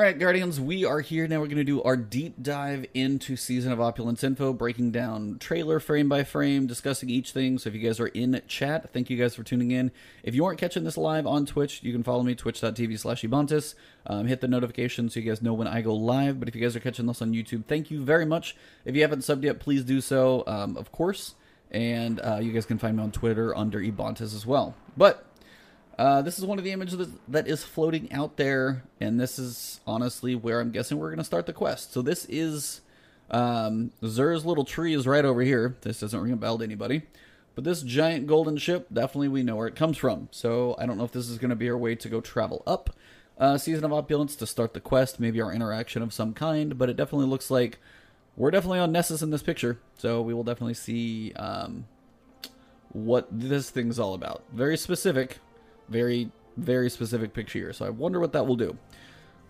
All 0.00 0.06
right, 0.06 0.18
Guardians, 0.18 0.58
we 0.58 0.86
are 0.86 1.00
here 1.00 1.28
now. 1.28 1.40
We're 1.40 1.48
going 1.48 1.58
to 1.58 1.64
do 1.64 1.82
our 1.82 1.94
deep 1.94 2.42
dive 2.42 2.86
into 2.94 3.36
Season 3.36 3.70
of 3.70 3.82
Opulence 3.82 4.24
info, 4.24 4.54
breaking 4.54 4.92
down 4.92 5.36
trailer 5.38 5.78
frame 5.78 6.08
by 6.08 6.24
frame, 6.24 6.66
discussing 6.66 7.10
each 7.10 7.32
thing. 7.32 7.58
So 7.58 7.68
if 7.68 7.74
you 7.74 7.82
guys 7.82 8.00
are 8.00 8.06
in 8.06 8.40
chat, 8.48 8.94
thank 8.94 9.10
you 9.10 9.18
guys 9.18 9.34
for 9.34 9.42
tuning 9.42 9.72
in. 9.72 9.92
If 10.22 10.34
you 10.34 10.46
aren't 10.46 10.58
catching 10.58 10.84
this 10.84 10.96
live 10.96 11.26
on 11.26 11.44
Twitch, 11.44 11.82
you 11.82 11.92
can 11.92 12.02
follow 12.02 12.22
me, 12.22 12.34
twitch.tv 12.34 12.98
slash 12.98 13.20
Ebontis. 13.20 13.74
Um, 14.06 14.26
hit 14.26 14.40
the 14.40 14.48
notification 14.48 15.10
so 15.10 15.20
you 15.20 15.28
guys 15.28 15.42
know 15.42 15.52
when 15.52 15.68
I 15.68 15.82
go 15.82 15.94
live. 15.94 16.40
But 16.40 16.48
if 16.48 16.54
you 16.54 16.62
guys 16.62 16.74
are 16.74 16.80
catching 16.80 17.04
this 17.04 17.20
on 17.20 17.34
YouTube, 17.34 17.66
thank 17.66 17.90
you 17.90 18.02
very 18.02 18.24
much. 18.24 18.56
If 18.86 18.96
you 18.96 19.02
haven't 19.02 19.20
subbed 19.20 19.42
yet, 19.42 19.60
please 19.60 19.84
do 19.84 20.00
so, 20.00 20.44
um, 20.46 20.78
of 20.78 20.90
course. 20.92 21.34
And 21.70 22.20
uh, 22.20 22.38
you 22.40 22.52
guys 22.52 22.64
can 22.64 22.78
find 22.78 22.96
me 22.96 23.02
on 23.02 23.12
Twitter 23.12 23.54
under 23.54 23.78
Ebontis 23.78 24.34
as 24.34 24.46
well. 24.46 24.74
But 24.96 25.26
uh, 26.00 26.22
this 26.22 26.38
is 26.38 26.46
one 26.46 26.56
of 26.56 26.64
the 26.64 26.72
images 26.72 27.10
that 27.28 27.46
is 27.46 27.62
floating 27.62 28.10
out 28.10 28.38
there, 28.38 28.84
and 29.00 29.20
this 29.20 29.38
is 29.38 29.80
honestly 29.86 30.34
where 30.34 30.58
I'm 30.58 30.70
guessing 30.70 30.96
we're 30.96 31.10
going 31.10 31.18
to 31.18 31.24
start 31.24 31.44
the 31.44 31.52
quest. 31.52 31.92
So 31.92 32.00
this 32.00 32.24
is 32.24 32.80
um, 33.30 33.92
Xur's 34.02 34.46
little 34.46 34.64
tree 34.64 34.94
is 34.94 35.06
right 35.06 35.26
over 35.26 35.42
here. 35.42 35.76
This 35.82 36.00
doesn't 36.00 36.18
ring 36.18 36.32
a 36.32 36.36
bell 36.36 36.56
to 36.56 36.64
anybody, 36.64 37.02
but 37.54 37.64
this 37.64 37.82
giant 37.82 38.26
golden 38.26 38.56
ship 38.56 38.86
definitely 38.90 39.28
we 39.28 39.42
know 39.42 39.56
where 39.56 39.66
it 39.66 39.76
comes 39.76 39.98
from. 39.98 40.28
So 40.30 40.74
I 40.78 40.86
don't 40.86 40.96
know 40.96 41.04
if 41.04 41.12
this 41.12 41.28
is 41.28 41.36
going 41.36 41.50
to 41.50 41.54
be 41.54 41.68
our 41.68 41.76
way 41.76 41.94
to 41.96 42.08
go 42.08 42.22
travel 42.22 42.62
up 42.66 42.96
uh, 43.36 43.58
Season 43.58 43.84
of 43.84 43.92
Opulence 43.92 44.36
to 44.36 44.46
start 44.46 44.72
the 44.72 44.80
quest, 44.80 45.20
maybe 45.20 45.42
our 45.42 45.52
interaction 45.52 46.00
of 46.00 46.14
some 46.14 46.32
kind. 46.32 46.78
But 46.78 46.88
it 46.88 46.96
definitely 46.96 47.26
looks 47.26 47.50
like 47.50 47.78
we're 48.38 48.50
definitely 48.50 48.78
on 48.78 48.90
Nessus 48.90 49.20
in 49.20 49.28
this 49.28 49.42
picture, 49.42 49.78
so 49.98 50.22
we 50.22 50.32
will 50.32 50.44
definitely 50.44 50.72
see 50.72 51.34
um, 51.34 51.84
what 52.88 53.28
this 53.30 53.68
thing's 53.68 53.98
all 53.98 54.14
about. 54.14 54.44
Very 54.50 54.78
specific 54.78 55.40
very, 55.90 56.30
very 56.56 56.88
specific 56.88 57.34
picture 57.34 57.58
here. 57.58 57.72
So 57.72 57.84
I 57.84 57.90
wonder 57.90 58.18
what 58.20 58.32
that 58.32 58.46
will 58.46 58.56
do. 58.56 58.78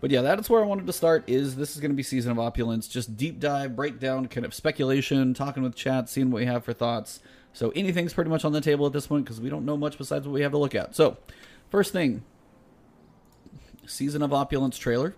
But 0.00 0.10
yeah, 0.10 0.22
that's 0.22 0.48
where 0.48 0.62
I 0.62 0.66
wanted 0.66 0.86
to 0.86 0.92
start. 0.92 1.24
Is 1.26 1.56
this 1.56 1.74
is 1.74 1.80
going 1.80 1.90
to 1.90 1.96
be 1.96 2.02
season 2.02 2.32
of 2.32 2.38
opulence, 2.38 2.88
just 2.88 3.16
deep 3.16 3.38
dive, 3.38 3.76
breakdown, 3.76 4.26
kind 4.28 4.46
of 4.46 4.54
speculation, 4.54 5.34
talking 5.34 5.62
with 5.62 5.74
chat, 5.74 6.08
seeing 6.08 6.30
what 6.30 6.40
we 6.40 6.46
have 6.46 6.64
for 6.64 6.72
thoughts. 6.72 7.20
So 7.52 7.70
anything's 7.70 8.14
pretty 8.14 8.30
much 8.30 8.44
on 8.44 8.52
the 8.52 8.60
table 8.60 8.86
at 8.86 8.92
this 8.92 9.06
point 9.06 9.24
because 9.24 9.40
we 9.40 9.50
don't 9.50 9.64
know 9.64 9.76
much 9.76 9.98
besides 9.98 10.26
what 10.26 10.32
we 10.32 10.40
have 10.42 10.52
to 10.52 10.58
look 10.58 10.74
at. 10.74 10.96
So 10.96 11.18
first 11.68 11.92
thing, 11.92 12.22
season 13.86 14.22
of 14.22 14.32
opulence 14.32 14.78
trailer. 14.78 15.14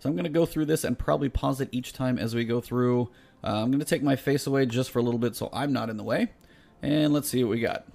So 0.00 0.08
I'm 0.08 0.16
going 0.16 0.24
to 0.24 0.30
go 0.30 0.46
through 0.46 0.66
this 0.66 0.82
and 0.82 0.98
probably 0.98 1.28
pause 1.28 1.60
it 1.60 1.68
each 1.70 1.92
time 1.92 2.18
as 2.18 2.34
we 2.34 2.44
go 2.44 2.60
through. 2.60 3.08
Uh, 3.44 3.62
I'm 3.62 3.70
going 3.70 3.78
to 3.78 3.86
take 3.86 4.02
my 4.02 4.16
face 4.16 4.48
away 4.48 4.66
just 4.66 4.90
for 4.90 4.98
a 4.98 5.02
little 5.02 5.18
bit 5.18 5.36
so 5.36 5.48
I'm 5.52 5.72
not 5.72 5.90
in 5.90 5.96
the 5.96 6.02
way. 6.02 6.32
And 6.80 7.12
let's 7.12 7.28
see 7.28 7.44
what 7.44 7.50
we 7.50 7.60
got. 7.60 7.86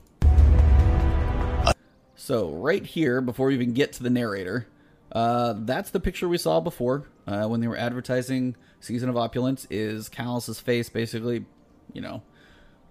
So 2.19 2.49
right 2.49 2.83
here, 2.83 3.21
before 3.21 3.47
we 3.47 3.53
even 3.53 3.73
get 3.73 3.93
to 3.93 4.03
the 4.03 4.09
narrator, 4.09 4.67
uh, 5.11 5.53
that's 5.55 5.91
the 5.91 5.99
picture 5.99 6.27
we 6.27 6.39
saw 6.39 6.59
before 6.59 7.07
uh, 7.27 7.45
when 7.45 7.61
they 7.61 7.67
were 7.67 7.77
advertising 7.77 8.55
Season 8.79 9.07
of 9.07 9.15
Opulence. 9.15 9.67
Is 9.69 10.09
Calus's 10.09 10.59
face 10.59 10.89
basically, 10.89 11.45
you 11.93 12.01
know, 12.01 12.23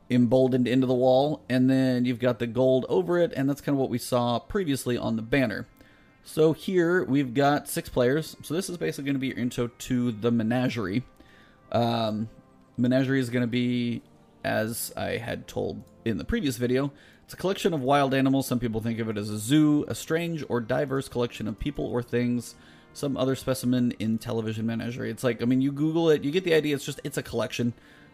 emboldened 0.08 0.68
into 0.68 0.86
the 0.86 0.94
wall, 0.94 1.42
and 1.48 1.68
then 1.68 2.04
you've 2.04 2.20
got 2.20 2.38
the 2.38 2.46
gold 2.46 2.86
over 2.88 3.18
it, 3.18 3.32
and 3.36 3.50
that's 3.50 3.60
kind 3.60 3.74
of 3.74 3.80
what 3.80 3.90
we 3.90 3.98
saw 3.98 4.38
previously 4.38 4.96
on 4.96 5.16
the 5.16 5.22
banner. 5.22 5.66
So 6.22 6.52
here 6.52 7.02
we've 7.04 7.34
got 7.34 7.68
six 7.68 7.88
players. 7.88 8.36
So 8.42 8.54
this 8.54 8.70
is 8.70 8.78
basically 8.78 9.06
going 9.06 9.16
to 9.16 9.20
be 9.20 9.28
your 9.28 9.38
intro 9.38 9.66
to 9.66 10.12
the 10.12 10.30
menagerie. 10.30 11.02
Um, 11.72 12.28
menagerie 12.76 13.20
is 13.20 13.30
going 13.30 13.42
to 13.42 13.48
be, 13.48 14.02
as 14.44 14.92
I 14.96 15.16
had 15.16 15.48
told 15.48 15.82
in 16.04 16.16
the 16.16 16.24
previous 16.24 16.58
video, 16.58 16.92
it's 17.26 17.34
a 17.34 17.36
collection 17.36 17.74
of 17.74 17.82
wild 17.82 18.14
animals. 18.14 18.46
Some 18.46 18.60
people 18.60 18.80
think 18.80 19.00
of 19.00 19.08
it 19.08 19.18
as 19.18 19.30
a 19.30 19.36
zoo, 19.36 19.84
a 19.88 19.96
strange 19.96 20.44
or 20.48 20.60
diverse 20.60 21.08
collection 21.08 21.48
of 21.48 21.58
people 21.58 21.84
or 21.84 22.00
things, 22.00 22.54
some 22.92 23.16
other 23.16 23.34
specimen 23.34 23.92
in 23.98 24.18
television 24.18 24.64
menagerie. 24.64 25.10
It's 25.10 25.24
like, 25.24 25.42
I 25.42 25.44
mean, 25.44 25.60
you 25.60 25.72
Google 25.72 26.08
it, 26.10 26.22
you 26.22 26.30
get 26.30 26.44
the 26.44 26.54
idea. 26.54 26.76
It's 26.76 26.84
just, 26.84 27.00
it's 27.02 27.18
a 27.18 27.24
collection. 27.24 27.72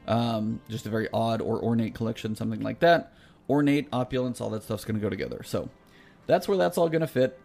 Um, 0.09 0.63
just 0.71 0.87
a 0.87 0.89
very 0.89 1.09
odd 1.13 1.43
or 1.43 1.63
ornate 1.63 1.95
collection, 1.95 2.35
something 2.35 2.61
like 2.61 2.79
that. 2.79 3.13
Ornate, 3.51 3.87
opulence, 3.93 4.41
all 4.41 4.49
that 4.49 4.63
stuff's 4.63 4.87
going 4.87 4.99
to 4.99 5.03
go 5.03 5.11
together. 5.11 5.43
So 5.45 5.69
that's 6.27 6.49
where 6.49 6.57
that's 6.57 6.79
all 6.79 6.89
going 6.89 7.03
to 7.03 7.07
fit. 7.07 7.39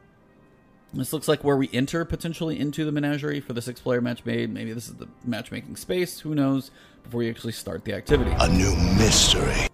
This 0.93 1.11
looks 1.11 1.27
like 1.27 1.43
where 1.43 1.57
we 1.57 1.69
enter 1.73 2.05
potentially 2.05 2.57
into 2.57 2.85
the 2.85 2.93
menagerie 2.93 3.41
for 3.41 3.51
the 3.51 3.61
six 3.61 3.81
player 3.81 3.99
match 3.99 4.23
made. 4.23 4.53
Maybe 4.53 4.71
this 4.71 4.87
is 4.87 4.95
the 4.95 5.09
matchmaking 5.25 5.75
space. 5.75 6.21
Who 6.21 6.33
knows? 6.33 6.71
Before 7.03 7.23
you 7.23 7.29
actually 7.29 7.53
start 7.53 7.83
the 7.83 7.93
activity. 7.93 8.31
A 8.39 8.47
new 8.47 8.73
mystery. 8.97 9.67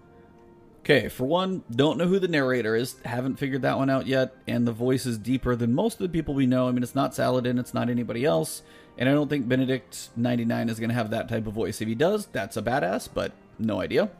Okay, 0.84 1.08
for 1.08 1.24
one, 1.24 1.64
don't 1.70 1.96
know 1.96 2.06
who 2.06 2.18
the 2.18 2.28
narrator 2.28 2.76
is. 2.76 2.96
Haven't 3.06 3.36
figured 3.36 3.62
that 3.62 3.78
one 3.78 3.88
out 3.88 4.06
yet. 4.06 4.36
And 4.46 4.66
the 4.66 4.72
voice 4.72 5.06
is 5.06 5.16
deeper 5.16 5.56
than 5.56 5.72
most 5.72 5.94
of 5.94 6.00
the 6.00 6.10
people 6.10 6.34
we 6.34 6.44
know. 6.44 6.68
I 6.68 6.72
mean, 6.72 6.82
it's 6.82 6.94
not 6.94 7.14
Saladin, 7.14 7.58
it's 7.58 7.72
not 7.72 7.88
anybody 7.88 8.26
else. 8.26 8.60
And 8.98 9.08
I 9.08 9.12
don't 9.12 9.30
think 9.30 9.48
Benedict99 9.48 10.68
is 10.68 10.78
going 10.78 10.90
to 10.90 10.94
have 10.94 11.08
that 11.08 11.30
type 11.30 11.46
of 11.46 11.54
voice. 11.54 11.80
If 11.80 11.88
he 11.88 11.94
does, 11.94 12.26
that's 12.26 12.58
a 12.58 12.62
badass, 12.62 13.08
but 13.12 13.32
no 13.58 13.80
idea. 13.80 14.10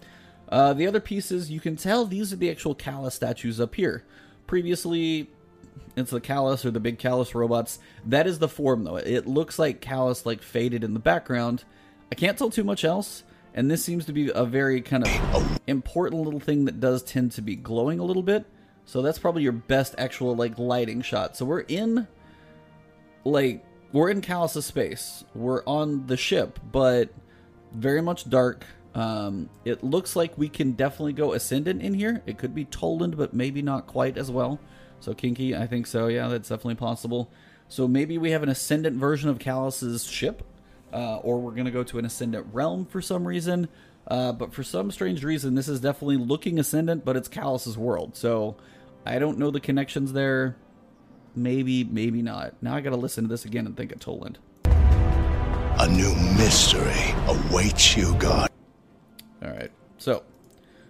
Uh, 0.49 0.73
the 0.73 0.87
other 0.87 1.01
pieces, 1.01 1.51
you 1.51 1.61
can 1.61 1.77
tell 1.77 2.07
these 2.07 2.33
are 2.33 2.37
the 2.37 2.51
actual 2.51 2.75
Calus 2.75 3.13
statues 3.13 3.61
up 3.61 3.75
here. 3.75 4.03
Previously, 4.47 5.29
it's 5.97 6.13
the 6.13 6.21
Calus 6.21 6.65
or 6.65 6.71
the 6.71 6.81
big 6.81 6.99
Calus 6.99 7.35
robots. 7.35 7.79
That 8.07 8.27
is 8.27 8.39
the 8.39 8.49
form, 8.49 8.85
though. 8.85 8.97
It 8.97 9.27
looks 9.27 9.59
like 9.59 9.83
Calus, 9.83 10.25
like, 10.25 10.41
faded 10.41 10.83
in 10.83 10.95
the 10.95 10.99
background. 10.99 11.65
I 12.11 12.15
can't 12.15 12.39
tell 12.39 12.49
too 12.49 12.65
much 12.65 12.87
else. 12.87 13.23
And 13.55 13.71
this 13.71 13.85
seems 13.85 14.07
to 14.07 14.13
be 14.13 14.31
a 14.35 14.45
very 14.45 14.81
kind 14.81 15.07
of 15.07 15.61
important 15.67 16.23
little 16.23 16.41
thing 16.41 16.65
that 16.65 16.81
does 16.81 17.03
tend 17.03 17.33
to 17.33 17.43
be 17.43 17.55
glowing 17.55 18.01
a 18.01 18.05
little 18.05 18.23
bit. 18.23 18.45
So 18.85 19.01
that's 19.01 19.19
probably 19.19 19.43
your 19.43 19.53
best 19.53 19.95
actual 19.97 20.35
like 20.35 20.59
lighting 20.59 21.03
shot. 21.03 21.37
So 21.37 21.45
we're 21.45 21.61
in 21.61 22.07
like 23.25 23.65
we're 23.93 24.11
in 24.11 24.21
Calus's 24.21 24.67
space. 24.67 25.25
We're 25.35 25.63
on 25.65 26.07
the 26.09 26.17
ship, 26.17 26.59
but 26.73 27.11
very 27.73 28.03
much 28.03 28.29
dark. 28.29 28.67
Um, 28.95 29.49
it 29.65 29.83
looks 29.83 30.17
like 30.17 30.37
we 30.37 30.49
can 30.49 30.73
definitely 30.73 31.13
go 31.13 31.33
ascendant 31.33 31.81
in 31.81 31.95
here. 31.95 32.23
It 32.27 32.39
could 32.39 32.55
be 32.55 32.65
Toland, 32.65 33.17
but 33.17 33.35
maybe 33.35 33.63
not 33.63 33.87
quite 33.87 34.19
as 34.19 34.31
well. 34.31 34.59
So 35.01 35.15
kinky, 35.15 35.57
I 35.57 35.67
think 35.67 35.87
so. 35.87 36.09
Yeah, 36.09 36.29
that's 36.29 36.49
definitely 36.49 36.77
possible. 36.77 37.31
So 37.69 37.87
maybe 37.89 38.19
we 38.19 38.33
have 38.33 38.43
an 38.43 38.49
ascendant 38.49 38.97
version 38.97 39.31
of 39.31 39.39
Calus's 39.39 40.05
ship 40.05 40.43
uh, 40.95 41.17
or 41.17 41.41
we're 41.41 41.53
going 41.53 41.65
to 41.65 41.71
go 41.71 41.83
to 41.83 41.99
an 41.99 42.05
ascendant 42.05 42.47
realm 42.53 42.87
for 42.87 43.03
some 43.03 43.27
reason. 43.27 43.69
Uh, 44.07 44.33
but 44.33 44.55
for 44.55 44.63
some 44.63 44.91
strange 44.91 45.25
reason, 45.25 45.55
this 45.55 45.67
is 45.67 45.81
definitely 45.81 46.17
looking 46.17 46.59
ascendant, 46.59 47.05
but 47.05 47.17
it's 47.17 47.29
Calus's 47.29 47.77
world. 47.77 48.17
So 48.17 48.57
I 49.05 49.19
don't 49.19 49.39
know 49.39 49.51
the 49.51 49.61
connections 49.61 50.13
there. 50.13 50.57
Maybe, 51.35 51.83
maybe 51.83 52.23
not. 52.23 52.55
Now 52.63 52.77
I 52.77 52.81
got 52.81 52.91
to 52.91 52.97
listen 52.97 53.25
to 53.25 53.29
this 53.29 53.45
again 53.45 53.67
and 53.67 53.77
think 53.77 53.93
of 53.93 53.99
Toland. 53.99 54.39
A 54.67 55.89
new 55.89 56.15
mystery 56.37 57.15
awaits 57.27 57.97
you, 57.97 58.15
God. 58.15 58.51
All 59.43 59.51
right. 59.51 59.73
So 59.99 60.23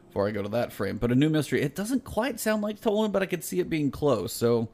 before 0.08 0.28
I 0.28 0.32
go 0.32 0.42
to 0.42 0.48
that 0.50 0.72
frame, 0.72 0.98
but 0.98 1.10
a 1.10 1.14
new 1.14 1.30
mystery. 1.30 1.62
It 1.62 1.74
doesn't 1.74 2.04
quite 2.04 2.38
sound 2.38 2.62
like 2.62 2.80
Toland, 2.80 3.12
but 3.12 3.22
I 3.22 3.26
could 3.26 3.42
see 3.42 3.60
it 3.60 3.70
being 3.70 3.90
close. 3.90 4.32
So 4.32 4.68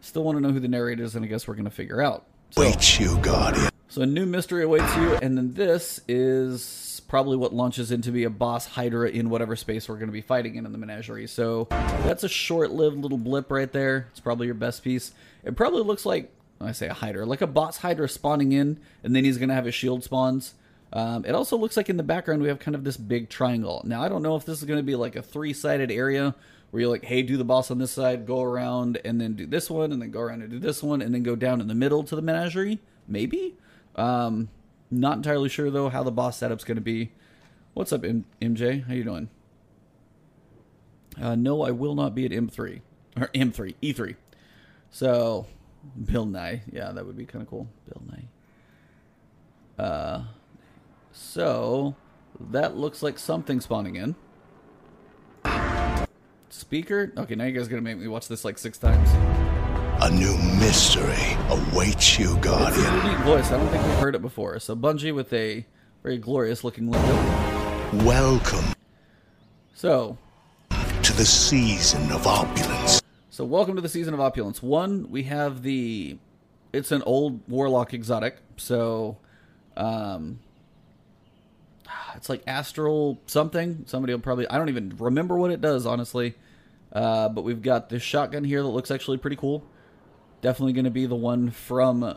still 0.00 0.22
want 0.22 0.36
to 0.36 0.40
know 0.40 0.52
who 0.52 0.60
the 0.60 0.68
narrator 0.68 1.02
is, 1.02 1.16
and 1.16 1.24
I 1.24 1.28
guess 1.28 1.48
we're 1.48 1.54
going 1.54 1.64
to 1.64 1.70
figure 1.70 2.00
out. 2.00 2.26
So, 2.50 2.62
Wait, 2.62 3.00
you, 3.00 3.18
Guardian. 3.18 3.68
So 3.90 4.02
a 4.02 4.06
new 4.06 4.26
mystery 4.26 4.64
awaits 4.64 4.94
you, 4.96 5.14
and 5.22 5.36
then 5.36 5.54
this 5.54 5.98
is 6.06 7.00
probably 7.08 7.38
what 7.38 7.54
launches 7.54 7.90
into 7.90 8.12
be 8.12 8.24
a 8.24 8.30
boss 8.30 8.66
Hydra 8.66 9.08
in 9.08 9.30
whatever 9.30 9.56
space 9.56 9.88
we're 9.88 9.94
going 9.94 10.08
to 10.08 10.12
be 10.12 10.20
fighting 10.20 10.56
in 10.56 10.66
in 10.66 10.72
the 10.72 10.78
menagerie. 10.78 11.26
So 11.26 11.68
that's 11.70 12.22
a 12.22 12.28
short-lived 12.28 12.98
little 12.98 13.16
blip 13.16 13.50
right 13.50 13.72
there. 13.72 14.08
It's 14.10 14.20
probably 14.20 14.44
your 14.44 14.54
best 14.54 14.84
piece. 14.84 15.12
It 15.42 15.56
probably 15.56 15.82
looks 15.82 16.04
like 16.04 16.30
I 16.60 16.72
say 16.72 16.88
a 16.88 16.92
Hydra, 16.92 17.24
like 17.24 17.40
a 17.40 17.46
boss 17.46 17.78
Hydra 17.78 18.10
spawning 18.10 18.52
in, 18.52 18.78
and 19.02 19.16
then 19.16 19.24
he's 19.24 19.38
going 19.38 19.48
to 19.48 19.54
have 19.54 19.64
his 19.64 19.74
shield 19.74 20.04
spawns. 20.04 20.52
Um, 20.92 21.24
it 21.24 21.34
also 21.34 21.56
looks 21.56 21.78
like 21.78 21.88
in 21.88 21.96
the 21.96 22.02
background 22.02 22.42
we 22.42 22.48
have 22.48 22.58
kind 22.58 22.74
of 22.74 22.84
this 22.84 22.98
big 22.98 23.30
triangle. 23.30 23.80
Now 23.86 24.02
I 24.02 24.10
don't 24.10 24.22
know 24.22 24.36
if 24.36 24.44
this 24.44 24.58
is 24.58 24.64
going 24.64 24.78
to 24.78 24.84
be 24.84 24.96
like 24.96 25.16
a 25.16 25.22
three-sided 25.22 25.90
area 25.90 26.34
where 26.70 26.82
you're 26.82 26.90
like, 26.90 27.04
hey, 27.04 27.22
do 27.22 27.38
the 27.38 27.44
boss 27.44 27.70
on 27.70 27.78
this 27.78 27.92
side, 27.92 28.26
go 28.26 28.42
around, 28.42 29.00
and 29.02 29.18
then 29.18 29.32
do 29.32 29.46
this 29.46 29.70
one, 29.70 29.92
and 29.92 30.02
then 30.02 30.10
go 30.10 30.20
around 30.20 30.42
and 30.42 30.50
do 30.50 30.58
this 30.58 30.82
one, 30.82 31.00
and 31.00 31.14
then 31.14 31.22
go 31.22 31.34
down 31.34 31.62
in 31.62 31.68
the 31.68 31.74
middle 31.74 32.04
to 32.04 32.14
the 32.14 32.20
menagerie. 32.20 32.80
Maybe. 33.06 33.56
Um, 33.98 34.48
not 34.90 35.16
entirely 35.16 35.48
sure 35.48 35.70
though 35.70 35.88
how 35.88 36.02
the 36.02 36.12
boss 36.12 36.38
setup's 36.38 36.64
going 36.64 36.76
to 36.76 36.82
be. 36.82 37.12
What's 37.74 37.92
up, 37.92 38.04
M- 38.04 38.24
MJ? 38.40 38.86
How 38.86 38.94
you 38.94 39.04
doing? 39.04 39.28
Uh, 41.20 41.34
no, 41.34 41.62
I 41.62 41.72
will 41.72 41.94
not 41.94 42.14
be 42.14 42.24
at 42.24 42.30
M3 42.30 42.80
or 43.16 43.26
M3 43.28 43.74
E3. 43.82 44.14
So, 44.90 45.46
Bill 46.04 46.24
Nye, 46.24 46.62
yeah, 46.72 46.92
that 46.92 47.04
would 47.04 47.16
be 47.16 47.26
kind 47.26 47.42
of 47.42 47.48
cool. 47.50 47.68
Bill 47.86 48.02
Nye. 48.08 49.84
Uh, 49.84 50.24
so 51.12 51.96
that 52.38 52.76
looks 52.76 53.02
like 53.02 53.18
something 53.18 53.60
spawning 53.60 53.96
in. 53.96 54.14
Speaker? 56.48 57.12
Okay, 57.16 57.34
now 57.34 57.44
you 57.44 57.52
guys 57.52 57.66
are 57.66 57.70
gonna 57.70 57.82
make 57.82 57.98
me 57.98 58.08
watch 58.08 58.28
this 58.28 58.44
like 58.44 58.58
six 58.58 58.78
times. 58.78 59.37
A 60.00 60.10
new 60.10 60.38
mystery 60.60 61.36
awaits 61.48 62.20
you, 62.20 62.36
Guardian. 62.36 62.70
It's 62.70 63.04
a 63.04 63.08
unique 63.08 63.24
voice. 63.24 63.50
I 63.50 63.56
don't 63.56 63.68
think 63.68 63.82
we've 63.82 63.96
heard 63.96 64.14
it 64.14 64.22
before. 64.22 64.60
So 64.60 64.76
Bungie 64.76 65.12
with 65.12 65.32
a 65.32 65.66
very 66.04 66.18
glorious 66.18 66.62
looking 66.62 66.88
logo. 66.88 68.04
Welcome. 68.04 68.64
So. 69.74 70.16
To 70.70 71.12
the 71.14 71.24
season 71.24 72.12
of 72.12 72.28
opulence. 72.28 73.02
So 73.30 73.44
welcome 73.44 73.74
to 73.74 73.80
the 73.80 73.88
season 73.88 74.14
of 74.14 74.20
opulence. 74.20 74.62
One, 74.62 75.10
we 75.10 75.24
have 75.24 75.62
the 75.62 76.16
it's 76.72 76.92
an 76.92 77.02
old 77.02 77.40
warlock 77.48 77.92
exotic, 77.92 78.36
so 78.56 79.16
um, 79.76 80.38
it's 82.14 82.28
like 82.28 82.44
astral 82.46 83.20
something. 83.26 83.82
Somebody 83.86 84.14
will 84.14 84.20
probably 84.20 84.46
I 84.48 84.58
don't 84.58 84.68
even 84.68 84.96
remember 84.96 85.36
what 85.36 85.50
it 85.50 85.60
does 85.60 85.86
honestly. 85.86 86.36
Uh, 86.92 87.28
but 87.28 87.42
we've 87.42 87.62
got 87.62 87.88
this 87.88 88.02
shotgun 88.04 88.44
here 88.44 88.62
that 88.62 88.68
looks 88.68 88.92
actually 88.92 89.18
pretty 89.18 89.36
cool. 89.36 89.64
Definitely 90.40 90.72
going 90.72 90.84
to 90.84 90.90
be 90.90 91.06
the 91.06 91.16
one 91.16 91.50
from. 91.50 92.16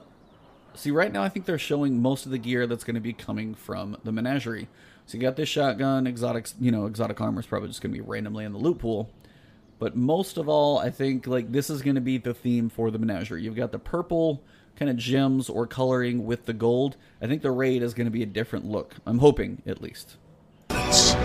See, 0.74 0.92
right 0.92 1.12
now 1.12 1.24
I 1.24 1.30
think 1.30 1.46
they're 1.46 1.58
showing 1.58 2.02
most 2.02 2.26
of 2.26 2.32
the 2.32 2.38
gear 2.38 2.68
that's 2.68 2.84
going 2.84 2.96
to 2.96 3.02
be 3.02 3.14
coming 3.14 3.56
from 3.56 3.98
the 4.04 4.12
menagerie. 4.12 4.70
So 5.06 5.18
you 5.18 5.22
got 5.22 5.36
this 5.36 5.50
shotgun, 5.50 6.08
exotics, 6.08 6.56
you 6.60 6.72
know, 6.72 6.86
exotic 6.86 7.20
armor 7.20 7.42
is 7.42 7.46
probably 7.46 7.68
just 7.68 7.82
going 7.82 7.94
to 7.94 8.00
be 8.00 8.08
randomly 8.08 8.46
in 8.46 8.54
the 8.54 8.60
loot 8.60 8.80
pool. 8.80 9.10
But 9.80 9.96
most 9.96 10.38
of 10.38 10.48
all, 10.48 10.78
I 10.78 10.92
think 10.92 11.26
like 11.26 11.52
this 11.52 11.70
is 11.70 11.82
going 11.82 11.96
to 11.96 12.02
be 12.02 12.20
the 12.20 12.34
theme 12.34 12.70
for 12.70 12.92
the 12.92 13.00
menagerie. 13.00 13.44
You've 13.44 13.56
got 13.56 13.72
the 13.72 13.80
purple 13.80 14.44
kind 14.76 14.90
of 14.90 14.98
gems 14.98 15.50
or 15.50 15.68
coloring 15.68 16.26
with 16.26 16.46
the 16.46 16.54
gold. 16.54 16.96
I 17.22 17.28
think 17.28 17.42
the 17.42 17.52
raid 17.52 17.82
is 17.82 17.94
going 17.94 18.06
to 18.06 18.12
be 18.12 18.24
a 18.24 18.28
different 18.28 18.66
look. 18.66 18.96
I'm 19.06 19.18
hoping, 19.18 19.62
at 19.66 19.82
least. 19.82 20.18
So, 20.70 21.18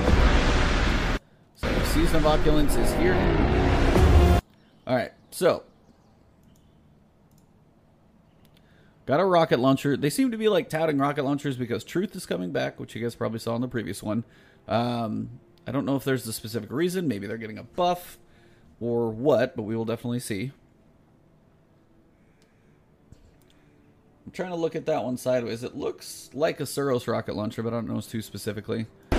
Season 1.85 2.17
of 2.17 2.27
Opulence 2.27 2.75
is 2.77 2.93
here. 2.95 3.15
Alright, 4.87 5.13
so. 5.31 5.63
Got 9.07 9.21
a 9.21 9.25
rocket 9.25 9.61
launcher. 9.61 9.97
They 9.97 10.11
seem 10.11 10.33
to 10.33 10.37
be 10.37 10.49
like 10.49 10.69
touting 10.69 10.99
rocket 10.99 11.25
launchers 11.25 11.57
because 11.57 11.85
Truth 11.85 12.17
is 12.17 12.27
coming 12.27 12.51
back, 12.51 12.81
which 12.81 12.95
you 12.97 13.03
guys 13.03 13.15
probably 13.15 13.39
saw 13.39 13.55
in 13.55 13.61
the 13.61 13.69
previous 13.69 14.03
one. 14.03 14.25
Um, 14.67 15.31
I 15.67 15.71
don't 15.71 15.85
know 15.85 15.95
if 15.97 16.03
there's 16.05 16.27
a 16.27 16.33
specific 16.33 16.73
reason. 16.73 17.07
Maybe 17.07 17.27
they're 17.29 17.37
getting 17.37 17.59
a 17.59 17.63
buff 17.63 18.19
or 18.81 19.11
what, 19.11 19.55
but 19.55 19.63
we 19.63 19.77
will 19.77 19.85
definitely 19.85 20.19
see. 20.19 20.51
I'm 24.25 24.33
trying 24.33 24.51
to 24.51 24.57
look 24.57 24.75
at 24.75 24.87
that 24.87 25.05
one 25.05 25.17
sideways. 25.17 25.63
It 25.63 25.77
looks 25.77 26.31
like 26.35 26.59
a 26.59 26.65
Suros 26.65 27.07
rocket 27.07 27.37
launcher, 27.37 27.63
but 27.63 27.73
I 27.73 27.77
don't 27.77 27.89
know 27.89 27.99
it's 27.99 28.09
too 28.09 28.23
specifically. 28.23 28.87
I'm 29.13 29.19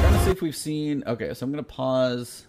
trying 0.00 0.12
to 0.14 0.24
see 0.24 0.30
if 0.30 0.40
we've 0.40 0.56
seen. 0.56 1.04
Okay, 1.06 1.34
so 1.34 1.44
I'm 1.44 1.52
going 1.52 1.62
to 1.62 1.70
pause. 1.70 2.46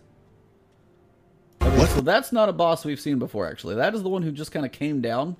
Okay, 1.62 1.78
What? 1.78 1.90
so 1.90 2.00
that's 2.00 2.32
not 2.32 2.48
a 2.48 2.54
boss 2.54 2.86
we've 2.86 3.00
seen 3.00 3.20
before, 3.20 3.46
actually. 3.46 3.76
That 3.76 3.94
is 3.94 4.04
the 4.04 4.10
one 4.10 4.24
who 4.24 4.32
just 4.32 4.54
kind 4.54 4.66
of 4.66 4.72
came 4.72 5.02
down. 5.02 5.36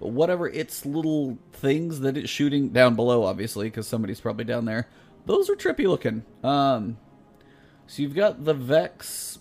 Whatever 0.00 0.48
its 0.48 0.86
little 0.86 1.38
things 1.52 2.00
that 2.00 2.16
it's 2.16 2.30
shooting 2.30 2.70
down 2.70 2.96
below, 2.96 3.24
obviously, 3.24 3.66
because 3.66 3.86
somebody's 3.86 4.20
probably 4.20 4.44
down 4.44 4.64
there, 4.64 4.88
those 5.26 5.50
are 5.50 5.54
trippy 5.54 5.86
looking. 5.86 6.24
Um, 6.42 6.98
so 7.86 8.02
you've 8.02 8.14
got 8.14 8.44
the 8.44 8.54
Vex. 8.54 9.38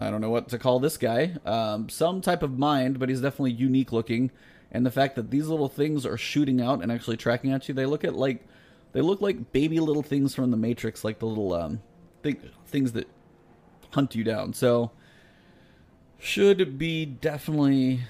I 0.00 0.10
don't 0.10 0.20
know 0.20 0.30
what 0.30 0.48
to 0.50 0.58
call 0.58 0.78
this 0.78 0.96
guy. 0.96 1.36
Um, 1.44 1.88
some 1.88 2.20
type 2.20 2.42
of 2.42 2.58
mind, 2.58 2.98
but 2.98 3.08
he's 3.08 3.20
definitely 3.20 3.52
unique 3.52 3.92
looking. 3.92 4.30
And 4.70 4.86
the 4.86 4.90
fact 4.90 5.16
that 5.16 5.30
these 5.30 5.48
little 5.48 5.68
things 5.68 6.06
are 6.06 6.16
shooting 6.16 6.60
out 6.60 6.82
and 6.82 6.90
actually 6.90 7.16
tracking 7.16 7.52
at 7.52 7.68
you, 7.68 7.74
they 7.74 7.86
look 7.86 8.04
at 8.04 8.14
like 8.14 8.46
they 8.92 9.00
look 9.00 9.20
like 9.20 9.52
baby 9.52 9.80
little 9.80 10.02
things 10.02 10.34
from 10.34 10.50
the 10.50 10.56
Matrix, 10.56 11.04
like 11.04 11.18
the 11.18 11.26
little 11.26 11.52
um 11.52 11.82
thing, 12.22 12.38
things 12.66 12.92
that 12.92 13.08
hunt 13.92 14.14
you 14.14 14.24
down. 14.24 14.54
So 14.54 14.92
should 16.18 16.78
be 16.78 17.04
definitely 17.04 18.00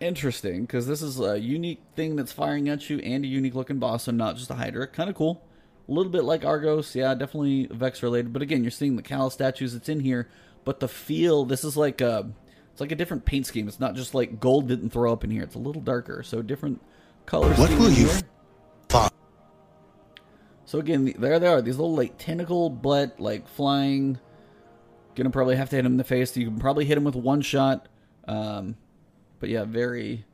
interesting 0.00 0.62
because 0.62 0.86
this 0.86 1.02
is 1.02 1.20
a 1.20 1.38
unique 1.38 1.82
thing 1.96 2.16
that's 2.16 2.32
firing 2.32 2.68
at 2.68 2.88
you 2.88 2.98
and 2.98 3.24
a 3.24 3.28
unique 3.28 3.54
looking 3.54 3.78
boss, 3.78 4.04
so 4.04 4.12
not 4.12 4.36
just 4.36 4.50
a 4.50 4.54
Hydra. 4.54 4.86
Kind 4.86 5.10
of 5.10 5.16
cool. 5.16 5.44
A 5.88 5.92
little 5.92 6.12
bit 6.12 6.24
like 6.24 6.44
Argos, 6.44 6.94
yeah, 6.94 7.14
definitely 7.14 7.66
Vex 7.70 8.02
related. 8.02 8.32
But 8.32 8.42
again, 8.42 8.62
you're 8.62 8.70
seeing 8.70 8.96
the 8.96 9.02
Cal 9.02 9.30
statues. 9.30 9.72
that's 9.72 9.88
in 9.88 10.00
here, 10.00 10.28
but 10.64 10.80
the 10.80 10.88
feel. 10.88 11.44
This 11.44 11.64
is 11.64 11.76
like 11.76 12.00
a, 12.00 12.30
it's 12.72 12.80
like 12.80 12.92
a 12.92 12.96
different 12.96 13.24
paint 13.24 13.46
scheme. 13.46 13.68
It's 13.68 13.80
not 13.80 13.94
just 13.94 14.14
like 14.14 14.38
gold 14.38 14.68
didn't 14.68 14.90
throw 14.90 15.12
up 15.12 15.24
in 15.24 15.30
here. 15.30 15.42
It's 15.42 15.54
a 15.54 15.58
little 15.58 15.80
darker, 15.82 16.22
so 16.22 16.42
different 16.42 16.82
color 17.26 17.52
What 17.54 17.70
will 17.70 17.90
you 17.90 18.08
find? 18.88 19.10
So 20.66 20.78
again, 20.78 21.06
the- 21.06 21.16
there 21.18 21.38
they 21.38 21.46
are. 21.46 21.62
These 21.62 21.78
little 21.78 21.94
like 21.96 22.18
tentacle 22.18 22.68
but 22.68 23.18
like 23.18 23.48
flying. 23.48 24.18
Gonna 25.14 25.30
probably 25.30 25.56
have 25.56 25.70
to 25.70 25.76
hit 25.76 25.84
him 25.86 25.92
in 25.92 25.98
the 25.98 26.04
face. 26.04 26.36
You 26.36 26.44
can 26.46 26.58
probably 26.58 26.84
hit 26.84 26.96
him 26.98 27.04
with 27.04 27.16
one 27.16 27.40
shot. 27.40 27.88
Um, 28.28 28.76
but 29.40 29.48
yeah, 29.48 29.64
very, 29.64 30.24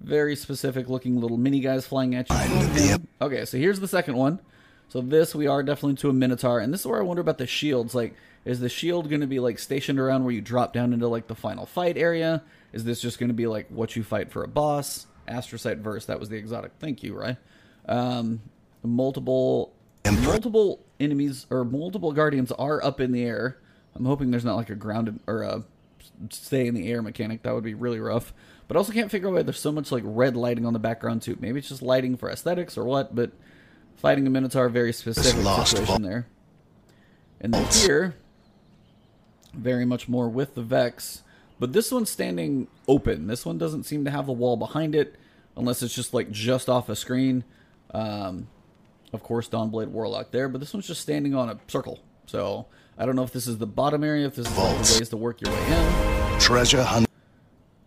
very 0.00 0.36
specific 0.36 0.88
looking 0.88 1.20
little 1.20 1.36
mini 1.36 1.60
guys 1.60 1.86
flying 1.86 2.14
at 2.14 2.28
you. 2.30 2.98
Okay, 3.20 3.44
so 3.44 3.58
here's 3.58 3.80
the 3.80 3.88
second 3.88 4.16
one. 4.16 4.40
So 4.88 5.00
this 5.00 5.34
we 5.34 5.46
are 5.46 5.62
definitely 5.62 5.96
to 5.96 6.10
a 6.10 6.12
Minotaur, 6.12 6.60
and 6.60 6.72
this 6.72 6.80
is 6.80 6.86
where 6.86 7.00
I 7.00 7.02
wonder 7.02 7.20
about 7.20 7.38
the 7.38 7.46
shields. 7.46 7.94
Like, 7.94 8.14
is 8.44 8.60
the 8.60 8.68
shield 8.68 9.08
going 9.08 9.22
to 9.22 9.26
be 9.26 9.40
like 9.40 9.58
stationed 9.58 9.98
around 9.98 10.24
where 10.24 10.32
you 10.32 10.40
drop 10.40 10.72
down 10.72 10.92
into 10.92 11.08
like 11.08 11.26
the 11.26 11.34
final 11.34 11.66
fight 11.66 11.96
area? 11.96 12.42
Is 12.72 12.84
this 12.84 13.00
just 13.00 13.18
going 13.18 13.28
to 13.28 13.34
be 13.34 13.46
like 13.46 13.68
what 13.68 13.96
you 13.96 14.02
fight 14.02 14.30
for 14.30 14.44
a 14.44 14.48
boss? 14.48 15.06
Astrocyte 15.26 15.78
verse. 15.78 16.04
That 16.06 16.20
was 16.20 16.28
the 16.28 16.36
exotic. 16.36 16.72
Thank 16.78 17.02
you, 17.02 17.14
right? 17.14 17.36
Um, 17.88 18.42
multiple 18.82 19.72
multiple 20.22 20.84
enemies 21.00 21.46
or 21.50 21.64
multiple 21.64 22.12
guardians 22.12 22.52
are 22.52 22.84
up 22.84 23.00
in 23.00 23.12
the 23.12 23.22
air. 23.22 23.58
I'm 23.94 24.04
hoping 24.04 24.30
there's 24.30 24.44
not 24.44 24.56
like 24.56 24.70
a 24.70 24.74
grounded 24.74 25.20
or 25.26 25.42
a 25.42 25.64
stay 26.30 26.66
in 26.66 26.74
the 26.74 26.90
air 26.90 27.02
mechanic. 27.02 27.42
That 27.42 27.54
would 27.54 27.64
be 27.64 27.74
really 27.74 28.00
rough. 28.00 28.32
But 28.66 28.76
I 28.76 28.78
also 28.78 28.92
can't 28.92 29.10
figure 29.10 29.28
out 29.28 29.34
why 29.34 29.42
there's 29.42 29.60
so 29.60 29.72
much 29.72 29.92
like 29.92 30.02
red 30.06 30.36
lighting 30.36 30.66
on 30.66 30.72
the 30.72 30.78
background 30.78 31.22
too. 31.22 31.36
Maybe 31.40 31.58
it's 31.58 31.68
just 31.68 31.82
lighting 31.82 32.16
for 32.16 32.30
aesthetics 32.30 32.78
or 32.78 32.84
what. 32.84 33.14
But 33.14 33.32
fighting 33.96 34.26
a 34.26 34.30
minotaur, 34.30 34.68
very 34.68 34.92
specific 34.92 35.44
situation 35.66 36.02
there. 36.02 36.26
And 37.40 37.52
then 37.52 37.66
here, 37.66 38.14
very 39.52 39.84
much 39.84 40.08
more 40.08 40.28
with 40.28 40.54
the 40.54 40.62
Vex. 40.62 41.22
But 41.58 41.72
this 41.72 41.92
one's 41.92 42.10
standing 42.10 42.68
open. 42.88 43.26
This 43.26 43.46
one 43.46 43.58
doesn't 43.58 43.84
seem 43.84 44.04
to 44.04 44.10
have 44.10 44.26
the 44.26 44.32
wall 44.32 44.56
behind 44.56 44.94
it, 44.94 45.14
unless 45.56 45.82
it's 45.82 45.94
just 45.94 46.12
like 46.12 46.30
just 46.30 46.68
off 46.68 46.88
a 46.88 46.96
screen. 46.96 47.44
Um, 47.92 48.48
of 49.12 49.22
course, 49.22 49.48
Dawnblade 49.48 49.88
Warlock 49.88 50.32
there, 50.32 50.48
but 50.48 50.58
this 50.60 50.72
one's 50.74 50.86
just 50.86 51.00
standing 51.00 51.34
on 51.34 51.48
a 51.48 51.58
circle. 51.68 52.00
So 52.26 52.66
I 52.98 53.06
don't 53.06 53.16
know 53.16 53.22
if 53.22 53.32
this 53.32 53.46
is 53.46 53.58
the 53.58 53.66
bottom 53.66 54.04
area, 54.04 54.26
if 54.26 54.34
this 54.34 54.46
is 54.46 54.56
like 54.56 54.76
the 54.76 54.98
ways 54.98 55.08
to 55.10 55.16
work 55.16 55.40
your 55.40 55.52
way 55.52 55.66
in. 55.66 56.40
Treasure 56.40 56.82
hunt. 56.82 57.08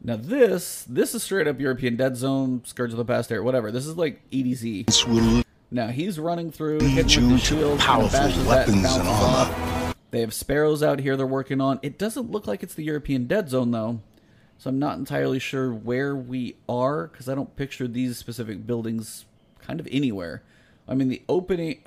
Now 0.03 0.15
this, 0.15 0.85
this 0.87 1.15
is 1.15 1.23
straight 1.23 1.47
up 1.47 1.59
European 1.59 1.95
Dead 1.95 2.15
Zone, 2.15 2.61
Scourge 2.65 2.91
of 2.91 2.97
the 2.97 3.05
Past 3.05 3.31
Area, 3.31 3.43
whatever. 3.43 3.71
This 3.71 3.85
is 3.85 3.97
like 3.97 4.21
EDZ. 4.31 5.43
Now 5.69 5.87
he's 5.87 6.17
running 6.17 6.51
through, 6.51 6.79
hitting 6.79 7.31
with 7.31 7.41
the 7.41 7.55
to 7.55 7.55
shield, 7.55 7.79
powerful 7.79 8.09
bashes 8.09 8.45
that, 8.45 8.67
weapons 8.67 8.85
and 8.95 9.07
armor. 9.07 9.09
off. 9.09 9.95
They 10.11 10.21
have 10.21 10.33
sparrows 10.33 10.81
out 10.81 10.99
here 10.99 11.17
they're 11.17 11.27
working 11.27 11.59
on. 11.59 11.79
It 11.81 11.97
doesn't 11.97 12.31
look 12.31 12.47
like 12.47 12.63
it's 12.63 12.73
the 12.73 12.83
European 12.83 13.27
Dead 13.27 13.49
Zone 13.49 13.71
though, 13.71 13.99
so 14.57 14.69
I'm 14.69 14.79
not 14.79 14.97
entirely 14.97 15.39
sure 15.39 15.73
where 15.73 16.15
we 16.15 16.55
are 16.69 17.07
because 17.07 17.27
I 17.27 17.35
don't 17.35 17.53
picture 17.57 17.87
these 17.87 18.17
specific 18.17 18.65
buildings 18.65 19.25
kind 19.59 19.79
of 19.79 19.87
anywhere. 19.91 20.43
I 20.87 20.95
mean 20.95 21.09
the 21.09 21.23
opening. 21.27 21.83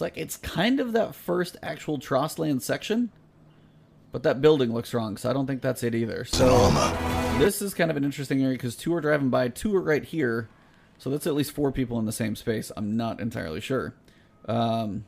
It's 0.00 0.02
like 0.02 0.16
it's 0.16 0.38
kind 0.38 0.80
of 0.80 0.92
that 0.92 1.14
first 1.14 1.58
actual 1.62 1.98
Trostland 1.98 2.62
section, 2.62 3.10
but 4.12 4.22
that 4.22 4.40
building 4.40 4.72
looks 4.72 4.94
wrong, 4.94 5.18
so 5.18 5.28
I 5.28 5.34
don't 5.34 5.46
think 5.46 5.60
that's 5.60 5.82
it 5.82 5.94
either. 5.94 6.24
So 6.24 6.70
this 7.38 7.60
is 7.60 7.74
kind 7.74 7.90
of 7.90 7.98
an 7.98 8.04
interesting 8.04 8.42
area 8.42 8.56
because 8.56 8.76
two 8.76 8.94
are 8.94 9.02
driving 9.02 9.28
by, 9.28 9.48
two 9.48 9.76
are 9.76 9.82
right 9.82 10.02
here, 10.02 10.48
so 10.96 11.10
that's 11.10 11.26
at 11.26 11.34
least 11.34 11.52
four 11.52 11.70
people 11.70 11.98
in 11.98 12.06
the 12.06 12.12
same 12.12 12.34
space. 12.34 12.72
I'm 12.78 12.96
not 12.96 13.20
entirely 13.20 13.60
sure. 13.60 13.92
Um, 14.46 15.04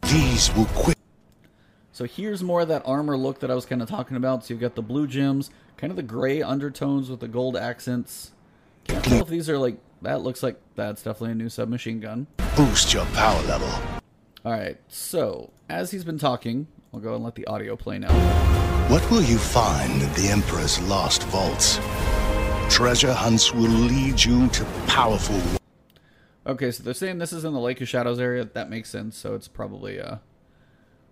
These 0.00 0.50
will 0.54 0.64
quick. 0.64 0.96
so 1.92 2.06
here's 2.06 2.42
more 2.42 2.62
of 2.62 2.68
that 2.68 2.84
armor 2.86 3.18
look 3.18 3.40
that 3.40 3.50
I 3.50 3.54
was 3.54 3.66
kind 3.66 3.82
of 3.82 3.88
talking 3.90 4.16
about. 4.16 4.46
So 4.46 4.54
you've 4.54 4.62
got 4.62 4.76
the 4.76 4.82
blue 4.82 5.06
gems, 5.06 5.50
kind 5.76 5.90
of 5.90 5.98
the 5.98 6.02
gray 6.02 6.40
undertones 6.40 7.10
with 7.10 7.20
the 7.20 7.28
gold 7.28 7.54
accents. 7.54 8.30
Can't 8.84 9.04
tell 9.04 9.20
if 9.20 9.28
these 9.28 9.50
are 9.50 9.58
like 9.58 9.76
that. 10.00 10.22
Looks 10.22 10.42
like 10.42 10.58
that's 10.74 11.02
definitely 11.02 11.32
a 11.32 11.34
new 11.34 11.50
submachine 11.50 12.00
gun. 12.00 12.28
Boost 12.56 12.94
your 12.94 13.04
power 13.06 13.42
level. 13.42 13.68
All 14.46 14.52
right. 14.52 14.78
So 14.86 15.50
as 15.68 15.90
he's 15.90 16.04
been 16.04 16.20
talking, 16.20 16.68
I'll 16.94 17.00
go 17.00 17.16
and 17.16 17.24
let 17.24 17.34
the 17.34 17.48
audio 17.48 17.74
play 17.74 17.98
now. 17.98 18.12
What 18.88 19.10
will 19.10 19.22
you 19.22 19.38
find 19.38 20.00
in 20.00 20.12
the 20.12 20.28
Emperor's 20.30 20.80
lost 20.82 21.24
vaults? 21.24 21.80
Treasure 22.72 23.12
hunts 23.12 23.52
will 23.52 23.62
lead 23.62 24.22
you 24.22 24.46
to 24.50 24.64
powerful 24.86 25.40
Okay, 26.46 26.70
so 26.70 26.84
they're 26.84 26.94
saying 26.94 27.18
this 27.18 27.32
is 27.32 27.44
in 27.44 27.54
the 27.54 27.58
Lake 27.58 27.80
of 27.80 27.88
Shadows 27.88 28.20
area. 28.20 28.44
That 28.44 28.70
makes 28.70 28.88
sense. 28.88 29.16
So 29.18 29.34
it's 29.34 29.48
probably 29.48 30.00
uh, 30.00 30.18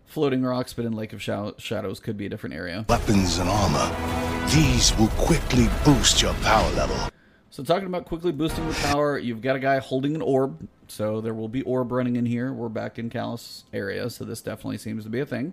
floating 0.04 0.44
rocks, 0.44 0.72
but 0.72 0.84
in 0.84 0.92
Lake 0.92 1.12
of 1.12 1.20
Shadows 1.20 1.98
could 1.98 2.16
be 2.16 2.26
a 2.26 2.28
different 2.28 2.54
area. 2.54 2.86
weapons 2.88 3.38
and 3.38 3.50
armor. 3.50 4.46
These 4.50 4.96
will 4.96 5.08
quickly 5.08 5.66
boost 5.84 6.22
your 6.22 6.34
power 6.34 6.70
level. 6.74 7.10
So 7.54 7.62
talking 7.62 7.86
about 7.86 8.04
quickly 8.04 8.32
boosting 8.32 8.66
the 8.66 8.74
power, 8.74 9.16
you've 9.16 9.40
got 9.40 9.54
a 9.54 9.60
guy 9.60 9.78
holding 9.78 10.16
an 10.16 10.22
orb. 10.22 10.66
So 10.88 11.20
there 11.20 11.34
will 11.34 11.46
be 11.46 11.62
orb 11.62 11.92
running 11.92 12.16
in 12.16 12.26
here. 12.26 12.52
We're 12.52 12.68
back 12.68 12.98
in 12.98 13.10
Calus 13.10 13.62
area, 13.72 14.10
so 14.10 14.24
this 14.24 14.42
definitely 14.42 14.78
seems 14.78 15.04
to 15.04 15.08
be 15.08 15.20
a 15.20 15.24
thing. 15.24 15.52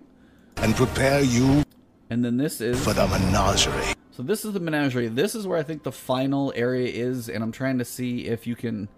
And 0.56 0.74
prepare 0.74 1.20
you 1.20 1.62
And 2.10 2.24
then 2.24 2.38
this 2.38 2.60
is 2.60 2.82
for 2.82 2.92
the 2.92 3.06
menagerie. 3.06 3.94
so 4.10 4.24
this 4.24 4.44
is 4.44 4.52
the 4.52 4.58
menagerie. 4.58 5.06
This 5.06 5.36
is 5.36 5.46
where 5.46 5.56
I 5.56 5.62
think 5.62 5.84
the 5.84 5.92
final 5.92 6.52
area 6.56 6.88
is, 6.88 7.28
and 7.28 7.40
I'm 7.40 7.52
trying 7.52 7.78
to 7.78 7.84
see 7.84 8.26
if 8.26 8.48
you 8.48 8.56
can 8.56 8.88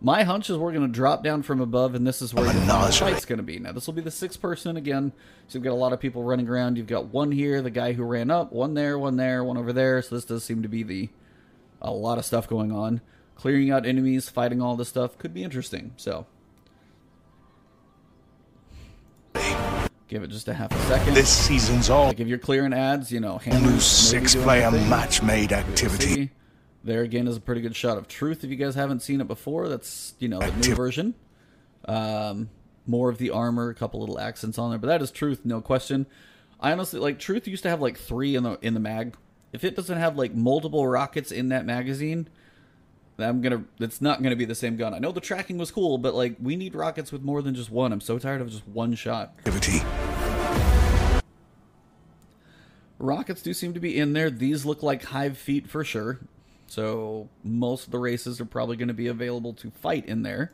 My 0.00 0.24
hunch 0.24 0.50
is 0.50 0.56
we're 0.56 0.72
going 0.72 0.88
to 0.88 0.92
drop 0.92 1.22
down 1.22 1.44
from 1.44 1.60
above, 1.60 1.94
and 1.94 2.04
this 2.04 2.20
is 2.20 2.34
where 2.34 2.46
the 2.46 2.92
fight's 2.98 3.24
going 3.24 3.36
to 3.36 3.44
be. 3.44 3.60
Now, 3.60 3.70
this 3.70 3.86
will 3.86 3.94
be 3.94 4.02
the 4.02 4.10
sixth 4.10 4.42
person 4.42 4.76
again. 4.76 5.12
So 5.46 5.58
you've 5.58 5.62
got 5.62 5.74
a 5.74 5.74
lot 5.74 5.92
of 5.92 6.00
people 6.00 6.24
running 6.24 6.48
around. 6.48 6.76
You've 6.76 6.88
got 6.88 7.06
one 7.06 7.30
here, 7.30 7.62
the 7.62 7.70
guy 7.70 7.92
who 7.92 8.02
ran 8.02 8.32
up, 8.32 8.52
one 8.52 8.74
there, 8.74 8.98
one 8.98 9.14
there, 9.14 9.44
one 9.44 9.58
over 9.58 9.72
there. 9.72 10.02
So 10.02 10.16
this 10.16 10.24
does 10.24 10.42
seem 10.42 10.62
to 10.62 10.68
be 10.68 10.82
the 10.82 11.08
a 11.82 11.90
lot 11.90 12.16
of 12.16 12.24
stuff 12.24 12.48
going 12.48 12.72
on. 12.72 13.02
Clearing 13.34 13.70
out 13.70 13.84
enemies, 13.84 14.28
fighting 14.28 14.62
all 14.62 14.76
this 14.76 14.88
stuff 14.88 15.18
could 15.18 15.34
be 15.34 15.42
interesting. 15.42 15.92
So 15.96 16.26
give 20.06 20.22
it 20.22 20.28
just 20.28 20.46
a 20.48 20.54
half 20.54 20.72
a 20.72 20.78
second. 20.86 21.14
This 21.14 21.28
season's 21.28 21.90
all 21.90 22.06
like 22.06 22.20
if 22.20 22.28
you're 22.28 22.38
clearing 22.38 22.72
ads, 22.72 23.10
you 23.10 23.18
know, 23.18 23.40
new 23.46 23.80
six-player 23.80 24.70
match 24.70 25.22
made 25.22 25.52
activity. 25.52 26.30
There 26.84 27.02
again 27.02 27.26
is 27.28 27.36
a 27.36 27.40
pretty 27.40 27.60
good 27.60 27.76
shot 27.76 27.98
of 27.98 28.08
truth. 28.08 28.44
If 28.44 28.50
you 28.50 28.56
guys 28.56 28.74
haven't 28.74 29.00
seen 29.00 29.20
it 29.20 29.28
before, 29.28 29.68
that's 29.68 30.14
you 30.18 30.28
know 30.28 30.38
the 30.38 30.68
new 30.68 30.74
version. 30.74 31.14
Um, 31.86 32.50
more 32.86 33.08
of 33.08 33.18
the 33.18 33.30
armor, 33.30 33.70
a 33.70 33.74
couple 33.74 34.00
little 34.00 34.18
accents 34.18 34.58
on 34.58 34.70
there, 34.70 34.78
but 34.78 34.88
that 34.88 35.02
is 35.02 35.10
truth, 35.10 35.40
no 35.44 35.60
question. 35.60 36.06
I 36.60 36.72
honestly 36.72 37.00
like 37.00 37.18
truth 37.18 37.48
used 37.48 37.64
to 37.64 37.70
have 37.70 37.80
like 37.80 37.98
three 37.98 38.36
in 38.36 38.44
the 38.44 38.58
in 38.62 38.74
the 38.74 38.80
mag. 38.80 39.16
If 39.52 39.64
it 39.64 39.76
doesn't 39.76 39.98
have 39.98 40.16
like 40.16 40.34
multiple 40.34 40.86
rockets 40.86 41.30
in 41.30 41.48
that 41.50 41.66
magazine, 41.66 42.28
I'm 43.18 43.40
gonna. 43.42 43.64
It's 43.78 44.00
not 44.00 44.22
gonna 44.22 44.36
be 44.36 44.46
the 44.46 44.54
same 44.54 44.76
gun. 44.76 44.94
I 44.94 44.98
know 44.98 45.12
the 45.12 45.20
tracking 45.20 45.58
was 45.58 45.70
cool, 45.70 45.98
but 45.98 46.14
like 46.14 46.36
we 46.40 46.56
need 46.56 46.74
rockets 46.74 47.12
with 47.12 47.22
more 47.22 47.42
than 47.42 47.54
just 47.54 47.70
one. 47.70 47.92
I'm 47.92 48.00
so 48.00 48.18
tired 48.18 48.40
of 48.40 48.50
just 48.50 48.66
one 48.66 48.94
shot. 48.94 49.34
activity. 49.38 49.82
Rockets 52.98 53.42
do 53.42 53.52
seem 53.52 53.74
to 53.74 53.80
be 53.80 53.98
in 53.98 54.12
there. 54.12 54.30
These 54.30 54.64
look 54.64 54.82
like 54.82 55.04
hive 55.04 55.36
feet 55.36 55.68
for 55.68 55.82
sure. 55.82 56.20
So 56.68 57.28
most 57.42 57.86
of 57.86 57.90
the 57.90 57.98
races 57.98 58.40
are 58.40 58.44
probably 58.44 58.76
going 58.76 58.88
to 58.88 58.94
be 58.94 59.08
available 59.08 59.52
to 59.54 59.70
fight 59.72 60.06
in 60.06 60.22
there. 60.22 60.52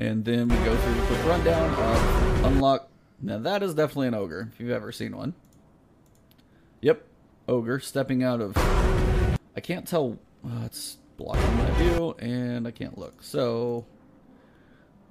And 0.00 0.24
then 0.24 0.48
we 0.48 0.56
go 0.56 0.76
through 0.76 0.94
the 0.94 1.06
quick 1.06 1.24
rundown 1.24 1.70
of 1.70 2.44
unlock. 2.44 2.88
Now 3.20 3.38
that 3.38 3.62
is 3.62 3.74
definitely 3.74 4.08
an 4.08 4.14
ogre 4.14 4.50
if 4.52 4.58
you've 4.58 4.70
ever 4.70 4.90
seen 4.90 5.16
one. 5.16 5.34
Yep, 6.82 7.06
ogre 7.46 7.78
stepping 7.78 8.24
out 8.24 8.40
of. 8.40 8.56
I 8.56 9.60
can't 9.62 9.86
tell. 9.86 10.18
Uh, 10.44 10.64
it's 10.64 10.96
blocking 11.16 11.56
my 11.56 11.70
view, 11.72 12.16
and 12.18 12.66
I 12.66 12.72
can't 12.72 12.98
look. 12.98 13.22
So 13.22 13.86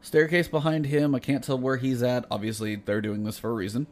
staircase 0.01 0.49
behind 0.49 0.87
him. 0.87 1.15
I 1.15 1.19
can't 1.19 1.41
tell 1.41 1.57
where 1.57 1.77
he's 1.77 2.03
at. 2.03 2.25
Obviously, 2.29 2.75
they're 2.75 2.99
doing 2.99 3.23
this 3.23 3.39
for 3.39 3.49
a 3.49 3.53
reason. 3.53 3.87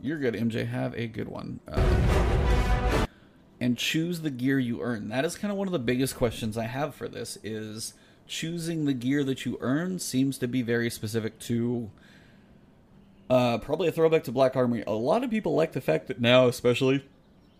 You're 0.00 0.18
good, 0.18 0.34
MJ. 0.34 0.66
Have 0.66 0.96
a 0.96 1.06
good 1.06 1.28
one. 1.28 1.60
Uh, 1.68 3.06
and 3.60 3.78
choose 3.78 4.22
the 4.22 4.30
gear 4.30 4.58
you 4.58 4.82
earn. 4.82 5.10
That 5.10 5.24
is 5.24 5.36
kind 5.36 5.52
of 5.52 5.58
one 5.58 5.68
of 5.68 5.72
the 5.72 5.78
biggest 5.78 6.16
questions 6.16 6.58
I 6.58 6.64
have 6.64 6.96
for 6.96 7.06
this 7.06 7.38
is 7.44 7.94
choosing 8.26 8.86
the 8.86 8.94
gear 8.94 9.22
that 9.22 9.46
you 9.46 9.58
earn 9.60 10.00
seems 10.00 10.38
to 10.38 10.48
be 10.48 10.62
very 10.62 10.90
specific 10.90 11.38
to 11.40 11.92
uh, 13.32 13.56
probably 13.56 13.88
a 13.88 13.92
throwback 13.92 14.24
to 14.24 14.30
Black 14.30 14.56
Armory. 14.56 14.84
A 14.86 14.92
lot 14.92 15.24
of 15.24 15.30
people 15.30 15.54
like 15.54 15.72
the 15.72 15.80
fact 15.80 16.08
that 16.08 16.20
now, 16.20 16.48
especially 16.48 17.02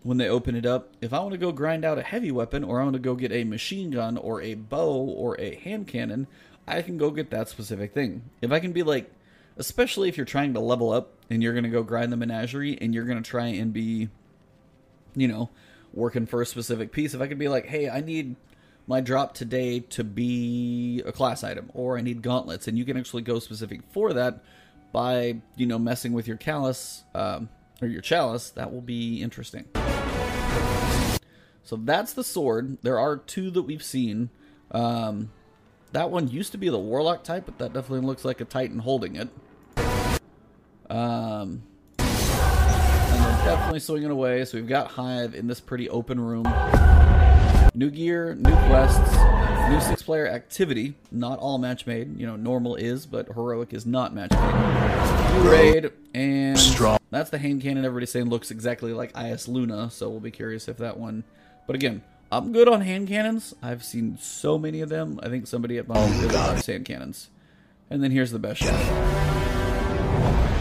when 0.03 0.17
they 0.17 0.29
open 0.29 0.55
it 0.55 0.67
up, 0.67 0.89
if 1.01 1.11
I 1.13 1.19
want 1.19 1.31
to 1.31 1.37
go 1.39 1.51
grind 1.51 1.83
out 1.83 1.97
a 1.97 2.03
heavy 2.03 2.31
weapon 2.31 2.63
or 2.63 2.79
I 2.79 2.83
want 2.83 2.93
to 2.93 2.99
go 2.99 3.15
get 3.15 3.31
a 3.31 3.43
machine 3.43 3.89
gun 3.89 4.15
or 4.15 4.39
a 4.39 4.53
bow 4.53 4.93
or 4.93 5.39
a 5.41 5.55
hand 5.55 5.87
cannon, 5.87 6.27
I 6.67 6.83
can 6.83 6.99
go 6.99 7.09
get 7.09 7.31
that 7.31 7.49
specific 7.49 7.91
thing. 7.91 8.29
If 8.39 8.51
I 8.51 8.59
can 8.59 8.71
be 8.71 8.83
like, 8.83 9.11
especially 9.57 10.09
if 10.09 10.15
you're 10.15 10.27
trying 10.27 10.53
to 10.53 10.59
level 10.59 10.91
up 10.91 11.13
and 11.31 11.41
you're 11.41 11.53
going 11.53 11.63
to 11.63 11.71
go 11.71 11.81
grind 11.81 12.11
the 12.11 12.17
menagerie 12.17 12.77
and 12.79 12.93
you're 12.93 13.05
going 13.05 13.21
to 13.21 13.27
try 13.27 13.47
and 13.47 13.73
be, 13.73 14.09
you 15.15 15.27
know, 15.27 15.49
working 15.91 16.27
for 16.27 16.39
a 16.39 16.45
specific 16.45 16.91
piece, 16.91 17.15
if 17.15 17.21
I 17.21 17.25
could 17.25 17.39
be 17.39 17.47
like, 17.47 17.65
hey, 17.65 17.89
I 17.89 18.01
need 18.01 18.35
my 18.85 19.01
drop 19.01 19.33
today 19.33 19.79
to 19.79 20.03
be 20.03 21.01
a 21.03 21.11
class 21.11 21.43
item 21.43 21.71
or 21.73 21.97
I 21.97 22.01
need 22.01 22.21
gauntlets, 22.21 22.67
and 22.67 22.77
you 22.77 22.85
can 22.85 22.95
actually 22.95 23.23
go 23.23 23.39
specific 23.39 23.81
for 23.89 24.13
that 24.13 24.43
by, 24.93 25.41
you 25.57 25.65
know, 25.65 25.77
messing 25.77 26.13
with 26.13 26.25
your 26.27 26.37
callus 26.37 27.03
um, 27.13 27.49
or 27.81 27.89
your 27.89 28.01
chalice, 28.01 28.51
that 28.51 28.71
will 28.71 28.81
be 28.81 29.21
interesting. 29.21 29.65
So 31.63 31.75
that's 31.75 32.13
the 32.13 32.23
sword. 32.23 32.77
There 32.83 32.99
are 32.99 33.17
two 33.17 33.49
that 33.51 33.63
we've 33.63 33.83
seen. 33.83 34.29
Um, 34.71 35.31
that 35.91 36.09
one 36.09 36.29
used 36.29 36.51
to 36.53 36.57
be 36.57 36.69
the 36.69 36.79
warlock 36.79 37.23
type, 37.23 37.45
but 37.45 37.57
that 37.57 37.73
definitely 37.73 38.05
looks 38.05 38.23
like 38.23 38.39
a 38.39 38.45
titan 38.45 38.79
holding 38.79 39.15
it. 39.15 39.29
Um, 40.89 41.63
and 41.99 43.23
they're 43.23 43.45
definitely 43.45 43.79
swinging 43.79 44.11
away. 44.11 44.45
So 44.45 44.57
we've 44.57 44.67
got 44.67 44.91
Hive 44.91 45.33
in 45.35 45.47
this 45.47 45.59
pretty 45.59 45.89
open 45.89 46.19
room. 46.19 46.45
New 47.75 47.89
gear, 47.89 48.35
new 48.35 48.55
quests, 48.67 49.15
new 49.71 49.81
six-player 49.81 50.27
activity. 50.27 50.93
Not 51.11 51.39
all 51.39 51.57
match 51.57 51.87
made. 51.87 52.19
You 52.19 52.27
know, 52.27 52.35
normal 52.35 52.75
is, 52.75 53.07
but 53.07 53.27
heroic 53.29 53.73
is 53.73 53.83
not 53.83 54.13
match 54.13 54.29
made. 54.29 55.43
New 55.43 55.49
raid, 55.49 55.91
and 56.13 56.59
Strong. 56.59 56.99
that's 57.09 57.31
the 57.31 57.39
hand 57.39 57.63
cannon. 57.63 57.83
Everybody's 57.83 58.11
saying 58.11 58.29
looks 58.29 58.51
exactly 58.51 58.93
like 58.93 59.17
IS 59.17 59.47
Luna, 59.47 59.89
so 59.89 60.07
we'll 60.07 60.19
be 60.19 60.29
curious 60.29 60.67
if 60.67 60.77
that 60.77 60.97
one. 60.97 61.23
But 61.65 61.75
again, 61.75 62.03
I'm 62.31 62.51
good 62.51 62.67
on 62.67 62.81
hand 62.81 63.07
cannons. 63.07 63.55
I've 63.63 63.83
seen 63.83 64.19
so 64.19 64.59
many 64.59 64.81
of 64.81 64.89
them. 64.89 65.19
I 65.23 65.29
think 65.29 65.47
somebody 65.47 65.79
at 65.79 65.87
Bond 65.87 66.13
really 66.17 66.27
God. 66.27 66.49
loves 66.53 66.67
hand 66.67 66.85
cannons. 66.85 67.31
And 67.89 68.03
then 68.03 68.11
here's 68.11 68.29
the 68.29 68.37
best 68.39 68.61
shot. 68.61 68.73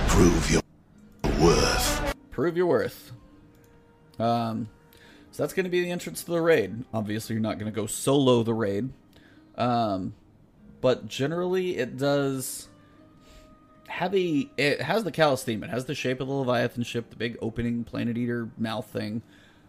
Prove 0.09 0.51
your 0.51 0.63
worth. 1.39 2.15
prove 2.31 2.57
your 2.57 2.67
worth. 2.67 3.13
Um, 4.19 4.69
so 5.33 5.43
that's 5.43 5.55
going 5.55 5.65
to 5.65 5.71
be 5.71 5.83
the 5.83 5.91
entrance 5.91 6.23
to 6.25 6.31
the 6.31 6.41
raid. 6.41 6.85
Obviously, 6.93 7.35
you're 7.35 7.43
not 7.43 7.59
going 7.59 7.73
to 7.73 7.75
go 7.75 7.87
solo 7.87 8.43
the 8.43 8.55
raid, 8.55 8.91
um, 9.57 10.15
but 10.81 11.09
generally, 11.09 11.79
it 11.79 11.97
does 11.97 12.69
have 13.89 14.15
a. 14.15 14.49
It 14.57 14.83
has 14.83 15.05
the 15.05 15.11
Calus 15.11 15.43
theme. 15.43 15.65
It 15.65 15.71
has 15.71 15.87
the 15.87 15.95
shape 15.95 16.21
of 16.21 16.29
the 16.29 16.35
Leviathan 16.35 16.83
ship, 16.83 17.11
the 17.11 17.17
big 17.17 17.39
opening 17.41 17.83
Planet 17.83 18.17
Eater 18.17 18.51
mouth 18.59 18.87
thing, 18.87 19.23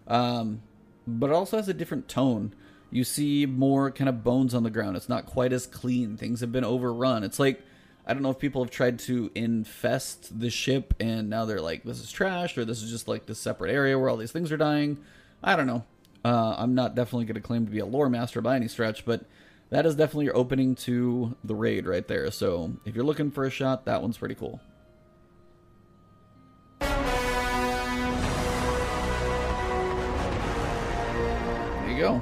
um, 0.07 0.61
but 1.07 1.29
it 1.29 1.33
also 1.33 1.57
has 1.57 1.69
a 1.69 1.73
different 1.73 2.07
tone. 2.07 2.53
You 2.91 3.03
see 3.03 3.45
more 3.45 3.89
kind 3.89 4.09
of 4.09 4.23
bones 4.23 4.53
on 4.53 4.63
the 4.63 4.69
ground. 4.69 4.97
It's 4.97 5.09
not 5.09 5.25
quite 5.25 5.53
as 5.53 5.65
clean. 5.65 6.17
Things 6.17 6.41
have 6.41 6.51
been 6.51 6.65
overrun. 6.65 7.23
It's 7.23 7.39
like 7.39 7.63
I 8.05 8.13
don't 8.13 8.21
know 8.21 8.31
if 8.31 8.39
people 8.39 8.61
have 8.63 8.71
tried 8.71 8.99
to 8.99 9.31
infest 9.33 10.37
the 10.37 10.49
ship 10.49 10.93
and 10.99 11.29
now 11.29 11.45
they're 11.45 11.61
like, 11.61 11.83
this 11.83 12.01
is 12.01 12.11
trash, 12.11 12.57
or 12.57 12.65
this 12.65 12.83
is 12.83 12.91
just 12.91 13.07
like 13.07 13.25
this 13.25 13.39
separate 13.39 13.71
area 13.71 13.97
where 13.97 14.09
all 14.09 14.17
these 14.17 14.31
things 14.31 14.51
are 14.51 14.57
dying. 14.57 14.99
I 15.43 15.55
don't 15.55 15.67
know. 15.67 15.83
Uh, 16.23 16.55
I'm 16.57 16.73
not 16.73 16.95
definitely 16.95 17.25
going 17.25 17.35
to 17.35 17.41
claim 17.41 17.65
to 17.65 17.71
be 17.71 17.79
a 17.79 17.85
lore 17.85 18.09
master 18.09 18.39
by 18.39 18.55
any 18.55 18.69
stretch, 18.69 19.03
but 19.05 19.25
that 19.71 19.85
is 19.85 19.95
definitely 19.95 20.25
your 20.25 20.37
opening 20.37 20.75
to 20.75 21.35
the 21.43 21.53
raid 21.53 21.85
right 21.85 22.07
there. 22.07 22.31
So 22.31 22.73
if 22.85 22.95
you're 22.95 23.03
looking 23.03 23.29
for 23.29 23.43
a 23.43 23.49
shot, 23.49 23.85
that 23.85 24.01
one's 24.01 24.17
pretty 24.17 24.35
cool. 24.35 24.61
There 26.79 26.89
you 31.89 31.97
go. 31.97 32.21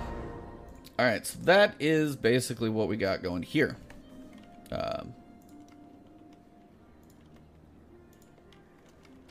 All 0.98 1.06
right, 1.06 1.26
so 1.26 1.38
that 1.44 1.76
is 1.80 2.16
basically 2.16 2.70
what 2.70 2.88
we 2.88 2.98
got 2.98 3.22
going 3.22 3.44
here. 3.44 3.78
Um, 4.72 5.14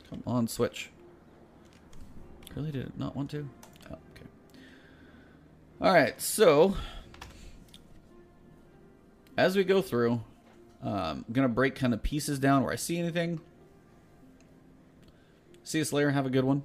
come 0.09 0.23
on, 0.25 0.47
switch. 0.47 0.89
Really 2.55 2.71
did 2.71 2.97
not 2.97 3.15
want 3.15 3.31
to? 3.31 3.49
All 5.81 5.91
right, 5.91 6.21
so 6.21 6.75
as 9.35 9.55
we 9.55 9.63
go 9.63 9.81
through, 9.81 10.21
um, 10.83 11.25
I'm 11.27 11.33
gonna 11.33 11.49
break 11.49 11.73
kind 11.73 11.93
of 11.93 12.03
pieces 12.03 12.37
down 12.37 12.63
where 12.63 12.71
I 12.71 12.75
see 12.75 12.99
anything. 12.99 13.41
See 15.63 15.79
a 15.79 15.85
Slayer, 15.85 16.11
have 16.11 16.27
a 16.27 16.29
good 16.29 16.43
one. 16.43 16.63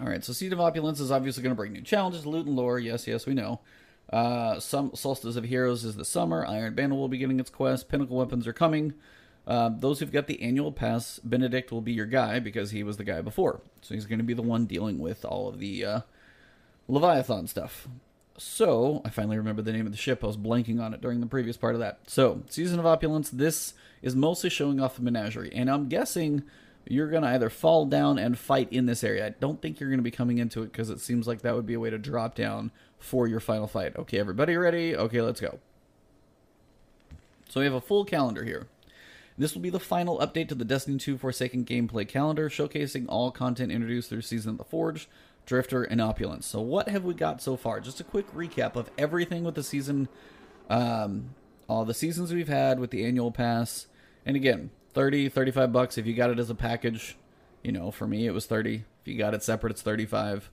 All 0.00 0.08
right, 0.08 0.24
so 0.24 0.32
Seed 0.32 0.52
of 0.52 0.60
Opulence 0.60 0.98
is 0.98 1.12
obviously 1.12 1.42
going 1.42 1.50
to 1.50 1.56
bring 1.56 1.72
new 1.72 1.82
challenges, 1.82 2.24
loot 2.24 2.46
and 2.46 2.54
lore. 2.54 2.78
Yes, 2.78 3.06
yes, 3.08 3.26
we 3.26 3.34
know. 3.34 3.60
Uh, 4.12 4.60
some 4.60 4.94
Solstice 4.94 5.34
of 5.34 5.44
Heroes 5.44 5.84
is 5.84 5.96
the 5.96 6.04
summer. 6.04 6.46
Iron 6.46 6.74
Banner 6.74 6.94
will 6.94 7.08
be 7.08 7.18
getting 7.18 7.40
its 7.40 7.50
quest. 7.50 7.88
Pinnacle 7.88 8.16
weapons 8.16 8.46
are 8.46 8.52
coming. 8.52 8.94
Uh, 9.48 9.70
those 9.70 9.98
who've 9.98 10.12
got 10.12 10.26
the 10.26 10.42
annual 10.42 10.70
pass, 10.70 11.18
Benedict 11.24 11.72
will 11.72 11.80
be 11.80 11.92
your 11.92 12.06
guy 12.06 12.38
because 12.38 12.70
he 12.70 12.82
was 12.82 12.98
the 12.98 13.04
guy 13.04 13.22
before. 13.22 13.62
So 13.80 13.94
he's 13.94 14.04
going 14.04 14.18
to 14.18 14.24
be 14.24 14.34
the 14.34 14.42
one 14.42 14.66
dealing 14.66 14.98
with 14.98 15.24
all 15.24 15.48
of 15.48 15.58
the 15.58 15.84
uh, 15.86 16.00
Leviathan 16.86 17.46
stuff. 17.46 17.88
So, 18.36 19.02
I 19.04 19.10
finally 19.10 19.36
remember 19.36 19.62
the 19.62 19.72
name 19.72 19.86
of 19.86 19.90
the 19.90 19.98
ship. 19.98 20.22
I 20.22 20.28
was 20.28 20.36
blanking 20.36 20.80
on 20.80 20.94
it 20.94 21.00
during 21.00 21.20
the 21.20 21.26
previous 21.26 21.56
part 21.56 21.74
of 21.74 21.80
that. 21.80 21.98
So, 22.06 22.42
Season 22.48 22.78
of 22.78 22.86
Opulence, 22.86 23.30
this 23.30 23.74
is 24.00 24.14
mostly 24.14 24.48
showing 24.48 24.78
off 24.78 24.94
the 24.94 25.02
menagerie. 25.02 25.52
And 25.52 25.68
I'm 25.68 25.88
guessing 25.88 26.44
you're 26.86 27.10
going 27.10 27.24
to 27.24 27.30
either 27.30 27.50
fall 27.50 27.84
down 27.84 28.16
and 28.16 28.38
fight 28.38 28.72
in 28.72 28.86
this 28.86 29.02
area. 29.02 29.26
I 29.26 29.30
don't 29.30 29.60
think 29.60 29.80
you're 29.80 29.88
going 29.88 29.98
to 29.98 30.04
be 30.04 30.12
coming 30.12 30.38
into 30.38 30.62
it 30.62 30.70
because 30.70 30.88
it 30.88 31.00
seems 31.00 31.26
like 31.26 31.42
that 31.42 31.56
would 31.56 31.66
be 31.66 31.74
a 31.74 31.80
way 31.80 31.90
to 31.90 31.98
drop 31.98 32.36
down 32.36 32.70
for 33.00 33.26
your 33.26 33.40
final 33.40 33.66
fight. 33.66 33.96
Okay, 33.96 34.20
everybody 34.20 34.56
ready? 34.56 34.94
Okay, 34.94 35.20
let's 35.20 35.40
go. 35.40 35.58
So, 37.48 37.58
we 37.58 37.66
have 37.66 37.74
a 37.74 37.80
full 37.80 38.04
calendar 38.04 38.44
here. 38.44 38.68
This 39.38 39.54
will 39.54 39.62
be 39.62 39.70
the 39.70 39.78
final 39.78 40.18
update 40.18 40.48
to 40.48 40.56
the 40.56 40.64
Destiny 40.64 40.98
2 40.98 41.16
Forsaken 41.16 41.64
gameplay 41.64 42.06
calendar, 42.06 42.50
showcasing 42.50 43.06
all 43.08 43.30
content 43.30 43.70
introduced 43.70 44.08
through 44.08 44.22
Season 44.22 44.50
of 44.50 44.58
the 44.58 44.64
Forge, 44.64 45.08
Drifter, 45.46 45.84
and 45.84 46.00
Opulence. 46.00 46.44
So, 46.44 46.60
what 46.60 46.88
have 46.88 47.04
we 47.04 47.14
got 47.14 47.40
so 47.40 47.56
far? 47.56 47.78
Just 47.78 48.00
a 48.00 48.04
quick 48.04 48.30
recap 48.34 48.74
of 48.74 48.90
everything 48.98 49.44
with 49.44 49.54
the 49.54 49.62
season, 49.62 50.08
um, 50.68 51.36
all 51.68 51.84
the 51.84 51.94
seasons 51.94 52.34
we've 52.34 52.48
had 52.48 52.80
with 52.80 52.90
the 52.90 53.04
annual 53.04 53.30
pass. 53.30 53.86
And 54.26 54.34
again, 54.34 54.70
30, 54.94 55.28
35 55.28 55.72
bucks 55.72 55.96
if 55.96 56.06
you 56.06 56.14
got 56.14 56.30
it 56.30 56.40
as 56.40 56.50
a 56.50 56.54
package. 56.56 57.16
You 57.62 57.70
know, 57.70 57.92
for 57.92 58.08
me, 58.08 58.26
it 58.26 58.32
was 58.32 58.46
30. 58.46 58.84
If 59.02 59.08
you 59.08 59.16
got 59.16 59.34
it 59.34 59.44
separate, 59.44 59.70
it's 59.70 59.82
35. 59.82 60.50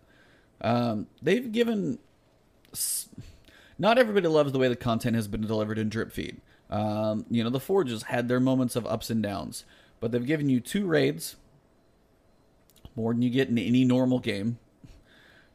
Um, 0.62 1.08
they've 1.24 1.52
given. 1.52 1.98
Not 3.80 3.98
everybody 3.98 4.28
loves 4.28 4.52
the 4.52 4.60
way 4.60 4.68
the 4.68 4.76
content 4.76 5.16
has 5.16 5.28
been 5.28 5.42
delivered 5.42 5.80
in 5.80 5.90
Drip 5.90 6.12
Feed. 6.12 6.40
Um, 6.70 7.26
you 7.30 7.44
know, 7.44 7.50
the 7.50 7.60
Forges 7.60 8.04
had 8.04 8.28
their 8.28 8.40
moments 8.40 8.76
of 8.76 8.86
ups 8.86 9.10
and 9.10 9.22
downs, 9.22 9.66
but 10.00 10.12
they've 10.12 10.26
given 10.26 10.50
you 10.50 10.60
two 10.60 10.86
raids, 10.86 11.36
more 12.96 13.14
than 13.14 13.22
you 13.22 13.30
get 13.30 13.50
in 13.50 13.58
any 13.58 13.84
normal 13.84 14.20
game. 14.20 14.58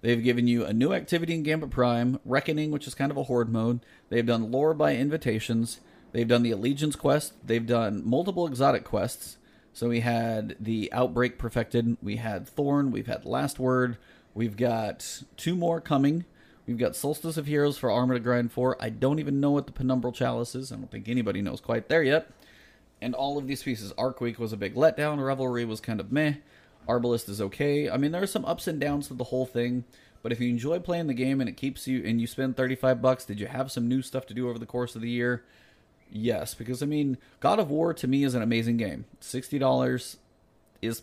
They've 0.03 0.23
given 0.23 0.47
you 0.47 0.65
a 0.65 0.73
new 0.73 0.93
activity 0.93 1.35
in 1.35 1.43
Gambit 1.43 1.71
Prime, 1.71 2.19
Reckoning, 2.25 2.71
which 2.71 2.87
is 2.87 2.95
kind 2.95 3.11
of 3.11 3.19
a 3.19 3.25
horde 3.25 3.51
mode. 3.51 3.81
They've 4.09 4.25
done 4.25 4.51
lore 4.51 4.73
by 4.73 4.97
invitations. 4.97 5.81
They've 6.13 6.29
done 6.29 6.43
the 6.43 6.53
Allegiance 6.53 6.97
quest. 6.97 7.35
They've 7.47 7.67
done 7.67 8.03
multiple 8.05 8.47
exotic 8.47 8.85
quests. 8.85 9.37
So 9.73 9.89
we 9.89 10.01
had 10.01 10.57
the 10.59 10.91
Outbreak 10.93 11.39
perfected. 11.39 11.97
We 12.03 12.17
had 12.17 12.49
Thorn. 12.49 12.91
We've 12.91 13.07
had 13.07 13.25
Last 13.25 13.59
Word. 13.59 13.99
We've 14.35 14.57
got 14.57 15.23
two 15.37 15.55
more 15.55 15.81
coming. 15.81 16.25
We've 16.71 16.79
got 16.79 16.95
Solstice 16.95 17.37
of 17.37 17.49
Heroes 17.49 17.79
for 17.79 17.91
Armor 17.91 18.15
to 18.15 18.21
grind 18.21 18.53
for. 18.53 18.81
I 18.81 18.91
don't 18.91 19.19
even 19.19 19.41
know 19.41 19.51
what 19.51 19.67
the 19.67 19.73
Penumbral 19.73 20.15
Chalice 20.15 20.55
is. 20.55 20.71
I 20.71 20.77
don't 20.77 20.89
think 20.89 21.09
anybody 21.09 21.43
knows 21.43 21.61
quite 21.61 21.89
there 21.89 22.05
yet. 22.05 22.31
And 23.03 23.13
all 23.13 23.37
of 23.39 23.49
these 23.49 23.65
pieces. 23.65 23.93
Arc 23.99 24.21
Week 24.21 24.39
was 24.39 24.53
a 24.53 24.57
big 24.57 24.77
letdown. 24.77 25.19
Revelry 25.19 25.65
was 25.65 25.81
kind 25.81 25.99
of 25.99 26.13
meh. 26.13 26.35
Arbalest 26.89 27.29
is 27.29 27.41
okay. 27.41 27.91
I 27.91 27.97
mean, 27.97 28.13
there 28.13 28.23
are 28.23 28.27
some 28.29 28.45
ups 28.45 28.69
and 28.69 28.79
downs 28.79 29.09
to 29.09 29.15
the 29.15 29.25
whole 29.25 29.47
thing. 29.47 29.83
But 30.23 30.31
if 30.31 30.39
you 30.39 30.49
enjoy 30.49 30.79
playing 30.79 31.09
the 31.09 31.15
game 31.15 31.41
and 31.41 31.51
it 31.51 31.57
keeps 31.57 31.89
you, 31.89 32.05
and 32.05 32.21
you 32.21 32.29
spend 32.29 32.57
35 32.57 33.03
bucks, 33.03 33.25
did 33.25 33.41
you 33.41 33.49
have 33.49 33.73
some 33.73 33.89
new 33.89 34.01
stuff 34.01 34.27
to 34.27 34.35
do 34.35 34.49
over 34.49 34.61
the 34.61 34.65
course 34.65 34.95
of 34.95 35.03
the 35.03 35.11
year? 35.11 35.43
Yes, 36.09 36.55
because 36.55 36.85
I 36.85 36.87
mean, 36.87 37.19
God 37.41 37.59
of 37.59 37.69
War 37.69 37.93
to 37.95 38.07
me 38.07 38.23
is 38.23 38.37
an 38.37 38.43
amazing 38.43 38.77
game. 38.77 39.07
$60 39.21 40.19
is 40.83 41.03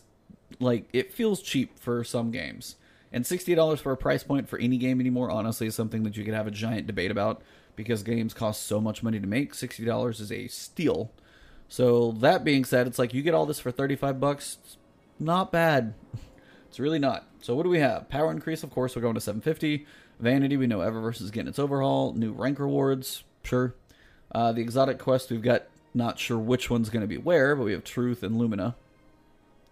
like, 0.60 0.88
it 0.94 1.12
feels 1.12 1.42
cheap 1.42 1.78
for 1.78 2.04
some 2.04 2.30
games. 2.30 2.76
And 3.12 3.24
$60 3.24 3.78
for 3.78 3.92
a 3.92 3.96
price 3.96 4.22
point 4.22 4.48
for 4.48 4.58
any 4.58 4.76
game 4.76 5.00
anymore, 5.00 5.30
honestly, 5.30 5.66
is 5.66 5.74
something 5.74 6.02
that 6.02 6.16
you 6.16 6.24
could 6.24 6.34
have 6.34 6.46
a 6.46 6.50
giant 6.50 6.86
debate 6.86 7.10
about 7.10 7.42
because 7.74 8.02
games 8.02 8.34
cost 8.34 8.66
so 8.66 8.80
much 8.80 9.02
money 9.02 9.18
to 9.18 9.26
make. 9.26 9.54
$60 9.54 10.20
is 10.20 10.32
a 10.32 10.48
steal. 10.48 11.10
So 11.68 12.12
that 12.12 12.44
being 12.44 12.64
said, 12.64 12.86
it's 12.86 12.98
like 12.98 13.14
you 13.14 13.22
get 13.22 13.34
all 13.34 13.46
this 13.46 13.60
for 13.60 13.70
35 13.70 14.20
bucks. 14.20 14.58
Not 15.18 15.52
bad. 15.52 15.94
It's 16.68 16.78
really 16.78 16.98
not. 16.98 17.26
So 17.40 17.54
what 17.54 17.62
do 17.62 17.70
we 17.70 17.78
have? 17.78 18.10
Power 18.10 18.30
increase, 18.30 18.62
of 18.62 18.68
course, 18.68 18.94
we're 18.94 19.00
going 19.00 19.14
to 19.14 19.22
750. 19.22 19.86
Vanity, 20.20 20.58
we 20.58 20.66
know 20.66 20.80
Eververse 20.80 21.22
is 21.22 21.30
getting 21.30 21.48
its 21.48 21.58
overhaul. 21.58 22.12
New 22.12 22.32
rank 22.32 22.58
rewards, 22.58 23.24
sure. 23.42 23.74
Uh, 24.30 24.52
the 24.52 24.60
exotic 24.60 24.98
quest, 24.98 25.30
we've 25.30 25.40
got 25.40 25.62
not 25.94 26.18
sure 26.18 26.36
which 26.36 26.68
one's 26.68 26.90
going 26.90 27.00
to 27.00 27.06
be 27.06 27.16
where, 27.16 27.56
but 27.56 27.64
we 27.64 27.72
have 27.72 27.84
Truth 27.84 28.22
and 28.22 28.36
Lumina. 28.36 28.76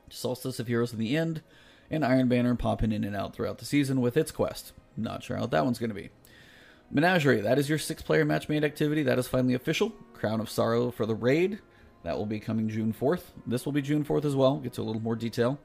Solstice 0.09 0.59
of 0.59 0.69
Heroes 0.69 0.95
in 0.95 0.99
the 0.99 1.15
end 1.19 1.43
and 1.91 2.05
Iron 2.05 2.29
Banner 2.29 2.55
popping 2.55 2.93
in 2.93 3.05
and 3.05 3.17
out 3.17 3.35
throughout 3.35 3.59
the 3.59 3.65
season 3.65 4.01
with 4.01 4.17
its 4.17 4.31
quest. 4.31 4.73
Not 4.97 5.23
sure 5.23 5.37
how 5.37 5.47
that 5.47 5.65
one's 5.65 5.79
going 5.79 5.91
to 5.91 5.95
be. 5.95 6.11
Menagerie, 6.91 7.41
that 7.41 7.59
is 7.59 7.69
your 7.69 7.79
six 7.79 8.03
player 8.03 8.25
match 8.25 8.49
made 8.49 8.65
activity. 8.65 9.03
That 9.03 9.19
is 9.19 9.27
finally 9.27 9.55
official. 9.55 9.91
Crown 10.15 10.41
of 10.41 10.49
Sorrow 10.49 10.91
for 10.91 11.05
the 11.05 11.15
raid. 11.15 11.59
That 12.05 12.17
will 12.17 12.27
be 12.27 12.39
coming 12.39 12.69
June 12.69 12.93
4th. 12.93 13.23
This 13.47 13.65
will 13.65 13.73
be 13.73 13.83
June 13.83 14.05
4th 14.05 14.25
as 14.25 14.37
well. 14.37 14.59
Get 14.59 14.75
to 14.75 14.83
a 14.83 14.85
little 14.85 15.03
more 15.03 15.17
detail. 15.17 15.59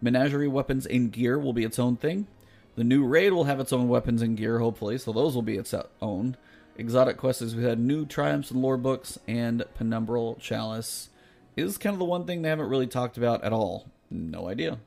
Menagerie 0.00 0.46
weapons 0.46 0.86
and 0.86 1.10
gear 1.10 1.38
will 1.38 1.52
be 1.52 1.64
its 1.64 1.78
own 1.78 1.96
thing. 1.96 2.28
The 2.76 2.84
new 2.84 3.04
raid 3.04 3.32
will 3.32 3.44
have 3.44 3.58
its 3.58 3.72
own 3.72 3.88
weapons 3.88 4.22
and 4.22 4.36
gear, 4.36 4.60
hopefully, 4.60 4.98
so 4.98 5.12
those 5.12 5.34
will 5.34 5.42
be 5.42 5.56
its 5.56 5.74
own. 6.00 6.36
Exotic 6.76 7.16
quests, 7.16 7.54
we 7.54 7.64
had 7.64 7.80
new 7.80 8.06
triumphs 8.06 8.52
and 8.52 8.62
lore 8.62 8.76
books, 8.76 9.18
and 9.26 9.64
Penumbral 9.76 10.38
Chalice 10.38 11.08
is 11.56 11.76
kind 11.76 11.94
of 11.94 11.98
the 11.98 12.04
one 12.04 12.24
thing 12.24 12.42
they 12.42 12.48
haven't 12.48 12.68
really 12.68 12.86
talked 12.86 13.16
about 13.16 13.42
at 13.42 13.52
all. 13.52 13.88
No 14.12 14.48
idea. 14.48 14.78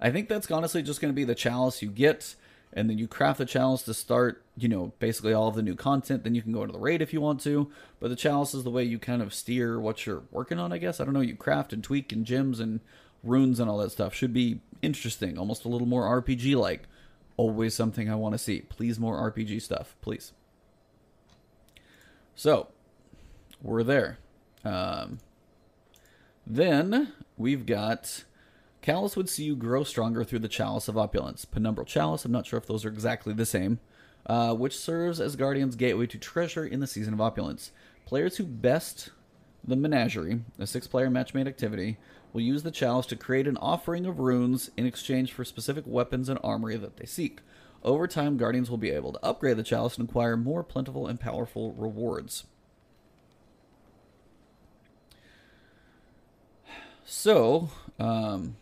I 0.00 0.10
think 0.10 0.28
that's 0.28 0.50
honestly 0.50 0.82
just 0.82 1.00
going 1.00 1.12
to 1.12 1.16
be 1.16 1.24
the 1.24 1.34
chalice 1.34 1.82
you 1.82 1.88
get, 1.88 2.34
and 2.72 2.90
then 2.90 2.98
you 2.98 3.08
craft 3.08 3.38
the 3.38 3.46
chalice 3.46 3.82
to 3.82 3.94
start, 3.94 4.44
you 4.56 4.68
know, 4.68 4.92
basically 4.98 5.32
all 5.32 5.48
of 5.48 5.54
the 5.54 5.62
new 5.62 5.74
content. 5.74 6.24
Then 6.24 6.34
you 6.34 6.42
can 6.42 6.52
go 6.52 6.62
into 6.62 6.72
the 6.72 6.78
raid 6.78 7.00
if 7.00 7.12
you 7.12 7.20
want 7.20 7.40
to. 7.42 7.70
But 8.00 8.08
the 8.08 8.16
chalice 8.16 8.52
is 8.52 8.64
the 8.64 8.70
way 8.70 8.84
you 8.84 8.98
kind 8.98 9.22
of 9.22 9.32
steer 9.32 9.80
what 9.80 10.04
you're 10.04 10.24
working 10.30 10.58
on, 10.58 10.72
I 10.72 10.78
guess. 10.78 11.00
I 11.00 11.04
don't 11.04 11.14
know. 11.14 11.20
You 11.20 11.36
craft 11.36 11.72
and 11.72 11.82
tweak 11.82 12.12
and 12.12 12.26
gems 12.26 12.60
and 12.60 12.80
runes 13.22 13.58
and 13.58 13.70
all 13.70 13.78
that 13.78 13.92
stuff. 13.92 14.14
Should 14.14 14.34
be 14.34 14.60
interesting, 14.82 15.38
almost 15.38 15.64
a 15.64 15.68
little 15.68 15.86
more 15.86 16.22
RPG 16.22 16.56
like. 16.56 16.82
Always 17.38 17.74
something 17.74 18.10
I 18.10 18.14
want 18.14 18.34
to 18.34 18.38
see. 18.38 18.60
Please, 18.60 18.98
more 18.98 19.30
RPG 19.30 19.60
stuff, 19.60 19.94
please. 20.00 20.32
So, 22.34 22.68
we're 23.62 23.82
there. 23.82 24.18
Um, 24.64 25.18
then 26.46 27.12
we've 27.36 27.66
got 27.66 28.24
Calus 28.86 29.16
would 29.16 29.28
see 29.28 29.42
you 29.42 29.56
grow 29.56 29.82
stronger 29.82 30.22
through 30.22 30.38
the 30.38 30.46
Chalice 30.46 30.86
of 30.86 30.96
Opulence. 30.96 31.44
Penumbral 31.44 31.84
Chalice, 31.84 32.24
I'm 32.24 32.30
not 32.30 32.46
sure 32.46 32.56
if 32.56 32.66
those 32.66 32.84
are 32.84 32.88
exactly 32.88 33.34
the 33.34 33.44
same, 33.44 33.80
uh, 34.26 34.54
which 34.54 34.78
serves 34.78 35.20
as 35.20 35.34
Guardian's 35.34 35.74
gateway 35.74 36.06
to 36.06 36.18
treasure 36.18 36.64
in 36.64 36.78
the 36.78 36.86
Season 36.86 37.12
of 37.12 37.20
Opulence. 37.20 37.72
Players 38.04 38.36
who 38.36 38.44
best 38.44 39.10
the 39.64 39.74
Menagerie, 39.74 40.42
a 40.60 40.68
six 40.68 40.86
player 40.86 41.10
match 41.10 41.34
made 41.34 41.48
activity, 41.48 41.96
will 42.32 42.42
use 42.42 42.62
the 42.62 42.70
Chalice 42.70 43.06
to 43.06 43.16
create 43.16 43.48
an 43.48 43.56
offering 43.56 44.06
of 44.06 44.20
runes 44.20 44.70
in 44.76 44.86
exchange 44.86 45.32
for 45.32 45.44
specific 45.44 45.82
weapons 45.84 46.28
and 46.28 46.38
armory 46.44 46.76
that 46.76 46.96
they 46.96 47.06
seek. 47.06 47.40
Over 47.82 48.06
time, 48.06 48.36
Guardians 48.36 48.70
will 48.70 48.78
be 48.78 48.90
able 48.92 49.12
to 49.14 49.24
upgrade 49.24 49.56
the 49.56 49.64
Chalice 49.64 49.98
and 49.98 50.08
acquire 50.08 50.36
more 50.36 50.62
plentiful 50.62 51.08
and 51.08 51.18
powerful 51.18 51.72
rewards. 51.72 52.44
So, 57.04 57.70
um, 57.98 58.56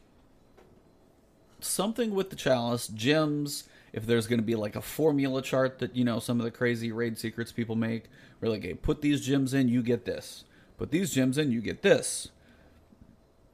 something 1.66 2.14
with 2.14 2.30
the 2.30 2.36
chalice, 2.36 2.88
gems. 2.88 3.64
If 3.92 4.06
there's 4.06 4.26
going 4.26 4.40
to 4.40 4.44
be 4.44 4.56
like 4.56 4.74
a 4.74 4.82
formula 4.82 5.40
chart 5.40 5.78
that 5.78 5.94
you 5.94 6.04
know 6.04 6.18
some 6.18 6.40
of 6.40 6.44
the 6.44 6.50
crazy 6.50 6.90
raid 6.90 7.16
secrets 7.18 7.52
people 7.52 7.76
make, 7.76 8.04
where 8.38 8.50
like, 8.50 8.64
hey, 8.64 8.74
put 8.74 9.02
these 9.02 9.24
gems 9.24 9.54
in, 9.54 9.68
you 9.68 9.82
get 9.82 10.04
this. 10.04 10.44
Put 10.76 10.90
these 10.90 11.12
gems 11.12 11.38
in, 11.38 11.52
you 11.52 11.60
get 11.60 11.82
this. 11.82 12.30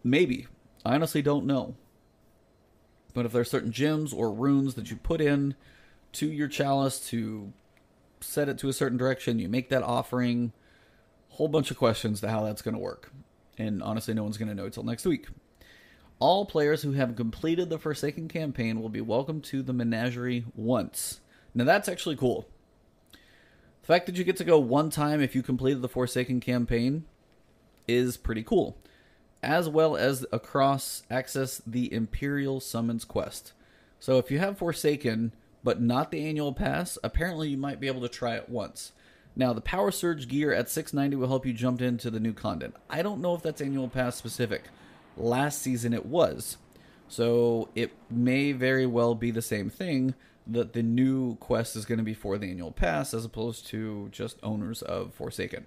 Maybe. 0.03 0.47
I 0.85 0.95
honestly 0.95 1.21
don't 1.21 1.45
know. 1.45 1.75
But 3.13 3.27
if 3.27 3.33
there's 3.33 3.51
certain 3.51 3.73
gems 3.73 4.13
or 4.13 4.33
runes 4.33 4.75
that 4.75 4.91
you 4.91 4.97
put 4.97 5.21
in 5.21 5.55
to 6.13 6.27
your 6.27 6.49
chalice 6.49 6.99
to 7.11 7.53
set 8.21 8.49
it 8.49 8.59
to 8.59 8.69
a 8.69 8.73
certain 8.73 8.99
direction, 8.99 9.39
you 9.39 9.49
make 9.49 9.69
that 9.69 9.83
offering. 9.83 10.53
Whole 11.31 11.49
bunch 11.49 11.71
of 11.71 11.79
questions 11.79 12.21
to 12.21 12.29
how 12.29 12.45
that's 12.45 12.63
going 12.63 12.75
to 12.75 12.81
work. 12.81 13.13
And 13.59 13.83
honestly, 13.83 14.15
no 14.15 14.23
one's 14.23 14.39
going 14.39 14.49
to 14.49 14.55
know 14.55 14.65
until 14.65 14.83
next 14.83 15.05
week. 15.05 15.27
All 16.21 16.45
players 16.45 16.83
who 16.83 16.93
have 16.93 17.17
completed 17.17 17.71
the 17.71 17.79
Forsaken 17.79 18.29
campaign 18.29 18.83
will 18.83 18.91
be 18.91 19.01
welcome 19.01 19.41
to 19.41 19.63
the 19.63 19.73
Menagerie 19.73 20.45
once. 20.55 21.21
Now 21.55 21.65
that's 21.65 21.89
actually 21.89 22.17
cool. 22.17 22.47
The 23.81 23.87
fact 23.87 24.05
that 24.05 24.17
you 24.17 24.25
get 24.25 24.37
to 24.37 24.45
go 24.45 24.59
one 24.59 24.91
time 24.91 25.23
if 25.23 25.35
you 25.35 25.43
completed 25.43 25.81
the 25.81 25.89
Forsaken 25.89 26.41
campaign 26.41 27.07
is 27.89 28.19
pretty 28.19 28.43
cool. 28.43 28.77
As 29.43 29.67
well 29.67 29.97
as 29.97 30.27
across 30.31 31.05
access 31.11 31.63
the 31.67 31.91
Imperial 31.91 32.61
Summons 32.61 33.07
quest. 33.07 33.55
So 33.99 34.19
if 34.19 34.31
you 34.31 34.41
have 34.41 34.59
Forsaken 34.59 35.33
but 35.65 35.81
not 35.81 36.11
the 36.11 36.27
annual 36.29 36.53
pass, 36.53 36.99
apparently 37.03 37.49
you 37.49 37.57
might 37.57 37.81
be 37.81 37.87
able 37.87 38.03
to 38.03 38.11
try 38.11 38.35
it 38.35 38.51
once. 38.51 38.93
Now 39.35 39.55
the 39.55 39.63
Power 39.63 39.91
Surge 39.91 40.29
gear 40.29 40.53
at 40.53 40.69
690 40.69 41.17
will 41.17 41.29
help 41.29 41.47
you 41.47 41.55
jump 41.55 41.81
into 41.81 42.11
the 42.11 42.21
new 42.21 42.35
content. 42.35 42.77
I 42.91 43.01
don't 43.01 43.23
know 43.23 43.35
if 43.35 43.41
that's 43.41 43.63
annual 43.63 43.89
pass 43.89 44.17
specific. 44.17 44.65
Last 45.17 45.61
season 45.63 45.93
it 45.93 46.07
was. 46.07 46.57
So 47.09 47.69
it 47.75 47.93
may 48.09 48.53
very 48.53 48.87
well 48.87 49.15
be 49.15 49.31
the 49.31 49.43
same 49.43 49.69
thing 49.69 50.15
that 50.47 50.73
the 50.73 50.83
new 50.83 51.37
quest 51.37 51.77
is 51.77 51.85
going 51.85 51.99
to 51.99 52.05
be 52.05 52.15
for 52.15 52.39
the 52.39 52.51
annual 52.51 52.73
pass 52.73 53.13
as 53.15 53.25
opposed 53.25 53.67
to 53.69 54.09
just 54.11 54.39
owners 54.43 54.83
of 54.83 55.15
Forsaken. 55.15 55.67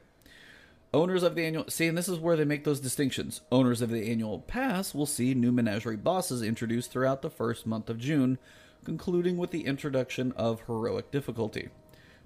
Owners 0.93 1.23
of 1.23 1.36
the 1.36 1.43
annual 1.43 1.65
see, 1.69 1.88
and 1.88 1.97
this 1.97 2.08
is 2.08 2.19
where 2.19 2.38
they 2.38 2.45
make 2.45 2.63
those 2.63 2.79
distinctions. 2.79 3.41
Owners 3.51 3.82
of 3.82 3.89
the 3.89 4.12
annual 4.12 4.39
pass 4.39 4.93
will 4.93 5.06
see 5.06 5.34
new 5.34 5.51
menagerie 5.51 5.97
bosses 5.97 6.43
introduced 6.43 6.91
throughout 6.91 7.21
the 7.21 7.32
first 7.32 7.65
month 7.65 7.89
of 7.89 7.97
June, 7.97 8.38
concluding 8.86 9.38
with 9.38 9.51
the 9.51 9.65
introduction 9.65 10.32
of 10.34 10.62
heroic 10.67 11.10
difficulty. 11.10 11.69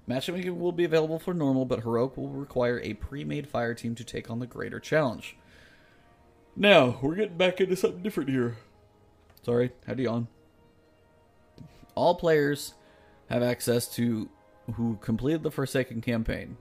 Matchmaking 0.06 0.60
will 0.60 0.72
be 0.72 0.84
available 0.84 1.18
for 1.18 1.32
normal, 1.32 1.64
but 1.64 1.80
heroic 1.80 2.16
will 2.16 2.28
require 2.28 2.80
a 2.80 2.94
pre-made 2.94 3.48
fire 3.48 3.74
team 3.74 3.94
to 3.94 4.04
take 4.04 4.30
on 4.30 4.38
the 4.38 4.46
greater 4.46 4.80
challenge. 4.80 5.36
Now, 6.60 6.98
we're 7.00 7.14
getting 7.14 7.36
back 7.36 7.60
into 7.60 7.76
something 7.76 8.02
different 8.02 8.30
here. 8.30 8.56
Sorry, 9.42 9.70
to 9.86 10.02
yawn. 10.02 10.26
All 11.94 12.16
players 12.16 12.74
have 13.30 13.44
access 13.44 13.86
to 13.94 14.28
who 14.74 14.98
completed 15.00 15.44
the 15.44 15.52
Forsaken 15.52 16.00
campaign. 16.00 16.56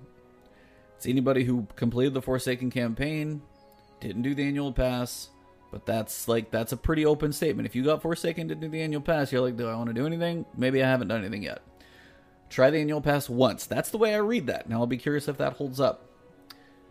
It's 0.95 1.07
anybody 1.07 1.45
who 1.45 1.67
completed 1.75 2.13
the 2.13 2.21
Forsaken 2.21 2.69
campaign, 2.69 3.41
didn't 3.99 4.21
do 4.21 4.35
the 4.35 4.43
annual 4.43 4.71
pass, 4.71 5.29
But 5.71 5.85
that's 5.85 6.27
like 6.27 6.49
that's 6.49 6.71
a 6.71 6.77
pretty 6.77 7.05
open 7.05 7.33
statement. 7.33 7.65
If 7.65 7.75
you 7.75 7.83
got 7.83 8.01
Forsaken 8.01 8.47
to 8.47 8.55
do 8.55 8.69
the 8.69 8.81
annual 8.81 9.01
pass, 9.01 9.31
you're 9.31 9.41
like, 9.41 9.57
do 9.57 9.67
I 9.67 9.75
want 9.75 9.87
to 9.87 9.93
do 9.93 10.05
anything? 10.05 10.45
Maybe 10.55 10.81
I 10.81 10.87
haven't 10.87 11.09
done 11.09 11.19
anything 11.19 11.43
yet. 11.43 11.61
Try 12.49 12.69
the 12.69 12.79
annual 12.79 13.01
pass 13.01 13.29
once. 13.29 13.65
That's 13.65 13.89
the 13.89 13.97
way 13.97 14.15
I 14.15 14.19
read 14.19 14.47
that. 14.47 14.69
Now 14.69 14.79
I'll 14.79 14.87
be 14.87 14.97
curious 14.97 15.27
if 15.27 15.37
that 15.37 15.53
holds 15.53 15.79
up. 15.79 16.06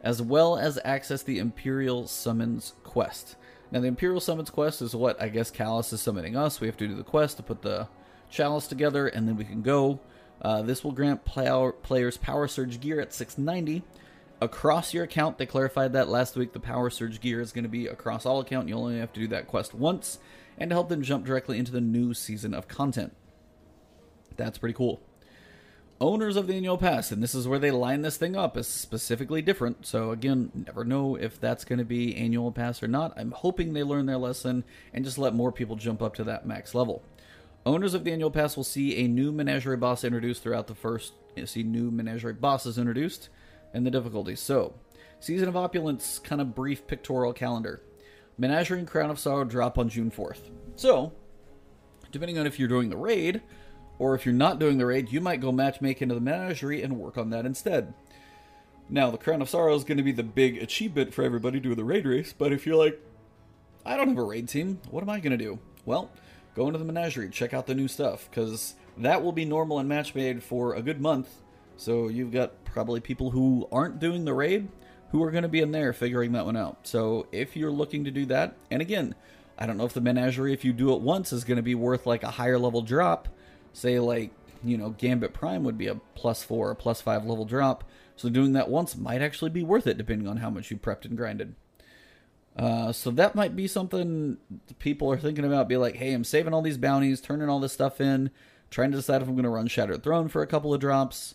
As 0.06 0.22
well 0.22 0.56
as 0.56 0.78
access 0.84 1.24
the 1.24 1.40
Imperial 1.40 2.06
Summons 2.06 2.74
quest. 2.84 3.34
Now 3.72 3.80
the 3.80 3.88
Imperial 3.88 4.20
Summons 4.20 4.50
quest 4.50 4.80
is 4.80 4.94
what 4.94 5.20
I 5.20 5.28
guess 5.28 5.50
Calus 5.50 5.92
is 5.92 6.00
summoning 6.00 6.36
us. 6.36 6.60
We 6.60 6.68
have 6.68 6.76
to 6.76 6.86
do 6.86 6.94
the 6.94 7.02
quest 7.02 7.38
to 7.38 7.42
put 7.42 7.62
the 7.62 7.88
chalice 8.30 8.68
together, 8.68 9.08
and 9.08 9.26
then 9.26 9.36
we 9.36 9.44
can 9.44 9.62
go. 9.62 9.98
Uh, 10.40 10.62
this 10.62 10.84
will 10.84 10.92
grant 10.92 11.24
play- 11.24 11.72
players 11.82 12.18
Power 12.18 12.46
Surge 12.46 12.78
gear 12.78 13.00
at 13.00 13.12
690 13.12 13.82
across 14.40 14.94
your 14.94 15.02
account. 15.02 15.38
They 15.38 15.46
clarified 15.46 15.92
that 15.94 16.06
last 16.06 16.36
week. 16.36 16.52
The 16.52 16.60
Power 16.60 16.88
Surge 16.88 17.20
gear 17.20 17.40
is 17.40 17.50
going 17.50 17.64
to 17.64 17.68
be 17.68 17.88
across 17.88 18.24
all 18.24 18.38
account. 18.38 18.68
You 18.68 18.76
only 18.76 19.00
have 19.00 19.12
to 19.14 19.20
do 19.20 19.26
that 19.26 19.48
quest 19.48 19.74
once, 19.74 20.20
and 20.56 20.70
to 20.70 20.76
help 20.76 20.88
them 20.88 21.02
jump 21.02 21.26
directly 21.26 21.58
into 21.58 21.72
the 21.72 21.80
new 21.80 22.14
season 22.14 22.54
of 22.54 22.68
content. 22.68 23.12
That's 24.36 24.58
pretty 24.58 24.74
cool. 24.74 25.00
Owners 25.98 26.36
of 26.36 26.46
the 26.46 26.54
annual 26.54 26.76
pass, 26.76 27.10
and 27.10 27.22
this 27.22 27.34
is 27.34 27.48
where 27.48 27.58
they 27.58 27.70
line 27.70 28.02
this 28.02 28.18
thing 28.18 28.36
up, 28.36 28.58
is 28.58 28.68
specifically 28.68 29.40
different. 29.40 29.86
So 29.86 30.10
again, 30.10 30.52
never 30.54 30.84
know 30.84 31.16
if 31.16 31.40
that's 31.40 31.64
going 31.64 31.78
to 31.78 31.86
be 31.86 32.14
annual 32.16 32.52
pass 32.52 32.82
or 32.82 32.88
not. 32.88 33.14
I'm 33.16 33.30
hoping 33.30 33.72
they 33.72 33.82
learn 33.82 34.04
their 34.04 34.18
lesson 34.18 34.64
and 34.92 35.06
just 35.06 35.16
let 35.16 35.34
more 35.34 35.50
people 35.50 35.74
jump 35.74 36.02
up 36.02 36.14
to 36.16 36.24
that 36.24 36.46
max 36.46 36.74
level. 36.74 37.02
Owners 37.64 37.94
of 37.94 38.04
the 38.04 38.12
annual 38.12 38.30
pass 38.30 38.58
will 38.58 38.64
see 38.64 38.98
a 38.98 39.08
new 39.08 39.32
menagerie 39.32 39.78
boss 39.78 40.04
introduced 40.04 40.42
throughout 40.42 40.66
the 40.66 40.74
first. 40.74 41.14
See 41.46 41.62
new 41.62 41.90
menagerie 41.90 42.34
bosses 42.34 42.76
introduced 42.76 43.30
and 43.72 43.86
the 43.86 43.90
difficulties. 43.90 44.40
So, 44.40 44.74
Season 45.18 45.48
of 45.48 45.56
Opulence 45.56 46.18
kind 46.18 46.42
of 46.42 46.54
brief 46.54 46.86
pictorial 46.86 47.32
calendar. 47.32 47.80
Menagerie 48.36 48.80
and 48.80 48.86
Crown 48.86 49.08
of 49.08 49.18
Sorrow 49.18 49.44
drop 49.44 49.78
on 49.78 49.88
June 49.88 50.10
4th. 50.10 50.50
So, 50.76 51.12
depending 52.12 52.38
on 52.38 52.46
if 52.46 52.58
you're 52.58 52.68
doing 52.68 52.90
the 52.90 52.98
raid 52.98 53.40
or 53.98 54.14
if 54.14 54.24
you're 54.24 54.34
not 54.34 54.58
doing 54.58 54.78
the 54.78 54.86
raid, 54.86 55.12
you 55.12 55.20
might 55.20 55.40
go 55.40 55.52
matchmake 55.52 56.02
into 56.02 56.14
the 56.14 56.20
Menagerie 56.20 56.82
and 56.82 56.98
work 56.98 57.16
on 57.16 57.30
that 57.30 57.46
instead. 57.46 57.94
Now, 58.88 59.10
the 59.10 59.18
Crown 59.18 59.42
of 59.42 59.48
Sorrow 59.48 59.74
is 59.74 59.84
going 59.84 59.96
to 59.96 60.02
be 60.02 60.12
the 60.12 60.22
big 60.22 60.58
achievement 60.58 61.12
for 61.12 61.24
everybody 61.24 61.58
doing 61.58 61.76
the 61.76 61.84
raid 61.84 62.06
race, 62.06 62.32
but 62.32 62.52
if 62.52 62.66
you're 62.66 62.76
like, 62.76 63.00
I 63.84 63.96
don't 63.96 64.08
have 64.08 64.18
a 64.18 64.22
raid 64.22 64.48
team, 64.48 64.80
what 64.90 65.02
am 65.02 65.10
I 65.10 65.20
going 65.20 65.36
to 65.36 65.44
do? 65.44 65.58
Well, 65.84 66.10
go 66.54 66.66
into 66.66 66.78
the 66.78 66.84
Menagerie, 66.84 67.30
check 67.30 67.52
out 67.52 67.66
the 67.66 67.74
new 67.74 67.88
stuff, 67.88 68.28
because 68.30 68.74
that 68.96 69.22
will 69.22 69.32
be 69.32 69.44
normal 69.44 69.78
and 69.78 69.88
match 69.88 70.14
made 70.14 70.42
for 70.42 70.74
a 70.74 70.82
good 70.82 71.00
month. 71.00 71.28
So 71.76 72.08
you've 72.08 72.32
got 72.32 72.64
probably 72.64 73.00
people 73.00 73.30
who 73.30 73.68
aren't 73.70 73.98
doing 73.98 74.24
the 74.24 74.34
raid 74.34 74.68
who 75.10 75.22
are 75.22 75.30
going 75.30 75.42
to 75.42 75.48
be 75.48 75.60
in 75.60 75.72
there 75.72 75.92
figuring 75.92 76.32
that 76.32 76.46
one 76.46 76.56
out. 76.56 76.86
So 76.86 77.26
if 77.32 77.56
you're 77.56 77.70
looking 77.70 78.04
to 78.04 78.10
do 78.10 78.26
that, 78.26 78.56
and 78.70 78.82
again, 78.82 79.14
I 79.58 79.66
don't 79.66 79.76
know 79.76 79.84
if 79.84 79.94
the 79.94 80.00
menagerie, 80.00 80.52
if 80.52 80.64
you 80.64 80.72
do 80.72 80.92
it 80.94 81.00
once, 81.00 81.32
is 81.32 81.44
going 81.44 81.56
to 81.56 81.62
be 81.62 81.74
worth 81.74 82.06
like 82.06 82.22
a 82.22 82.32
higher 82.32 82.58
level 82.58 82.82
drop. 82.82 83.28
Say 83.76 83.98
like 83.98 84.30
you 84.64 84.78
know 84.78 84.90
Gambit 84.90 85.34
Prime 85.34 85.64
would 85.64 85.76
be 85.76 85.86
a 85.86 85.96
plus 86.14 86.42
four 86.42 86.70
or 86.70 86.74
plus 86.74 87.00
five 87.00 87.24
level 87.24 87.44
drop. 87.44 87.84
So 88.16 88.28
doing 88.28 88.54
that 88.54 88.70
once 88.70 88.96
might 88.96 89.20
actually 89.20 89.50
be 89.50 89.62
worth 89.62 89.86
it, 89.86 89.98
depending 89.98 90.26
on 90.26 90.38
how 90.38 90.48
much 90.48 90.70
you 90.70 90.78
prepped 90.78 91.04
and 91.04 91.16
grinded. 91.16 91.54
Uh, 92.56 92.90
so 92.90 93.10
that 93.10 93.34
might 93.34 93.54
be 93.54 93.66
something 93.66 94.38
people 94.78 95.12
are 95.12 95.18
thinking 95.18 95.44
about. 95.44 95.68
Be 95.68 95.76
like, 95.76 95.96
hey, 95.96 96.14
I'm 96.14 96.24
saving 96.24 96.54
all 96.54 96.62
these 96.62 96.78
bounties, 96.78 97.20
turning 97.20 97.50
all 97.50 97.60
this 97.60 97.74
stuff 97.74 98.00
in, 98.00 98.30
trying 98.70 98.92
to 98.92 98.96
decide 98.96 99.20
if 99.20 99.28
I'm 99.28 99.34
going 99.34 99.44
to 99.44 99.50
run 99.50 99.66
Shattered 99.66 100.02
Throne 100.02 100.28
for 100.28 100.40
a 100.40 100.46
couple 100.46 100.72
of 100.72 100.80
drops 100.80 101.34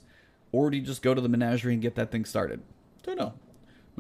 or 0.52 0.70
do 0.70 0.78
you 0.78 0.84
just 0.84 1.02
go 1.02 1.14
to 1.14 1.22
the 1.22 1.30
menagerie 1.30 1.74
and 1.74 1.82
get 1.82 1.96
that 1.96 2.12
thing 2.12 2.26
started? 2.26 2.62
Don't 3.04 3.18
know. 3.18 3.34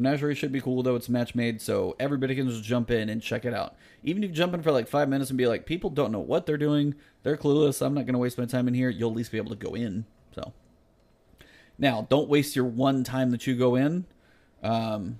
Menagerie 0.01 0.35
should 0.35 0.51
be 0.51 0.61
cool 0.61 0.83
though. 0.83 0.95
It's 0.95 1.09
match 1.09 1.35
made, 1.35 1.61
so 1.61 1.95
everybody 1.99 2.35
can 2.35 2.49
just 2.49 2.63
jump 2.63 2.91
in 2.91 3.09
and 3.09 3.21
check 3.21 3.45
it 3.45 3.53
out. 3.53 3.75
Even 4.03 4.23
if 4.23 4.29
you 4.29 4.35
jump 4.35 4.53
in 4.53 4.61
for 4.61 4.71
like 4.71 4.87
five 4.87 5.09
minutes 5.09 5.29
and 5.29 5.37
be 5.37 5.47
like, 5.47 5.65
people 5.65 5.89
don't 5.89 6.11
know 6.11 6.19
what 6.19 6.45
they're 6.45 6.57
doing, 6.57 6.95
they're 7.23 7.37
clueless. 7.37 7.85
I'm 7.85 7.93
not 7.93 8.05
going 8.05 8.13
to 8.13 8.19
waste 8.19 8.37
my 8.37 8.45
time 8.45 8.67
in 8.67 8.73
here. 8.73 8.89
You'll 8.89 9.11
at 9.11 9.17
least 9.17 9.31
be 9.31 9.37
able 9.37 9.51
to 9.51 9.55
go 9.55 9.75
in. 9.75 10.05
So 10.33 10.53
now, 11.77 12.07
don't 12.09 12.29
waste 12.29 12.55
your 12.55 12.65
one 12.65 13.03
time 13.03 13.31
that 13.31 13.47
you 13.47 13.55
go 13.55 13.75
in 13.75 14.05
um, 14.63 15.19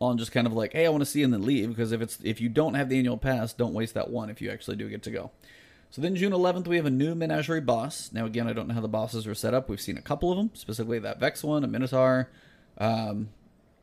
on 0.00 0.18
just 0.18 0.32
kind 0.32 0.46
of 0.46 0.52
like, 0.52 0.72
hey, 0.72 0.86
I 0.86 0.88
want 0.88 1.02
to 1.02 1.06
see 1.06 1.22
and 1.22 1.32
then 1.32 1.44
leave. 1.44 1.68
Because 1.68 1.92
if 1.92 2.00
it's 2.00 2.18
if 2.22 2.40
you 2.40 2.48
don't 2.48 2.74
have 2.74 2.88
the 2.88 2.98
annual 2.98 3.18
pass, 3.18 3.52
don't 3.52 3.74
waste 3.74 3.94
that 3.94 4.10
one 4.10 4.30
if 4.30 4.40
you 4.40 4.50
actually 4.50 4.76
do 4.76 4.88
get 4.88 5.02
to 5.04 5.10
go. 5.10 5.30
So 5.90 6.02
then 6.02 6.16
June 6.16 6.32
11th, 6.32 6.66
we 6.66 6.76
have 6.76 6.86
a 6.86 6.90
new 6.90 7.14
Menagerie 7.14 7.60
boss. 7.60 8.10
Now, 8.12 8.26
again, 8.26 8.48
I 8.48 8.52
don't 8.52 8.68
know 8.68 8.74
how 8.74 8.80
the 8.80 8.88
bosses 8.88 9.26
are 9.26 9.34
set 9.34 9.54
up. 9.54 9.68
We've 9.68 9.80
seen 9.80 9.96
a 9.96 10.02
couple 10.02 10.30
of 10.30 10.36
them, 10.36 10.50
specifically 10.54 10.98
that 10.98 11.20
Vex 11.20 11.44
one, 11.44 11.64
a 11.64 11.68
Minotaur, 11.68 12.28
um, 12.78 13.28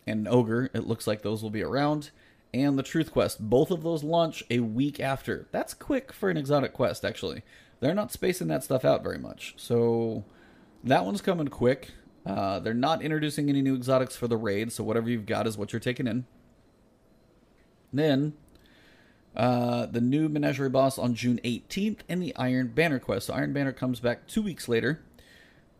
and 0.05 0.21
an 0.21 0.33
Ogre. 0.33 0.69
It 0.73 0.87
looks 0.87 1.07
like 1.07 1.21
those 1.21 1.41
will 1.41 1.49
be 1.49 1.63
around. 1.63 2.11
And 2.53 2.77
the 2.77 2.83
Truth 2.83 3.11
Quest. 3.11 3.49
Both 3.49 3.71
of 3.71 3.83
those 3.83 4.03
launch 4.03 4.43
a 4.49 4.59
week 4.59 4.99
after. 4.99 5.47
That's 5.51 5.73
quick 5.73 6.13
for 6.13 6.29
an 6.29 6.37
exotic 6.37 6.73
quest, 6.73 7.03
actually. 7.03 7.41
They're 7.79 7.95
not 7.95 8.11
spacing 8.11 8.47
that 8.47 8.63
stuff 8.63 8.85
out 8.85 9.03
very 9.03 9.17
much. 9.17 9.55
So 9.57 10.23
that 10.83 11.05
one's 11.05 11.21
coming 11.21 11.47
quick. 11.47 11.91
Uh, 12.25 12.59
they're 12.59 12.73
not 12.73 13.01
introducing 13.01 13.49
any 13.49 13.61
new 13.61 13.75
exotics 13.75 14.15
for 14.15 14.27
the 14.27 14.37
raid, 14.37 14.71
so 14.71 14.83
whatever 14.83 15.09
you've 15.09 15.25
got 15.25 15.47
is 15.47 15.57
what 15.57 15.73
you're 15.73 15.79
taking 15.79 16.07
in. 16.07 16.25
Then 17.91 18.33
uh, 19.35 19.87
the 19.87 20.01
new 20.01 20.29
Menagerie 20.29 20.69
boss 20.69 20.97
on 20.97 21.15
June 21.15 21.39
18th, 21.43 21.99
and 22.07 22.21
the 22.21 22.35
Iron 22.35 22.67
Banner 22.67 22.99
quest. 22.99 23.27
So 23.27 23.33
Iron 23.33 23.51
Banner 23.53 23.73
comes 23.73 23.99
back 23.99 24.27
two 24.27 24.41
weeks 24.41 24.67
later, 24.67 25.01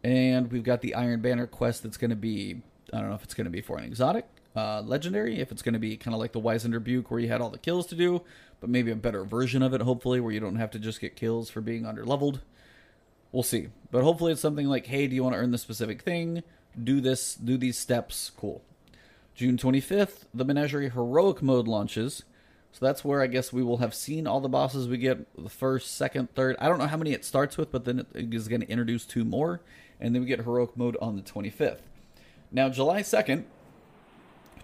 and 0.03 0.51
we've 0.51 0.63
got 0.63 0.81
the 0.81 0.95
Iron 0.95 1.21
Banner 1.21 1.47
quest 1.47 1.83
that's 1.83 1.97
going 1.97 2.09
to 2.09 2.15
be 2.15 2.61
I 2.93 2.99
don't 2.99 3.09
know 3.09 3.15
if 3.15 3.23
it's 3.23 3.33
going 3.33 3.45
to 3.45 3.51
be 3.51 3.61
for 3.61 3.77
an 3.77 3.85
exotic, 3.85 4.25
uh, 4.55 4.81
legendary, 4.81 5.39
if 5.39 5.51
it's 5.51 5.61
going 5.61 5.73
to 5.73 5.79
be 5.79 5.97
kind 5.97 6.13
of 6.13 6.19
like 6.19 6.31
the 6.31 6.79
Buke 6.79 7.09
where 7.09 7.19
you 7.19 7.27
had 7.27 7.41
all 7.41 7.49
the 7.49 7.57
kills 7.57 7.87
to 7.87 7.95
do, 7.95 8.21
but 8.61 8.69
maybe 8.69 8.91
a 8.91 8.95
better 8.95 9.23
version 9.23 9.63
of 9.63 9.73
it, 9.73 9.81
hopefully, 9.81 10.19
where 10.19 10.31
you 10.31 10.39
don't 10.39 10.57
have 10.57 10.71
to 10.71 10.79
just 10.79 11.01
get 11.01 11.15
kills 11.15 11.49
for 11.49 11.61
being 11.61 11.85
under 11.85 12.05
leveled. 12.05 12.41
We'll 13.31 13.43
see. 13.43 13.69
But 13.89 14.03
hopefully 14.03 14.31
it's 14.31 14.41
something 14.41 14.67
like, 14.67 14.85
hey, 14.85 15.07
do 15.07 15.15
you 15.15 15.23
want 15.23 15.33
to 15.33 15.39
earn 15.39 15.51
this 15.51 15.63
specific 15.63 16.03
thing? 16.03 16.43
Do 16.81 17.01
this, 17.01 17.33
do 17.33 17.57
these 17.57 17.77
steps. 17.77 18.31
Cool. 18.37 18.61
June 19.33 19.57
25th, 19.57 20.25
the 20.33 20.45
Menagerie 20.45 20.89
Heroic 20.89 21.41
mode 21.41 21.67
launches. 21.67 22.23
So 22.71 22.85
that's 22.85 23.03
where 23.03 23.21
I 23.21 23.27
guess 23.27 23.51
we 23.51 23.63
will 23.63 23.77
have 23.77 23.95
seen 23.95 24.27
all 24.27 24.39
the 24.39 24.49
bosses 24.49 24.87
we 24.87 24.97
get 24.97 25.27
the 25.35 25.49
first, 25.49 25.95
second, 25.95 26.33
third. 26.35 26.55
I 26.59 26.67
don't 26.67 26.79
know 26.79 26.87
how 26.87 26.97
many 26.97 27.13
it 27.13 27.25
starts 27.25 27.57
with, 27.57 27.71
but 27.71 27.85
then 27.85 28.05
it 28.13 28.33
is 28.33 28.47
going 28.47 28.61
to 28.61 28.69
introduce 28.69 29.05
two 29.05 29.23
more. 29.23 29.61
And 29.99 30.13
then 30.13 30.21
we 30.21 30.27
get 30.27 30.41
heroic 30.41 30.77
mode 30.77 30.97
on 31.01 31.15
the 31.15 31.21
25th. 31.23 31.81
Now, 32.55 32.69
July 32.69 33.01
2nd, 33.01 33.45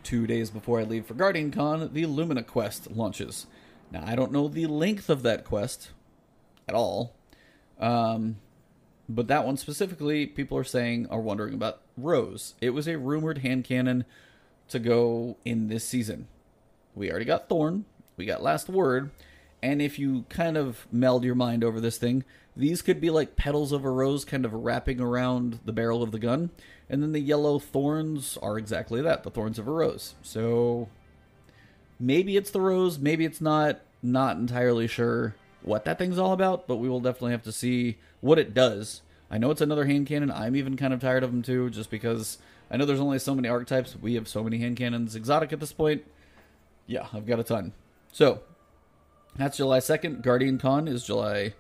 two 0.04 0.28
days 0.28 0.52
before 0.52 0.80
I 0.80 0.84
leave 0.84 1.08
for 1.08 1.16
Guardian 1.16 1.50
Con, 1.50 1.90
the 1.92 2.06
Lumina 2.06 2.44
quest 2.44 2.92
launches. 2.92 3.48
Now, 3.90 4.04
I 4.06 4.16
don't 4.16 4.32
know 4.32 4.48
the 4.48 4.68
length 4.68 5.10
of 5.10 5.24
that 5.24 5.44
quest 5.44 5.90
at 6.68 6.76
all. 6.76 7.16
Um, 7.80 8.38
but 9.10 9.28
that 9.28 9.44
one 9.44 9.58
specifically, 9.58 10.28
people 10.28 10.56
are 10.56 10.64
saying, 10.64 11.08
are 11.10 11.20
wondering 11.20 11.56
about 11.56 11.82
Rose. 11.98 12.54
It 12.62 12.70
was 12.70 12.88
a 12.88 13.00
rumored 13.00 13.40
hand 13.40 13.64
cannon 13.64 14.06
to 14.68 14.78
go 14.78 15.38
in 15.44 15.68
this 15.68 15.84
season. 15.84 16.28
We 16.94 17.10
already 17.10 17.26
got 17.26 17.50
Thorn, 17.50 17.86
we 18.18 18.26
got 18.28 18.44
Last 18.44 18.70
Word, 18.70 19.10
and 19.64 19.82
if 19.82 19.98
you 19.98 20.26
kind 20.30 20.58
of 20.58 20.86
meld 20.92 21.24
your 21.24 21.34
mind 21.34 21.64
over 21.64 21.82
this 21.82 21.98
thing, 21.98 22.24
these 22.56 22.84
could 22.84 23.02
be 23.02 23.10
like 23.10 23.36
petals 23.36 23.72
of 23.72 23.84
a 23.84 23.90
rose 23.90 24.26
kind 24.26 24.46
of 24.46 24.54
wrapping 24.54 25.02
around 25.02 25.60
the 25.66 25.74
barrel 25.74 26.04
of 26.04 26.12
the 26.12 26.20
gun. 26.20 26.52
And 26.90 27.04
then 27.04 27.12
the 27.12 27.20
yellow 27.20 27.60
thorns 27.60 28.38
are 28.42 28.58
exactly 28.58 29.02
that 29.02 29.24
the 29.24 29.30
thorns 29.30 29.60
of 29.60 29.68
a 29.68 29.72
rose. 29.72 30.16
So 30.22 30.90
maybe 32.00 32.36
it's 32.36 32.52
the 32.52 32.62
rose, 32.62 32.98
maybe 33.00 33.26
it's 33.26 33.42
not. 33.42 33.82
Not 34.02 34.38
entirely 34.38 34.88
sure 34.88 35.36
what 35.62 35.84
that 35.84 35.98
thing's 35.98 36.18
all 36.18 36.32
about, 36.32 36.70
but 36.70 36.78
we 36.78 36.88
will 36.88 37.02
definitely 37.02 37.34
have 37.34 37.44
to 37.44 37.52
see 37.52 37.98
what 38.22 38.40
it 38.40 38.54
does. 38.54 39.02
I 39.30 39.38
know 39.38 39.52
it's 39.52 39.60
another 39.60 39.84
hand 39.84 40.08
cannon. 40.08 40.32
I'm 40.32 40.56
even 40.56 40.78
kind 40.78 40.94
of 40.94 41.02
tired 41.02 41.22
of 41.22 41.32
them 41.32 41.42
too, 41.42 41.70
just 41.70 41.90
because 41.90 42.38
I 42.72 42.78
know 42.78 42.86
there's 42.86 43.02
only 43.02 43.20
so 43.20 43.36
many 43.36 43.50
archetypes. 43.50 43.98
We 44.02 44.14
have 44.14 44.30
so 44.30 44.42
many 44.42 44.58
hand 44.60 44.78
cannons 44.78 45.18
exotic 45.18 45.52
at 45.52 45.60
this 45.60 45.74
point. 45.74 46.04
Yeah, 46.88 47.08
I've 47.14 47.26
got 47.26 47.42
a 47.42 47.44
ton. 47.44 47.74
So 48.14 48.40
that's 49.36 49.58
July 49.58 49.80
2nd. 49.80 50.22
Guardian 50.22 50.60
Con 50.60 50.88
is 50.88 51.04
July. 51.04 51.56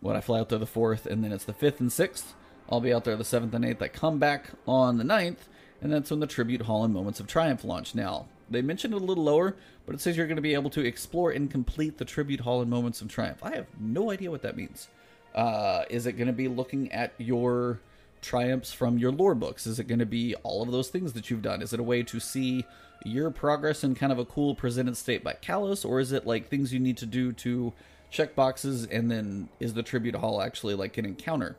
What 0.00 0.14
I 0.14 0.20
fly 0.20 0.40
out 0.40 0.50
there 0.50 0.58
the 0.58 0.66
4th, 0.66 1.06
and 1.06 1.24
then 1.24 1.32
it's 1.32 1.44
the 1.44 1.54
5th 1.54 1.80
and 1.80 1.88
6th. 1.88 2.34
I'll 2.70 2.80
be 2.80 2.92
out 2.92 3.04
there 3.04 3.16
the 3.16 3.24
7th 3.24 3.52
and 3.52 3.64
8th. 3.64 3.82
I 3.82 3.88
come 3.88 4.18
back 4.18 4.50
on 4.66 4.98
the 4.98 5.04
9th, 5.04 5.48
and 5.80 5.92
that's 5.92 6.10
when 6.10 6.20
the 6.20 6.26
Tribute 6.26 6.62
Hall 6.62 6.84
and 6.84 6.94
Moments 6.94 7.18
of 7.18 7.26
Triumph 7.26 7.64
launch. 7.64 7.94
Now, 7.94 8.26
they 8.48 8.62
mentioned 8.62 8.94
it 8.94 9.02
a 9.02 9.04
little 9.04 9.24
lower, 9.24 9.56
but 9.86 9.94
it 9.94 10.00
says 10.00 10.16
you're 10.16 10.26
going 10.26 10.36
to 10.36 10.42
be 10.42 10.54
able 10.54 10.70
to 10.70 10.84
explore 10.84 11.30
and 11.32 11.50
complete 11.50 11.98
the 11.98 12.04
Tribute 12.04 12.40
Hall 12.40 12.60
and 12.60 12.70
Moments 12.70 13.00
of 13.00 13.08
Triumph. 13.08 13.42
I 13.42 13.56
have 13.56 13.66
no 13.78 14.10
idea 14.10 14.30
what 14.30 14.42
that 14.42 14.56
means. 14.56 14.88
Uh, 15.34 15.84
is 15.90 16.06
it 16.06 16.12
going 16.12 16.26
to 16.26 16.32
be 16.32 16.48
looking 16.48 16.92
at 16.92 17.12
your 17.18 17.80
triumphs 18.22 18.72
from 18.72 18.98
your 18.98 19.12
lore 19.12 19.34
books? 19.34 19.66
Is 19.66 19.78
it 19.78 19.88
going 19.88 19.98
to 19.98 20.06
be 20.06 20.34
all 20.42 20.62
of 20.62 20.70
those 20.70 20.88
things 20.88 21.12
that 21.14 21.30
you've 21.30 21.42
done? 21.42 21.62
Is 21.62 21.72
it 21.72 21.80
a 21.80 21.84
way 21.84 22.02
to 22.04 22.20
see 22.20 22.64
your 23.04 23.30
progress 23.30 23.82
in 23.82 23.94
kind 23.94 24.12
of 24.12 24.18
a 24.18 24.24
cool 24.24 24.54
presented 24.54 24.96
state 24.96 25.24
by 25.24 25.32
Calus, 25.34 25.84
or 25.84 26.00
is 26.00 26.12
it 26.12 26.26
like 26.26 26.48
things 26.48 26.72
you 26.72 26.80
need 26.80 26.98
to 26.98 27.06
do 27.06 27.32
to 27.32 27.72
check 28.10 28.34
boxes 28.34 28.84
and 28.86 29.10
then 29.10 29.48
is 29.60 29.74
the 29.74 29.82
tribute 29.82 30.16
hall 30.16 30.42
actually 30.42 30.74
like 30.74 30.98
an 30.98 31.04
encounter? 31.04 31.56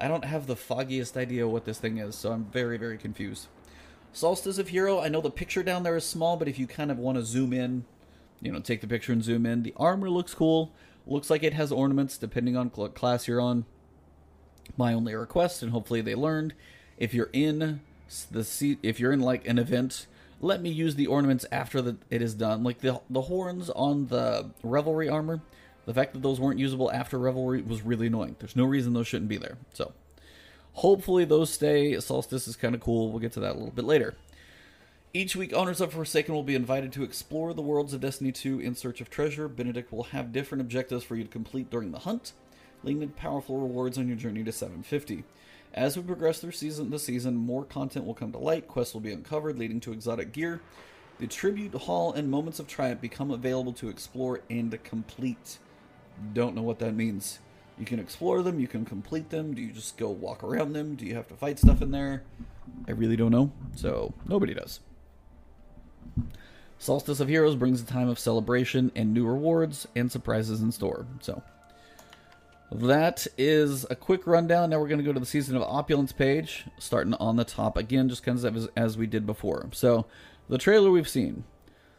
I 0.00 0.08
don't 0.08 0.24
have 0.24 0.46
the 0.46 0.56
foggiest 0.56 1.16
idea 1.16 1.46
what 1.46 1.64
this 1.64 1.78
thing 1.78 1.98
is, 1.98 2.14
so 2.16 2.32
I'm 2.32 2.44
very, 2.46 2.76
very 2.76 2.98
confused. 2.98 3.48
Solstice 4.12 4.58
of 4.58 4.68
Hero, 4.68 5.00
I 5.00 5.08
know 5.08 5.20
the 5.20 5.30
picture 5.30 5.62
down 5.62 5.84
there 5.84 5.96
is 5.96 6.04
small, 6.04 6.36
but 6.36 6.48
if 6.48 6.58
you 6.58 6.66
kind 6.66 6.90
of 6.90 6.98
want 6.98 7.16
to 7.18 7.24
zoom 7.24 7.52
in, 7.52 7.84
you 8.40 8.52
know, 8.52 8.60
take 8.60 8.80
the 8.80 8.86
picture 8.86 9.12
and 9.12 9.22
zoom 9.22 9.46
in. 9.46 9.62
The 9.62 9.74
armor 9.76 10.10
looks 10.10 10.34
cool. 10.34 10.72
Looks 11.06 11.30
like 11.30 11.42
it 11.42 11.54
has 11.54 11.72
ornaments 11.72 12.18
depending 12.18 12.56
on 12.56 12.72
cl- 12.74 12.88
class 12.88 13.26
you're 13.26 13.40
on. 13.40 13.64
My 14.76 14.92
only 14.92 15.14
request, 15.14 15.62
and 15.62 15.72
hopefully 15.72 16.00
they 16.00 16.14
learned, 16.14 16.54
if 16.98 17.14
you're 17.14 17.30
in 17.32 17.80
the 18.30 18.44
seat, 18.44 18.78
if 18.82 19.00
you're 19.00 19.12
in 19.12 19.20
like 19.20 19.46
an 19.46 19.58
event, 19.58 20.06
let 20.40 20.60
me 20.60 20.70
use 20.70 20.94
the 20.94 21.06
ornaments 21.06 21.46
after 21.50 21.80
the, 21.80 21.96
it 22.10 22.20
is 22.20 22.34
done. 22.34 22.62
Like 22.62 22.80
the 22.80 23.00
the 23.08 23.22
horns 23.22 23.70
on 23.70 24.08
the 24.08 24.50
revelry 24.62 25.08
armor, 25.08 25.40
the 25.84 25.94
fact 25.94 26.12
that 26.12 26.22
those 26.22 26.40
weren't 26.40 26.58
usable 26.58 26.90
after 26.92 27.18
revelry 27.18 27.62
was 27.62 27.82
really 27.82 28.06
annoying. 28.06 28.36
There's 28.38 28.56
no 28.56 28.64
reason 28.64 28.92
those 28.92 29.08
shouldn't 29.08 29.28
be 29.28 29.36
there. 29.36 29.58
So 29.72 29.92
hopefully 30.74 31.24
those 31.24 31.50
stay. 31.50 31.98
Solstice 32.00 32.46
is 32.46 32.56
kind 32.56 32.74
of 32.74 32.80
cool. 32.80 33.10
We'll 33.10 33.20
get 33.20 33.32
to 33.32 33.40
that 33.40 33.52
a 33.52 33.58
little 33.58 33.70
bit 33.70 33.84
later. 33.84 34.14
Each 35.14 35.36
week, 35.36 35.52
owners 35.52 35.82
of 35.82 35.92
Forsaken 35.92 36.34
will 36.34 36.42
be 36.42 36.54
invited 36.54 36.90
to 36.92 37.02
explore 37.02 37.52
the 37.52 37.60
worlds 37.60 37.92
of 37.92 38.00
Destiny 38.00 38.32
2 38.32 38.60
in 38.60 38.74
search 38.74 39.02
of 39.02 39.10
treasure. 39.10 39.46
Benedict 39.46 39.92
will 39.92 40.04
have 40.04 40.32
different 40.32 40.62
objectives 40.62 41.04
for 41.04 41.16
you 41.16 41.24
to 41.24 41.28
complete 41.28 41.68
during 41.68 41.92
the 41.92 41.98
hunt, 41.98 42.32
leading 42.82 43.06
to 43.06 43.14
powerful 43.14 43.58
rewards 43.58 43.98
on 43.98 44.08
your 44.08 44.16
journey 44.16 44.42
to 44.42 44.52
750. 44.52 45.24
As 45.74 45.98
we 45.98 46.02
progress 46.02 46.38
through 46.38 46.52
season 46.52 46.88
the 46.88 46.98
season, 46.98 47.36
more 47.36 47.64
content 47.64 48.06
will 48.06 48.14
come 48.14 48.32
to 48.32 48.38
light, 48.38 48.68
quests 48.68 48.94
will 48.94 49.02
be 49.02 49.12
uncovered, 49.12 49.58
leading 49.58 49.80
to 49.80 49.92
exotic 49.92 50.32
gear. 50.32 50.62
The 51.18 51.26
tribute 51.26 51.74
hall 51.74 52.14
and 52.14 52.30
moments 52.30 52.58
of 52.58 52.66
triumph 52.66 53.02
become 53.02 53.30
available 53.30 53.74
to 53.74 53.90
explore 53.90 54.40
and 54.48 54.82
complete. 54.82 55.58
Don't 56.32 56.54
know 56.54 56.62
what 56.62 56.78
that 56.80 56.94
means. 56.94 57.38
You 57.78 57.86
can 57.86 57.98
explore 57.98 58.42
them, 58.42 58.60
you 58.60 58.68
can 58.68 58.84
complete 58.84 59.30
them. 59.30 59.54
Do 59.54 59.62
you 59.62 59.72
just 59.72 59.96
go 59.96 60.08
walk 60.08 60.44
around 60.44 60.72
them? 60.72 60.94
Do 60.94 61.06
you 61.06 61.14
have 61.14 61.28
to 61.28 61.34
fight 61.34 61.58
stuff 61.58 61.82
in 61.82 61.90
there? 61.90 62.22
I 62.86 62.92
really 62.92 63.16
don't 63.16 63.32
know. 63.32 63.50
So, 63.74 64.12
nobody 64.26 64.54
does. 64.54 64.80
Solstice 66.82 67.20
of 67.20 67.28
Heroes 67.28 67.54
brings 67.54 67.80
a 67.80 67.86
time 67.86 68.08
of 68.08 68.18
celebration 68.18 68.90
and 68.96 69.14
new 69.14 69.24
rewards 69.24 69.86
and 69.94 70.10
surprises 70.10 70.62
in 70.62 70.72
store. 70.72 71.06
So 71.20 71.40
that 72.72 73.26
is 73.38 73.86
a 73.88 73.94
quick 73.94 74.26
rundown. 74.26 74.70
Now 74.70 74.80
we're 74.80 74.88
going 74.88 74.98
to 74.98 75.04
go 75.04 75.12
to 75.12 75.20
the 75.20 75.26
Season 75.26 75.54
of 75.54 75.62
Opulence 75.62 76.10
page, 76.10 76.64
starting 76.80 77.14
on 77.14 77.36
the 77.36 77.44
top 77.44 77.76
again, 77.76 78.08
just 78.08 78.24
kind 78.24 78.42
of 78.42 78.56
as, 78.56 78.68
as 78.74 78.98
we 78.98 79.06
did 79.06 79.26
before. 79.26 79.68
So 79.70 80.06
the 80.48 80.58
trailer 80.58 80.90
we've 80.90 81.08
seen. 81.08 81.44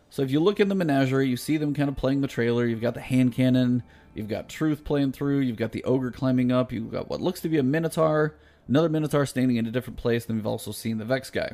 So 0.10 0.22
if 0.22 0.32
you 0.32 0.42
look 0.42 0.60
in 0.60 0.68
the 0.68 0.76
menagerie, 0.76 1.30
you 1.30 1.38
see 1.38 1.56
them 1.56 1.74
kind 1.74 1.88
of 1.88 1.96
playing 1.96 2.20
the 2.20 2.28
trailer. 2.28 2.66
You've 2.66 2.82
got 2.82 2.94
the 2.94 3.00
hand 3.00 3.32
cannon, 3.32 3.84
you've 4.14 4.28
got 4.28 4.50
Truth 4.50 4.84
playing 4.84 5.12
through, 5.12 5.40
you've 5.40 5.58
got 5.58 5.72
the 5.72 5.84
ogre 5.84 6.12
climbing 6.12 6.52
up, 6.52 6.72
you've 6.72 6.92
got 6.92 7.10
what 7.10 7.22
looks 7.22 7.42
to 7.42 7.50
be 7.50 7.58
a 7.58 7.64
minotaur, 7.64 8.36
another 8.68 8.90
minotaur 8.90 9.26
standing 9.26 9.58
in 9.58 9.66
a 9.66 9.72
different 9.72 9.98
place. 9.98 10.26
Then 10.26 10.38
we've 10.38 10.48
also 10.48 10.72
seen 10.72 10.98
the 10.98 11.06
Vex 11.06 11.30
guy. 11.30 11.54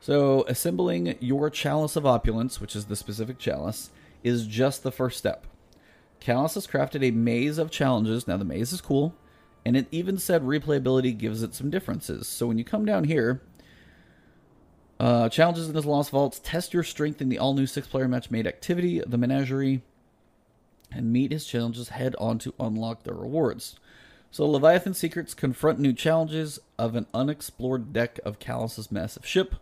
So, 0.00 0.44
assembling 0.46 1.16
your 1.20 1.50
chalice 1.50 1.96
of 1.96 2.06
opulence, 2.06 2.60
which 2.60 2.76
is 2.76 2.84
the 2.84 2.96
specific 2.96 3.38
chalice, 3.38 3.90
is 4.22 4.46
just 4.46 4.82
the 4.82 4.92
first 4.92 5.18
step. 5.18 5.46
Calus 6.20 6.54
has 6.54 6.66
crafted 6.66 7.04
a 7.04 7.10
maze 7.10 7.58
of 7.58 7.70
challenges. 7.70 8.28
Now, 8.28 8.36
the 8.36 8.44
maze 8.44 8.72
is 8.72 8.80
cool, 8.80 9.14
and 9.64 9.76
it 9.76 9.86
even 9.90 10.18
said 10.18 10.42
replayability 10.42 11.16
gives 11.16 11.42
it 11.42 11.54
some 11.54 11.70
differences. 11.70 12.28
So, 12.28 12.46
when 12.46 12.58
you 12.58 12.64
come 12.64 12.84
down 12.84 13.04
here, 13.04 13.42
uh, 14.98 15.28
challenges 15.28 15.68
in 15.68 15.74
his 15.74 15.86
Lost 15.86 16.10
Vaults, 16.10 16.40
test 16.42 16.72
your 16.72 16.82
strength 16.82 17.20
in 17.20 17.28
the 17.28 17.38
all 17.38 17.54
new 17.54 17.66
six 17.66 17.86
player 17.86 18.08
match 18.08 18.30
made 18.30 18.46
activity, 18.46 19.02
the 19.06 19.18
Menagerie, 19.18 19.82
and 20.92 21.12
meet 21.12 21.32
his 21.32 21.46
challenges 21.46 21.90
head 21.90 22.14
on 22.18 22.38
to 22.40 22.54
unlock 22.58 23.02
the 23.02 23.14
rewards. 23.14 23.76
So, 24.30 24.46
Leviathan 24.46 24.94
Secrets 24.94 25.34
confront 25.34 25.78
new 25.78 25.92
challenges 25.92 26.58
of 26.78 26.94
an 26.94 27.06
unexplored 27.14 27.92
deck 27.92 28.18
of 28.24 28.38
Calus's 28.38 28.92
massive 28.92 29.26
ship. 29.26 29.54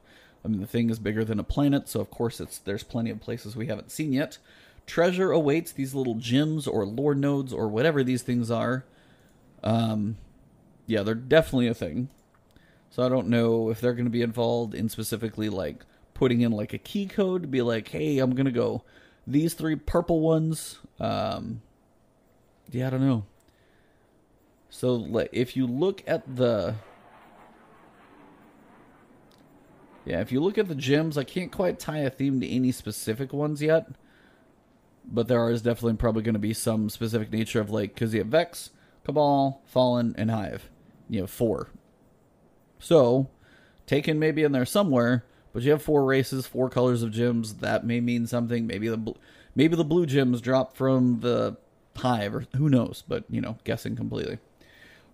I 0.44 0.48
mean, 0.48 0.60
the 0.60 0.66
thing 0.66 0.90
is 0.90 0.98
bigger 0.98 1.24
than 1.24 1.38
a 1.38 1.44
planet, 1.44 1.88
so 1.88 2.00
of 2.00 2.10
course 2.10 2.40
it's 2.40 2.58
there's 2.58 2.82
plenty 2.82 3.10
of 3.10 3.20
places 3.20 3.56
we 3.56 3.66
haven't 3.66 3.90
seen 3.90 4.12
yet. 4.12 4.38
Treasure 4.86 5.30
awaits 5.30 5.72
these 5.72 5.94
little 5.94 6.16
gems 6.16 6.66
or 6.66 6.84
lore 6.84 7.14
nodes 7.14 7.52
or 7.52 7.68
whatever 7.68 8.04
these 8.04 8.22
things 8.22 8.50
are. 8.50 8.84
Um, 9.62 10.16
yeah, 10.86 11.02
they're 11.02 11.14
definitely 11.14 11.68
a 11.68 11.74
thing. 11.74 12.08
So 12.90 13.04
I 13.04 13.08
don't 13.08 13.28
know 13.28 13.70
if 13.70 13.80
they're 13.80 13.94
going 13.94 14.04
to 14.04 14.10
be 14.10 14.22
involved 14.22 14.74
in 14.74 14.88
specifically 14.88 15.48
like 15.48 15.84
putting 16.12 16.42
in 16.42 16.52
like 16.52 16.72
a 16.72 16.78
key 16.78 17.06
code 17.06 17.42
to 17.42 17.48
be 17.48 17.62
like, 17.62 17.88
hey, 17.88 18.18
I'm 18.18 18.34
going 18.34 18.46
to 18.46 18.52
go 18.52 18.84
these 19.26 19.54
three 19.54 19.76
purple 19.76 20.20
ones. 20.20 20.78
Um, 21.00 21.62
yeah, 22.70 22.88
I 22.88 22.90
don't 22.90 23.06
know. 23.06 23.24
So 24.70 25.26
if 25.32 25.56
you 25.56 25.66
look 25.66 26.02
at 26.06 26.36
the 26.36 26.74
Yeah, 30.04 30.20
if 30.20 30.30
you 30.30 30.40
look 30.40 30.58
at 30.58 30.68
the 30.68 30.74
gems, 30.74 31.16
I 31.16 31.24
can't 31.24 31.50
quite 31.50 31.78
tie 31.78 32.00
a 32.00 32.10
theme 32.10 32.40
to 32.40 32.48
any 32.48 32.72
specific 32.72 33.32
ones 33.32 33.62
yet. 33.62 33.86
But 35.06 35.28
there 35.28 35.50
is 35.50 35.62
definitely 35.62 35.96
probably 35.96 36.22
going 36.22 36.34
to 36.34 36.38
be 36.38 36.52
some 36.52 36.90
specific 36.90 37.32
nature 37.32 37.60
of 37.60 37.70
like, 37.70 37.94
because 37.94 38.12
you 38.12 38.20
have 38.20 38.28
Vex, 38.28 38.70
Cabal, 39.04 39.62
Fallen, 39.64 40.14
and 40.18 40.30
Hive. 40.30 40.70
You 41.08 41.22
have 41.22 41.30
four. 41.30 41.70
So, 42.78 43.30
Taken 43.86 44.18
maybe 44.18 44.42
in 44.42 44.52
there 44.52 44.64
somewhere, 44.64 45.24
but 45.54 45.62
you 45.62 45.70
have 45.70 45.82
four 45.82 46.04
races, 46.04 46.46
four 46.46 46.68
colors 46.68 47.02
of 47.02 47.12
gems. 47.12 47.54
That 47.54 47.86
may 47.86 48.00
mean 48.00 48.26
something. 48.26 48.66
Maybe 48.66 48.88
the 48.88 48.98
bl- 48.98 49.12
maybe 49.54 49.76
the 49.76 49.84
blue 49.84 50.04
gems 50.04 50.42
drop 50.42 50.76
from 50.76 51.20
the 51.20 51.56
Hive, 51.96 52.34
or 52.34 52.46
who 52.56 52.68
knows? 52.68 53.02
But 53.06 53.24
you 53.30 53.40
know, 53.40 53.56
guessing 53.64 53.96
completely. 53.96 54.38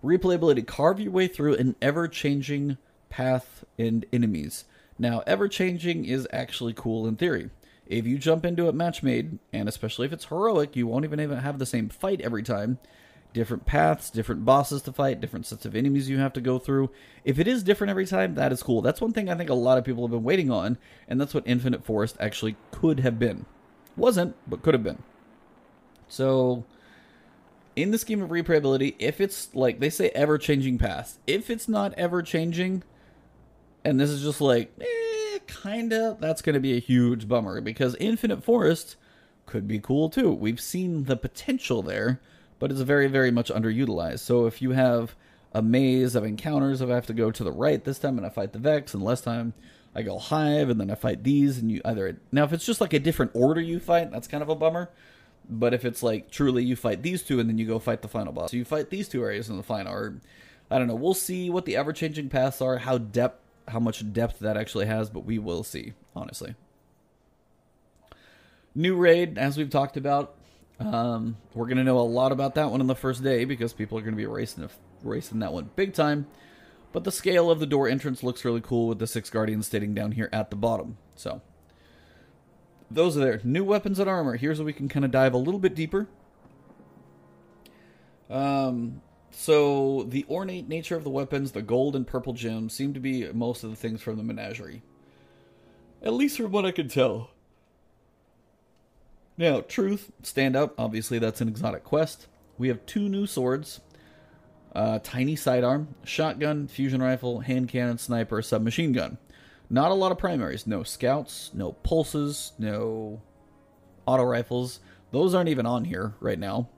Replayability: 0.03 0.65
carve 0.65 0.99
your 0.99 1.11
way 1.11 1.27
through 1.27 1.55
an 1.55 1.75
ever-changing 1.81 2.77
path 3.09 3.63
and 3.77 4.05
enemies. 4.11 4.65
Now, 4.97 5.23
ever 5.25 5.47
changing 5.47 6.05
is 6.05 6.27
actually 6.33 6.73
cool 6.73 7.07
in 7.07 7.15
theory. 7.15 7.51
If 7.85 8.07
you 8.07 8.17
jump 8.17 8.45
into 8.45 8.67
it 8.67 8.75
match 8.75 9.03
made, 9.03 9.37
and 9.53 9.69
especially 9.69 10.07
if 10.07 10.13
it's 10.13 10.25
heroic, 10.25 10.75
you 10.75 10.87
won't 10.87 11.05
even 11.05 11.19
even 11.19 11.37
have 11.37 11.59
the 11.59 11.65
same 11.65 11.89
fight 11.89 12.21
every 12.21 12.41
time. 12.41 12.79
Different 13.33 13.65
paths, 13.65 14.09
different 14.09 14.43
bosses 14.43 14.81
to 14.83 14.91
fight, 14.91 15.21
different 15.21 15.45
sets 15.45 15.65
of 15.65 15.75
enemies 15.75 16.09
you 16.09 16.17
have 16.17 16.33
to 16.33 16.41
go 16.41 16.59
through. 16.59 16.89
If 17.23 17.39
it 17.39 17.47
is 17.47 17.63
different 17.63 17.89
every 17.89 18.05
time, 18.05 18.35
that 18.35 18.51
is 18.51 18.61
cool. 18.61 18.81
That's 18.81 18.99
one 18.99 19.13
thing 19.13 19.29
I 19.29 19.35
think 19.35 19.49
a 19.49 19.53
lot 19.53 19.77
of 19.77 19.85
people 19.85 20.03
have 20.03 20.11
been 20.11 20.23
waiting 20.23 20.51
on, 20.51 20.77
and 21.07 21.19
that's 21.19 21.33
what 21.33 21.47
Infinite 21.47 21.85
Forest 21.85 22.17
actually 22.19 22.57
could 22.71 22.99
have 22.99 23.17
been. 23.17 23.45
Wasn't, 23.95 24.35
but 24.47 24.61
could 24.61 24.73
have 24.73 24.83
been. 24.83 25.03
So, 26.09 26.65
in 27.75 27.91
the 27.91 27.97
scheme 27.97 28.21
of 28.21 28.29
replayability, 28.29 28.95
if 28.99 29.21
it's 29.21 29.53
like 29.55 29.79
they 29.79 29.89
say 29.89 30.09
ever 30.09 30.37
changing 30.37 30.77
paths, 30.77 31.19
if 31.25 31.49
it's 31.49 31.69
not 31.69 31.93
ever 31.93 32.21
changing, 32.21 32.83
and 33.85 33.99
this 33.99 34.09
is 34.09 34.21
just 34.21 34.41
like, 34.41 34.71
eh, 34.81 35.39
kinda, 35.47 36.17
that's 36.19 36.41
going 36.41 36.53
to 36.53 36.59
be 36.59 36.75
a 36.75 36.79
huge 36.79 37.27
bummer 37.27 37.61
because 37.61 37.95
Infinite 37.95 38.43
Forest 38.43 38.97
could 39.45 39.67
be 39.67 39.79
cool 39.79 40.09
too. 40.09 40.31
We've 40.31 40.61
seen 40.61 41.05
the 41.05 41.17
potential 41.17 41.81
there, 41.81 42.21
but 42.61 42.71
it's 42.71 42.79
very, 42.81 43.07
very 43.07 43.31
much 43.31 43.49
underutilized. 43.49 44.19
So 44.19 44.45
if 44.45 44.61
you 44.61 44.71
have 44.71 45.15
a 45.51 45.63
maze 45.63 46.13
of 46.13 46.23
encounters, 46.23 46.79
if 46.79 46.89
I 46.89 46.93
have 46.93 47.07
to 47.07 47.13
go 47.13 47.31
to 47.31 47.43
the 47.43 47.51
right 47.51 47.83
this 47.83 47.97
time 47.97 48.17
and 48.17 48.25
I 48.25 48.29
fight 48.29 48.53
the 48.53 48.59
Vex, 48.59 48.93
and 48.93 49.03
last 49.03 49.23
time 49.23 49.55
I 49.95 50.03
go 50.03 50.19
Hive, 50.19 50.69
and 50.69 50.79
then 50.79 50.91
I 50.91 50.95
fight 50.95 51.23
these, 51.23 51.57
and 51.57 51.71
you 51.71 51.81
either 51.83 52.19
now 52.31 52.43
if 52.43 52.53
it's 52.53 52.65
just 52.65 52.79
like 52.79 52.93
a 52.93 52.99
different 52.99 53.31
order 53.33 53.59
you 53.59 53.79
fight, 53.79 54.11
that's 54.11 54.27
kind 54.27 54.43
of 54.43 54.49
a 54.49 54.55
bummer. 54.55 54.91
But 55.49 55.73
if 55.73 55.83
it's 55.83 56.03
like 56.03 56.29
truly 56.29 56.63
you 56.63 56.75
fight 56.75 57.01
these 57.01 57.23
two 57.23 57.39
and 57.39 57.49
then 57.49 57.57
you 57.57 57.65
go 57.65 57.79
fight 57.79 58.03
the 58.03 58.07
final 58.07 58.31
boss, 58.31 58.51
so 58.51 58.57
you 58.57 58.63
fight 58.63 58.91
these 58.91 59.09
two 59.09 59.23
areas 59.23 59.49
in 59.49 59.57
the 59.57 59.63
final, 59.63 59.91
or 59.91 60.21
I 60.69 60.77
don't 60.77 60.87
know. 60.87 60.95
We'll 60.95 61.15
see 61.15 61.49
what 61.49 61.65
the 61.65 61.75
ever 61.75 61.91
changing 61.91 62.29
paths 62.29 62.61
are, 62.61 62.77
how 62.77 62.99
depth 62.99 63.39
how 63.67 63.79
much 63.79 64.13
depth 64.13 64.37
that 64.39 64.55
actually 64.55 64.85
has, 64.85 65.09
but 65.09 65.25
we 65.25 65.39
will 65.39 65.63
see, 65.63 65.93
honestly. 66.15 66.53
New 68.75 68.95
raid, 68.95 69.39
as 69.39 69.57
we've 69.57 69.69
talked 69.69 69.97
about, 69.97 70.35
um, 70.85 71.37
we're 71.53 71.65
going 71.65 71.77
to 71.77 71.83
know 71.83 71.99
a 71.99 72.01
lot 72.01 72.31
about 72.31 72.55
that 72.55 72.71
one 72.71 72.81
on 72.81 72.87
the 72.87 72.95
first 72.95 73.23
day 73.23 73.45
because 73.45 73.73
people 73.73 73.97
are 73.97 74.01
going 74.01 74.13
to 74.13 74.17
be 74.17 74.25
racing 74.25 74.69
racing 75.03 75.39
that 75.39 75.53
one 75.53 75.69
big 75.75 75.93
time. 75.93 76.27
But 76.93 77.03
the 77.03 77.11
scale 77.11 77.49
of 77.49 77.59
the 77.59 77.65
door 77.65 77.87
entrance 77.87 78.21
looks 78.21 78.43
really 78.43 78.61
cool 78.61 78.87
with 78.87 78.99
the 78.99 79.07
six 79.07 79.29
guardians 79.29 79.67
sitting 79.67 79.93
down 79.93 80.11
here 80.11 80.29
at 80.33 80.49
the 80.49 80.55
bottom. 80.55 80.97
So 81.15 81.41
those 82.89 83.15
are 83.15 83.21
there. 83.21 83.41
New 83.43 83.63
weapons 83.63 83.99
and 83.99 84.09
armor. 84.09 84.35
Here's 84.35 84.59
where 84.59 84.65
we 84.65 84.73
can 84.73 84.89
kind 84.89 85.05
of 85.05 85.11
dive 85.11 85.33
a 85.33 85.37
little 85.37 85.59
bit 85.59 85.73
deeper. 85.73 86.07
Um, 88.29 89.01
so 89.31 90.03
the 90.03 90.25
ornate 90.29 90.67
nature 90.67 90.95
of 90.95 91.03
the 91.03 91.09
weapons, 91.09 91.53
the 91.53 91.61
gold 91.61 91.95
and 91.95 92.05
purple 92.05 92.33
gems, 92.33 92.73
seem 92.73 92.93
to 92.93 92.99
be 92.99 93.31
most 93.31 93.63
of 93.63 93.69
the 93.69 93.75
things 93.75 94.01
from 94.01 94.17
the 94.17 94.23
menagerie. 94.23 94.83
At 96.03 96.13
least 96.13 96.37
from 96.37 96.51
what 96.51 96.65
I 96.65 96.71
can 96.71 96.87
tell. 96.87 97.30
Now, 99.37 99.61
truth, 99.61 100.11
stand 100.23 100.55
up. 100.55 100.75
Obviously, 100.77 101.19
that's 101.19 101.41
an 101.41 101.47
exotic 101.47 101.83
quest. 101.83 102.27
We 102.57 102.67
have 102.67 102.85
two 102.85 103.09
new 103.09 103.25
swords 103.25 103.81
uh, 104.73 104.99
tiny 105.03 105.35
sidearm, 105.35 105.95
shotgun, 106.03 106.67
fusion 106.67 107.01
rifle, 107.01 107.41
hand 107.41 107.67
cannon, 107.67 107.97
sniper, 107.97 108.41
submachine 108.41 108.93
gun. 108.93 109.17
Not 109.69 109.91
a 109.91 109.95
lot 109.95 110.11
of 110.11 110.17
primaries. 110.17 110.67
No 110.67 110.83
scouts, 110.83 111.51
no 111.53 111.73
pulses, 111.73 112.53
no 112.57 113.21
auto 114.05 114.23
rifles. 114.23 114.79
Those 115.11 115.33
aren't 115.33 115.49
even 115.49 115.65
on 115.65 115.85
here 115.85 116.13
right 116.19 116.39
now. 116.39 116.69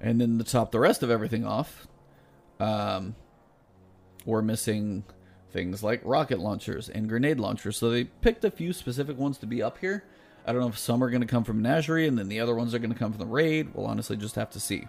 And 0.00 0.20
then 0.20 0.38
to 0.38 0.44
top 0.44 0.72
the 0.72 0.80
rest 0.80 1.02
of 1.02 1.10
everything 1.10 1.44
off, 1.44 1.86
um, 2.58 3.14
we're 4.24 4.42
missing 4.42 5.04
things 5.50 5.82
like 5.82 6.00
rocket 6.04 6.38
launchers 6.38 6.88
and 6.88 7.08
grenade 7.08 7.38
launchers. 7.38 7.76
So 7.76 7.90
they 7.90 8.04
picked 8.04 8.44
a 8.44 8.50
few 8.50 8.72
specific 8.72 9.18
ones 9.18 9.38
to 9.38 9.46
be 9.46 9.62
up 9.62 9.78
here. 9.78 10.04
I 10.46 10.52
don't 10.52 10.60
know 10.60 10.68
if 10.68 10.78
some 10.78 11.02
are 11.04 11.10
going 11.10 11.20
to 11.20 11.26
come 11.26 11.44
from 11.44 11.62
Menagerie 11.62 12.06
and 12.06 12.18
then 12.18 12.28
the 12.28 12.40
other 12.40 12.54
ones 12.54 12.74
are 12.74 12.78
going 12.78 12.92
to 12.92 12.98
come 12.98 13.12
from 13.12 13.20
the 13.20 13.26
raid. 13.26 13.74
We'll 13.74 13.86
honestly 13.86 14.16
just 14.16 14.34
have 14.34 14.50
to 14.50 14.60
see. 14.60 14.88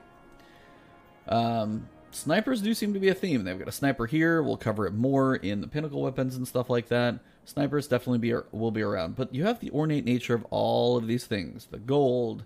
Um, 1.27 1.87
snipers 2.11 2.61
do 2.61 2.73
seem 2.73 2.93
to 2.93 2.99
be 2.99 3.09
a 3.09 3.13
theme. 3.13 3.43
They've 3.43 3.57
got 3.57 3.67
a 3.67 3.71
sniper 3.71 4.05
here. 4.05 4.41
We'll 4.41 4.57
cover 4.57 4.85
it 4.85 4.93
more 4.93 5.35
in 5.35 5.61
the 5.61 5.67
pinnacle 5.67 6.01
weapons 6.01 6.35
and 6.35 6.47
stuff 6.47 6.69
like 6.69 6.87
that. 6.89 7.19
Snipers 7.45 7.87
definitely 7.87 8.19
be 8.19 8.35
will 8.51 8.71
be 8.71 8.81
around, 8.81 9.15
but 9.15 9.33
you 9.33 9.45
have 9.45 9.59
the 9.59 9.71
ornate 9.71 10.05
nature 10.05 10.35
of 10.35 10.45
all 10.51 10.95
of 10.95 11.07
these 11.07 11.25
things: 11.25 11.67
the 11.71 11.79
gold, 11.79 12.43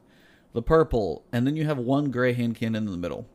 the 0.53 0.61
purple, 0.61 1.23
and 1.33 1.45
then 1.45 1.55
you 1.55 1.65
have 1.65 1.77
one 1.77 2.11
gray 2.11 2.31
hand 2.31 2.55
cannon 2.55 2.85
in 2.85 2.91
the 2.91 2.97
middle. 2.97 3.27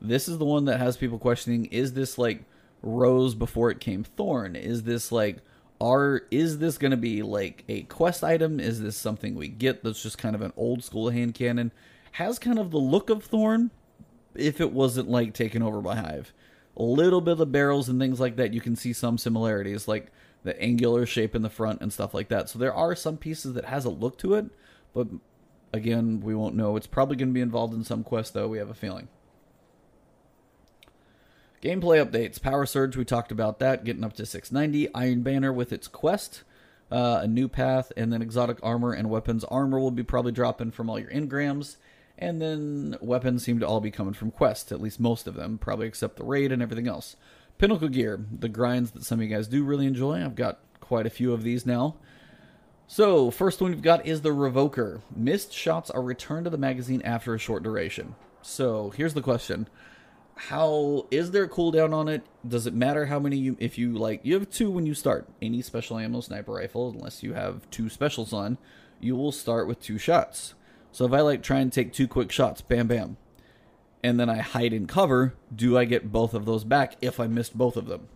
This 0.00 0.26
is 0.26 0.38
the 0.38 0.46
one 0.46 0.64
that 0.64 0.80
has 0.80 0.96
people 0.96 1.18
questioning: 1.18 1.66
Is 1.66 1.92
this 1.92 2.16
like 2.16 2.44
Rose 2.82 3.34
before 3.34 3.70
it 3.70 3.78
came 3.78 4.04
Thorn? 4.04 4.56
Is 4.56 4.84
this 4.84 5.12
like 5.12 5.38
are 5.80 6.22
is 6.30 6.58
this 6.58 6.78
going 6.78 6.90
to 6.90 6.96
be 6.96 7.22
like 7.22 7.64
a 7.68 7.82
quest 7.82 8.24
item? 8.24 8.60
Is 8.60 8.80
this 8.80 8.96
something 8.96 9.34
we 9.34 9.48
get 9.48 9.82
that's 9.82 10.02
just 10.02 10.18
kind 10.18 10.34
of 10.34 10.42
an 10.42 10.52
old 10.56 10.82
school 10.84 11.10
hand 11.10 11.34
cannon? 11.34 11.72
Has 12.12 12.38
kind 12.38 12.58
of 12.58 12.70
the 12.70 12.78
look 12.78 13.10
of 13.10 13.24
Thorn, 13.24 13.70
if 14.34 14.60
it 14.60 14.72
wasn't 14.72 15.10
like 15.10 15.34
taken 15.34 15.62
over 15.62 15.80
by 15.80 15.96
Hive. 15.96 16.32
A 16.76 16.82
little 16.82 17.20
bit 17.20 17.40
of 17.40 17.52
barrels 17.52 17.88
and 17.88 17.98
things 18.00 18.20
like 18.20 18.36
that, 18.36 18.52
you 18.52 18.60
can 18.60 18.76
see 18.76 18.92
some 18.92 19.18
similarities, 19.18 19.88
like 19.88 20.12
the 20.44 20.60
angular 20.60 21.06
shape 21.06 21.34
in 21.34 21.42
the 21.42 21.50
front 21.50 21.80
and 21.80 21.92
stuff 21.92 22.14
like 22.14 22.28
that. 22.28 22.48
So 22.48 22.58
there 22.58 22.74
are 22.74 22.94
some 22.94 23.16
pieces 23.16 23.54
that 23.54 23.66
has 23.66 23.84
a 23.84 23.90
look 23.90 24.18
to 24.18 24.34
it, 24.34 24.46
but 24.94 25.08
again, 25.72 26.20
we 26.20 26.34
won't 26.34 26.54
know. 26.54 26.76
It's 26.76 26.86
probably 26.86 27.16
going 27.16 27.28
to 27.28 27.34
be 27.34 27.40
involved 27.40 27.74
in 27.74 27.84
some 27.84 28.04
quest, 28.04 28.34
though. 28.34 28.48
We 28.48 28.58
have 28.58 28.70
a 28.70 28.74
feeling. 28.74 29.08
Gameplay 31.66 32.00
updates. 32.00 32.40
Power 32.40 32.64
Surge, 32.64 32.96
we 32.96 33.04
talked 33.04 33.32
about 33.32 33.58
that, 33.58 33.82
getting 33.82 34.04
up 34.04 34.12
to 34.12 34.24
690. 34.24 34.94
Iron 34.94 35.22
Banner 35.22 35.52
with 35.52 35.72
its 35.72 35.88
quest, 35.88 36.44
uh, 36.92 37.18
a 37.22 37.26
new 37.26 37.48
path, 37.48 37.90
and 37.96 38.12
then 38.12 38.22
exotic 38.22 38.58
armor 38.62 38.92
and 38.92 39.10
weapons. 39.10 39.42
Armor 39.42 39.80
will 39.80 39.90
be 39.90 40.04
probably 40.04 40.30
dropping 40.30 40.70
from 40.70 40.88
all 40.88 40.96
your 40.96 41.10
engrams, 41.10 41.74
and 42.16 42.40
then 42.40 42.96
weapons 43.00 43.42
seem 43.42 43.58
to 43.58 43.66
all 43.66 43.80
be 43.80 43.90
coming 43.90 44.14
from 44.14 44.30
quest, 44.30 44.70
at 44.70 44.80
least 44.80 45.00
most 45.00 45.26
of 45.26 45.34
them, 45.34 45.58
probably 45.58 45.88
except 45.88 46.18
the 46.18 46.24
raid 46.24 46.52
and 46.52 46.62
everything 46.62 46.86
else. 46.86 47.16
Pinnacle 47.58 47.88
gear, 47.88 48.24
the 48.30 48.48
grinds 48.48 48.92
that 48.92 49.02
some 49.02 49.18
of 49.18 49.28
you 49.28 49.34
guys 49.34 49.48
do 49.48 49.64
really 49.64 49.86
enjoy. 49.86 50.24
I've 50.24 50.36
got 50.36 50.60
quite 50.78 51.06
a 51.06 51.10
few 51.10 51.32
of 51.32 51.42
these 51.42 51.66
now. 51.66 51.96
So, 52.86 53.32
first 53.32 53.60
one 53.60 53.72
we've 53.72 53.82
got 53.82 54.06
is 54.06 54.20
the 54.20 54.30
Revoker. 54.30 55.00
Missed 55.16 55.52
shots 55.52 55.90
are 55.90 56.00
returned 56.00 56.44
to 56.44 56.50
the 56.50 56.58
magazine 56.58 57.02
after 57.02 57.34
a 57.34 57.40
short 57.40 57.64
duration. 57.64 58.14
So, 58.40 58.90
here's 58.90 59.14
the 59.14 59.20
question 59.20 59.66
how 60.36 61.06
is 61.10 61.30
there 61.30 61.44
a 61.44 61.48
cooldown 61.48 61.94
on 61.94 62.08
it? 62.08 62.22
Does 62.46 62.66
it 62.66 62.74
matter 62.74 63.06
how 63.06 63.18
many 63.18 63.36
you 63.38 63.56
if 63.58 63.78
you 63.78 63.92
like 63.92 64.20
you 64.22 64.34
have 64.34 64.50
two 64.50 64.70
when 64.70 64.84
you 64.84 64.94
start 64.94 65.26
any 65.40 65.62
special 65.62 65.98
ammo 65.98 66.20
sniper 66.20 66.52
rifle 66.52 66.90
unless 66.90 67.22
you 67.22 67.32
have 67.32 67.68
two 67.70 67.88
specials 67.88 68.32
on, 68.32 68.58
you 69.00 69.16
will 69.16 69.32
start 69.32 69.66
with 69.66 69.80
two 69.80 69.98
shots. 69.98 70.54
So 70.92 71.06
if 71.06 71.12
I 71.12 71.20
like 71.20 71.42
try 71.42 71.60
and 71.60 71.72
take 71.72 71.92
two 71.92 72.06
quick 72.06 72.30
shots, 72.30 72.60
bam 72.60 72.86
bam, 72.86 73.16
and 74.04 74.20
then 74.20 74.28
I 74.28 74.38
hide 74.38 74.74
in 74.74 74.86
cover, 74.86 75.34
do 75.54 75.78
I 75.78 75.86
get 75.86 76.12
both 76.12 76.34
of 76.34 76.44
those 76.44 76.64
back 76.64 76.96
if 77.00 77.18
I 77.18 77.26
missed 77.26 77.56
both 77.56 77.76
of 77.76 77.86
them? 77.86 78.08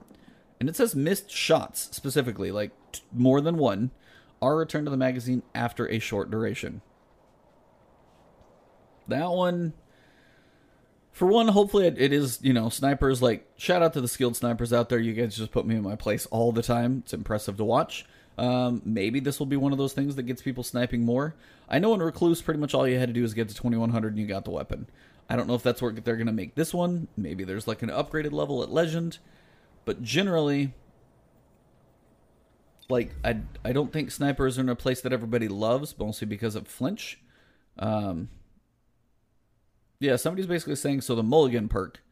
And 0.60 0.68
it 0.68 0.76
says 0.76 0.94
missed 0.94 1.30
shots 1.30 1.88
specifically, 1.90 2.50
like 2.52 2.72
t- 2.92 3.00
more 3.12 3.40
than 3.40 3.56
one, 3.56 3.92
are 4.42 4.56
returned 4.56 4.86
to 4.86 4.90
the 4.90 4.96
magazine 4.98 5.42
after 5.54 5.88
a 5.88 5.98
short 5.98 6.30
duration. 6.30 6.82
That 9.08 9.30
one 9.30 9.72
for 11.12 11.26
one, 11.26 11.48
hopefully 11.48 11.86
it, 11.86 11.96
it 11.98 12.12
is, 12.12 12.38
you 12.42 12.52
know, 12.52 12.68
snipers 12.68 13.20
like 13.20 13.46
shout 13.56 13.82
out 13.82 13.92
to 13.94 14.00
the 14.00 14.08
skilled 14.08 14.36
snipers 14.36 14.72
out 14.72 14.88
there. 14.88 14.98
You 14.98 15.12
guys 15.12 15.36
just 15.36 15.50
put 15.50 15.66
me 15.66 15.76
in 15.76 15.82
my 15.82 15.96
place 15.96 16.26
all 16.26 16.52
the 16.52 16.62
time. 16.62 17.02
It's 17.04 17.12
impressive 17.12 17.56
to 17.56 17.64
watch. 17.64 18.06
Um, 18.38 18.80
maybe 18.84 19.20
this 19.20 19.38
will 19.38 19.46
be 19.46 19.56
one 19.56 19.72
of 19.72 19.78
those 19.78 19.92
things 19.92 20.16
that 20.16 20.22
gets 20.22 20.40
people 20.40 20.62
sniping 20.62 21.04
more. 21.04 21.34
I 21.68 21.78
know 21.78 21.92
in 21.94 22.02
Recluse, 22.02 22.40
pretty 22.40 22.58
much 22.58 22.74
all 22.74 22.88
you 22.88 22.98
had 22.98 23.08
to 23.08 23.12
do 23.12 23.22
is 23.24 23.34
get 23.34 23.48
to 23.48 23.54
2100 23.54 24.08
and 24.08 24.18
you 24.18 24.26
got 24.26 24.44
the 24.44 24.50
weapon. 24.50 24.86
I 25.28 25.36
don't 25.36 25.46
know 25.46 25.54
if 25.54 25.62
that's 25.62 25.82
what 25.82 26.04
they're 26.04 26.16
going 26.16 26.26
to 26.26 26.32
make 26.32 26.54
this 26.54 26.72
one. 26.72 27.06
Maybe 27.16 27.44
there's 27.44 27.68
like 27.68 27.82
an 27.82 27.90
upgraded 27.90 28.32
level 28.32 28.62
at 28.62 28.70
Legend. 28.70 29.18
But 29.84 30.02
generally, 30.02 30.74
like, 32.88 33.14
I, 33.24 33.40
I 33.64 33.72
don't 33.72 33.92
think 33.92 34.10
snipers 34.10 34.58
are 34.58 34.62
in 34.62 34.68
a 34.68 34.76
place 34.76 35.00
that 35.02 35.12
everybody 35.12 35.46
loves, 35.46 35.96
mostly 35.98 36.26
because 36.26 36.56
of 36.56 36.66
flinch. 36.66 37.20
Um, 37.78 38.28
yeah, 40.00 40.16
somebody's 40.16 40.46
basically 40.46 40.76
saying 40.76 41.02
so 41.02 41.14
the 41.14 41.22
mulligan 41.22 41.68
perk, 41.68 42.02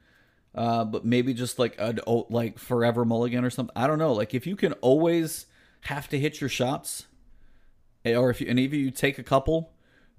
uh, 0.54 0.84
but 0.84 1.04
maybe 1.04 1.32
just 1.32 1.58
like 1.58 1.74
a 1.78 1.94
like 2.28 2.58
forever 2.58 3.04
mulligan 3.04 3.44
or 3.44 3.50
something. 3.50 3.74
I 3.74 3.86
don't 3.86 3.98
know. 3.98 4.12
Like 4.12 4.34
if 4.34 4.46
you 4.46 4.56
can 4.56 4.74
always 4.74 5.46
have 5.82 6.08
to 6.10 6.18
hit 6.18 6.40
your 6.40 6.50
shots, 6.50 7.06
eh, 8.04 8.14
or 8.14 8.30
if 8.30 8.40
you 8.40 8.46
even 8.46 8.78
you 8.78 8.90
take 8.90 9.18
a 9.18 9.22
couple 9.22 9.72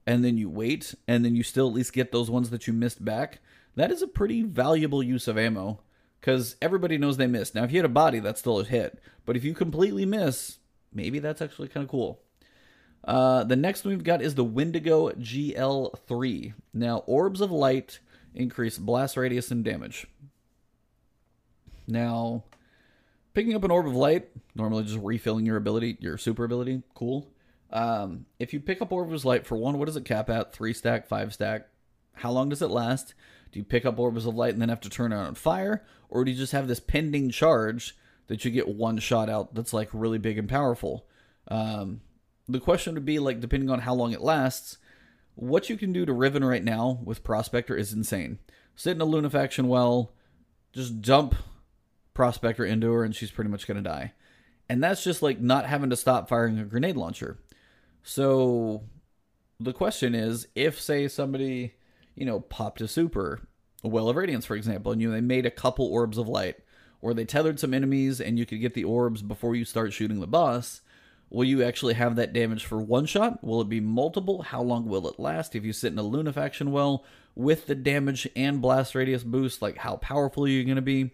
and 0.07 0.25
then 0.25 0.35
you 0.37 0.49
wait 0.49 0.95
and 1.07 1.23
then 1.23 1.35
you 1.35 1.43
still 1.43 1.67
at 1.67 1.75
least 1.75 1.93
get 1.93 2.11
those 2.11 2.29
ones 2.29 2.49
that 2.49 2.65
you 2.65 2.73
missed 2.73 3.05
back, 3.05 3.39
that 3.75 3.91
is 3.91 4.01
a 4.01 4.07
pretty 4.07 4.41
valuable 4.41 5.03
use 5.03 5.27
of 5.27 5.37
ammo 5.37 5.81
because 6.19 6.55
everybody 6.61 6.97
knows 6.97 7.17
they 7.17 7.27
missed. 7.27 7.53
Now 7.53 7.65
if 7.65 7.71
you 7.71 7.77
hit 7.77 7.85
a 7.85 7.89
body, 7.89 8.19
that's 8.19 8.39
still 8.39 8.59
a 8.59 8.63
hit, 8.63 8.99
but 9.27 9.37
if 9.37 9.43
you 9.43 9.53
completely 9.53 10.07
miss, 10.07 10.57
maybe 10.91 11.19
that's 11.19 11.41
actually 11.41 11.67
kind 11.67 11.83
of 11.83 11.89
cool. 11.91 12.19
Uh, 13.03 13.43
the 13.43 13.55
next 13.55 13.85
one 13.85 13.93
we've 13.93 14.03
got 14.03 14.21
is 14.21 14.35
the 14.35 14.43
Wendigo 14.43 15.09
GL3. 15.11 16.53
Now, 16.73 16.97
orbs 17.07 17.41
of 17.41 17.51
light 17.51 17.99
increase 18.35 18.77
blast 18.77 19.17
radius 19.17 19.51
and 19.51 19.63
damage. 19.63 20.07
Now, 21.87 22.43
picking 23.33 23.55
up 23.55 23.63
an 23.63 23.71
orb 23.71 23.87
of 23.87 23.95
light, 23.95 24.29
normally 24.55 24.83
just 24.83 24.99
refilling 24.99 25.45
your 25.45 25.57
ability, 25.57 25.97
your 25.99 26.17
super 26.17 26.43
ability, 26.43 26.83
cool. 26.93 27.31
Um, 27.71 28.25
if 28.39 28.53
you 28.53 28.59
pick 28.59 28.81
up 28.81 28.91
orbs 28.91 29.13
of 29.13 29.25
light 29.25 29.45
for 29.45 29.57
one, 29.57 29.77
what 29.77 29.85
does 29.85 29.95
it 29.95 30.05
cap 30.05 30.29
at? 30.29 30.53
Three 30.53 30.73
stack, 30.73 31.07
five 31.07 31.33
stack? 31.33 31.67
How 32.13 32.31
long 32.31 32.49
does 32.49 32.61
it 32.61 32.69
last? 32.69 33.13
Do 33.51 33.59
you 33.59 33.65
pick 33.65 33.85
up 33.85 33.97
orbs 33.97 34.25
of 34.25 34.35
light 34.35 34.53
and 34.53 34.61
then 34.61 34.69
have 34.69 34.81
to 34.81 34.89
turn 34.89 35.11
it 35.13 35.17
on 35.17 35.35
fire, 35.35 35.83
or 36.09 36.23
do 36.23 36.31
you 36.31 36.37
just 36.37 36.51
have 36.51 36.67
this 36.67 36.79
pending 36.79 37.31
charge 37.31 37.95
that 38.27 38.45
you 38.45 38.51
get 38.51 38.67
one 38.67 38.99
shot 38.99 39.29
out 39.29 39.55
that's 39.55 39.73
like 39.73 39.89
really 39.93 40.19
big 40.19 40.37
and 40.37 40.49
powerful? 40.49 41.07
Um, 41.47 42.01
the 42.49 42.59
question 42.59 42.95
would 42.95 43.05
be 43.05 43.19
like, 43.19 43.39
depending 43.39 43.69
on 43.69 43.81
how 43.81 43.93
long 43.93 44.11
it 44.11 44.21
lasts, 44.21 44.79
what 45.35 45.69
you 45.69 45.77
can 45.77 45.93
do 45.93 46.05
to 46.05 46.11
Riven 46.11 46.43
right 46.43 46.63
now 46.63 46.99
with 47.03 47.23
Prospector 47.23 47.75
is 47.75 47.93
insane. 47.93 48.39
Sit 48.75 48.95
in 48.95 49.01
a 49.01 49.05
Lunafaction 49.05 49.67
well, 49.67 50.13
just 50.73 51.01
dump 51.01 51.35
Prospector 52.15 52.65
into 52.65 52.91
her, 52.91 53.03
and 53.03 53.15
she's 53.15 53.31
pretty 53.31 53.51
much 53.51 53.67
going 53.67 53.81
to 53.81 53.87
die. 53.87 54.13
And 54.67 54.83
that's 54.83 55.03
just 55.03 55.21
like 55.21 55.39
not 55.39 55.67
having 55.67 55.91
to 55.91 55.95
stop 55.95 56.27
firing 56.27 56.57
a 56.57 56.65
grenade 56.65 56.97
launcher. 56.97 57.37
So 58.03 58.83
the 59.59 59.73
question 59.73 60.15
is 60.15 60.47
if, 60.55 60.81
say, 60.81 61.07
somebody, 61.07 61.75
you 62.15 62.25
know, 62.25 62.39
popped 62.39 62.81
a 62.81 62.87
super, 62.87 63.47
a 63.83 63.87
Well 63.87 64.09
of 64.09 64.15
Radiance, 64.15 64.45
for 64.45 64.55
example, 64.55 64.91
and 64.91 65.01
you 65.01 65.07
know, 65.07 65.13
they 65.13 65.21
made 65.21 65.45
a 65.45 65.51
couple 65.51 65.85
orbs 65.85 66.17
of 66.17 66.27
light, 66.27 66.57
or 66.99 67.13
they 67.13 67.25
tethered 67.25 67.59
some 67.59 67.73
enemies 67.73 68.19
and 68.19 68.39
you 68.39 68.45
could 68.45 68.59
get 68.59 68.73
the 68.73 68.83
orbs 68.83 69.21
before 69.21 69.55
you 69.55 69.65
start 69.65 69.93
shooting 69.93 70.19
the 70.19 70.27
boss 70.27 70.81
Will 71.29 71.43
you 71.43 71.63
actually 71.63 71.93
have 71.93 72.15
that 72.15 72.33
damage 72.33 72.65
for 72.65 72.81
one 72.81 73.05
shot? 73.05 73.43
Will 73.43 73.61
it 73.61 73.69
be 73.69 73.79
multiple? 73.79 74.41
How 74.41 74.61
long 74.61 74.87
will 74.87 75.07
it 75.07 75.19
last? 75.19 75.55
If 75.55 75.63
you 75.63 75.73
sit 75.73 75.93
in 75.93 75.99
a 75.99 76.03
Lunafaction 76.03 76.69
well 76.69 77.05
with 77.35 77.67
the 77.67 77.75
damage 77.75 78.27
and 78.35 78.61
blast 78.61 78.95
radius 78.95 79.23
boost, 79.23 79.61
like 79.61 79.77
how 79.77 79.97
powerful 79.97 80.45
are 80.45 80.49
you 80.49 80.63
going 80.63 80.75
to 80.75 80.81
be? 80.81 81.11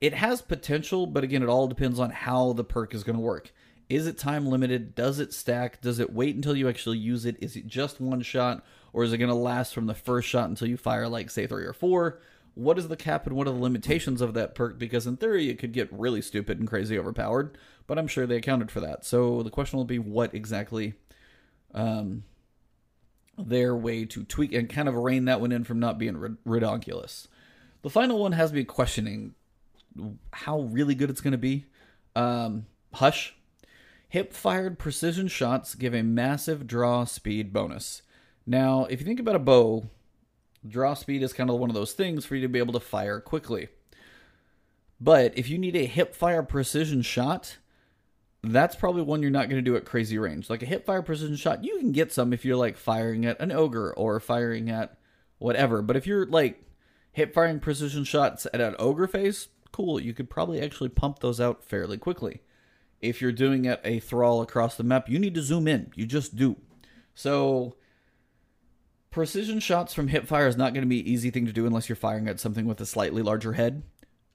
It 0.00 0.14
has 0.14 0.42
potential, 0.42 1.06
but 1.06 1.22
again, 1.22 1.42
it 1.42 1.48
all 1.48 1.68
depends 1.68 2.00
on 2.00 2.10
how 2.10 2.52
the 2.52 2.64
perk 2.64 2.94
is 2.94 3.04
going 3.04 3.16
to 3.16 3.22
work. 3.22 3.52
Is 3.88 4.06
it 4.06 4.18
time 4.18 4.46
limited? 4.46 4.94
Does 4.94 5.20
it 5.20 5.32
stack? 5.32 5.80
Does 5.80 6.00
it 6.00 6.12
wait 6.12 6.34
until 6.34 6.56
you 6.56 6.68
actually 6.68 6.98
use 6.98 7.24
it? 7.24 7.36
Is 7.40 7.54
it 7.54 7.66
just 7.66 8.00
one 8.00 8.22
shot? 8.22 8.64
Or 8.92 9.04
is 9.04 9.12
it 9.12 9.18
going 9.18 9.30
to 9.30 9.36
last 9.36 9.72
from 9.72 9.86
the 9.86 9.94
first 9.94 10.28
shot 10.28 10.48
until 10.48 10.68
you 10.68 10.76
fire, 10.76 11.08
like, 11.08 11.30
say, 11.30 11.46
three 11.46 11.64
or 11.64 11.72
four? 11.72 12.20
what 12.54 12.78
is 12.78 12.88
the 12.88 12.96
cap 12.96 13.26
and 13.26 13.36
what 13.36 13.48
are 13.48 13.52
the 13.52 13.58
limitations 13.58 14.20
of 14.20 14.34
that 14.34 14.54
perk? 14.54 14.78
Because 14.78 15.06
in 15.06 15.16
theory, 15.16 15.50
it 15.50 15.58
could 15.58 15.72
get 15.72 15.92
really 15.92 16.22
stupid 16.22 16.58
and 16.58 16.68
crazy 16.68 16.98
overpowered, 16.98 17.58
but 17.86 17.98
I'm 17.98 18.06
sure 18.06 18.26
they 18.26 18.36
accounted 18.36 18.70
for 18.70 18.80
that. 18.80 19.04
So 19.04 19.42
the 19.42 19.50
question 19.50 19.76
will 19.76 19.84
be 19.84 19.98
what 19.98 20.34
exactly 20.34 20.94
um, 21.74 22.24
their 23.38 23.76
way 23.76 24.04
to 24.06 24.24
tweak 24.24 24.52
and 24.52 24.68
kind 24.68 24.88
of 24.88 24.94
rein 24.94 25.26
that 25.26 25.40
one 25.40 25.52
in 25.52 25.64
from 25.64 25.80
not 25.80 25.98
being 25.98 26.16
rid- 26.16 26.38
ridiculous. 26.44 27.28
The 27.82 27.90
final 27.90 28.18
one 28.18 28.32
has 28.32 28.52
me 28.52 28.64
questioning 28.64 29.34
how 30.32 30.60
really 30.60 30.94
good 30.94 31.10
it's 31.10 31.20
going 31.20 31.32
to 31.32 31.38
be. 31.38 31.66
Um, 32.16 32.66
Hush. 32.94 33.36
Hip 34.08 34.32
fired 34.32 34.78
precision 34.78 35.26
shots 35.26 35.74
give 35.74 35.94
a 35.94 36.02
massive 36.02 36.66
draw 36.66 37.04
speed 37.04 37.52
bonus. 37.52 38.02
Now, 38.46 38.84
if 38.84 39.00
you 39.00 39.06
think 39.06 39.18
about 39.18 39.34
a 39.34 39.40
bow, 39.40 39.88
Draw 40.66 40.94
speed 40.94 41.22
is 41.22 41.34
kind 41.34 41.50
of 41.50 41.58
one 41.58 41.68
of 41.68 41.74
those 41.74 41.92
things 41.92 42.24
for 42.24 42.36
you 42.36 42.42
to 42.42 42.48
be 42.48 42.58
able 42.58 42.72
to 42.72 42.80
fire 42.80 43.20
quickly. 43.20 43.68
But 44.98 45.36
if 45.36 45.50
you 45.50 45.58
need 45.58 45.76
a 45.76 45.84
hip 45.84 46.14
fire 46.14 46.42
precision 46.42 47.02
shot, 47.02 47.58
that's 48.52 48.76
probably 48.76 49.02
one 49.02 49.22
you're 49.22 49.30
not 49.30 49.48
going 49.48 49.62
to 49.62 49.70
do 49.70 49.76
at 49.76 49.84
crazy 49.84 50.18
range. 50.18 50.50
Like 50.50 50.62
a 50.62 50.66
hip 50.66 50.86
fire 50.86 51.02
precision 51.02 51.36
shot, 51.36 51.64
you 51.64 51.78
can 51.78 51.92
get 51.92 52.12
some 52.12 52.32
if 52.32 52.44
you're 52.44 52.56
like 52.56 52.76
firing 52.76 53.24
at 53.24 53.40
an 53.40 53.52
ogre 53.52 53.92
or 53.92 54.18
firing 54.20 54.70
at 54.70 54.96
whatever. 55.38 55.82
But 55.82 55.96
if 55.96 56.06
you're 56.06 56.26
like 56.26 56.62
hip 57.12 57.34
firing 57.34 57.60
precision 57.60 58.04
shots 58.04 58.46
at 58.52 58.60
an 58.60 58.76
ogre 58.78 59.06
face, 59.06 59.48
cool, 59.72 60.00
you 60.00 60.12
could 60.14 60.30
probably 60.30 60.60
actually 60.60 60.88
pump 60.88 61.20
those 61.20 61.40
out 61.40 61.64
fairly 61.64 61.98
quickly. 61.98 62.40
If 63.00 63.20
you're 63.20 63.32
doing 63.32 63.66
at 63.66 63.80
a 63.84 64.00
thrall 64.00 64.40
across 64.40 64.76
the 64.76 64.84
map, 64.84 65.08
you 65.08 65.18
need 65.18 65.34
to 65.34 65.42
zoom 65.42 65.68
in. 65.68 65.92
You 65.94 66.06
just 66.06 66.36
do. 66.36 66.56
So 67.14 67.76
precision 69.10 69.60
shots 69.60 69.94
from 69.94 70.08
hip 70.08 70.26
fire 70.26 70.48
is 70.48 70.56
not 70.56 70.74
going 70.74 70.82
to 70.82 70.88
be 70.88 71.00
an 71.00 71.06
easy 71.06 71.30
thing 71.30 71.46
to 71.46 71.52
do 71.52 71.66
unless 71.66 71.88
you're 71.88 71.96
firing 71.96 72.28
at 72.28 72.40
something 72.40 72.66
with 72.66 72.80
a 72.80 72.86
slightly 72.86 73.22
larger 73.22 73.52
head 73.52 73.82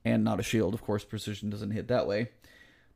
and 0.05 0.23
not 0.23 0.39
a 0.39 0.43
shield. 0.43 0.73
Of 0.73 0.81
course, 0.81 1.03
precision 1.03 1.49
doesn't 1.49 1.71
hit 1.71 1.87
that 1.87 2.07
way. 2.07 2.29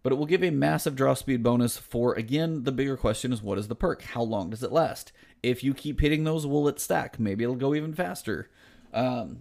But 0.04 0.12
it 0.12 0.16
will 0.18 0.26
give 0.26 0.44
a 0.44 0.52
massive 0.52 0.96
draw 0.96 1.14
speed 1.14 1.42
bonus 1.42 1.78
for, 1.78 2.14
again, 2.14 2.64
the 2.64 2.74
bigger 2.74 2.98
question 2.98 3.32
is 3.32 3.42
what 3.42 3.58
is 3.58 3.70
the 3.70 3.76
perk? 3.76 4.02
How 4.02 4.22
long 4.22 4.50
does 4.50 4.62
it 4.62 4.72
last? 4.72 5.14
If 5.42 5.64
you 5.64 5.74
keep 5.74 6.02
hitting 6.02 6.26
those, 6.26 6.46
will 6.46 6.68
it 6.68 6.80
stack? 6.80 7.20
Maybe 7.20 7.44
it'll 7.44 7.56
go 7.56 7.74
even 7.74 7.94
faster. 7.94 8.50
Um, 8.94 9.40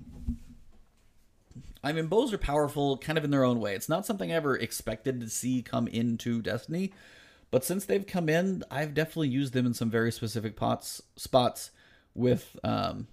I 1.84 1.92
mean, 1.92 2.06
bows 2.06 2.32
are 2.32 2.38
powerful 2.38 2.96
kind 2.96 3.18
of 3.18 3.24
in 3.24 3.30
their 3.30 3.44
own 3.44 3.58
way. 3.58 3.74
It's 3.74 3.88
not 3.88 4.06
something 4.06 4.30
I 4.30 4.36
ever 4.36 4.56
expected 4.56 5.20
to 5.20 5.28
see 5.28 5.62
come 5.62 5.88
into 5.88 6.40
Destiny, 6.40 6.92
but 7.50 7.64
since 7.64 7.84
they've 7.84 8.06
come 8.06 8.28
in, 8.28 8.62
I've 8.70 8.94
definitely 8.94 9.28
used 9.28 9.52
them 9.52 9.66
in 9.66 9.74
some 9.74 9.90
very 9.90 10.12
specific 10.12 10.56
pots 10.56 11.02
spots 11.16 11.72
with 12.14 12.56
um, 12.62 13.08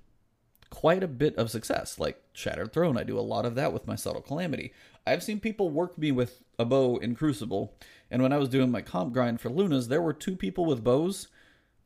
quite 0.70 1.04
a 1.04 1.08
bit 1.08 1.36
of 1.36 1.50
success. 1.50 2.00
Like 2.00 2.22
Shattered 2.34 2.74
Throne, 2.74 2.98
I 2.98 3.04
do 3.04 3.18
a 3.18 3.22
lot 3.22 3.46
of 3.46 3.56
that 3.56 3.74
with 3.74 3.88
my 3.88 3.96
Subtle 3.96 4.22
Calamity. 4.22 4.72
I've 5.10 5.24
seen 5.24 5.40
people 5.40 5.70
work 5.70 5.98
me 5.98 6.12
with 6.12 6.42
a 6.58 6.66
bow 6.66 6.98
in 6.98 7.16
Crucible, 7.16 7.74
and 8.12 8.22
when 8.22 8.32
I 8.32 8.38
was 8.38 8.50
doing 8.50 8.72
my 8.72 8.82
comp 8.82 9.14
grind 9.14 9.42
for 9.42 9.50
Lunas, 9.50 9.88
there 9.88 10.02
were 10.02 10.14
two 10.14 10.36
people 10.36 10.66
with 10.66 10.84
bows 10.84 11.28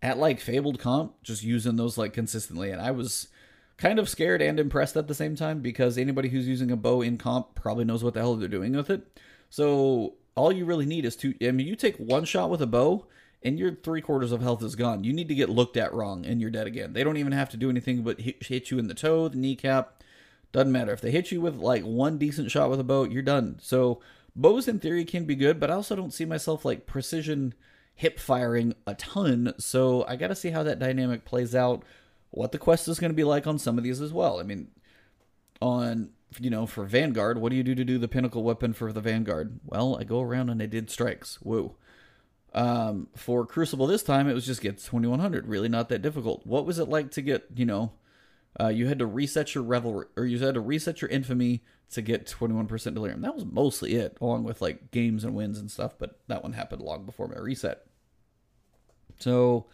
at 0.01 0.17
like 0.17 0.39
Fabled 0.39 0.79
comp, 0.79 1.21
just 1.23 1.43
using 1.43 1.77
those 1.77 1.97
like 1.97 2.13
consistently, 2.13 2.69
and 2.69 2.81
I 2.81 2.91
was 2.91 3.29
kind 3.77 3.99
of 3.99 4.09
scared 4.09 4.41
and 4.41 4.59
impressed 4.59 4.97
at 4.97 5.07
the 5.07 5.15
same 5.15 5.35
time 5.35 5.61
because 5.61 5.97
anybody 5.97 6.29
who's 6.29 6.47
using 6.47 6.71
a 6.71 6.75
bow 6.75 7.01
in 7.01 7.17
comp 7.17 7.55
probably 7.55 7.85
knows 7.85 8.03
what 8.03 8.13
the 8.13 8.19
hell 8.19 8.35
they're 8.35 8.47
doing 8.47 8.75
with 8.75 8.89
it. 8.89 9.19
So 9.49 10.15
all 10.35 10.51
you 10.51 10.65
really 10.65 10.85
need 10.85 11.05
is 11.05 11.15
to 11.17 11.33
I 11.45 11.51
mean 11.51 11.67
you 11.67 11.75
take 11.75 11.97
one 11.97 12.25
shot 12.25 12.49
with 12.49 12.61
a 12.61 12.67
bow 12.67 13.07
and 13.43 13.59
your 13.59 13.75
three 13.75 14.01
quarters 14.01 14.31
of 14.31 14.41
health 14.41 14.63
is 14.63 14.75
gone. 14.75 15.03
You 15.03 15.13
need 15.13 15.27
to 15.27 15.35
get 15.35 15.49
looked 15.49 15.77
at 15.77 15.93
wrong 15.93 16.25
and 16.25 16.39
you're 16.39 16.49
dead 16.49 16.67
again. 16.67 16.93
They 16.93 17.03
don't 17.03 17.17
even 17.17 17.33
have 17.33 17.49
to 17.49 17.57
do 17.57 17.69
anything 17.69 18.03
but 18.03 18.21
hit, 18.21 18.43
hit 18.43 18.71
you 18.71 18.79
in 18.79 18.87
the 18.87 18.93
toe, 18.93 19.27
the 19.27 19.37
kneecap. 19.37 20.02
Doesn't 20.53 20.71
matter. 20.71 20.93
If 20.93 21.01
they 21.01 21.11
hit 21.11 21.31
you 21.31 21.41
with 21.41 21.55
like 21.55 21.83
one 21.83 22.17
decent 22.17 22.51
shot 22.51 22.69
with 22.69 22.79
a 22.79 22.83
bow, 22.83 23.03
you're 23.03 23.23
done. 23.23 23.57
So 23.59 23.99
bows 24.35 24.67
in 24.67 24.79
theory 24.79 25.03
can 25.03 25.25
be 25.25 25.35
good, 25.35 25.59
but 25.59 25.69
I 25.69 25.73
also 25.73 25.95
don't 25.95 26.13
see 26.13 26.25
myself 26.25 26.63
like 26.63 26.85
precision 26.85 27.55
hip 27.95 28.19
firing 28.19 28.75
a 28.87 28.93
ton. 28.93 29.55
So 29.57 30.05
I 30.07 30.15
got 30.15 30.27
to 30.27 30.35
see 30.35 30.51
how 30.51 30.63
that 30.63 30.79
dynamic 30.79 31.25
plays 31.25 31.53
out 31.55 31.83
what 32.29 32.51
the 32.51 32.59
quest 32.59 32.87
is 32.87 32.99
going 32.99 33.11
to 33.11 33.15
be 33.15 33.23
like 33.23 33.45
on 33.47 33.59
some 33.59 33.77
of 33.77 33.83
these 33.83 33.99
as 33.99 34.13
well. 34.13 34.39
I 34.39 34.43
mean, 34.43 34.69
on 35.59 36.11
you 36.39 36.51
know 36.51 36.67
for 36.67 36.85
Vanguard, 36.85 37.39
what 37.39 37.49
do 37.49 37.55
you 37.55 37.63
do 37.63 37.73
to 37.73 37.83
do 37.83 37.97
the 37.97 38.07
pinnacle 38.07 38.43
weapon 38.43 38.73
for 38.73 38.93
the 38.93 39.01
Vanguard? 39.01 39.59
Well, 39.65 39.97
I 39.99 40.03
go 40.03 40.21
around 40.21 40.49
and 40.49 40.61
I 40.61 40.67
did 40.67 40.89
strikes. 40.89 41.41
Woo. 41.41 41.75
Um, 42.53 43.07
for 43.15 43.47
Crucible 43.47 43.87
this 43.87 44.03
time, 44.03 44.29
it 44.29 44.33
was 44.33 44.45
just 44.45 44.61
get 44.61 44.77
2100. 44.77 45.47
Really 45.47 45.69
not 45.69 45.89
that 45.89 46.03
difficult. 46.03 46.45
What 46.45 46.67
was 46.67 46.77
it 46.77 46.89
like 46.89 47.09
to 47.11 47.21
get 47.23 47.45
you 47.55 47.65
know? 47.65 47.93
Uh, 48.59 48.67
you 48.67 48.87
had 48.87 48.99
to 48.99 49.05
reset 49.05 49.55
your 49.55 49.63
revel 49.63 50.05
or 50.15 50.25
you 50.25 50.37
had 50.39 50.53
to 50.53 50.61
reset 50.61 51.01
your 51.01 51.09
infamy 51.09 51.63
to 51.91 52.01
get 52.01 52.27
21% 52.27 52.93
delirium. 52.93 53.21
That 53.21 53.35
was 53.35 53.45
mostly 53.45 53.95
it, 53.95 54.17
along 54.21 54.43
with 54.43 54.61
like 54.61 54.91
games 54.91 55.23
and 55.23 55.33
wins 55.33 55.57
and 55.59 55.71
stuff. 55.71 55.95
But 55.97 56.19
that 56.27 56.43
one 56.43 56.53
happened 56.53 56.81
long 56.81 57.05
before 57.05 57.27
my 57.27 57.37
reset. 57.37 57.85
So 59.19 59.67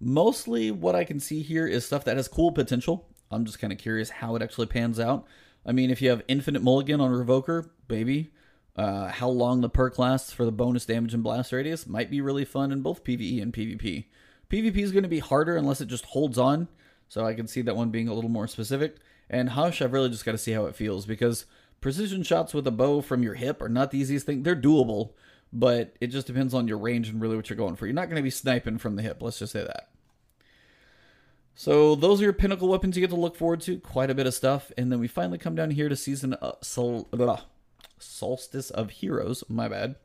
Mostly 0.00 0.70
what 0.70 0.94
I 0.94 1.04
can 1.04 1.20
see 1.20 1.42
here 1.42 1.66
is 1.66 1.84
stuff 1.84 2.04
that 2.04 2.16
has 2.16 2.26
cool 2.26 2.52
potential. 2.52 3.06
I'm 3.30 3.44
just 3.44 3.58
kind 3.58 3.72
of 3.72 3.78
curious 3.78 4.08
how 4.08 4.34
it 4.34 4.42
actually 4.42 4.66
pans 4.66 4.98
out. 4.98 5.26
I 5.64 5.72
mean, 5.72 5.90
if 5.90 6.00
you 6.00 6.08
have 6.08 6.22
Infinite 6.26 6.62
Mulligan 6.62 7.02
on 7.02 7.10
Revoker, 7.10 7.68
baby, 7.86 8.30
uh, 8.76 9.08
how 9.08 9.28
long 9.28 9.60
the 9.60 9.68
perk 9.68 9.98
lasts 9.98 10.32
for 10.32 10.46
the 10.46 10.52
bonus 10.52 10.86
damage 10.86 11.12
and 11.12 11.22
blast 11.22 11.52
radius 11.52 11.86
might 11.86 12.10
be 12.10 12.22
really 12.22 12.46
fun 12.46 12.72
in 12.72 12.80
both 12.80 13.04
PvE 13.04 13.42
and 13.42 13.52
PvP. 13.52 14.06
PvP 14.48 14.78
is 14.78 14.90
going 14.90 15.02
to 15.02 15.08
be 15.08 15.18
harder 15.18 15.54
unless 15.54 15.82
it 15.82 15.86
just 15.86 16.06
holds 16.06 16.38
on, 16.38 16.68
so 17.10 17.26
I 17.26 17.34
can 17.34 17.48
see 17.48 17.60
that 17.62 17.74
one 17.74 17.90
being 17.90 18.06
a 18.06 18.14
little 18.14 18.30
more 18.30 18.46
specific. 18.46 18.96
And 19.28 19.50
Hush, 19.50 19.82
I've 19.82 19.92
really 19.92 20.10
just 20.10 20.24
got 20.24 20.32
to 20.32 20.38
see 20.38 20.52
how 20.52 20.66
it 20.66 20.76
feels 20.76 21.06
because 21.06 21.44
precision 21.80 22.22
shots 22.22 22.54
with 22.54 22.68
a 22.68 22.70
bow 22.70 23.00
from 23.00 23.24
your 23.24 23.34
hip 23.34 23.60
are 23.60 23.68
not 23.68 23.90
the 23.90 23.98
easiest 23.98 24.26
thing. 24.26 24.44
They're 24.44 24.54
doable, 24.54 25.10
but 25.52 25.96
it 26.00 26.06
just 26.06 26.28
depends 26.28 26.54
on 26.54 26.68
your 26.68 26.78
range 26.78 27.08
and 27.08 27.20
really 27.20 27.34
what 27.34 27.50
you're 27.50 27.56
going 27.56 27.74
for. 27.74 27.86
You're 27.86 27.96
not 27.96 28.08
going 28.08 28.16
to 28.16 28.22
be 28.22 28.30
sniping 28.30 28.78
from 28.78 28.94
the 28.94 29.02
hip, 29.02 29.20
let's 29.20 29.40
just 29.40 29.52
say 29.52 29.64
that. 29.64 29.88
So 31.56 31.96
those 31.96 32.20
are 32.20 32.24
your 32.24 32.32
pinnacle 32.32 32.68
weapons 32.68 32.96
you 32.96 33.00
get 33.00 33.10
to 33.10 33.16
look 33.16 33.34
forward 33.34 33.60
to. 33.62 33.80
Quite 33.80 34.08
a 34.08 34.14
bit 34.14 34.28
of 34.28 34.34
stuff, 34.34 34.70
and 34.78 34.92
then 34.92 35.00
we 35.00 35.08
finally 35.08 35.36
come 35.36 35.56
down 35.56 35.72
here 35.72 35.88
to 35.88 35.96
season 35.96 36.34
uh, 36.34 36.52
sol- 36.62 37.08
blah, 37.10 37.40
solstice 37.98 38.70
of 38.70 38.90
heroes. 38.90 39.42
My 39.48 39.66
bad. 39.66 39.96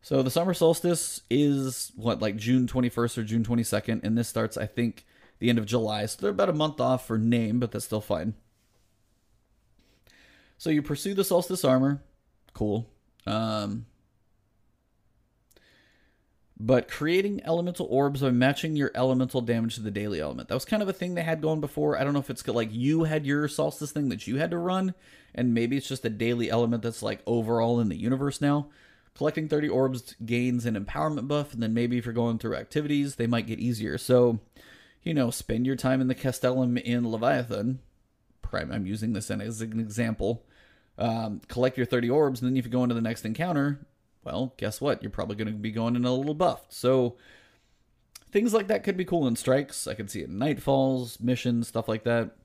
So 0.00 0.22
the 0.22 0.30
summer 0.30 0.54
solstice 0.54 1.20
is 1.28 1.92
what 1.96 2.22
like 2.22 2.36
June 2.36 2.66
21st 2.66 3.18
or 3.18 3.24
June 3.24 3.44
22nd, 3.44 4.02
and 4.02 4.16
this 4.16 4.26
starts 4.26 4.56
I 4.56 4.66
think 4.66 5.04
the 5.44 5.50
end 5.50 5.58
of 5.58 5.66
July. 5.66 6.06
So 6.06 6.22
they're 6.22 6.30
about 6.30 6.48
a 6.48 6.54
month 6.54 6.80
off 6.80 7.06
for 7.06 7.18
name, 7.18 7.60
but 7.60 7.70
that's 7.70 7.84
still 7.84 8.00
fine. 8.00 8.32
So 10.56 10.70
you 10.70 10.80
pursue 10.80 11.12
the 11.12 11.22
solstice 11.22 11.66
armor, 11.66 12.02
cool. 12.54 12.88
Um, 13.26 13.84
but 16.58 16.88
creating 16.88 17.42
elemental 17.44 17.86
orbs 17.90 18.22
by 18.22 18.30
matching 18.30 18.74
your 18.74 18.90
elemental 18.94 19.42
damage 19.42 19.74
to 19.74 19.82
the 19.82 19.90
daily 19.90 20.18
element. 20.18 20.48
That 20.48 20.54
was 20.54 20.64
kind 20.64 20.82
of 20.82 20.88
a 20.88 20.94
thing 20.94 21.14
they 21.14 21.22
had 21.22 21.42
going 21.42 21.60
before. 21.60 21.98
I 21.98 22.04
don't 22.04 22.14
know 22.14 22.20
if 22.20 22.30
it's 22.30 22.46
like 22.48 22.72
you 22.72 23.04
had 23.04 23.26
your 23.26 23.46
solstice 23.46 23.92
thing 23.92 24.08
that 24.08 24.26
you 24.26 24.36
had 24.36 24.50
to 24.50 24.58
run, 24.58 24.94
and 25.34 25.52
maybe 25.52 25.76
it's 25.76 25.88
just 25.88 26.06
a 26.06 26.10
daily 26.10 26.48
element 26.48 26.82
that's 26.82 27.02
like 27.02 27.20
overall 27.26 27.80
in 27.80 27.90
the 27.90 27.96
universe 27.96 28.40
now. 28.40 28.68
Collecting 29.14 29.46
30 29.46 29.68
orbs 29.68 30.16
gains 30.24 30.64
an 30.64 30.82
empowerment 30.82 31.28
buff, 31.28 31.52
and 31.52 31.62
then 31.62 31.74
maybe 31.74 31.98
if 31.98 32.06
you're 32.06 32.14
going 32.14 32.38
through 32.38 32.56
activities, 32.56 33.16
they 33.16 33.26
might 33.26 33.46
get 33.46 33.58
easier. 33.58 33.98
So, 33.98 34.40
you 35.04 35.14
know, 35.14 35.30
spend 35.30 35.66
your 35.66 35.76
time 35.76 36.00
in 36.00 36.08
the 36.08 36.14
Castellum 36.14 36.76
in 36.78 37.08
Leviathan. 37.08 37.80
Prime, 38.42 38.72
I'm 38.72 38.86
using 38.86 39.12
this 39.12 39.30
as 39.30 39.60
an 39.60 39.78
example. 39.78 40.44
Um, 40.98 41.40
collect 41.48 41.76
your 41.76 41.86
30 41.86 42.10
orbs, 42.10 42.40
and 42.40 42.50
then 42.50 42.56
if 42.56 42.64
you 42.64 42.70
go 42.70 42.82
into 42.82 42.94
the 42.94 43.00
next 43.00 43.24
encounter, 43.24 43.86
well, 44.24 44.54
guess 44.56 44.80
what? 44.80 45.02
You're 45.02 45.10
probably 45.10 45.36
going 45.36 45.48
to 45.48 45.54
be 45.54 45.70
going 45.70 45.96
in 45.96 46.04
a 46.04 46.14
little 46.14 46.34
buffed. 46.34 46.72
So 46.72 47.16
things 48.32 48.54
like 48.54 48.68
that 48.68 48.82
could 48.82 48.96
be 48.96 49.04
cool 49.04 49.26
in 49.26 49.36
strikes. 49.36 49.86
I 49.86 49.94
can 49.94 50.08
see 50.08 50.20
it 50.20 50.28
in 50.30 50.38
nightfalls, 50.38 51.20
missions, 51.20 51.68
stuff 51.68 51.88
like 51.88 52.04
that. 52.04 52.36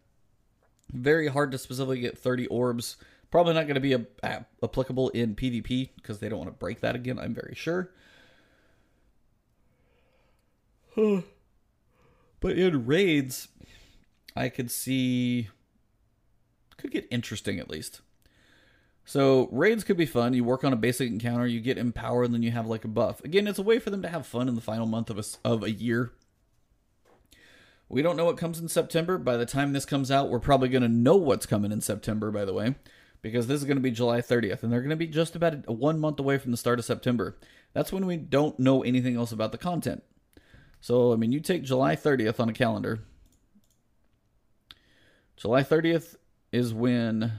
Very 0.91 1.27
hard 1.27 1.51
to 1.51 1.57
specifically 1.57 2.01
get 2.01 2.17
30 2.17 2.47
orbs. 2.47 2.97
Probably 3.31 3.53
not 3.53 3.67
going 3.67 3.75
to 3.75 3.81
be 3.81 3.93
a, 3.93 4.05
a, 4.23 4.45
applicable 4.63 5.09
in 5.09 5.35
PvP 5.35 5.91
because 5.95 6.19
they 6.19 6.27
don't 6.27 6.39
want 6.39 6.49
to 6.49 6.57
break 6.57 6.81
that 6.81 6.95
again, 6.95 7.19
I'm 7.19 7.33
very 7.33 7.55
sure. 7.55 7.91
but 12.39 12.57
in 12.57 12.85
raids, 12.85 13.47
I 14.35 14.49
could 14.49 14.71
see. 14.71 15.49
Could 16.77 16.91
get 16.91 17.07
interesting 17.11 17.59
at 17.59 17.69
least. 17.69 18.01
So 19.09 19.49
raids 19.51 19.83
could 19.83 19.97
be 19.97 20.05
fun. 20.05 20.35
You 20.35 20.43
work 20.43 20.63
on 20.63 20.71
a 20.71 20.77
basic 20.77 21.09
encounter, 21.09 21.47
you 21.47 21.59
get 21.61 21.79
empowered, 21.79 22.25
and 22.25 22.33
then 22.33 22.43
you 22.43 22.51
have 22.51 22.67
like 22.67 22.85
a 22.85 22.87
buff. 22.87 23.23
Again, 23.23 23.47
it's 23.47 23.57
a 23.57 23.63
way 23.63 23.79
for 23.79 23.89
them 23.89 24.03
to 24.03 24.07
have 24.07 24.27
fun 24.27 24.47
in 24.47 24.53
the 24.53 24.61
final 24.61 24.85
month 24.85 25.09
of 25.09 25.17
a, 25.17 25.23
of 25.43 25.63
a 25.63 25.71
year. 25.71 26.11
We 27.89 28.03
don't 28.03 28.15
know 28.15 28.25
what 28.25 28.37
comes 28.37 28.59
in 28.59 28.69
September. 28.69 29.17
By 29.17 29.35
the 29.35 29.47
time 29.47 29.73
this 29.73 29.83
comes 29.83 30.11
out, 30.11 30.29
we're 30.29 30.37
probably 30.37 30.69
going 30.69 30.83
to 30.83 30.87
know 30.87 31.15
what's 31.15 31.47
coming 31.47 31.71
in 31.71 31.81
September, 31.81 32.29
by 32.29 32.45
the 32.45 32.53
way, 32.53 32.75
because 33.23 33.47
this 33.47 33.59
is 33.59 33.65
going 33.65 33.77
to 33.77 33.81
be 33.81 33.89
July 33.89 34.21
30th, 34.21 34.61
and 34.61 34.71
they're 34.71 34.81
going 34.81 34.91
to 34.91 34.95
be 34.95 35.07
just 35.07 35.35
about 35.35 35.67
one 35.67 35.99
month 35.99 36.19
away 36.19 36.37
from 36.37 36.51
the 36.51 36.57
start 36.57 36.77
of 36.77 36.85
September. 36.85 37.35
That's 37.73 37.91
when 37.91 38.05
we 38.05 38.15
don't 38.15 38.59
know 38.59 38.83
anything 38.83 39.15
else 39.15 39.31
about 39.31 39.51
the 39.51 39.57
content. 39.57 40.03
So, 40.81 41.13
I 41.13 41.15
mean, 41.15 41.31
you 41.31 41.39
take 41.39 41.63
July 41.63 41.95
30th 41.95 42.39
on 42.39 42.49
a 42.49 42.53
calendar. 42.53 42.99
July 45.35 45.63
30th 45.63 46.15
is 46.51 46.73
when 46.73 47.33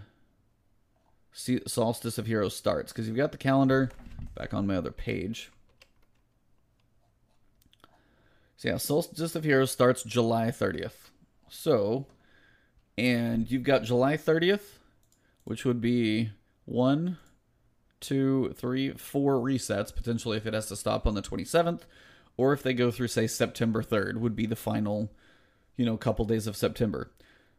Solstice 1.32 2.18
of 2.18 2.26
Heroes 2.26 2.56
starts 2.56 2.92
because 2.92 3.06
you've 3.06 3.16
got 3.16 3.32
the 3.32 3.38
calendar 3.38 3.90
back 4.34 4.52
on 4.52 4.66
my 4.66 4.76
other 4.76 4.90
page. 4.90 5.50
So 8.56 8.68
yeah, 8.68 8.76
Solstice 8.76 9.34
of 9.34 9.44
Heroes 9.44 9.70
starts 9.70 10.02
July 10.02 10.48
30th. 10.48 11.10
So, 11.48 12.06
and 12.98 13.50
you've 13.50 13.62
got 13.62 13.84
July 13.84 14.16
30th, 14.16 14.78
which 15.44 15.64
would 15.64 15.80
be 15.80 16.30
one, 16.66 17.18
two, 18.00 18.54
three, 18.56 18.92
four 18.92 19.36
resets 19.36 19.94
potentially 19.94 20.36
if 20.36 20.46
it 20.46 20.54
has 20.54 20.66
to 20.66 20.76
stop 20.76 21.06
on 21.06 21.14
the 21.14 21.22
27th, 21.22 21.82
or 22.40 22.54
if 22.54 22.62
they 22.62 22.72
go 22.72 22.90
through 22.90 23.08
say 23.08 23.26
September 23.26 23.82
3rd 23.82 24.16
would 24.16 24.34
be 24.34 24.46
the 24.46 24.56
final, 24.56 25.12
you 25.76 25.84
know, 25.84 25.98
couple 25.98 26.24
days 26.24 26.46
of 26.46 26.56
September. 26.56 27.10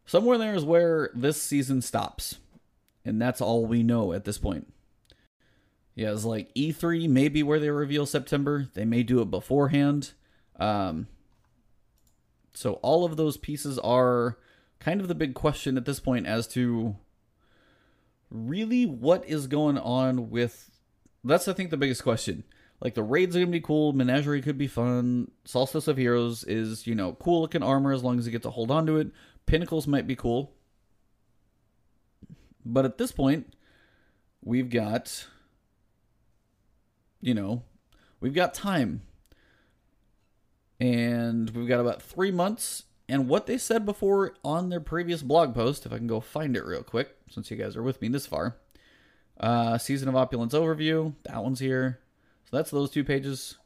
Somewhere 0.08 0.40
there 0.40 0.56
is 0.56 0.66
where 0.66 1.12
this 1.14 1.40
season 1.40 1.84
stops 1.84 2.40
and 3.06 3.22
that's 3.22 3.42
all 3.42 3.68
we 3.68 3.84
know 3.84 4.12
at 4.12 4.26
this 4.26 4.40
point. 4.40 4.74
Yeah, 5.94 6.12
it's 6.12 6.26
like 6.26 6.52
E3 6.56 7.08
maybe 7.08 7.44
where 7.44 7.60
they 7.60 7.70
reveal 7.70 8.08
September. 8.08 8.70
They 8.74 8.86
may 8.86 9.04
do 9.04 9.22
it 9.22 9.30
beforehand. 9.30 10.14
Um, 10.60 11.08
so 12.54 12.74
all 12.82 13.06
of 13.06 13.18
those 13.18 13.38
pieces 13.38 13.78
are 13.80 14.40
kind 14.80 15.00
of 15.00 15.08
the 15.08 15.16
big 15.16 15.36
question 15.36 15.78
at 15.78 15.86
this 15.86 16.00
point 16.00 16.26
as 16.26 16.48
to 16.50 16.96
really 18.32 18.88
what 18.88 19.24
is 19.30 19.46
going 19.46 19.78
on 19.78 20.32
with. 20.32 20.72
That's 21.24 21.48
I 21.48 21.54
think 21.54 21.70
the 21.70 21.78
biggest 21.78 22.02
question. 22.02 22.46
Like 22.82 22.96
the 22.96 23.04
raids 23.04 23.36
are 23.36 23.40
gonna 23.40 23.52
be 23.52 23.62
cool. 23.62 23.94
Menagerie 23.94 24.42
could 24.42 24.58
be 24.58 24.68
fun. 24.68 25.30
Solstice 25.46 25.88
of 25.88 25.98
Heroes 25.98 26.44
is 26.44 26.88
you 26.88 26.96
know 26.96 27.14
cool 27.14 27.42
looking 27.42 27.64
armor 27.64 27.94
as 27.94 28.04
long 28.04 28.18
as 28.18 28.26
you 28.26 28.32
get 28.32 28.44
to 28.44 28.50
hold 28.50 28.72
on 28.72 28.86
to 28.88 28.98
it. 28.98 29.12
Pinnacles 29.46 29.88
might 29.88 30.08
be 30.08 30.16
cool. 30.16 30.54
But 32.66 32.86
at 32.86 32.98
this 32.98 33.12
point, 33.12 33.54
we've 34.44 34.70
got, 34.70 35.28
you 37.20 37.34
know, 37.34 37.64
we've 38.20 38.34
got 38.34 38.54
time. 38.54 39.02
And 40.80 41.50
we've 41.52 41.68
got 41.68 41.80
about 41.80 42.02
three 42.02 42.32
months. 42.32 42.84
And 43.08 43.28
what 43.28 43.46
they 43.46 43.58
said 43.58 43.86
before 43.86 44.36
on 44.44 44.70
their 44.70 44.80
previous 44.80 45.22
blog 45.22 45.54
post, 45.54 45.86
if 45.86 45.92
I 45.92 45.98
can 45.98 46.08
go 46.08 46.20
find 46.20 46.56
it 46.56 46.66
real 46.66 46.84
quick, 46.84 47.16
since 47.30 47.52
you 47.52 47.58
guys 47.58 47.76
are 47.76 47.84
with 47.84 48.02
me 48.02 48.08
this 48.08 48.26
far. 48.26 48.58
Uh, 49.40 49.78
Season 49.78 50.08
of 50.08 50.16
Opulence 50.16 50.54
overview, 50.54 51.14
that 51.24 51.44
one's 51.44 51.60
here. 51.60 52.00
So 52.52 52.58
that's 52.58 52.72
those 52.72 52.92
two 52.92 53.06
pages. 53.06 53.58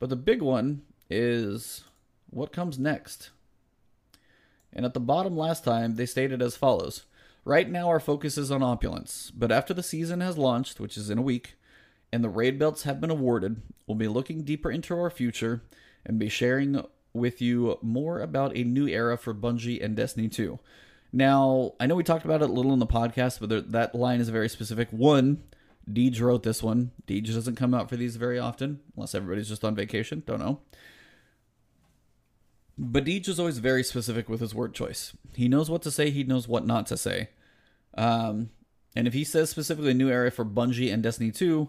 But 0.00 0.08
the 0.08 0.16
big 0.16 0.40
one 0.42 0.82
is 1.10 1.84
what 2.30 2.52
comes 2.52 2.78
next. 2.78 3.30
And 4.72 4.84
at 4.84 4.94
the 4.94 5.00
bottom 5.00 5.36
last 5.36 5.62
time, 5.62 5.96
they 5.96 6.06
stated 6.06 6.42
as 6.42 6.56
follows 6.56 7.04
Right 7.44 7.70
now, 7.70 7.88
our 7.88 8.00
focus 8.00 8.38
is 8.38 8.50
on 8.50 8.62
opulence, 8.62 9.30
but 9.30 9.52
after 9.52 9.74
the 9.74 9.82
season 9.82 10.22
has 10.22 10.38
launched, 10.38 10.80
which 10.80 10.96
is 10.96 11.10
in 11.10 11.18
a 11.18 11.22
week, 11.22 11.56
and 12.10 12.24
the 12.24 12.30
raid 12.30 12.58
belts 12.58 12.84
have 12.84 13.02
been 13.02 13.10
awarded, 13.10 13.60
we'll 13.86 13.98
be 13.98 14.08
looking 14.08 14.44
deeper 14.44 14.70
into 14.70 14.98
our 14.98 15.10
future 15.10 15.62
and 16.06 16.18
be 16.18 16.30
sharing 16.30 16.82
with 17.12 17.42
you 17.42 17.78
more 17.82 18.20
about 18.20 18.56
a 18.56 18.64
new 18.64 18.88
era 18.88 19.18
for 19.18 19.34
Bungie 19.34 19.84
and 19.84 19.94
Destiny 19.94 20.28
2. 20.28 20.58
Now, 21.12 21.74
I 21.78 21.86
know 21.86 21.96
we 21.96 22.02
talked 22.02 22.24
about 22.24 22.40
it 22.40 22.48
a 22.48 22.52
little 22.52 22.72
in 22.72 22.78
the 22.78 22.86
podcast, 22.86 23.40
but 23.40 23.50
there, 23.50 23.60
that 23.60 23.94
line 23.94 24.20
is 24.20 24.30
very 24.30 24.48
specific. 24.48 24.88
One, 24.90 25.42
Deej 25.90 26.20
wrote 26.20 26.42
this 26.42 26.62
one. 26.62 26.92
Deej 27.06 27.26
doesn't 27.26 27.56
come 27.56 27.74
out 27.74 27.88
for 27.88 27.96
these 27.96 28.16
very 28.16 28.38
often, 28.38 28.80
unless 28.96 29.14
everybody's 29.14 29.48
just 29.48 29.64
on 29.64 29.74
vacation. 29.74 30.22
Don't 30.26 30.40
know. 30.40 30.60
But 32.76 33.04
Deej 33.04 33.28
is 33.28 33.38
always 33.38 33.58
very 33.58 33.84
specific 33.84 34.28
with 34.28 34.40
his 34.40 34.54
word 34.54 34.74
choice. 34.74 35.16
He 35.34 35.48
knows 35.48 35.70
what 35.70 35.82
to 35.82 35.90
say, 35.90 36.10
he 36.10 36.24
knows 36.24 36.48
what 36.48 36.66
not 36.66 36.86
to 36.86 36.96
say. 36.96 37.28
Um, 37.96 38.50
and 38.96 39.06
if 39.06 39.14
he 39.14 39.24
says 39.24 39.50
specifically 39.50 39.92
a 39.92 39.94
new 39.94 40.10
area 40.10 40.30
for 40.30 40.44
Bungie 40.44 40.92
and 40.92 41.02
Destiny 41.02 41.30
2, 41.30 41.68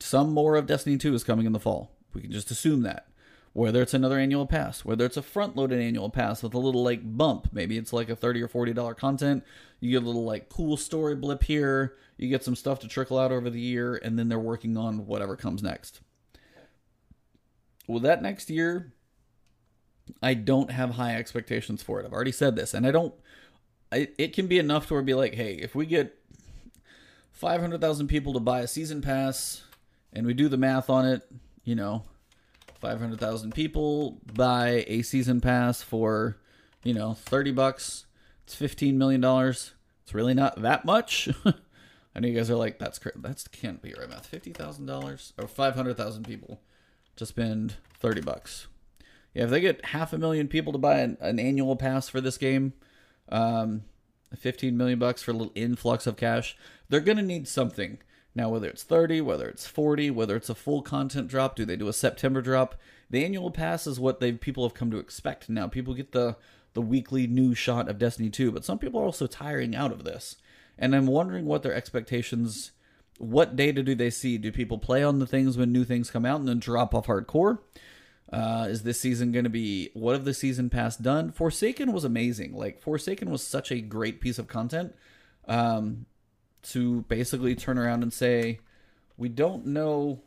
some 0.00 0.32
more 0.32 0.56
of 0.56 0.66
Destiny 0.66 0.96
2 0.96 1.14
is 1.14 1.24
coming 1.24 1.46
in 1.46 1.52
the 1.52 1.60
fall. 1.60 1.90
We 2.12 2.20
can 2.20 2.32
just 2.32 2.50
assume 2.50 2.82
that. 2.82 3.08
Whether 3.54 3.82
it's 3.82 3.94
another 3.94 4.18
annual 4.18 4.46
pass, 4.46 4.84
whether 4.84 5.06
it's 5.06 5.16
a 5.16 5.22
front 5.22 5.56
loaded 5.56 5.80
annual 5.80 6.10
pass 6.10 6.42
with 6.42 6.54
a 6.54 6.58
little 6.58 6.82
like 6.82 7.16
bump, 7.16 7.48
maybe 7.52 7.78
it's 7.78 7.92
like 7.92 8.08
a 8.08 8.16
30 8.16 8.42
or 8.42 8.48
$40 8.48 8.96
content, 8.96 9.44
you 9.80 9.92
get 9.92 10.02
a 10.02 10.06
little 10.06 10.24
like 10.24 10.48
cool 10.48 10.76
story 10.76 11.14
blip 11.14 11.44
here, 11.44 11.94
you 12.16 12.28
get 12.28 12.42
some 12.42 12.56
stuff 12.56 12.80
to 12.80 12.88
trickle 12.88 13.18
out 13.18 13.30
over 13.30 13.48
the 13.48 13.60
year, 13.60 13.94
and 13.94 14.18
then 14.18 14.28
they're 14.28 14.38
working 14.38 14.76
on 14.76 15.06
whatever 15.06 15.36
comes 15.36 15.62
next. 15.62 16.00
Well, 17.86 18.00
that 18.00 18.22
next 18.22 18.50
year, 18.50 18.92
I 20.22 20.34
don't 20.34 20.70
have 20.70 20.90
high 20.90 21.14
expectations 21.14 21.82
for 21.82 22.00
it. 22.00 22.06
I've 22.06 22.12
already 22.12 22.32
said 22.32 22.56
this, 22.56 22.74
and 22.74 22.86
I 22.86 22.90
don't. 22.90 23.14
I, 23.92 24.08
it 24.18 24.32
can 24.32 24.48
be 24.48 24.58
enough 24.58 24.88
to 24.88 24.94
where 24.94 25.02
be 25.02 25.14
like, 25.14 25.34
hey, 25.34 25.54
if 25.54 25.74
we 25.74 25.86
get 25.86 26.18
500,000 27.32 28.08
people 28.08 28.32
to 28.32 28.40
buy 28.40 28.60
a 28.60 28.66
season 28.66 29.02
pass 29.02 29.62
and 30.12 30.26
we 30.26 30.34
do 30.34 30.48
the 30.48 30.56
math 30.56 30.90
on 30.90 31.06
it, 31.06 31.22
you 31.62 31.74
know, 31.74 32.02
500,000 32.84 33.54
people 33.54 34.20
buy 34.34 34.84
a 34.86 35.00
season 35.00 35.40
pass 35.40 35.80
for, 35.80 36.36
you 36.82 36.92
know, 36.92 37.14
30 37.14 37.50
bucks. 37.52 38.04
It's 38.44 38.54
15 38.54 38.98
million 38.98 39.22
dollars. 39.22 39.72
It's 40.02 40.12
really 40.12 40.34
not 40.34 40.60
that 40.60 40.84
much. 40.84 41.30
I 42.14 42.20
know 42.20 42.28
you 42.28 42.36
guys 42.36 42.50
are 42.50 42.56
like, 42.56 42.78
that's 42.78 43.00
that's 43.16 43.48
can't 43.48 43.80
be 43.80 43.94
right 43.98 44.08
math. 44.08 44.26
Fifty 44.26 44.52
thousand 44.52 44.84
dollars 44.84 45.32
or 45.38 45.48
five 45.48 45.74
hundred 45.74 45.96
thousand 45.96 46.24
people 46.24 46.60
to 47.16 47.24
spend 47.24 47.76
thirty 47.98 48.20
bucks. 48.20 48.66
Yeah, 49.32 49.44
if 49.44 49.50
they 49.50 49.62
get 49.62 49.86
half 49.86 50.12
a 50.12 50.18
million 50.18 50.46
people 50.46 50.74
to 50.74 50.78
buy 50.78 50.98
an, 50.98 51.16
an 51.22 51.40
annual 51.40 51.76
pass 51.76 52.10
for 52.10 52.20
this 52.20 52.36
game, 52.36 52.74
um, 53.30 53.84
15 54.36 54.76
million 54.76 54.98
bucks 54.98 55.22
for 55.22 55.30
a 55.30 55.34
little 55.34 55.52
influx 55.54 56.06
of 56.06 56.18
cash, 56.18 56.56
they're 56.90 57.00
to 57.00 57.22
need 57.22 57.48
something. 57.48 57.98
Now, 58.34 58.48
whether 58.48 58.68
it's 58.68 58.82
30, 58.82 59.20
whether 59.20 59.48
it's 59.48 59.66
40, 59.66 60.10
whether 60.10 60.34
it's 60.36 60.48
a 60.48 60.54
full 60.54 60.82
content 60.82 61.28
drop, 61.28 61.54
do 61.54 61.64
they 61.64 61.76
do 61.76 61.88
a 61.88 61.92
September 61.92 62.42
drop? 62.42 62.74
The 63.08 63.24
annual 63.24 63.50
pass 63.50 63.86
is 63.86 64.00
what 64.00 64.18
they 64.18 64.32
people 64.32 64.64
have 64.64 64.74
come 64.74 64.90
to 64.90 64.98
expect 64.98 65.48
now. 65.48 65.68
People 65.68 65.94
get 65.94 66.12
the 66.12 66.36
the 66.72 66.82
weekly 66.82 67.28
new 67.28 67.54
shot 67.54 67.88
of 67.88 67.98
Destiny 67.98 68.30
2, 68.30 68.50
but 68.50 68.64
some 68.64 68.80
people 68.80 69.00
are 69.00 69.04
also 69.04 69.28
tiring 69.28 69.76
out 69.76 69.92
of 69.92 70.02
this. 70.02 70.36
And 70.76 70.96
I'm 70.96 71.06
wondering 71.06 71.44
what 71.44 71.62
their 71.62 71.72
expectations 71.72 72.72
what 73.18 73.56
data 73.56 73.82
do 73.82 73.94
they 73.94 74.10
see? 74.10 74.38
Do 74.38 74.50
people 74.50 74.78
play 74.78 75.02
on 75.02 75.18
the 75.18 75.26
things 75.26 75.56
when 75.56 75.72
new 75.72 75.84
things 75.84 76.10
come 76.10 76.26
out 76.26 76.40
and 76.40 76.48
then 76.48 76.58
drop 76.58 76.94
off 76.94 77.06
hardcore? 77.06 77.58
Uh, 78.32 78.66
is 78.68 78.82
this 78.82 78.98
season 78.98 79.30
going 79.32 79.44
to 79.44 79.50
be 79.50 79.90
what 79.94 80.14
have 80.14 80.24
the 80.24 80.34
season 80.34 80.70
pass 80.70 80.96
done? 80.96 81.30
Forsaken 81.30 81.92
was 81.92 82.04
amazing. 82.04 82.54
Like 82.54 82.80
Forsaken 82.80 83.30
was 83.30 83.46
such 83.46 83.70
a 83.70 83.80
great 83.80 84.20
piece 84.20 84.38
of 84.38 84.48
content. 84.48 84.94
Um, 85.46 86.06
to 86.64 87.02
basically 87.02 87.54
turn 87.54 87.78
around 87.78 88.02
and 88.02 88.12
say, 88.12 88.60
we 89.16 89.28
don't 89.28 89.66
know 89.66 90.20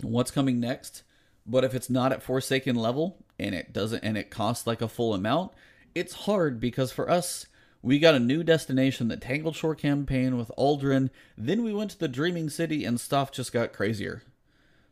what's 0.00 0.30
coming 0.30 0.58
next, 0.60 1.02
but 1.46 1.64
if 1.64 1.74
it's 1.74 1.90
not 1.90 2.12
at 2.12 2.22
Forsaken 2.22 2.76
level 2.76 3.24
and 3.38 3.54
it 3.54 3.72
doesn't 3.72 4.02
and 4.02 4.16
it 4.16 4.30
costs 4.30 4.66
like 4.66 4.82
a 4.82 4.88
full 4.88 5.14
amount, 5.14 5.52
it's 5.94 6.14
hard 6.14 6.60
because 6.60 6.92
for 6.92 7.10
us, 7.10 7.46
we 7.82 7.98
got 7.98 8.14
a 8.14 8.20
new 8.20 8.44
destination, 8.44 9.08
the 9.08 9.16
Tangled 9.16 9.56
Shore 9.56 9.74
campaign 9.74 10.36
with 10.36 10.50
Uldren. 10.56 11.10
Then 11.36 11.64
we 11.64 11.74
went 11.74 11.90
to 11.92 11.98
the 11.98 12.08
Dreaming 12.08 12.48
City 12.48 12.84
and 12.84 13.00
stuff 13.00 13.32
just 13.32 13.52
got 13.52 13.72
crazier. 13.72 14.22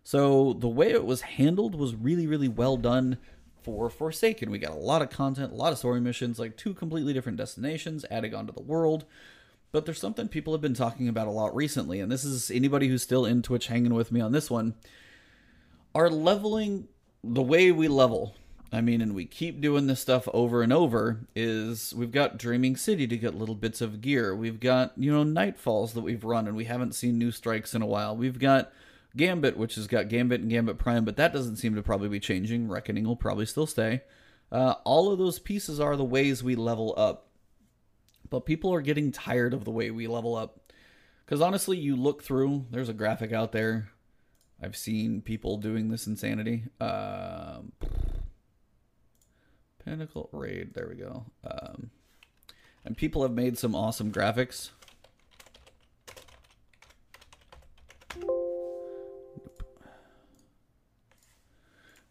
So 0.02 0.54
the 0.54 0.68
way 0.68 0.90
it 0.90 1.04
was 1.04 1.20
handled 1.22 1.74
was 1.74 1.94
really, 1.94 2.26
really 2.26 2.48
well 2.48 2.76
done 2.76 3.18
for 3.62 3.90
Forsaken. 3.90 4.50
We 4.50 4.58
got 4.58 4.72
a 4.72 4.78
lot 4.78 5.02
of 5.02 5.10
content, 5.10 5.52
a 5.52 5.56
lot 5.56 5.72
of 5.72 5.78
story 5.78 6.00
missions, 6.00 6.38
like 6.38 6.56
two 6.56 6.74
completely 6.74 7.12
different 7.12 7.38
destinations 7.38 8.04
adding 8.10 8.34
onto 8.34 8.52
the 8.52 8.62
world. 8.62 9.04
But 9.72 9.86
there's 9.86 10.00
something 10.00 10.28
people 10.28 10.52
have 10.52 10.60
been 10.60 10.74
talking 10.74 11.08
about 11.08 11.28
a 11.28 11.32
lot 11.32 11.54
recently, 11.54 12.00
and 12.00 12.10
this 12.10 12.24
is 12.24 12.50
anybody 12.50 12.88
who's 12.88 13.02
still 13.02 13.24
in 13.24 13.42
Twitch 13.42 13.68
hanging 13.68 13.94
with 13.94 14.10
me 14.10 14.20
on 14.20 14.32
this 14.32 14.50
one. 14.50 14.74
Our 15.94 16.10
leveling, 16.10 16.88
the 17.22 17.42
way 17.42 17.70
we 17.70 17.86
level, 17.86 18.34
I 18.72 18.80
mean, 18.80 19.00
and 19.00 19.14
we 19.14 19.26
keep 19.26 19.60
doing 19.60 19.86
this 19.86 20.00
stuff 20.00 20.28
over 20.32 20.62
and 20.62 20.72
over, 20.72 21.20
is 21.34 21.94
we've 21.94 22.12
got 22.12 22.38
Dreaming 22.38 22.76
City 22.76 23.06
to 23.06 23.16
get 23.16 23.34
little 23.34 23.54
bits 23.54 23.80
of 23.80 24.00
gear. 24.00 24.34
We've 24.34 24.60
got, 24.60 24.92
you 24.96 25.12
know, 25.12 25.24
Nightfalls 25.24 25.92
that 25.94 26.02
we've 26.02 26.24
run 26.24 26.46
and 26.46 26.56
we 26.56 26.64
haven't 26.64 26.94
seen 26.94 27.18
new 27.18 27.30
strikes 27.30 27.74
in 27.74 27.82
a 27.82 27.86
while. 27.86 28.16
We've 28.16 28.38
got 28.38 28.72
Gambit, 29.16 29.56
which 29.56 29.74
has 29.74 29.86
got 29.86 30.08
Gambit 30.08 30.40
and 30.40 30.50
Gambit 30.50 30.78
Prime, 30.78 31.04
but 31.04 31.16
that 31.16 31.32
doesn't 31.32 31.56
seem 31.56 31.74
to 31.74 31.82
probably 31.82 32.08
be 32.08 32.20
changing. 32.20 32.68
Reckoning 32.68 33.04
will 33.04 33.16
probably 33.16 33.46
still 33.46 33.66
stay. 33.66 34.02
Uh, 34.52 34.74
all 34.84 35.12
of 35.12 35.18
those 35.18 35.38
pieces 35.38 35.80
are 35.80 35.96
the 35.96 36.04
ways 36.04 36.42
we 36.42 36.54
level 36.54 36.94
up. 36.96 37.26
But 38.30 38.46
people 38.46 38.72
are 38.72 38.80
getting 38.80 39.12
tired 39.12 39.52
of 39.52 39.64
the 39.64 39.70
way 39.70 39.90
we 39.90 40.06
level 40.06 40.36
up. 40.36 40.72
Because 41.26 41.40
honestly, 41.40 41.76
you 41.76 41.96
look 41.96 42.22
through, 42.22 42.66
there's 42.70 42.88
a 42.88 42.94
graphic 42.94 43.32
out 43.32 43.52
there. 43.52 43.90
I've 44.62 44.76
seen 44.76 45.20
people 45.20 45.56
doing 45.56 45.88
this 45.88 46.06
insanity. 46.06 46.64
Um, 46.80 47.72
Pinnacle 49.84 50.28
Raid, 50.32 50.74
there 50.74 50.88
we 50.88 50.96
go. 50.96 51.24
Um, 51.44 51.90
and 52.84 52.96
people 52.96 53.22
have 53.22 53.32
made 53.32 53.58
some 53.58 53.74
awesome 53.74 54.12
graphics. 54.12 54.70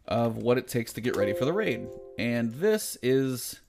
of 0.09 0.37
what 0.37 0.57
it 0.57 0.67
takes 0.67 0.91
to 0.93 1.01
get 1.01 1.15
ready 1.15 1.33
for 1.33 1.45
the 1.45 1.53
raid. 1.53 1.87
And 2.17 2.51
this 2.55 2.97
is 3.03 3.59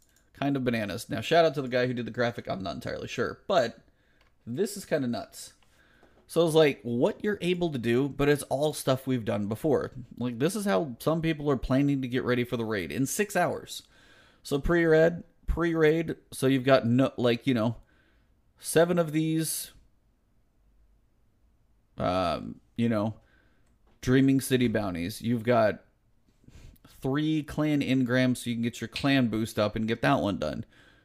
kind 0.41 0.57
of 0.57 0.65
bananas. 0.65 1.09
Now, 1.09 1.21
shout 1.21 1.45
out 1.45 1.55
to 1.55 1.63
the 1.63 1.69
guy 1.69 1.87
who 1.87 1.95
did 1.95 2.07
the 2.07 2.11
graphic. 2.11 2.49
I'm 2.49 2.63
not 2.63 2.75
entirely 2.75 3.09
sure, 3.09 3.41
but 3.47 3.79
this 4.47 4.77
is 4.77 4.85
kind 4.85 5.05
of 5.05 5.11
nuts. 5.11 5.53
So 6.27 6.47
it's 6.47 6.55
like 6.55 6.81
what 6.83 7.23
you're 7.23 7.39
able 7.41 7.71
to 7.73 7.79
do, 7.79 8.09
but 8.09 8.29
it's 8.29 8.45
all 8.45 8.73
stuff 8.73 9.07
we've 9.07 9.25
done 9.25 9.47
before. 9.47 9.91
Like 10.17 10.39
this 10.39 10.55
is 10.55 10.65
how 10.65 10.97
some 11.01 11.21
people 11.21 11.51
are 11.51 11.57
planning 11.57 12.01
to 12.03 12.09
get 12.09 12.25
ready 12.25 12.45
for 12.45 12.57
the 12.57 12.65
raid 12.65 12.93
in 12.93 13.05
six 13.05 13.37
hours. 13.37 13.83
So 14.43 14.59
pre-raid, 14.59 15.25
pre-raid. 15.47 16.17
So 16.31 16.47
you've 16.47 16.65
got 16.65 16.87
no, 16.87 17.13
like 17.17 17.47
you 17.47 17.55
know, 17.55 17.77
seven 18.59 18.99
of 18.99 19.13
these. 19.13 19.73
Um, 21.99 22.61
you 22.77 22.89
know, 22.89 23.15
Dreaming 24.01 24.41
City 24.41 24.69
bounties. 24.69 25.21
You've 25.21 25.43
got 25.43 25.81
three 27.01 27.43
clan 27.43 27.81
engrams 27.81 28.39
so 28.39 28.51
you 28.51 28.57
can 28.57 28.63
get 28.63 28.81
your 28.81 28.89
clan 28.89 29.29
boost 29.29 29.59
up 29.59 29.77
and 29.77 29.89
get 29.89 30.03
that 30.03 30.21
one 30.21 30.39
done. 30.39 30.65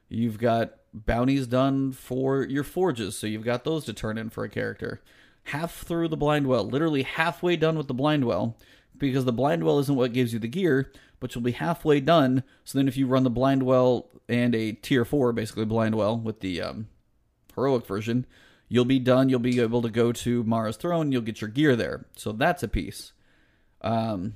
You've 0.09 0.37
got 0.37 0.75
bounties 0.93 1.47
done 1.47 1.91
for 1.91 2.43
your 2.43 2.63
forges, 2.63 3.17
so 3.17 3.27
you've 3.27 3.43
got 3.43 3.63
those 3.63 3.85
to 3.85 3.93
turn 3.93 4.17
in 4.17 4.29
for 4.29 4.43
a 4.43 4.49
character. 4.49 5.01
Half 5.45 5.83
through 5.83 6.07
the 6.07 6.17
blind 6.17 6.47
well, 6.47 6.63
literally 6.63 7.03
halfway 7.03 7.55
done 7.55 7.77
with 7.77 7.87
the 7.87 7.93
blind 7.93 8.25
well, 8.25 8.57
because 8.97 9.25
the 9.25 9.33
blind 9.33 9.63
well 9.63 9.79
isn't 9.79 9.95
what 9.95 10.13
gives 10.13 10.33
you 10.33 10.39
the 10.39 10.47
gear, 10.47 10.91
but 11.19 11.33
you'll 11.33 11.43
be 11.43 11.51
halfway 11.51 11.99
done. 11.99 12.43
So 12.63 12.77
then, 12.77 12.87
if 12.87 12.97
you 12.97 13.07
run 13.07 13.23
the 13.23 13.29
blind 13.29 13.63
well 13.63 14.09
and 14.27 14.55
a 14.55 14.71
tier 14.71 15.05
four, 15.05 15.33
basically 15.33 15.65
blind 15.65 15.95
well 15.95 16.17
with 16.17 16.39
the 16.39 16.61
um, 16.61 16.87
heroic 17.55 17.85
version, 17.85 18.25
you'll 18.67 18.85
be 18.85 18.99
done. 18.99 19.29
You'll 19.29 19.39
be 19.39 19.59
able 19.59 19.81
to 19.81 19.89
go 19.89 20.11
to 20.11 20.43
Mara's 20.43 20.77
throne. 20.77 21.11
You'll 21.11 21.21
get 21.21 21.41
your 21.41 21.49
gear 21.49 21.75
there. 21.75 22.05
So 22.15 22.31
that's 22.31 22.63
a 22.63 22.67
piece. 22.67 23.13
Um, 23.81 24.35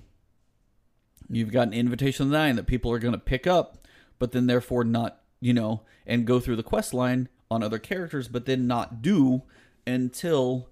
you've 1.29 1.51
got 1.51 1.67
an 1.67 1.73
invitation 1.73 2.29
the 2.29 2.37
nine 2.37 2.55
that 2.55 2.67
people 2.67 2.91
are 2.91 2.99
going 2.99 3.13
to 3.13 3.19
pick 3.19 3.45
up, 3.47 3.87
but 4.17 4.31
then 4.31 4.47
therefore 4.47 4.83
not, 4.83 5.21
you 5.39 5.53
know, 5.53 5.81
and 6.05 6.25
go 6.25 6.39
through 6.39 6.55
the 6.55 6.63
quest 6.63 6.93
line 6.93 7.29
on 7.51 7.63
other 7.63 7.79
characters, 7.79 8.27
but 8.27 8.45
then 8.45 8.67
not 8.67 9.01
do 9.01 9.43
until 9.85 10.69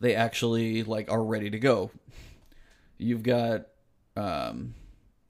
they 0.00 0.14
actually 0.14 0.82
like 0.82 1.10
are 1.10 1.24
ready 1.24 1.50
to 1.50 1.58
go. 1.58 1.90
You've 2.98 3.22
got 3.22 3.66
um, 4.16 4.74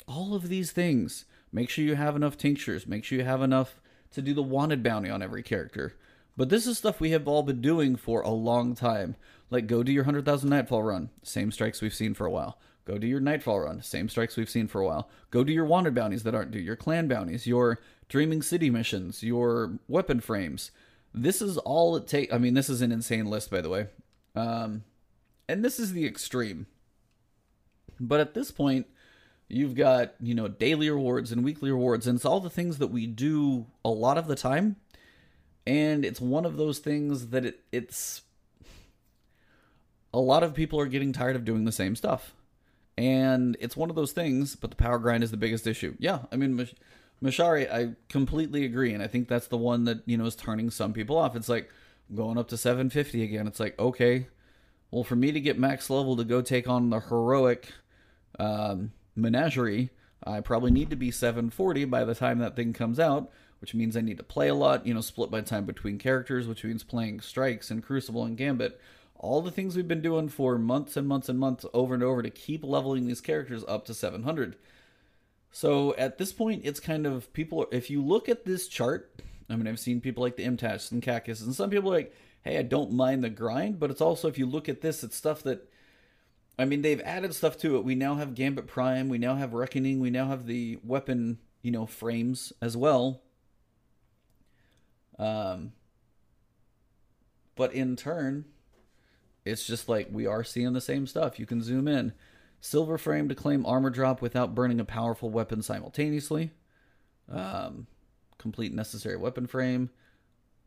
all 0.07 0.35
of 0.35 0.49
these 0.49 0.72
things. 0.72 1.24
Make 1.53 1.70
sure 1.70 1.85
you 1.85 1.97
have 1.97 2.16
enough 2.16 2.37
tinctures. 2.37 2.87
Make 2.87 3.05
sure 3.05 3.18
you 3.18 3.24
have 3.24 3.43
enough 3.43 3.81
to 4.12 4.22
do 4.22 4.35
the 4.35 4.43
wanted 4.43 4.83
bounty 4.83 5.11
on 5.11 5.22
every 5.22 5.43
character. 5.43 5.95
But 6.37 6.49
this 6.49 6.66
is 6.66 6.79
stuff 6.79 7.01
we 7.01 7.11
have 7.11 7.27
all 7.27 7.43
been 7.43 7.61
doing 7.61 7.97
for 7.97 8.20
a 8.20 8.31
long 8.31 8.74
time. 8.74 9.16
Like, 9.51 9.66
go 9.66 9.83
do 9.83 9.93
your 9.93 10.05
100,000 10.05 10.51
Nightfall 10.51 10.83
run. 10.83 11.11
Same 11.22 11.51
strikes 11.51 11.81
we've 11.81 11.95
seen 11.95 12.14
for 12.14 12.27
a 12.27 12.31
while. 12.31 12.59
Go 12.87 12.99
do 12.99 13.07
your 13.07 13.20
Nightfall 13.20 13.61
run. 13.61 13.82
Same 13.82 14.09
strikes 14.09 14.37
we've 14.37 14.49
seen 14.49 14.68
for 14.68 14.80
a 14.80 14.87
while. 14.87 15.11
Go 15.30 15.43
do 15.43 15.53
your 15.53 15.64
wanted 15.64 15.95
bounties 15.95 16.22
that 16.22 16.37
aren't 16.37 16.53
due, 16.53 16.61
your 16.61 16.76
clan 16.76 17.09
bounties, 17.09 17.47
your 17.47 17.80
Dreaming 18.09 18.43
City 18.43 18.70
missions, 18.70 19.24
your 19.24 19.78
weapon 19.89 20.20
frames. 20.20 20.70
This 21.12 21.43
is 21.43 21.59
all 21.59 21.97
it 21.97 22.07
takes. 22.07 22.32
I 22.32 22.39
mean, 22.39 22.55
this 22.55 22.70
is 22.70 22.82
an 22.82 22.93
insane 22.93 23.26
list, 23.26 23.51
by 23.51 23.61
the 23.61 23.68
way. 23.68 23.89
Um, 24.37 24.84
and 25.49 25.64
this 25.64 25.80
is 25.80 25.93
the 25.93 26.07
extreme. 26.07 26.66
But 27.99 28.20
at 28.20 28.34
this 28.34 28.53
point, 28.53 28.87
you've 29.49 29.74
got, 29.74 30.14
you 30.20 30.34
know, 30.34 30.47
daily 30.47 30.89
rewards 30.89 31.32
and 31.32 31.45
weekly 31.45 31.72
rewards, 31.72 32.07
and 32.07 32.16
it's 32.16 32.24
all 32.24 32.41
the 32.41 32.51
things 32.51 32.78
that 32.78 32.89
we 32.89 33.07
do 33.07 33.66
a 33.84 33.91
lot 33.91 34.16
of 34.18 34.28
the 34.28 34.37
time. 34.37 34.76
And 35.66 36.05
it's 36.05 36.20
one 36.20 36.45
of 36.45 36.57
those 36.57 36.78
things 36.78 37.28
that 37.28 37.45
it, 37.45 37.61
it's. 37.72 38.22
A 40.14 40.20
lot 40.20 40.45
of 40.45 40.55
people 40.55 40.78
are 40.78 40.87
getting 40.87 41.12
tired 41.12 41.34
of 41.34 41.45
doing 41.45 41.64
the 41.64 41.72
same 41.72 41.97
stuff. 41.97 42.32
And 42.99 43.57
it's 43.61 43.77
one 43.77 43.91
of 43.91 43.97
those 43.97 44.13
things, 44.13 44.57
but 44.57 44.71
the 44.71 44.77
power 44.77 44.99
grind 44.99 45.23
is 45.23 45.31
the 45.31 45.37
biggest 45.37 45.67
issue. 45.67 45.95
Yeah, 45.99 46.21
I 46.33 46.37
mean, 46.37 46.57
Mish- 46.57 46.75
Mishari, 47.23 47.71
I 47.71 47.95
completely 48.09 48.65
agree. 48.65 48.93
And 48.93 49.03
I 49.03 49.07
think 49.07 49.29
that's 49.29 49.49
the 49.49 49.57
one 49.57 49.85
that, 49.85 50.01
you 50.07 50.17
know, 50.17 50.25
is 50.27 50.37
turning 50.37 50.71
some 50.71 50.93
people 50.93 51.19
off. 51.19 51.37
It's 51.37 51.49
like 51.49 51.71
going 52.15 52.39
up 52.39 52.49
to 52.49 52.57
750 52.57 53.23
again. 53.23 53.47
It's 53.47 53.61
like, 53.61 53.79
okay, 53.79 54.29
well, 54.91 55.05
for 55.05 55.17
me 55.17 55.33
to 55.33 55.41
get 55.41 55.59
max 55.59 55.91
level 55.91 56.17
to 56.17 56.25
go 56.25 56.41
take 56.41 56.69
on 56.69 56.91
the 56.91 57.01
heroic 57.01 57.73
um, 58.39 58.93
menagerie, 59.15 59.91
I 60.25 60.41
probably 60.41 60.71
need 60.71 60.91
to 60.91 60.97
be 60.97 61.11
740 61.11 61.85
by 61.87 62.05
the 62.05 62.15
time 62.15 62.39
that 62.39 62.57
thing 62.57 62.73
comes 62.73 62.99
out, 62.99 63.31
which 63.61 63.75
means 63.75 63.97
I 63.97 64.01
need 64.01 64.19
to 64.19 64.25
play 64.25 64.49
a 64.49 64.55
lot, 64.55 64.87
you 64.87 64.95
know, 64.95 65.01
split 65.01 65.31
my 65.31 65.41
time 65.41 65.65
between 65.65 65.99
characters, 65.99 66.47
which 66.47 66.65
means 66.65 66.83
playing 66.83 67.21
Strikes 67.21 67.71
and 67.71 67.83
Crucible 67.83 68.25
and 68.25 68.37
Gambit. 68.37 68.81
All 69.19 69.43
the 69.43 69.51
things 69.51 69.77
we've 69.77 69.89
been 69.89 70.03
doing 70.03 70.29
for 70.29 70.59
months 70.59 70.97
and 70.97 71.07
months 71.07 71.29
and 71.29 71.39
months 71.39 71.64
over 71.73 71.95
and 71.95 72.03
over 72.03 72.23
to 72.23 72.31
keep 72.31 72.62
leveling 72.64 73.07
these 73.07 73.21
characters 73.21 73.64
up 73.67 73.85
to 73.87 73.95
700. 73.95 74.57
So 75.51 75.95
at 75.97 76.19
this 76.19 76.33
point, 76.33 76.62
it's 76.64 76.81
kind 76.81 77.07
of 77.07 77.33
people. 77.33 77.67
If 77.73 77.91
you 77.91 78.03
look 78.03 78.29
at 78.29 78.45
this 78.45 78.69
chart, 78.69 79.23
I 79.49 79.57
mean, 79.57 79.67
I've 79.67 79.81
seen 79.81 80.01
people 80.01 80.23
like 80.23 80.37
the 80.37 80.45
Imtash 80.45 80.91
and 80.91 81.03
Cacus, 81.03 81.41
and 81.41 81.55
some 81.55 81.71
people 81.71 81.91
are 81.93 81.97
like, 81.97 82.14
hey, 82.43 82.59
I 82.59 82.62
don't 82.62 82.93
mind 82.93 83.25
the 83.25 83.31
grind, 83.31 83.81
but 83.81 83.91
it's 83.91 84.01
also, 84.01 84.29
if 84.29 84.39
you 84.39 84.47
look 84.47 84.69
at 84.69 84.83
this, 84.83 85.03
it's 85.03 85.17
stuff 85.17 85.43
that 85.45 85.69
I 86.59 86.64
mean, 86.64 86.83
they've 86.83 87.01
added 87.03 87.35
stuff 87.35 87.59
to 87.59 87.77
it. 87.77 87.85
We 87.85 87.95
now 87.95 88.14
have 88.14 88.35
Gambit 88.35 88.67
Prime. 88.67 89.09
We 89.09 89.19
now 89.19 89.35
have 89.35 89.53
Reckoning. 89.53 90.01
We 90.01 90.11
now 90.11 90.29
have 90.29 90.47
the 90.47 90.79
weapon, 90.83 91.39
you 91.62 91.71
know, 91.71 91.87
frames 91.87 92.53
as 92.62 92.77
well. 92.77 93.23
Um, 95.19 95.73
but 97.57 97.73
in 97.75 97.97
turn, 97.97 98.47
it's 99.47 99.67
just 99.67 99.89
like 99.89 100.09
we 100.11 100.27
are 100.27 100.43
seeing 100.43 100.73
the 100.73 100.81
same 100.81 101.07
stuff. 101.07 101.39
You 101.39 101.47
can 101.47 101.63
zoom 101.63 101.87
in. 101.87 102.13
Silver 102.61 102.99
frame 102.99 103.29
to 103.29 103.35
claim 103.35 103.65
armor 103.65 103.91
drop 103.91 104.21
without 104.21 104.55
burning 104.55 104.81
a 104.81 104.85
powerful 104.85 105.31
weapon 105.31 105.63
simultaneously. 105.63 106.51
Um, 107.31 107.87
complete 108.39 108.75
necessary 108.75 109.17
weapon 109.17 109.47
frame. 109.47 109.91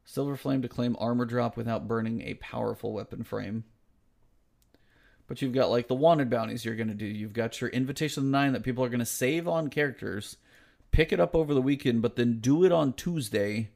Silver 0.05 0.37
flame 0.37 0.61
to 0.61 0.69
claim 0.69 0.95
armor 0.97 1.25
drop 1.25 1.57
without 1.57 1.87
burning 1.87 2.21
a 2.21 2.35
powerful 2.35 2.93
weapon 2.93 3.23
frame. 3.23 3.65
But 5.27 5.41
you've 5.41 5.53
got 5.53 5.69
like 5.69 5.87
the 5.87 5.93
wanted 5.93 6.29
bounties 6.29 6.63
you're 6.63 6.75
going 6.75 6.87
to 6.87 6.95
do. 6.95 7.05
You've 7.05 7.33
got 7.33 7.59
your 7.59 7.69
invitation 7.71 8.23
of 8.23 8.29
nine 8.29 8.53
that 8.53 8.63
people 8.63 8.83
are 8.83 8.89
going 8.89 8.99
to 8.99 9.05
save 9.05 9.47
on 9.47 9.69
characters, 9.69 10.37
pick 10.91 11.11
it 11.11 11.19
up 11.19 11.35
over 11.35 11.53
the 11.53 11.61
weekend, 11.61 12.01
but 12.01 12.15
then 12.15 12.39
do 12.39 12.63
it 12.63 12.71
on 12.71 12.93
Tuesday 12.93 13.71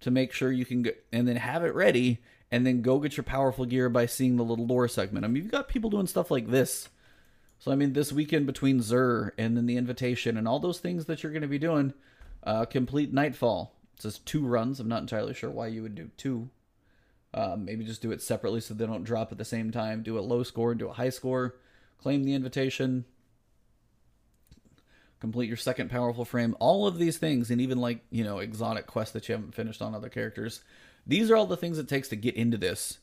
to 0.00 0.10
make 0.10 0.32
sure 0.32 0.52
you 0.52 0.64
can 0.64 0.82
get, 0.82 1.04
and 1.12 1.26
then 1.26 1.36
have 1.36 1.64
it 1.64 1.74
ready, 1.74 2.22
and 2.54 2.64
then 2.64 2.82
go 2.82 3.00
get 3.00 3.16
your 3.16 3.24
powerful 3.24 3.64
gear 3.64 3.88
by 3.88 4.06
seeing 4.06 4.36
the 4.36 4.44
little 4.44 4.64
lore 4.64 4.86
segment. 4.86 5.24
I 5.24 5.28
mean, 5.28 5.42
you've 5.42 5.50
got 5.50 5.66
people 5.66 5.90
doing 5.90 6.06
stuff 6.06 6.30
like 6.30 6.52
this. 6.52 6.88
So 7.58 7.72
I 7.72 7.74
mean, 7.74 7.94
this 7.94 8.12
weekend 8.12 8.46
between 8.46 8.78
Xur 8.78 9.32
and 9.36 9.56
then 9.56 9.66
the 9.66 9.76
invitation 9.76 10.36
and 10.36 10.46
all 10.46 10.60
those 10.60 10.78
things 10.78 11.06
that 11.06 11.20
you're 11.20 11.32
going 11.32 11.42
to 11.42 11.48
be 11.48 11.58
doing, 11.58 11.94
uh, 12.44 12.64
complete 12.66 13.12
Nightfall. 13.12 13.74
It 13.96 14.02
says 14.02 14.20
two 14.20 14.46
runs. 14.46 14.78
I'm 14.78 14.86
not 14.86 15.00
entirely 15.00 15.34
sure 15.34 15.50
why 15.50 15.66
you 15.66 15.82
would 15.82 15.96
do 15.96 16.10
two. 16.16 16.48
Um, 17.32 17.64
maybe 17.64 17.84
just 17.84 18.02
do 18.02 18.12
it 18.12 18.22
separately 18.22 18.60
so 18.60 18.72
they 18.72 18.86
don't 18.86 19.02
drop 19.02 19.32
at 19.32 19.38
the 19.38 19.44
same 19.44 19.72
time. 19.72 20.04
Do 20.04 20.16
a 20.16 20.20
low 20.20 20.44
score, 20.44 20.76
do 20.76 20.88
a 20.88 20.92
high 20.92 21.10
score, 21.10 21.56
claim 21.98 22.22
the 22.22 22.34
invitation, 22.34 23.04
complete 25.18 25.48
your 25.48 25.56
second 25.56 25.90
powerful 25.90 26.24
frame. 26.24 26.54
All 26.60 26.86
of 26.86 26.98
these 26.98 27.18
things, 27.18 27.50
and 27.50 27.60
even 27.60 27.78
like, 27.78 27.98
you 28.10 28.22
know, 28.22 28.38
exotic 28.38 28.86
quests 28.86 29.12
that 29.14 29.28
you 29.28 29.34
haven't 29.34 29.56
finished 29.56 29.82
on 29.82 29.92
other 29.92 30.08
characters. 30.08 30.62
These 31.06 31.30
are 31.30 31.36
all 31.36 31.46
the 31.46 31.56
things 31.56 31.78
it 31.78 31.88
takes 31.88 32.08
to 32.08 32.16
get 32.16 32.34
into 32.34 32.56
this. 32.56 32.98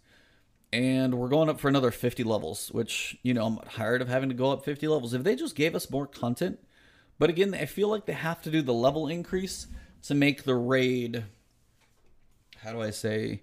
And 0.74 1.16
we're 1.16 1.28
going 1.28 1.50
up 1.50 1.60
for 1.60 1.68
another 1.68 1.92
50 1.92 2.24
levels, 2.24 2.70
which, 2.70 3.18
you 3.24 3.34
know, 3.34 3.46
I'm 3.46 3.58
tired 3.70 4.02
of 4.02 4.08
having 4.08 4.30
to 4.30 4.36
go 4.36 4.52
up 4.52 4.64
50 4.64 4.88
levels. 4.88 5.14
If 5.14 5.24
they 5.24 5.36
just 5.36 5.56
gave 5.56 5.76
us 5.76 5.90
more 5.90 6.08
content, 6.08 6.60
but 7.20 7.30
again, 7.30 7.54
I 7.54 7.66
feel 7.66 7.90
like 7.90 8.06
they 8.06 8.14
have 8.14 8.42
to 8.44 8.52
do 8.52 8.62
the 8.62 8.74
level 8.74 9.08
increase 9.08 9.68
to 10.04 10.16
make 10.16 10.44
the 10.44 10.56
raid, 10.56 11.26
how 12.60 12.72
do 12.72 12.82
I 12.82 12.90
say, 12.90 13.42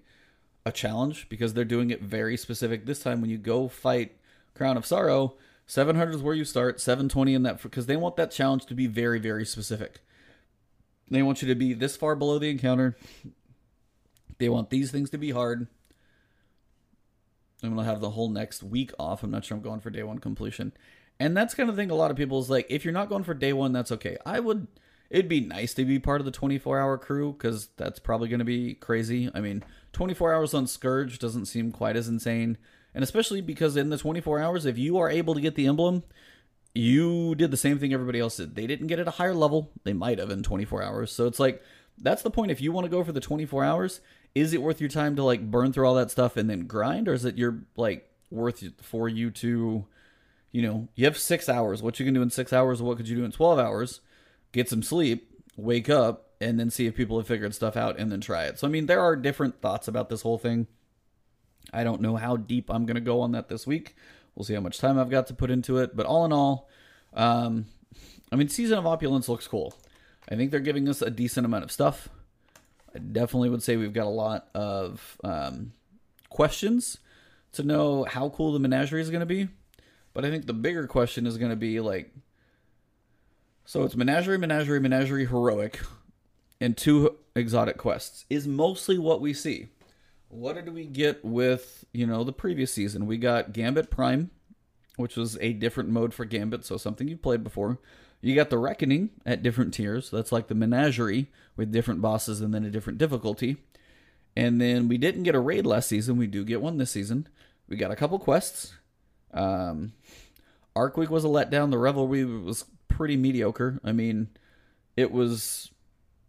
a 0.68 0.72
challenge 0.72 1.28
because 1.28 1.54
they're 1.54 1.64
doing 1.64 1.90
it 1.90 2.02
very 2.02 2.36
specific 2.36 2.86
this 2.86 3.00
time 3.00 3.20
when 3.20 3.30
you 3.30 3.38
go 3.38 3.68
fight 3.68 4.16
crown 4.54 4.76
of 4.76 4.86
sorrow 4.86 5.34
700 5.66 6.14
is 6.14 6.22
where 6.22 6.34
you 6.34 6.44
start 6.44 6.80
720 6.80 7.34
in 7.34 7.42
that 7.42 7.62
because 7.62 7.86
they 7.86 7.96
want 7.96 8.16
that 8.16 8.30
challenge 8.30 8.66
to 8.66 8.74
be 8.74 8.86
very 8.86 9.18
very 9.18 9.44
specific 9.44 10.00
they 11.10 11.22
want 11.22 11.42
you 11.42 11.48
to 11.48 11.54
be 11.54 11.72
this 11.72 11.96
far 11.96 12.14
below 12.14 12.38
the 12.38 12.50
encounter 12.50 12.96
they 14.38 14.48
want 14.48 14.70
these 14.70 14.90
things 14.90 15.10
to 15.10 15.18
be 15.18 15.30
hard 15.30 15.66
i'm 17.62 17.74
gonna 17.74 17.84
have 17.84 18.00
the 18.00 18.10
whole 18.10 18.28
next 18.28 18.62
week 18.62 18.92
off 18.98 19.22
i'm 19.22 19.30
not 19.30 19.44
sure 19.44 19.56
i'm 19.56 19.62
going 19.62 19.80
for 19.80 19.90
day 19.90 20.02
one 20.02 20.18
completion 20.18 20.72
and 21.20 21.36
that's 21.36 21.54
kind 21.54 21.68
of 21.68 21.76
thing 21.76 21.90
a 21.90 21.94
lot 21.94 22.10
of 22.10 22.16
people 22.16 22.38
is 22.38 22.50
like 22.50 22.66
if 22.68 22.84
you're 22.84 22.94
not 22.94 23.08
going 23.08 23.24
for 23.24 23.34
day 23.34 23.52
one 23.52 23.72
that's 23.72 23.92
okay 23.92 24.16
i 24.24 24.38
would 24.38 24.66
it'd 25.10 25.28
be 25.28 25.40
nice 25.40 25.74
to 25.74 25.84
be 25.84 25.98
part 25.98 26.20
of 26.20 26.24
the 26.24 26.30
24 26.30 26.78
hour 26.78 26.98
crew 26.98 27.32
because 27.32 27.68
that's 27.76 27.98
probably 27.98 28.28
to 28.28 28.44
be 28.44 28.74
crazy. 28.74 29.30
I 29.34 29.40
mean, 29.40 29.64
24 29.92 30.34
hours 30.34 30.54
on 30.54 30.66
Scourge 30.66 31.18
doesn't 31.18 31.46
seem 31.46 31.72
quite 31.72 31.96
as 31.96 32.08
insane. 32.08 32.58
And 32.94 33.02
especially 33.02 33.40
because 33.40 33.76
in 33.76 33.90
the 33.90 33.98
24 33.98 34.40
hours, 34.40 34.66
if 34.66 34.78
you 34.78 34.98
are 34.98 35.10
able 35.10 35.34
to 35.34 35.40
get 35.40 35.54
the 35.54 35.66
emblem, 35.66 36.02
you 36.74 37.34
did 37.34 37.50
the 37.50 37.56
same 37.56 37.78
thing 37.78 37.92
everybody 37.92 38.20
else 38.20 38.36
did. 38.36 38.54
They 38.54 38.66
didn't 38.66 38.86
get 38.88 38.98
it 38.98 39.08
a 39.08 39.12
higher 39.12 39.34
level. 39.34 39.70
They 39.84 39.92
might 39.92 40.18
have 40.18 40.30
in 40.30 40.42
24 40.42 40.82
hours. 40.82 41.12
So 41.12 41.26
it's 41.26 41.40
like, 41.40 41.62
that's 42.00 42.22
the 42.22 42.30
point. 42.30 42.50
If 42.50 42.60
you 42.60 42.72
want 42.72 42.84
to 42.84 42.90
go 42.90 43.04
for 43.04 43.12
the 43.12 43.20
24 43.20 43.64
hours, 43.64 44.00
is 44.34 44.52
it 44.52 44.62
worth 44.62 44.80
your 44.80 44.90
time 44.90 45.16
to 45.16 45.24
like 45.24 45.50
burn 45.50 45.72
through 45.72 45.86
all 45.86 45.94
that 45.94 46.10
stuff 46.10 46.36
and 46.36 46.48
then 46.48 46.66
grind? 46.66 47.08
Or 47.08 47.12
is 47.12 47.24
it 47.24 47.36
you're 47.36 47.62
like 47.76 48.10
worth 48.30 48.62
for 48.82 49.08
you 49.08 49.30
to, 49.30 49.86
you 50.52 50.62
know, 50.62 50.88
you 50.94 51.04
have 51.04 51.18
six 51.18 51.48
hours. 51.48 51.82
What 51.82 51.98
you 51.98 52.04
can 52.04 52.14
do 52.14 52.22
in 52.22 52.30
six 52.30 52.52
hours, 52.52 52.80
what 52.82 52.96
could 52.96 53.08
you 53.08 53.16
do 53.16 53.24
in 53.24 53.32
12 53.32 53.58
hours? 53.58 54.00
get 54.52 54.68
some 54.68 54.82
sleep, 54.82 55.42
wake 55.56 55.88
up, 55.88 56.30
and 56.40 56.58
then 56.58 56.70
see 56.70 56.86
if 56.86 56.94
people 56.94 57.18
have 57.18 57.26
figured 57.26 57.54
stuff 57.54 57.76
out 57.76 57.98
and 57.98 58.12
then 58.12 58.20
try 58.20 58.44
it. 58.44 58.58
So, 58.58 58.66
I 58.66 58.70
mean, 58.70 58.86
there 58.86 59.00
are 59.00 59.16
different 59.16 59.60
thoughts 59.60 59.88
about 59.88 60.08
this 60.08 60.22
whole 60.22 60.38
thing. 60.38 60.66
I 61.72 61.84
don't 61.84 62.00
know 62.00 62.16
how 62.16 62.36
deep 62.36 62.70
I'm 62.70 62.86
going 62.86 62.94
to 62.94 63.00
go 63.00 63.20
on 63.20 63.32
that 63.32 63.48
this 63.48 63.66
week. 63.66 63.96
We'll 64.34 64.44
see 64.44 64.54
how 64.54 64.60
much 64.60 64.78
time 64.78 64.98
I've 64.98 65.10
got 65.10 65.26
to 65.28 65.34
put 65.34 65.50
into 65.50 65.78
it. 65.78 65.96
But 65.96 66.06
all 66.06 66.24
in 66.24 66.32
all, 66.32 66.68
um, 67.12 67.66
I 68.30 68.36
mean, 68.36 68.48
Season 68.48 68.78
of 68.78 68.86
Opulence 68.86 69.28
looks 69.28 69.48
cool. 69.48 69.74
I 70.30 70.36
think 70.36 70.50
they're 70.50 70.60
giving 70.60 70.88
us 70.88 71.02
a 71.02 71.10
decent 71.10 71.46
amount 71.46 71.64
of 71.64 71.72
stuff. 71.72 72.08
I 72.94 72.98
definitely 72.98 73.50
would 73.50 73.62
say 73.62 73.76
we've 73.76 73.92
got 73.92 74.06
a 74.06 74.10
lot 74.10 74.48
of 74.54 75.18
um, 75.24 75.72
questions 76.28 76.98
to 77.52 77.62
know 77.62 78.04
how 78.04 78.28
cool 78.30 78.52
the 78.52 78.58
menagerie 78.58 79.00
is 79.00 79.10
going 79.10 79.20
to 79.20 79.26
be. 79.26 79.48
But 80.12 80.24
I 80.24 80.30
think 80.30 80.46
the 80.46 80.52
bigger 80.52 80.86
question 80.86 81.26
is 81.26 81.38
going 81.38 81.50
to 81.50 81.56
be 81.56 81.80
like, 81.80 82.12
so 83.64 83.84
it's 83.84 83.94
Menagerie, 83.94 84.38
Menagerie, 84.38 84.80
Menagerie 84.80 85.26
Heroic, 85.26 85.80
and 86.60 86.76
two 86.76 87.16
exotic 87.36 87.76
quests 87.76 88.24
is 88.30 88.48
mostly 88.48 88.98
what 88.98 89.20
we 89.20 89.34
see. 89.34 89.68
What 90.28 90.54
did 90.54 90.72
we 90.74 90.86
get 90.86 91.24
with, 91.24 91.84
you 91.92 92.06
know, 92.06 92.24
the 92.24 92.32
previous 92.32 92.72
season? 92.72 93.06
We 93.06 93.18
got 93.18 93.52
Gambit 93.52 93.90
Prime, 93.90 94.30
which 94.96 95.16
was 95.16 95.36
a 95.40 95.52
different 95.52 95.90
mode 95.90 96.14
for 96.14 96.24
Gambit, 96.24 96.64
so 96.64 96.76
something 96.76 97.08
you've 97.08 97.22
played 97.22 97.44
before. 97.44 97.78
You 98.20 98.34
got 98.34 98.50
the 98.50 98.58
Reckoning 98.58 99.10
at 99.24 99.42
different 99.42 99.72
tiers. 99.72 100.10
That's 100.10 100.32
like 100.32 100.48
the 100.48 100.54
Menagerie 100.54 101.28
with 101.56 101.72
different 101.72 102.00
bosses 102.00 102.40
and 102.40 102.52
then 102.52 102.64
a 102.64 102.70
different 102.70 102.98
difficulty. 102.98 103.58
And 104.36 104.60
then 104.60 104.88
we 104.88 104.98
didn't 104.98 105.22
get 105.22 105.34
a 105.34 105.40
raid 105.40 105.66
last 105.66 105.88
season. 105.88 106.16
We 106.16 106.26
do 106.26 106.44
get 106.44 106.60
one 106.60 106.78
this 106.78 106.90
season. 106.90 107.28
We 107.68 107.76
got 107.76 107.90
a 107.90 107.96
couple 107.96 108.18
quests. 108.18 108.74
Um, 109.32 109.92
Arc 110.74 110.96
Week 110.96 111.10
was 111.10 111.24
a 111.24 111.28
letdown. 111.28 111.70
The 111.70 111.78
Revelry 111.78 112.24
was 112.24 112.64
pretty 112.88 113.16
mediocre. 113.16 113.80
I 113.84 113.92
mean, 113.92 114.28
it 114.96 115.12
was. 115.12 115.70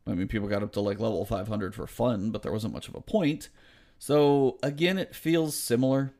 I 0.07 0.13
mean, 0.13 0.27
people 0.27 0.47
got 0.47 0.63
up 0.63 0.71
to 0.73 0.81
like 0.81 0.99
level 0.99 1.23
500 1.23 1.75
for 1.75 1.85
fun, 1.85 2.31
but 2.31 2.41
there 2.41 2.51
wasn't 2.51 2.73
much 2.73 2.87
of 2.87 2.95
a 2.95 3.01
point. 3.01 3.49
So 3.99 4.57
again, 4.63 4.97
it 4.97 5.13
feels 5.13 5.55
similar. 5.55 6.13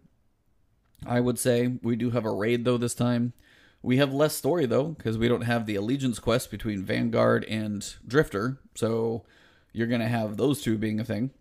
I 1.05 1.19
would 1.21 1.39
say 1.39 1.79
we 1.81 1.95
do 1.95 2.11
have 2.11 2.25
a 2.25 2.31
raid 2.31 2.65
though 2.65 2.77
this 2.77 2.93
time. 2.93 3.33
We 3.81 3.97
have 3.97 4.13
less 4.13 4.35
story 4.35 4.65
though 4.65 4.89
because 4.89 5.17
we 5.17 5.27
don't 5.27 5.41
have 5.41 5.65
the 5.65 5.75
allegiance 5.75 6.19
quest 6.19 6.51
between 6.51 6.83
Vanguard 6.83 7.45
and 7.45 7.95
Drifter. 8.05 8.59
So 8.75 9.23
you're 9.71 9.87
gonna 9.87 10.07
have 10.07 10.37
those 10.37 10.61
two 10.61 10.77
being 10.77 10.99
a 10.99 11.05
thing 11.05 11.31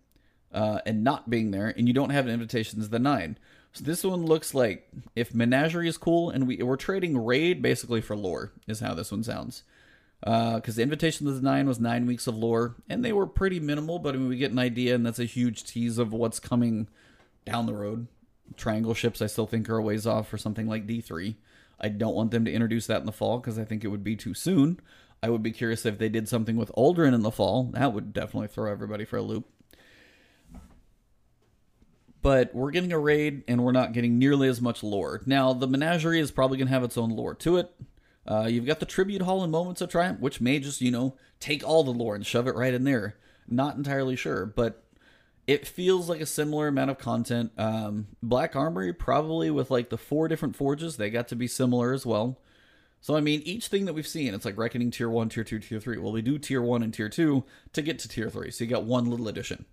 uh, 0.53 0.81
and 0.87 1.03
not 1.03 1.31
being 1.31 1.51
there, 1.51 1.75
and 1.77 1.89
you 1.89 1.95
don't 1.95 2.11
have 2.11 2.27
an 2.27 2.33
invitation 2.33 2.81
to 2.81 2.89
the 2.89 2.99
nine. 2.99 3.39
So 3.73 3.85
this 3.85 4.05
one 4.05 4.25
looks 4.25 4.55
like 4.55 4.89
if 5.15 5.35
Menagerie 5.35 5.89
is 5.89 5.99
cool, 5.99 6.31
and 6.31 6.47
we 6.47 6.63
we're 6.63 6.77
trading 6.77 7.19
raid 7.19 7.61
basically 7.61 8.01
for 8.01 8.17
lore 8.17 8.53
is 8.67 8.81
how 8.81 8.95
this 8.95 9.11
one 9.11 9.23
sounds. 9.23 9.63
Because 10.21 10.75
uh, 10.75 10.77
the 10.77 10.83
invitation 10.83 11.27
to 11.27 11.33
the 11.33 11.43
nine 11.43 11.69
was 11.69 11.79
nine 11.79 12.07
weeks 12.07 12.27
of 12.27 12.37
lore, 12.37 12.77
and 12.89 13.05
they 13.05 13.13
were 13.13 13.27
pretty 13.27 13.61
minimal, 13.61 13.99
but 13.99 14.15
I 14.15 14.19
mean 14.19 14.29
we 14.29 14.37
get 14.37 14.53
an 14.53 14.59
idea, 14.59 14.95
and 14.95 15.05
that's 15.05 15.21
a 15.21 15.25
huge 15.25 15.65
tease 15.65 15.99
of 15.99 16.13
what's 16.13 16.41
coming 16.41 16.89
down 17.45 17.67
the 17.67 17.75
road. 17.75 18.07
Triangle 18.57 18.95
ships, 18.95 19.23
I 19.23 19.27
still 19.27 19.47
think 19.47 19.69
are 19.69 19.77
a 19.77 19.83
ways 19.83 20.07
off 20.07 20.29
for 20.29 20.39
something 20.39 20.67
like 20.67 20.87
D 20.87 21.01
three. 21.01 21.37
I 21.81 21.89
don't 21.89 22.15
want 22.15 22.31
them 22.31 22.45
to 22.45 22.53
introduce 22.53 22.87
that 22.87 23.01
in 23.01 23.07
the 23.07 23.13
fall 23.13 23.39
because 23.39 23.59
I 23.59 23.65
think 23.65 23.85
it 23.85 23.89
would 23.89 24.05
be 24.05 24.17
too 24.17 24.35
soon. 24.35 24.81
I 25.23 25.31
would 25.31 25.43
be 25.43 25.51
curious 25.51 25.85
if 25.87 25.99
they 25.99 26.09
did 26.09 26.29
something 26.29 26.57
with 26.57 26.73
Uldren 26.77 27.15
in 27.15 27.23
the 27.23 27.31
fall. 27.31 27.71
That 27.75 27.93
would 27.93 28.13
definitely 28.13 28.49
throw 28.49 28.71
everybody 28.71 29.05
for 29.05 29.17
a 29.17 29.23
loop 29.23 29.49
but 32.23 32.55
we're 32.55 32.71
getting 32.71 32.93
a 32.93 32.99
raid 32.99 33.45
and 33.49 33.63
we're 33.63 33.73
not 33.73 33.93
getting 33.93 34.19
nearly 34.19 34.49
as 34.49 34.61
much 34.61 34.83
lore. 34.83 35.23
Now, 35.27 35.53
the 35.53 35.69
menagerie 35.69 36.21
is 36.21 36.31
probably 36.31 36.59
going 36.59 36.69
to 36.69 36.75
have 36.75 36.85
its 36.85 36.99
own 36.99 37.11
lore 37.11 37.35
to 37.37 37.59
it. 37.59 37.71
Uh, 38.27 38.47
you've 38.51 38.67
got 38.67 38.81
the 38.81 38.87
tribute 38.87 39.23
hall 39.23 39.43
and 39.43 39.53
moments 39.53 39.81
of 39.81 39.91
triumph, 39.91 40.21
which 40.21 40.41
may 40.41 40.59
just, 40.59 40.81
you 40.81 40.91
know, 40.91 41.17
take 41.41 41.67
all 41.67 41.85
the 41.85 41.91
lore 41.91 42.15
and 42.15 42.27
shove 42.27 42.47
it 42.47 42.55
right 42.55 42.75
in 42.75 42.85
there. 42.85 43.17
Not 43.49 43.77
entirely 43.77 44.17
sure, 44.17 44.45
but 44.45 44.85
it 45.49 45.67
feels 45.67 46.09
like 46.09 46.21
a 46.21 46.27
similar 46.27 46.69
amount 46.69 46.91
of 46.91 46.99
content. 46.99 47.51
Um, 47.59 48.09
Black 48.23 48.55
Armory, 48.55 48.93
probably 48.93 49.51
with 49.51 49.71
like 49.71 49.89
the 49.89 49.99
four 49.99 50.29
different 50.29 50.55
forges, 50.55 50.97
they 50.97 51.11
got 51.11 51.27
to 51.29 51.37
be 51.37 51.49
similar 51.49 51.93
as 51.93 52.07
well. 52.07 52.39
So, 53.01 53.17
I 53.17 53.21
mean, 53.21 53.43
each 53.45 53.69
thing 53.69 53.87
that 53.87 53.95
we've 53.95 54.07
seen, 54.07 54.35
it's 54.35 54.45
like 54.45 54.59
Reckoning 54.59 54.91
Tier 54.91 55.09
1, 55.09 55.31
Tier 55.31 55.45
2, 55.45 55.61
Tier 55.61 55.81
3. 55.81 55.99
Well, 55.99 56.13
we 56.13 56.21
do 56.21 56.37
Tier 56.37 56.61
1 56.61 56.83
and 56.83 56.93
Tier 56.93 57.09
2 57.09 57.45
to 57.73 57.83
get 57.83 57.99
to 58.01 58.09
Tier 58.09 58.29
3. 58.29 58.51
So 58.51 58.65
you 58.65 58.71
got 58.71 58.85
one 58.85 59.07
little 59.07 59.29
addition 59.29 59.65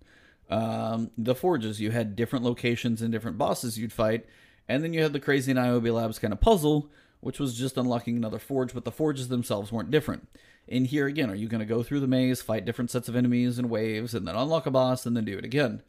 um, 0.48 1.10
the 1.18 1.34
forges. 1.34 1.80
You 1.80 1.90
had 1.90 2.16
different 2.16 2.44
locations 2.44 3.02
and 3.02 3.12
different 3.12 3.38
bosses 3.38 3.78
you'd 3.78 3.92
fight, 3.92 4.26
and 4.68 4.82
then 4.82 4.92
you 4.92 5.02
had 5.02 5.12
the 5.12 5.20
crazy 5.20 5.52
Niobe 5.52 5.86
Labs 5.86 6.18
kind 6.18 6.32
of 6.32 6.40
puzzle, 6.40 6.90
which 7.20 7.38
was 7.38 7.58
just 7.58 7.76
unlocking 7.76 8.16
another 8.16 8.38
forge, 8.38 8.72
but 8.72 8.84
the 8.84 8.92
forges 8.92 9.28
themselves 9.28 9.72
weren't 9.72 9.90
different. 9.90 10.28
In 10.68 10.84
here 10.84 11.06
again, 11.06 11.30
are 11.30 11.36
you 11.36 11.48
going 11.48 11.60
to 11.60 11.66
go 11.66 11.82
through 11.82 12.00
the 12.00 12.08
maze, 12.08 12.42
fight 12.42 12.64
different 12.64 12.90
sets 12.90 13.08
of 13.08 13.16
enemies 13.16 13.58
and 13.58 13.70
waves, 13.70 14.14
and 14.14 14.26
then 14.26 14.34
unlock 14.34 14.66
a 14.66 14.70
boss 14.70 15.06
and 15.06 15.16
then 15.16 15.24
do 15.24 15.38
it 15.38 15.44
again? 15.44 15.82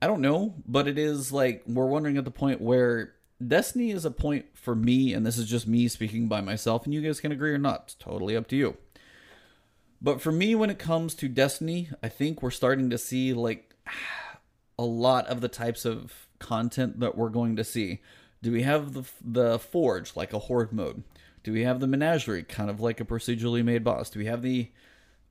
I 0.00 0.06
don't 0.06 0.20
know, 0.20 0.54
but 0.66 0.88
it 0.88 0.98
is 0.98 1.30
like 1.30 1.62
we're 1.66 1.86
wondering 1.86 2.16
at 2.16 2.24
the 2.24 2.30
point 2.30 2.60
where 2.60 3.14
Destiny 3.46 3.90
is 3.90 4.04
a 4.04 4.10
point 4.10 4.46
for 4.54 4.74
me, 4.74 5.12
and 5.12 5.26
this 5.26 5.38
is 5.38 5.48
just 5.48 5.66
me 5.66 5.88
speaking 5.88 6.26
by 6.26 6.40
myself, 6.40 6.84
and 6.84 6.94
you 6.94 7.02
guys 7.02 7.20
can 7.20 7.32
agree 7.32 7.52
or 7.52 7.58
not. 7.58 7.82
It's 7.84 7.94
totally 7.94 8.36
up 8.36 8.48
to 8.48 8.56
you. 8.56 8.76
But 10.00 10.20
for 10.20 10.32
me, 10.32 10.54
when 10.54 10.70
it 10.70 10.78
comes 10.78 11.14
to 11.14 11.28
Destiny, 11.28 11.88
I 12.02 12.08
think 12.08 12.42
we're 12.42 12.50
starting 12.50 12.90
to 12.90 12.98
see 12.98 13.32
like 13.32 13.74
a 14.78 14.84
lot 14.84 15.26
of 15.26 15.40
the 15.40 15.48
types 15.48 15.84
of 15.84 16.26
content 16.38 16.98
that 17.00 17.16
we're 17.16 17.28
going 17.28 17.56
to 17.56 17.64
see. 17.64 18.00
Do 18.42 18.50
we 18.50 18.62
have 18.62 18.94
the 18.94 19.04
the 19.24 19.58
Forge 19.58 20.16
like 20.16 20.32
a 20.32 20.40
horde 20.40 20.72
mode? 20.72 21.04
Do 21.42 21.52
we 21.52 21.62
have 21.62 21.80
the 21.80 21.86
Menagerie 21.86 22.44
kind 22.44 22.70
of 22.70 22.80
like 22.80 23.00
a 23.00 23.04
procedurally 23.04 23.64
made 23.64 23.84
boss? 23.84 24.10
Do 24.10 24.18
we 24.18 24.26
have 24.26 24.42
the 24.42 24.70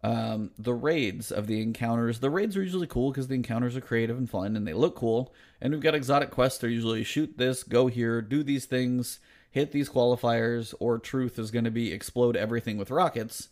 um, 0.03 0.51
the 0.57 0.74
raids 0.74 1.32
of 1.32 1.47
the 1.47 1.62
encounters? 1.62 2.20
The 2.20 2.30
raids 2.30 2.57
are 2.57 2.64
usually 2.64 2.88
cool 2.88 3.12
because 3.12 3.28
the 3.28 3.36
encounters 3.36 3.78
are 3.78 3.82
creative 3.82 4.18
and 4.18 4.30
fun 4.30 4.55
and 4.55 4.68
they 4.68 4.74
look 4.74 4.95
cool. 4.95 5.34
And 5.62 5.72
we've 5.72 5.82
got 5.82 5.95
exotic 5.95 6.32
quests. 6.32 6.59
They're 6.59 6.70
usually 6.70 7.03
shoot 7.03 7.38
this, 7.38 7.64
go 7.64 7.88
here, 7.88 8.22
do 8.22 8.43
these 8.43 8.66
things, 8.66 9.20
hit 9.51 9.72
these 9.72 9.89
qualifiers, 9.89 10.74
or 10.80 10.97
truth 10.97 11.38
is 11.38 11.51
going 11.51 11.66
to 11.66 11.72
be 11.72 11.91
explode 11.91 12.36
everything 12.36 12.78
with 12.78 12.89
rockets 12.89 13.49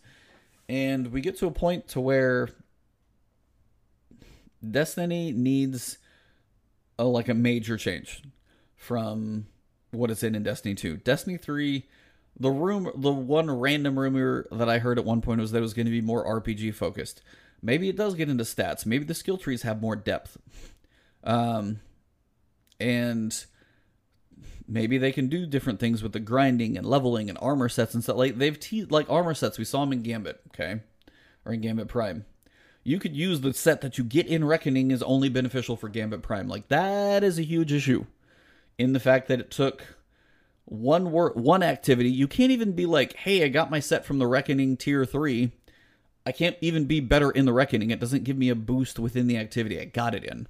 and 0.70 1.08
we 1.08 1.20
get 1.20 1.36
to 1.38 1.48
a 1.48 1.50
point 1.50 1.88
to 1.88 2.00
where 2.00 2.48
Destiny 4.68 5.32
needs 5.32 5.98
a 6.96 7.02
like 7.02 7.28
a 7.28 7.34
major 7.34 7.76
change 7.76 8.22
from 8.76 9.46
what 9.90 10.12
it's 10.12 10.22
in 10.22 10.36
in 10.36 10.44
Destiny 10.44 10.76
2. 10.76 10.98
Destiny 10.98 11.36
3 11.36 11.88
the 12.38 12.50
room 12.50 12.90
the 12.94 13.12
one 13.12 13.50
random 13.50 13.98
rumor 13.98 14.46
that 14.52 14.68
I 14.68 14.78
heard 14.78 14.98
at 14.98 15.04
one 15.04 15.20
point 15.20 15.40
was 15.40 15.52
that 15.52 15.58
it 15.58 15.62
was 15.62 15.74
going 15.74 15.86
to 15.86 15.92
be 15.92 16.00
more 16.00 16.24
RPG 16.24 16.74
focused. 16.74 17.22
Maybe 17.62 17.88
it 17.88 17.96
does 17.96 18.14
get 18.14 18.30
into 18.30 18.44
stats. 18.44 18.86
Maybe 18.86 19.04
the 19.04 19.14
skill 19.14 19.36
trees 19.36 19.62
have 19.62 19.82
more 19.82 19.96
depth. 19.96 20.38
Um 21.24 21.80
and 22.78 23.44
maybe 24.70 24.96
they 24.96 25.12
can 25.12 25.28
do 25.28 25.44
different 25.44 25.80
things 25.80 26.02
with 26.02 26.12
the 26.12 26.20
grinding 26.20 26.78
and 26.78 26.86
leveling 26.86 27.28
and 27.28 27.38
armor 27.42 27.68
sets 27.68 27.92
and 27.92 28.02
stuff. 28.02 28.16
Like 28.16 28.38
they've 28.38 28.58
te- 28.58 28.84
like 28.84 29.10
armor 29.10 29.34
sets. 29.34 29.58
We 29.58 29.64
saw 29.64 29.80
them 29.80 29.92
in 29.92 30.02
Gambit, 30.02 30.40
okay, 30.48 30.80
or 31.44 31.52
in 31.52 31.60
Gambit 31.60 31.88
Prime. 31.88 32.24
You 32.82 32.98
could 32.98 33.14
use 33.14 33.40
the 33.40 33.52
set 33.52 33.82
that 33.82 33.98
you 33.98 34.04
get 34.04 34.26
in 34.26 34.44
Reckoning 34.44 34.90
is 34.90 35.02
only 35.02 35.28
beneficial 35.28 35.76
for 35.76 35.90
Gambit 35.90 36.22
Prime. 36.22 36.48
Like 36.48 36.68
that 36.68 37.22
is 37.22 37.38
a 37.38 37.42
huge 37.42 37.72
issue 37.72 38.06
in 38.78 38.94
the 38.94 39.00
fact 39.00 39.28
that 39.28 39.40
it 39.40 39.50
took 39.50 39.82
one 40.70 41.10
work 41.10 41.36
one 41.36 41.62
activity. 41.62 42.10
You 42.10 42.26
can't 42.26 42.52
even 42.52 42.72
be 42.72 42.86
like, 42.86 43.14
"Hey, 43.14 43.44
I 43.44 43.48
got 43.48 43.70
my 43.70 43.80
set 43.80 44.04
from 44.04 44.18
the 44.18 44.26
Reckoning 44.26 44.76
tier 44.76 45.04
3. 45.04 45.52
I 46.24 46.32
can't 46.32 46.56
even 46.60 46.84
be 46.84 47.00
better 47.00 47.30
in 47.30 47.44
the 47.44 47.52
Reckoning. 47.52 47.90
It 47.90 48.00
doesn't 48.00 48.24
give 48.24 48.38
me 48.38 48.48
a 48.48 48.54
boost 48.54 48.98
within 48.98 49.26
the 49.26 49.36
activity 49.36 49.80
I 49.80 49.84
got 49.84 50.14
it 50.14 50.24
in." 50.24 50.46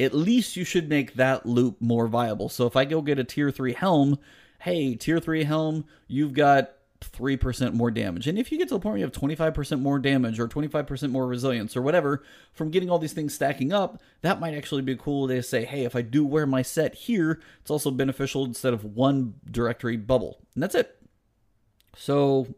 at 0.00 0.14
least 0.14 0.56
you 0.56 0.64
should 0.64 0.88
make 0.88 1.14
that 1.14 1.46
loop 1.46 1.80
more 1.80 2.06
viable. 2.06 2.48
So 2.48 2.66
if 2.66 2.76
I 2.76 2.84
go 2.84 3.02
get 3.02 3.18
a 3.18 3.24
tier 3.24 3.50
3 3.50 3.72
helm, 3.72 4.18
hey, 4.60 4.94
tier 4.94 5.18
3 5.18 5.44
helm, 5.44 5.84
you've 6.06 6.34
got 6.34 6.72
3% 7.00 7.74
more 7.74 7.90
damage. 7.90 8.26
And 8.26 8.38
if 8.38 8.50
you 8.50 8.58
get 8.58 8.68
to 8.68 8.74
the 8.74 8.80
point 8.80 8.92
where 8.92 8.98
you 8.98 9.04
have 9.04 9.12
25% 9.12 9.80
more 9.80 9.98
damage 9.98 10.40
or 10.40 10.48
25% 10.48 11.10
more 11.10 11.26
resilience 11.26 11.76
or 11.76 11.82
whatever 11.82 12.22
from 12.52 12.70
getting 12.70 12.90
all 12.90 12.98
these 12.98 13.12
things 13.12 13.34
stacking 13.34 13.72
up, 13.72 14.00
that 14.22 14.40
might 14.40 14.54
actually 14.54 14.82
be 14.82 14.96
cool 14.96 15.28
to 15.28 15.42
say, 15.42 15.64
hey, 15.64 15.84
if 15.84 15.94
I 15.94 16.02
do 16.02 16.24
wear 16.24 16.46
my 16.46 16.62
set 16.62 16.94
here, 16.94 17.40
it's 17.60 17.70
also 17.70 17.90
beneficial 17.90 18.44
instead 18.44 18.72
of 18.72 18.84
one 18.84 19.34
directory 19.50 19.96
bubble. 19.96 20.40
And 20.54 20.62
that's 20.62 20.74
it. 20.74 20.96
So 21.96 22.48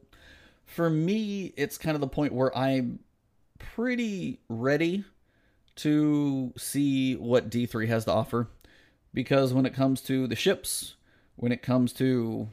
for 0.64 0.88
me, 0.88 1.52
it's 1.56 1.78
kind 1.78 1.94
of 1.94 2.00
the 2.00 2.08
point 2.08 2.32
where 2.32 2.56
I'm 2.56 3.00
pretty 3.58 4.40
ready 4.48 5.04
to 5.76 6.52
see 6.56 7.16
what 7.16 7.50
D3 7.50 7.88
has 7.88 8.04
to 8.06 8.12
offer. 8.12 8.48
Because 9.12 9.52
when 9.52 9.66
it 9.66 9.74
comes 9.74 10.00
to 10.02 10.26
the 10.26 10.36
ships, 10.36 10.94
when 11.36 11.52
it 11.52 11.62
comes 11.62 11.92
to 11.94 12.48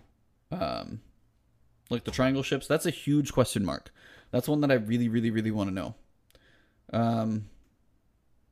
um, 0.52 1.02
like 1.90 2.04
the 2.04 2.12
triangle 2.12 2.44
ships, 2.44 2.68
that's 2.68 2.86
a 2.86 2.92
huge 2.92 3.34
question 3.34 3.66
mark. 3.66 3.92
That's 4.32 4.48
one 4.48 4.62
that 4.62 4.72
I 4.72 4.76
really, 4.76 5.08
really, 5.08 5.32
really 5.32 5.52
want 5.52 5.70
to 5.70 5.74
know. 5.74 5.96
Um, 6.92 7.50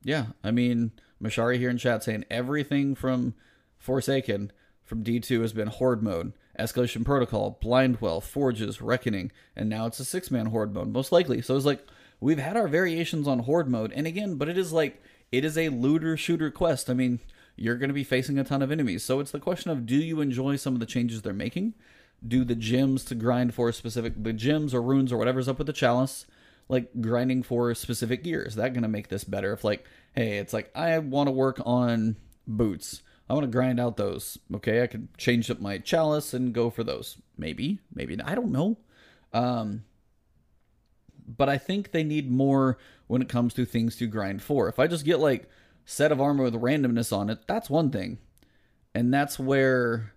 yeah, 0.03 0.27
I 0.43 0.51
mean, 0.51 0.91
Mashari 1.21 1.57
here 1.57 1.69
in 1.69 1.77
chat 1.77 2.03
saying 2.03 2.25
everything 2.29 2.95
from 2.95 3.33
Forsaken 3.77 4.51
from 4.83 5.03
D2 5.03 5.41
has 5.41 5.53
been 5.53 5.67
Horde 5.67 6.03
mode, 6.03 6.33
Escalation 6.59 7.03
Protocol, 7.03 7.59
Blindwell, 7.61 8.21
Forges, 8.21 8.81
Reckoning, 8.81 9.31
and 9.55 9.67
now 9.69 9.86
it's 9.86 9.99
a 9.99 10.05
six 10.05 10.29
man 10.31 10.47
Horde 10.47 10.73
mode, 10.73 10.89
most 10.89 11.11
likely. 11.11 11.41
So 11.41 11.55
it's 11.55 11.65
like, 11.65 11.86
we've 12.19 12.39
had 12.39 12.57
our 12.57 12.67
variations 12.67 13.27
on 13.27 13.39
horde 13.39 13.69
mode 13.69 13.91
and 13.93 14.07
again 14.07 14.36
but 14.36 14.49
it 14.49 14.57
is 14.57 14.71
like 14.71 15.01
it 15.31 15.43
is 15.43 15.57
a 15.57 15.69
looter 15.69 16.15
shooter 16.15 16.49
quest 16.49 16.89
i 16.89 16.93
mean 16.93 17.19
you're 17.55 17.77
going 17.77 17.89
to 17.89 17.93
be 17.93 18.03
facing 18.03 18.38
a 18.38 18.43
ton 18.43 18.61
of 18.61 18.71
enemies 18.71 19.03
so 19.03 19.19
it's 19.19 19.31
the 19.31 19.39
question 19.39 19.71
of 19.71 19.86
do 19.86 19.95
you 19.95 20.21
enjoy 20.21 20.55
some 20.55 20.73
of 20.73 20.79
the 20.79 20.86
changes 20.86 21.21
they're 21.21 21.33
making 21.33 21.73
do 22.26 22.43
the 22.43 22.55
gems 22.55 23.03
to 23.05 23.16
grind 23.16 23.53
for 23.53 23.72
specific 23.72 24.22
the 24.22 24.34
gems 24.34 24.74
or 24.74 24.82
runes 24.82 25.11
or 25.11 25.18
whatever's 25.18 25.47
up 25.47 25.57
with 25.57 25.68
the 25.68 25.74
chalice 25.74 26.26
like 26.68 26.89
grinding 26.99 27.43
for 27.43 27.74
specific 27.76 28.24
gear 28.24 28.41
is 28.41 28.55
that 28.55 28.74
going 28.74 28.84
to 28.84 28.89
make 28.89 29.09
this 29.09 29.24
better? 29.24 29.53
If 29.53 29.63
like 29.63 29.86
hey 30.16 30.38
it's 30.38 30.53
like 30.53 30.72
i 30.76 30.97
want 30.99 31.28
to 31.28 31.32
work 31.32 31.61
on 31.66 32.16
boots. 32.47 33.01
I 33.28 33.34
want 33.34 33.43
to 33.43 33.51
grind 33.51 33.80
out 33.80 33.97
those. 33.97 34.38
Okay 34.53 34.84
i 34.84 34.88
could 34.88 35.16
change 35.18 35.49
up 35.49 35.59
my 35.59 35.78
chalice 35.78 36.34
and 36.34 36.53
go 36.53 36.70
for 36.70 36.84
those. 36.84 37.18
Maybe 37.38 37.80
maybe 37.93 38.20
i 38.22 38.36
don't 38.36 38.51
know. 38.51 38.78
Um 39.34 39.84
but 41.28 41.49
I 41.49 41.57
think 41.57 41.91
they 41.91 42.03
need 42.03 42.32
more 42.32 42.78
when 43.07 43.22
it 43.22 43.30
comes 43.30 43.53
to 43.55 43.66
things 43.66 43.95
to 43.97 44.07
grind 44.07 44.41
for. 44.41 44.68
If 44.68 44.80
I 44.80 44.88
just 44.88 45.05
get 45.05 45.20
like 45.20 45.49
set 45.86 46.11
of 46.11 46.22
armor 46.22 46.43
with 46.43 46.53
randomness 46.53 47.16
on 47.16 47.30
it, 47.30 47.39
that's 47.47 47.70
one 47.70 47.89
thing. 47.89 48.20
And 48.93 49.13
that's 49.13 49.39
where 49.39 50.13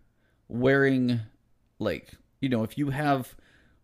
wearing 0.48 1.20
like, 1.78 2.12
you 2.40 2.48
know, 2.48 2.62
if 2.62 2.78
you 2.78 2.90
have 2.90 3.34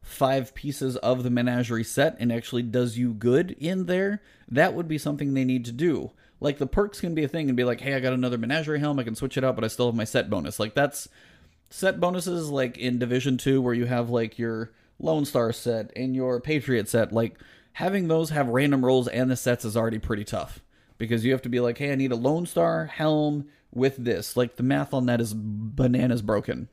five 0.02 0.54
pieces 0.54 0.96
of 0.98 1.22
the 1.22 1.30
menagerie 1.30 1.84
set 1.84 2.16
and 2.18 2.30
actually 2.30 2.62
does 2.62 2.98
you 2.98 3.14
good 3.14 3.52
in 3.52 3.86
there, 3.86 4.22
that 4.48 4.74
would 4.74 4.86
be 4.86 4.98
something 4.98 5.32
they 5.32 5.44
need 5.44 5.64
to 5.64 5.72
do. 5.72 6.12
Like 6.40 6.58
the 6.58 6.66
perks 6.66 7.00
can 7.00 7.14
be 7.14 7.24
a 7.24 7.28
thing 7.28 7.48
and 7.48 7.56
be 7.56 7.64
like, 7.64 7.80
hey, 7.80 7.94
I 7.94 8.00
got 8.00 8.12
another 8.12 8.38
menagerie 8.38 8.80
helm, 8.80 8.98
I 8.98 9.04
can 9.04 9.14
switch 9.14 9.36
it 9.36 9.44
out, 9.44 9.54
but 9.54 9.64
I 9.64 9.68
still 9.68 9.86
have 9.86 9.94
my 9.94 10.04
set 10.04 10.28
bonus. 10.28 10.60
Like 10.60 10.74
that's 10.74 11.08
set 11.70 11.98
bonuses 12.00 12.50
like 12.50 12.76
in 12.76 12.98
Division 12.98 13.38
2 13.38 13.62
where 13.62 13.74
you 13.74 13.86
have 13.86 14.10
like 14.10 14.38
your 14.38 14.72
Lone 14.98 15.24
Star 15.24 15.52
set 15.52 15.90
and 15.96 16.14
your 16.14 16.40
Patriot 16.40 16.88
set. 16.88 17.12
Like 17.12 17.38
having 17.72 18.08
those 18.08 18.30
have 18.30 18.48
random 18.48 18.84
rolls 18.84 19.08
and 19.08 19.30
the 19.30 19.36
sets 19.36 19.64
is 19.64 19.76
already 19.76 19.98
pretty 19.98 20.24
tough 20.24 20.60
because 20.98 21.24
you 21.24 21.32
have 21.32 21.42
to 21.42 21.48
be 21.48 21.60
like, 21.60 21.78
hey, 21.78 21.92
I 21.92 21.96
need 21.96 22.12
a 22.12 22.16
Lone 22.16 22.46
Star 22.46 22.86
helm 22.86 23.48
with 23.72 23.96
this. 23.96 24.36
Like 24.36 24.56
the 24.56 24.62
math 24.62 24.92
on 24.92 25.06
that 25.06 25.20
is 25.20 25.32
bananas 25.34 26.22
broken. 26.22 26.68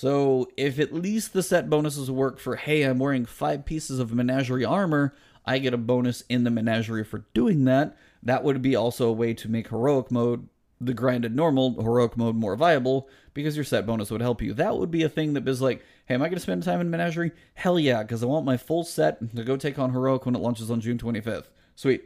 So 0.00 0.48
if 0.56 0.78
at 0.78 0.94
least 0.94 1.34
the 1.34 1.42
set 1.42 1.68
bonuses 1.68 2.10
work 2.10 2.38
for, 2.38 2.56
hey, 2.56 2.84
I'm 2.84 2.98
wearing 2.98 3.26
five 3.26 3.66
pieces 3.66 3.98
of 3.98 4.14
menagerie 4.14 4.64
armor, 4.64 5.14
I 5.44 5.58
get 5.58 5.74
a 5.74 5.76
bonus 5.76 6.22
in 6.26 6.44
the 6.44 6.50
menagerie 6.50 7.04
for 7.04 7.26
doing 7.34 7.64
that. 7.66 7.98
That 8.22 8.42
would 8.42 8.62
be 8.62 8.74
also 8.74 9.10
a 9.10 9.12
way 9.12 9.34
to 9.34 9.50
make 9.50 9.68
heroic 9.68 10.10
mode, 10.10 10.48
the 10.80 10.94
grinded 10.94 11.36
normal 11.36 11.82
heroic 11.82 12.16
mode, 12.16 12.34
more 12.34 12.56
viable 12.56 13.10
because 13.34 13.56
your 13.56 13.64
set 13.66 13.84
bonus 13.84 14.10
would 14.10 14.22
help 14.22 14.40
you. 14.40 14.54
That 14.54 14.78
would 14.78 14.90
be 14.90 15.02
a 15.02 15.08
thing 15.10 15.34
that 15.34 15.46
is 15.46 15.60
like, 15.60 15.84
hey, 16.06 16.14
am 16.14 16.22
I 16.22 16.28
going 16.28 16.36
to 16.36 16.40
spend 16.40 16.62
time 16.62 16.80
in 16.80 16.88
menagerie? 16.88 17.32
Hell 17.52 17.78
yeah, 17.78 18.02
because 18.02 18.22
I 18.22 18.26
want 18.26 18.46
my 18.46 18.56
full 18.56 18.84
set 18.84 19.36
to 19.36 19.44
go 19.44 19.58
take 19.58 19.78
on 19.78 19.92
heroic 19.92 20.24
when 20.24 20.34
it 20.34 20.40
launches 20.40 20.70
on 20.70 20.80
June 20.80 20.96
25th. 20.96 21.48
Sweet. 21.76 22.04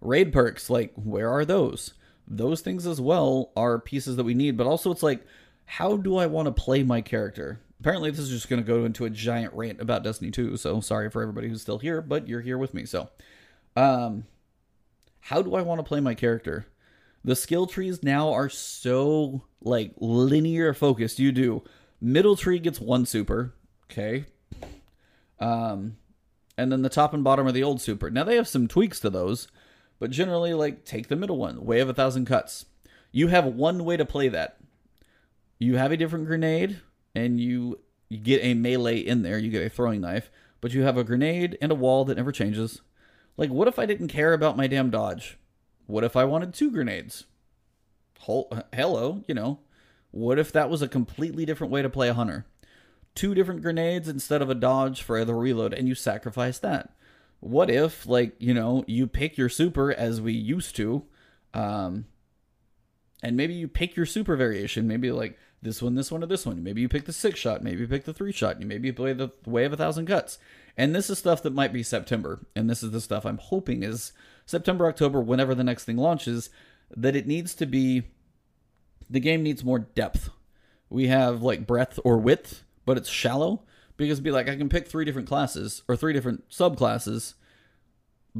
Raid 0.00 0.32
perks, 0.32 0.70
like, 0.70 0.94
where 0.94 1.28
are 1.28 1.44
those? 1.44 1.92
Those 2.26 2.62
things 2.62 2.86
as 2.86 3.02
well 3.02 3.52
are 3.54 3.78
pieces 3.78 4.16
that 4.16 4.24
we 4.24 4.32
need, 4.32 4.56
but 4.56 4.66
also 4.66 4.90
it's 4.90 5.02
like, 5.02 5.26
how 5.70 5.98
do 5.98 6.16
I 6.16 6.24
want 6.26 6.46
to 6.46 6.52
play 6.52 6.82
my 6.82 7.02
character? 7.02 7.60
Apparently, 7.78 8.10
this 8.10 8.20
is 8.20 8.30
just 8.30 8.48
going 8.48 8.60
to 8.60 8.66
go 8.66 8.86
into 8.86 9.04
a 9.04 9.10
giant 9.10 9.52
rant 9.52 9.82
about 9.82 10.02
Destiny 10.02 10.30
2, 10.30 10.56
so 10.56 10.80
sorry 10.80 11.10
for 11.10 11.20
everybody 11.20 11.46
who's 11.48 11.60
still 11.60 11.78
here, 11.78 12.00
but 12.00 12.26
you're 12.26 12.40
here 12.40 12.56
with 12.56 12.72
me. 12.72 12.86
So, 12.86 13.10
um, 13.76 14.24
how 15.20 15.42
do 15.42 15.54
I 15.54 15.60
want 15.60 15.78
to 15.78 15.84
play 15.84 16.00
my 16.00 16.14
character? 16.14 16.66
The 17.22 17.36
skill 17.36 17.66
trees 17.66 18.02
now 18.02 18.32
are 18.32 18.48
so 18.48 19.42
like 19.60 19.92
linear 19.98 20.72
focused. 20.72 21.18
You 21.18 21.32
do 21.32 21.62
middle 22.00 22.34
tree 22.34 22.58
gets 22.58 22.80
one 22.80 23.04
super, 23.04 23.52
okay, 23.90 24.24
um, 25.38 25.98
and 26.56 26.72
then 26.72 26.80
the 26.80 26.88
top 26.88 27.12
and 27.12 27.22
bottom 27.22 27.46
are 27.46 27.52
the 27.52 27.62
old 27.62 27.82
super. 27.82 28.10
Now 28.10 28.24
they 28.24 28.36
have 28.36 28.48
some 28.48 28.68
tweaks 28.68 29.00
to 29.00 29.10
those, 29.10 29.48
but 29.98 30.10
generally, 30.10 30.54
like 30.54 30.86
take 30.86 31.08
the 31.08 31.16
middle 31.16 31.36
one, 31.36 31.66
way 31.66 31.80
of 31.80 31.90
a 31.90 31.94
thousand 31.94 32.24
cuts. 32.24 32.64
You 33.12 33.28
have 33.28 33.44
one 33.44 33.84
way 33.84 33.98
to 33.98 34.06
play 34.06 34.28
that. 34.28 34.58
You 35.58 35.76
have 35.76 35.92
a 35.92 35.96
different 35.96 36.26
grenade, 36.26 36.80
and 37.14 37.40
you 37.40 37.80
you 38.08 38.18
get 38.18 38.42
a 38.42 38.54
melee 38.54 38.98
in 38.98 39.22
there. 39.22 39.38
You 39.38 39.50
get 39.50 39.66
a 39.66 39.70
throwing 39.70 40.00
knife, 40.00 40.30
but 40.60 40.72
you 40.72 40.82
have 40.82 40.96
a 40.96 41.04
grenade 41.04 41.58
and 41.60 41.72
a 41.72 41.76
wall 41.76 42.04
that 42.04 42.16
never 42.16 42.32
changes. 42.32 42.80
Like, 43.36 43.50
what 43.50 43.68
if 43.68 43.78
I 43.78 43.86
didn't 43.86 44.08
care 44.08 44.32
about 44.32 44.56
my 44.56 44.66
damn 44.66 44.90
dodge? 44.90 45.38
What 45.86 46.04
if 46.04 46.16
I 46.16 46.24
wanted 46.24 46.52
two 46.52 46.70
grenades? 46.70 47.24
hello, 48.74 49.24
you 49.26 49.34
know. 49.34 49.60
What 50.10 50.38
if 50.38 50.52
that 50.52 50.68
was 50.68 50.82
a 50.82 50.88
completely 50.88 51.46
different 51.46 51.72
way 51.72 51.82
to 51.82 51.88
play 51.88 52.08
a 52.08 52.14
hunter? 52.14 52.46
Two 53.14 53.34
different 53.34 53.62
grenades 53.62 54.08
instead 54.08 54.42
of 54.42 54.50
a 54.50 54.54
dodge 54.54 55.02
for 55.02 55.24
the 55.24 55.34
reload, 55.34 55.72
and 55.72 55.88
you 55.88 55.94
sacrifice 55.94 56.58
that. 56.58 56.90
What 57.40 57.70
if, 57.70 58.06
like, 58.06 58.34
you 58.38 58.52
know, 58.52 58.84
you 58.86 59.06
pick 59.06 59.38
your 59.38 59.48
super 59.48 59.92
as 59.92 60.20
we 60.20 60.32
used 60.32 60.76
to, 60.76 61.04
um, 61.54 62.06
and 63.28 63.36
maybe 63.36 63.52
you 63.52 63.68
pick 63.68 63.94
your 63.94 64.06
super 64.06 64.36
variation, 64.36 64.88
maybe 64.88 65.12
like 65.12 65.38
this 65.60 65.82
one, 65.82 65.96
this 65.96 66.10
one, 66.10 66.22
or 66.22 66.26
this 66.26 66.46
one. 66.46 66.62
Maybe 66.62 66.80
you 66.80 66.88
pick 66.88 67.04
the 67.04 67.12
six 67.12 67.38
shot, 67.38 67.62
maybe 67.62 67.82
you 67.82 67.86
pick 67.86 68.06
the 68.06 68.14
three 68.14 68.32
shot, 68.32 68.58
you 68.58 68.66
maybe 68.66 68.88
you 68.88 68.94
play 68.94 69.12
the 69.12 69.28
way 69.44 69.66
of 69.66 69.72
a 69.74 69.76
thousand 69.76 70.06
cuts. 70.06 70.38
And 70.78 70.94
this 70.94 71.10
is 71.10 71.18
stuff 71.18 71.42
that 71.42 71.52
might 71.52 71.70
be 71.70 71.82
September, 71.82 72.46
and 72.56 72.70
this 72.70 72.82
is 72.82 72.90
the 72.90 73.02
stuff 73.02 73.26
I'm 73.26 73.36
hoping 73.36 73.82
is 73.82 74.12
September, 74.46 74.86
October, 74.86 75.20
whenever 75.20 75.54
the 75.54 75.62
next 75.62 75.84
thing 75.84 75.98
launches, 75.98 76.48
that 76.96 77.14
it 77.14 77.26
needs 77.26 77.54
to 77.56 77.66
be 77.66 78.04
the 79.10 79.20
game 79.20 79.42
needs 79.42 79.62
more 79.62 79.80
depth. 79.80 80.30
We 80.88 81.08
have 81.08 81.42
like 81.42 81.66
breadth 81.66 82.00
or 82.04 82.16
width, 82.16 82.62
but 82.86 82.96
it's 82.96 83.10
shallow 83.10 83.64
because 83.98 84.20
be 84.20 84.30
like 84.30 84.48
I 84.48 84.56
can 84.56 84.70
pick 84.70 84.88
three 84.88 85.04
different 85.04 85.28
classes 85.28 85.82
or 85.86 85.96
three 85.96 86.14
different 86.14 86.48
subclasses, 86.48 87.34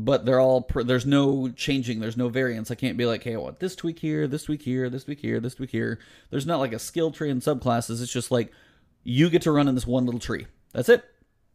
but 0.04 0.24
they're 0.24 0.40
all 0.40 0.68
there's 0.84 1.06
no 1.06 1.50
changing, 1.50 2.00
there's 2.00 2.16
no 2.16 2.28
variance. 2.28 2.70
I 2.70 2.76
can't 2.76 2.96
be 2.96 3.06
like, 3.06 3.24
hey, 3.24 3.34
I 3.34 3.38
want 3.38 3.58
this 3.58 3.74
tweak 3.74 3.98
here, 3.98 4.28
this 4.28 4.44
tweak 4.44 4.62
here, 4.62 4.88
this 4.88 5.04
tweak 5.04 5.20
here, 5.20 5.40
this 5.40 5.56
tweak 5.56 5.70
here. 5.70 5.98
There's 6.30 6.46
not 6.46 6.60
like 6.60 6.72
a 6.72 6.78
skill 6.78 7.10
tree 7.10 7.30
and 7.30 7.42
subclasses. 7.42 8.00
It's 8.00 8.12
just 8.12 8.30
like 8.30 8.52
you 9.02 9.28
get 9.28 9.42
to 9.42 9.52
run 9.52 9.66
in 9.66 9.74
this 9.74 9.86
one 9.86 10.04
little 10.04 10.20
tree. 10.20 10.46
That's 10.72 10.88
it. 10.88 11.04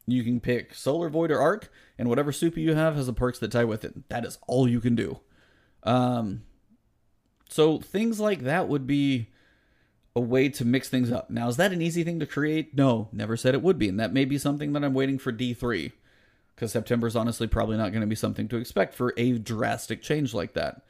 You 0.05 0.23
can 0.23 0.41
pick 0.41 0.73
Solar 0.73 1.09
Void 1.09 1.31
or 1.31 1.39
Arc, 1.39 1.71
and 1.97 2.09
whatever 2.09 2.33
super 2.33 2.59
you 2.59 2.75
have 2.75 2.95
has 2.95 3.05
the 3.05 3.13
perks 3.13 3.39
that 3.39 3.51
tie 3.51 3.63
with 3.63 3.85
it. 3.85 4.09
That 4.09 4.25
is 4.25 4.37
all 4.47 4.67
you 4.67 4.81
can 4.81 4.95
do. 4.95 5.21
Um, 5.83 6.43
so 7.49 7.79
things 7.79 8.19
like 8.19 8.41
that 8.41 8.67
would 8.67 8.85
be 8.85 9.29
a 10.15 10.19
way 10.19 10.49
to 10.49 10.65
mix 10.65 10.89
things 10.89 11.11
up. 11.11 11.29
Now, 11.29 11.47
is 11.47 11.57
that 11.57 11.71
an 11.71 11.81
easy 11.81 12.03
thing 12.03 12.19
to 12.19 12.25
create? 12.25 12.75
No, 12.75 13.07
never 13.13 13.37
said 13.37 13.53
it 13.53 13.61
would 13.61 13.79
be, 13.79 13.87
and 13.87 13.99
that 13.99 14.13
may 14.13 14.25
be 14.25 14.37
something 14.37 14.73
that 14.73 14.83
I'm 14.83 14.93
waiting 14.93 15.17
for 15.17 15.31
D3, 15.31 15.93
because 16.55 16.71
September 16.71 17.07
is 17.07 17.15
honestly 17.15 17.47
probably 17.47 17.77
not 17.77 17.91
going 17.91 18.01
to 18.01 18.07
be 18.07 18.15
something 18.15 18.47
to 18.47 18.57
expect 18.57 18.93
for 18.93 19.13
a 19.17 19.33
drastic 19.33 20.01
change 20.01 20.33
like 20.33 20.53
that. 20.53 20.81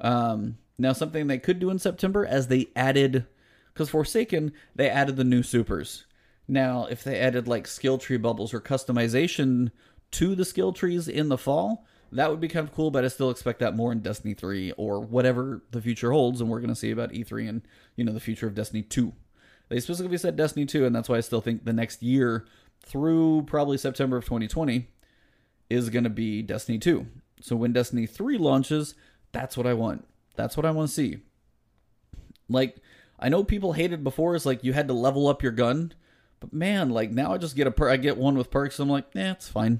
Um, 0.00 0.58
now, 0.78 0.92
something 0.92 1.26
they 1.26 1.38
could 1.38 1.58
do 1.58 1.70
in 1.70 1.78
September, 1.78 2.26
as 2.26 2.48
they 2.48 2.68
added, 2.74 3.26
because 3.72 3.90
Forsaken, 3.90 4.52
they 4.74 4.90
added 4.90 5.16
the 5.16 5.24
new 5.24 5.42
supers. 5.42 6.06
Now, 6.48 6.86
if 6.86 7.04
they 7.04 7.18
added 7.18 7.46
like 7.46 7.66
skill 7.66 7.98
tree 7.98 8.16
bubbles 8.16 8.52
or 8.52 8.60
customization 8.60 9.70
to 10.12 10.34
the 10.34 10.44
skill 10.44 10.72
trees 10.72 11.08
in 11.08 11.28
the 11.28 11.38
fall, 11.38 11.86
that 12.10 12.30
would 12.30 12.40
be 12.40 12.48
kind 12.48 12.66
of 12.66 12.74
cool, 12.74 12.90
but 12.90 13.04
I 13.04 13.08
still 13.08 13.30
expect 13.30 13.60
that 13.60 13.74
more 13.74 13.90
in 13.90 14.00
Destiny 14.00 14.34
3 14.34 14.72
or 14.72 15.00
whatever 15.00 15.62
the 15.70 15.80
future 15.80 16.12
holds, 16.12 16.40
and 16.40 16.50
we're 16.50 16.60
going 16.60 16.68
to 16.68 16.76
see 16.76 16.90
about 16.90 17.12
E3 17.12 17.48
and, 17.48 17.62
you 17.96 18.04
know, 18.04 18.12
the 18.12 18.20
future 18.20 18.46
of 18.46 18.54
Destiny 18.54 18.82
2. 18.82 19.12
They 19.68 19.80
specifically 19.80 20.18
said 20.18 20.36
Destiny 20.36 20.66
2, 20.66 20.84
and 20.84 20.94
that's 20.94 21.08
why 21.08 21.16
I 21.16 21.20
still 21.20 21.40
think 21.40 21.64
the 21.64 21.72
next 21.72 22.02
year 22.02 22.44
through 22.84 23.44
probably 23.46 23.78
September 23.78 24.18
of 24.18 24.24
2020 24.24 24.88
is 25.70 25.90
going 25.90 26.04
to 26.04 26.10
be 26.10 26.42
Destiny 26.42 26.78
2. 26.78 27.06
So 27.40 27.56
when 27.56 27.72
Destiny 27.72 28.06
3 28.06 28.38
launches, 28.38 28.94
that's 29.32 29.56
what 29.56 29.66
I 29.66 29.74
want. 29.74 30.06
That's 30.36 30.56
what 30.56 30.66
I 30.66 30.70
want 30.70 30.88
to 30.88 30.94
see. 30.94 31.18
Like, 32.48 32.76
I 33.18 33.28
know 33.28 33.44
people 33.44 33.72
hated 33.72 34.04
before, 34.04 34.34
it's 34.34 34.46
like 34.46 34.64
you 34.64 34.72
had 34.72 34.88
to 34.88 34.94
level 34.94 35.28
up 35.28 35.42
your 35.42 35.52
gun 35.52 35.94
but 36.42 36.52
man, 36.52 36.90
like 36.90 37.12
now 37.12 37.32
I 37.32 37.38
just 37.38 37.54
get 37.54 37.68
a 37.68 37.70
per- 37.70 37.88
I 37.88 37.96
get 37.96 38.18
one 38.18 38.36
with 38.36 38.50
perks. 38.50 38.80
I'm 38.80 38.88
like, 38.88 39.04
yeah, 39.14 39.30
it's 39.30 39.48
fine. 39.48 39.78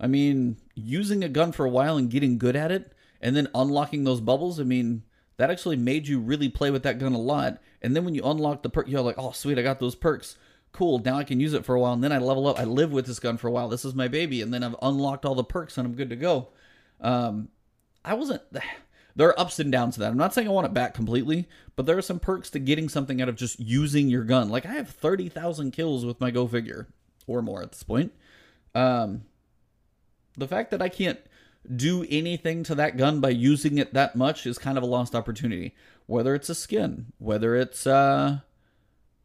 I 0.00 0.08
mean, 0.08 0.56
using 0.74 1.22
a 1.22 1.28
gun 1.28 1.52
for 1.52 1.64
a 1.64 1.70
while 1.70 1.96
and 1.96 2.10
getting 2.10 2.36
good 2.36 2.56
at 2.56 2.72
it, 2.72 2.92
and 3.20 3.36
then 3.36 3.46
unlocking 3.54 4.02
those 4.02 4.20
bubbles. 4.20 4.58
I 4.58 4.64
mean, 4.64 5.04
that 5.36 5.50
actually 5.50 5.76
made 5.76 6.08
you 6.08 6.18
really 6.18 6.48
play 6.48 6.72
with 6.72 6.82
that 6.82 6.98
gun 6.98 7.12
a 7.12 7.18
lot. 7.18 7.60
And 7.80 7.94
then 7.94 8.04
when 8.04 8.16
you 8.16 8.24
unlock 8.24 8.64
the 8.64 8.70
perk, 8.70 8.88
you're 8.88 9.02
like, 9.02 9.14
oh 9.18 9.30
sweet, 9.30 9.56
I 9.56 9.62
got 9.62 9.78
those 9.78 9.94
perks. 9.94 10.36
Cool. 10.72 11.00
Now 11.00 11.18
I 11.18 11.24
can 11.24 11.38
use 11.38 11.52
it 11.52 11.66
for 11.66 11.74
a 11.74 11.80
while, 11.80 11.92
and 11.92 12.02
then 12.02 12.12
I 12.12 12.18
level 12.18 12.46
up. 12.46 12.58
I 12.58 12.64
live 12.64 12.92
with 12.92 13.06
this 13.06 13.18
gun 13.18 13.36
for 13.36 13.48
a 13.48 13.50
while. 13.50 13.68
This 13.68 13.84
is 13.84 13.94
my 13.94 14.08
baby, 14.08 14.40
and 14.40 14.52
then 14.52 14.62
I've 14.62 14.76
unlocked 14.80 15.24
all 15.24 15.34
the 15.34 15.44
perks, 15.44 15.76
and 15.76 15.86
I'm 15.86 15.94
good 15.94 16.10
to 16.10 16.16
go. 16.16 16.48
Um, 17.00 17.48
I 18.04 18.14
wasn't 18.14 18.42
there 19.16 19.28
are 19.28 19.38
ups 19.38 19.58
and 19.58 19.70
downs 19.70 19.94
to 19.94 20.00
that. 20.00 20.10
I'm 20.10 20.16
not 20.16 20.32
saying 20.32 20.48
I 20.48 20.52
want 20.52 20.66
it 20.66 20.74
back 20.74 20.94
completely, 20.94 21.48
but 21.76 21.86
there 21.86 21.98
are 21.98 22.02
some 22.02 22.18
perks 22.18 22.48
to 22.50 22.58
getting 22.58 22.88
something 22.88 23.20
out 23.20 23.28
of 23.28 23.36
just 23.36 23.60
using 23.60 24.08
your 24.08 24.24
gun. 24.24 24.48
Like 24.48 24.64
I 24.64 24.72
have 24.72 24.88
30,000 24.88 25.72
kills 25.72 26.06
with 26.06 26.20
my 26.20 26.30
Go 26.30 26.46
figure 26.46 26.88
or 27.26 27.42
more 27.42 27.62
at 27.62 27.72
this 27.72 27.82
point. 27.82 28.12
Um, 28.74 29.24
the 30.36 30.48
fact 30.48 30.70
that 30.70 30.80
I 30.80 30.88
can't 30.88 31.20
do 31.76 32.06
anything 32.08 32.64
to 32.64 32.74
that 32.74 32.96
gun 32.96 33.20
by 33.20 33.30
using 33.30 33.78
it 33.78 33.94
that 33.94 34.16
much 34.16 34.46
is 34.46 34.58
kind 34.58 34.78
of 34.78 34.84
a 34.84 34.86
lost 34.86 35.14
opportunity. 35.14 35.74
Whether 36.06 36.34
it's 36.34 36.48
a 36.48 36.54
skin, 36.54 37.12
whether 37.18 37.54
it's 37.54 37.86
uh, 37.86 38.40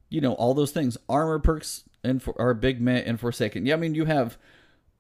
you 0.10 0.22
know, 0.22 0.34
all 0.34 0.54
those 0.54 0.72
things, 0.72 0.98
armor 1.10 1.40
perks 1.40 1.84
and 2.04 2.22
for 2.22 2.40
are 2.40 2.54
big 2.54 2.80
man 2.82 3.04
and 3.04 3.20
Forsaken. 3.20 3.66
Yeah, 3.66 3.74
I 3.76 3.78
mean 3.78 3.96
you 3.96 4.06
have 4.06 4.38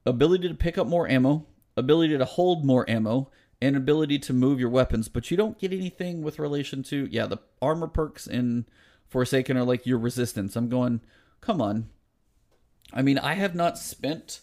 ability 0.05 0.47
to 0.47 0.55
pick 0.55 0.77
up 0.77 0.87
more 0.87 1.09
ammo, 1.09 1.45
ability 1.75 2.17
to 2.17 2.25
hold 2.25 2.65
more 2.65 2.89
ammo, 2.89 3.31
and 3.61 3.75
ability 3.75 4.19
to 4.19 4.33
move 4.33 4.59
your 4.59 4.69
weapons, 4.69 5.07
but 5.07 5.31
you 5.31 5.37
don't 5.37 5.59
get 5.59 5.73
anything 5.73 6.21
with 6.21 6.39
relation 6.39 6.83
to 6.83 7.07
yeah, 7.11 7.25
the 7.25 7.39
armor 7.61 7.87
perks 7.87 8.27
in 8.27 8.65
Forsaken 9.07 9.57
are 9.57 9.63
like 9.63 9.85
your 9.85 9.97
resistance. 9.97 10.55
I'm 10.55 10.69
going, 10.69 11.01
come 11.41 11.61
on. 11.61 11.89
I 12.93 13.01
mean, 13.01 13.17
I 13.17 13.33
have 13.33 13.55
not 13.55 13.77
spent 13.77 14.41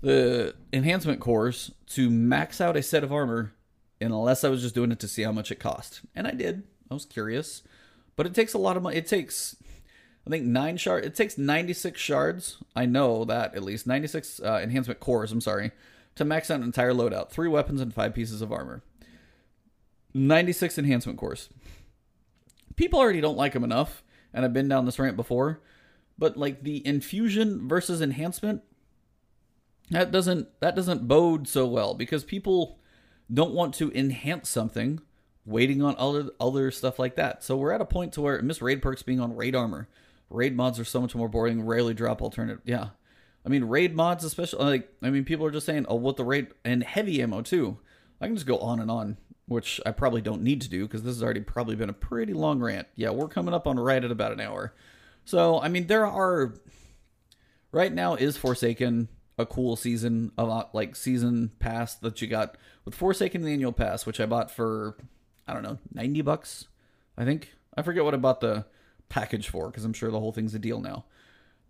the 0.00 0.54
enhancement 0.72 1.20
cores 1.20 1.72
to 1.88 2.10
max 2.10 2.60
out 2.60 2.76
a 2.76 2.82
set 2.82 3.04
of 3.04 3.12
armor 3.12 3.52
unless 4.00 4.44
I 4.44 4.48
was 4.48 4.62
just 4.62 4.74
doing 4.74 4.92
it 4.92 5.00
to 5.00 5.08
see 5.08 5.22
how 5.22 5.32
much 5.32 5.50
it 5.50 5.60
cost. 5.60 6.00
And 6.14 6.26
I 6.26 6.30
did. 6.32 6.62
I 6.90 6.94
was 6.94 7.04
curious. 7.04 7.62
But 8.20 8.26
it 8.26 8.34
takes 8.34 8.52
a 8.52 8.58
lot 8.58 8.76
of 8.76 8.82
money. 8.82 8.98
It 8.98 9.06
takes 9.06 9.56
I 10.26 10.28
think 10.28 10.44
nine 10.44 10.76
shards. 10.76 11.06
It 11.06 11.14
takes 11.14 11.38
96 11.38 11.98
shards. 11.98 12.58
I 12.76 12.84
know 12.84 13.24
that 13.24 13.54
at 13.54 13.64
least 13.64 13.86
96 13.86 14.40
uh, 14.44 14.60
enhancement 14.62 15.00
cores. 15.00 15.32
I'm 15.32 15.40
sorry, 15.40 15.70
to 16.16 16.26
max 16.26 16.50
out 16.50 16.58
an 16.58 16.64
entire 16.64 16.92
loadout 16.92 17.30
three 17.30 17.48
weapons 17.48 17.80
and 17.80 17.94
five 17.94 18.12
pieces 18.12 18.42
of 18.42 18.52
armor. 18.52 18.82
96 20.12 20.76
enhancement 20.76 21.18
cores. 21.18 21.48
People 22.76 22.98
already 22.98 23.22
don't 23.22 23.38
like 23.38 23.54
them 23.54 23.64
enough, 23.64 24.02
and 24.34 24.44
I've 24.44 24.52
been 24.52 24.68
down 24.68 24.84
this 24.84 24.98
rant 24.98 25.16
before, 25.16 25.62
but 26.18 26.36
like 26.36 26.62
the 26.62 26.86
infusion 26.86 27.66
versus 27.66 28.02
enhancement, 28.02 28.60
that 29.88 30.12
doesn't 30.12 30.60
that 30.60 30.76
doesn't 30.76 31.08
bode 31.08 31.48
so 31.48 31.66
well 31.66 31.94
because 31.94 32.24
people 32.24 32.80
don't 33.32 33.54
want 33.54 33.72
to 33.76 33.90
enhance 33.92 34.50
something 34.50 35.00
waiting 35.46 35.82
on 35.82 35.94
other 35.98 36.30
other 36.38 36.70
stuff 36.70 36.98
like 36.98 37.16
that. 37.16 37.42
So 37.42 37.56
we're 37.56 37.72
at 37.72 37.80
a 37.80 37.86
point 37.86 38.12
to 38.14 38.20
where 38.20 38.40
miss 38.42 38.62
raid 38.62 38.82
perks 38.82 39.02
being 39.02 39.20
on 39.20 39.36
raid 39.36 39.54
armor. 39.54 39.88
Raid 40.28 40.56
mods 40.56 40.78
are 40.78 40.84
so 40.84 41.00
much 41.00 41.14
more 41.14 41.28
boring, 41.28 41.62
rarely 41.64 41.94
drop 41.94 42.22
alternative. 42.22 42.60
Yeah. 42.64 42.90
I 43.44 43.48
mean 43.48 43.64
raid 43.64 43.94
mods 43.94 44.24
especially 44.24 44.64
like 44.64 44.92
I 45.02 45.10
mean 45.10 45.24
people 45.24 45.46
are 45.46 45.50
just 45.50 45.66
saying, 45.66 45.86
"Oh, 45.88 45.96
what 45.96 46.16
the 46.16 46.24
raid 46.24 46.48
and 46.64 46.82
heavy 46.82 47.22
ammo 47.22 47.42
too." 47.42 47.78
I 48.20 48.26
can 48.26 48.36
just 48.36 48.46
go 48.46 48.58
on 48.58 48.80
and 48.80 48.90
on, 48.90 49.16
which 49.46 49.80
I 49.86 49.92
probably 49.92 50.20
don't 50.20 50.42
need 50.42 50.60
to 50.60 50.68
do 50.68 50.86
because 50.86 51.02
this 51.02 51.14
has 51.14 51.22
already 51.22 51.40
probably 51.40 51.74
been 51.74 51.88
a 51.88 51.94
pretty 51.94 52.34
long 52.34 52.60
rant. 52.60 52.86
Yeah, 52.96 53.10
we're 53.10 53.28
coming 53.28 53.54
up 53.54 53.66
on 53.66 53.78
right 53.78 54.04
at 54.04 54.10
about 54.10 54.32
an 54.32 54.40
hour. 54.40 54.74
So, 55.24 55.60
I 55.60 55.68
mean, 55.68 55.86
there 55.86 56.06
are 56.06 56.54
right 57.72 57.92
now 57.92 58.14
is 58.14 58.36
Forsaken 58.36 59.08
a 59.38 59.46
cool 59.46 59.74
season 59.74 60.32
of 60.36 60.50
uh, 60.50 60.64
like 60.72 60.94
season 60.94 61.50
pass 61.58 61.94
that 61.96 62.20
you 62.20 62.28
got 62.28 62.56
with 62.84 62.94
Forsaken 62.94 63.42
the 63.42 63.52
annual 63.52 63.72
pass, 63.72 64.04
which 64.04 64.20
I 64.20 64.26
bought 64.26 64.50
for 64.50 64.96
I 65.50 65.54
don't 65.54 65.62
know 65.62 65.78
ninety 65.92 66.22
bucks, 66.22 66.66
I 67.18 67.24
think. 67.24 67.54
I 67.76 67.82
forget 67.82 68.04
what 68.04 68.14
I 68.14 68.18
bought 68.18 68.40
the 68.40 68.66
package 69.08 69.48
for 69.48 69.68
because 69.68 69.84
I'm 69.84 69.92
sure 69.92 70.10
the 70.10 70.20
whole 70.20 70.32
thing's 70.32 70.54
a 70.54 70.58
deal 70.58 70.80
now. 70.80 71.04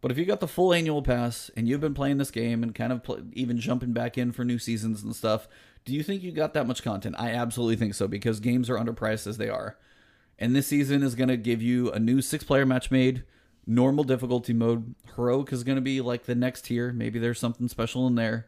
But 0.01 0.11
if 0.11 0.18
you 0.18 0.24
got 0.24 0.41
the 0.41 0.49
full 0.49 0.72
annual 0.72 1.03
pass 1.03 1.51
and 1.57 1.68
you've 1.68 1.81
been 1.81 1.95
playing 1.95 2.18
this 2.18 2.31
game 2.31 2.62
and 2.62 2.74
kind 2.74 2.93
of 2.93 3.03
even 3.33 3.59
jumping 3.59 3.93
back 3.93 4.16
in 4.16 4.33
for 4.33 4.45
new 4.45 4.59
seasons 4.59 5.03
and 5.03 5.14
stuff, 5.14 5.47
do 5.85 5.93
you 5.93 6.03
think 6.03 6.22
you 6.22 6.33
got 6.33 6.55
that 6.55 6.66
much 6.66 6.83
content? 6.83 7.16
I 7.18 7.31
absolutely 7.31 7.76
think 7.76 7.95
so 7.95 8.09
because 8.09 8.41
games 8.41 8.70
are 8.70 8.78
underpriced 8.78 9.26
as 9.26 9.37
they 9.37 9.49
are. 9.49 9.76
And 10.39 10.57
this 10.57 10.66
season 10.66 11.03
is 11.03 11.14
going 11.14 11.28
to 11.28 11.37
give 11.37 11.61
you 11.61 11.91
a 11.91 11.99
new 11.99 12.22
six 12.22 12.45
player 12.45 12.64
match 12.64 12.91
made 12.91 13.24
normal 13.66 14.05
difficulty 14.05 14.53
mode. 14.53 14.95
Heroic 15.16 15.53
is 15.53 15.64
going 15.64 15.76
to 15.76 15.83
be 15.83 16.01
like 16.01 16.24
the 16.24 16.35
next 16.35 16.66
tier. 16.66 16.93
Maybe 16.93 17.18
there's 17.18 17.39
something 17.39 17.68
special 17.68 18.07
in 18.07 18.14
there. 18.14 18.47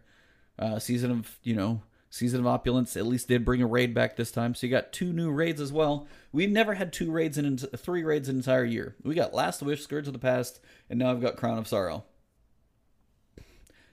Uh, 0.58 0.78
season 0.78 1.10
of 1.10 1.38
you 1.42 1.54
know 1.54 1.82
season 2.12 2.40
of 2.40 2.46
opulence 2.46 2.94
at 2.94 3.06
least 3.06 3.28
did 3.28 3.42
bring 3.42 3.62
a 3.62 3.66
raid 3.66 3.94
back 3.94 4.16
this 4.16 4.30
time. 4.30 4.54
So 4.54 4.66
you 4.66 4.70
got 4.70 4.92
two 4.92 5.14
new 5.14 5.30
raids 5.30 5.62
as 5.62 5.72
well. 5.72 6.06
We've 6.30 6.50
never 6.50 6.74
had 6.74 6.92
two 6.92 7.10
raids 7.10 7.38
in 7.38 7.56
three 7.56 8.04
raids 8.04 8.28
an 8.28 8.36
entire 8.36 8.66
year. 8.66 8.94
We 9.02 9.14
got 9.14 9.32
Last 9.32 9.62
Wish, 9.62 9.82
Scourge 9.82 10.06
of 10.06 10.12
the 10.12 10.18
Past, 10.18 10.60
and 10.90 10.98
now 10.98 11.10
I've 11.10 11.22
got 11.22 11.38
Crown 11.38 11.56
of 11.56 11.66
Sorrow. 11.66 12.04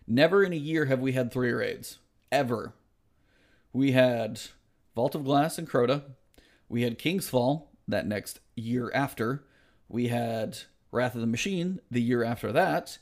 Never 0.06 0.44
in 0.44 0.52
a 0.52 0.58
year 0.58 0.86
have 0.86 1.00
we 1.00 1.14
had 1.14 1.32
three 1.32 1.54
raids 1.54 2.00
ever. 2.30 2.74
We 3.72 3.94
had 3.94 4.42
Vault 4.96 5.16
of 5.16 5.24
Glass 5.24 5.58
and 5.58 5.70
Crota. 5.70 6.04
We 6.68 6.82
had 6.82 7.00
King's 7.00 7.30
Fall 7.30 7.72
that 7.88 8.06
next 8.06 8.42
year 8.54 8.92
after. 8.94 9.46
We 9.88 10.10
had 10.10 10.60
Wrath 10.92 11.16
of 11.16 11.22
the 11.22 11.28
Machine 11.28 11.80
the 11.90 12.02
year 12.02 12.26
after 12.26 12.52
that. 12.52 12.98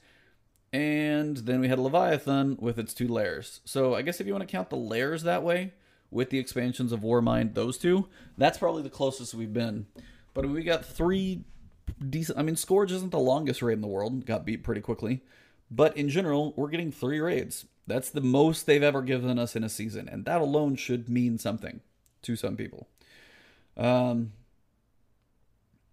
And 0.74 1.38
then 1.38 1.61
we 1.61 1.70
had 1.70 1.80
Leviathan 1.80 2.57
with 2.59 2.78
its 2.78 2.93
two 2.93 3.07
layers. 3.07 3.61
So 3.65 3.95
I 3.95 4.01
guess 4.01 4.20
if 4.20 4.28
you 4.28 4.34
want 4.34 4.47
to 4.47 4.51
count 4.51 4.70
the 4.70 4.76
layers 4.76 5.24
that 5.24 5.43
way, 5.43 5.74
with 6.11 6.30
the 6.30 6.39
expansions 6.39 6.91
of 6.91 7.01
Warmind, 7.01 7.53
those 7.53 7.78
two, 7.78 8.07
that's 8.38 8.57
probably 8.57 8.84
the 8.84 8.89
closest 8.89 9.34
we've 9.34 9.53
been. 9.53 9.88
But 10.34 10.47
we 10.47 10.63
got 10.63 10.86
three 10.86 11.43
decent. 12.09 12.38
I 12.38 12.43
mean, 12.43 12.55
Scourge 12.55 12.91
isn't 12.91 13.11
the 13.11 13.20
longest 13.20 13.61
raid 13.61 13.74
in 13.74 13.82
the 13.82 13.88
world, 13.88 14.26
got 14.26 14.45
beat 14.45 14.63
pretty 14.63 14.82
quickly. 14.82 15.22
But 15.70 15.97
in 15.97 16.09
general, 16.09 16.53
we're 16.55 16.70
getting 16.70 16.91
three 16.91 17.20
raids. 17.20 17.65
That's 17.88 18.09
the 18.09 18.22
most 18.22 18.65
they've 18.65 18.84
ever 18.84 19.01
given 19.01 19.39
us 19.39 19.55
in 19.55 19.63
a 19.63 19.70
season, 19.70 20.07
and 20.07 20.26
that 20.26 20.41
alone 20.41 20.76
should 20.76 21.09
mean 21.09 21.38
something 21.38 21.82
to 22.22 22.36
some 22.36 22.55
people. 22.55 22.88
Um, 23.76 24.34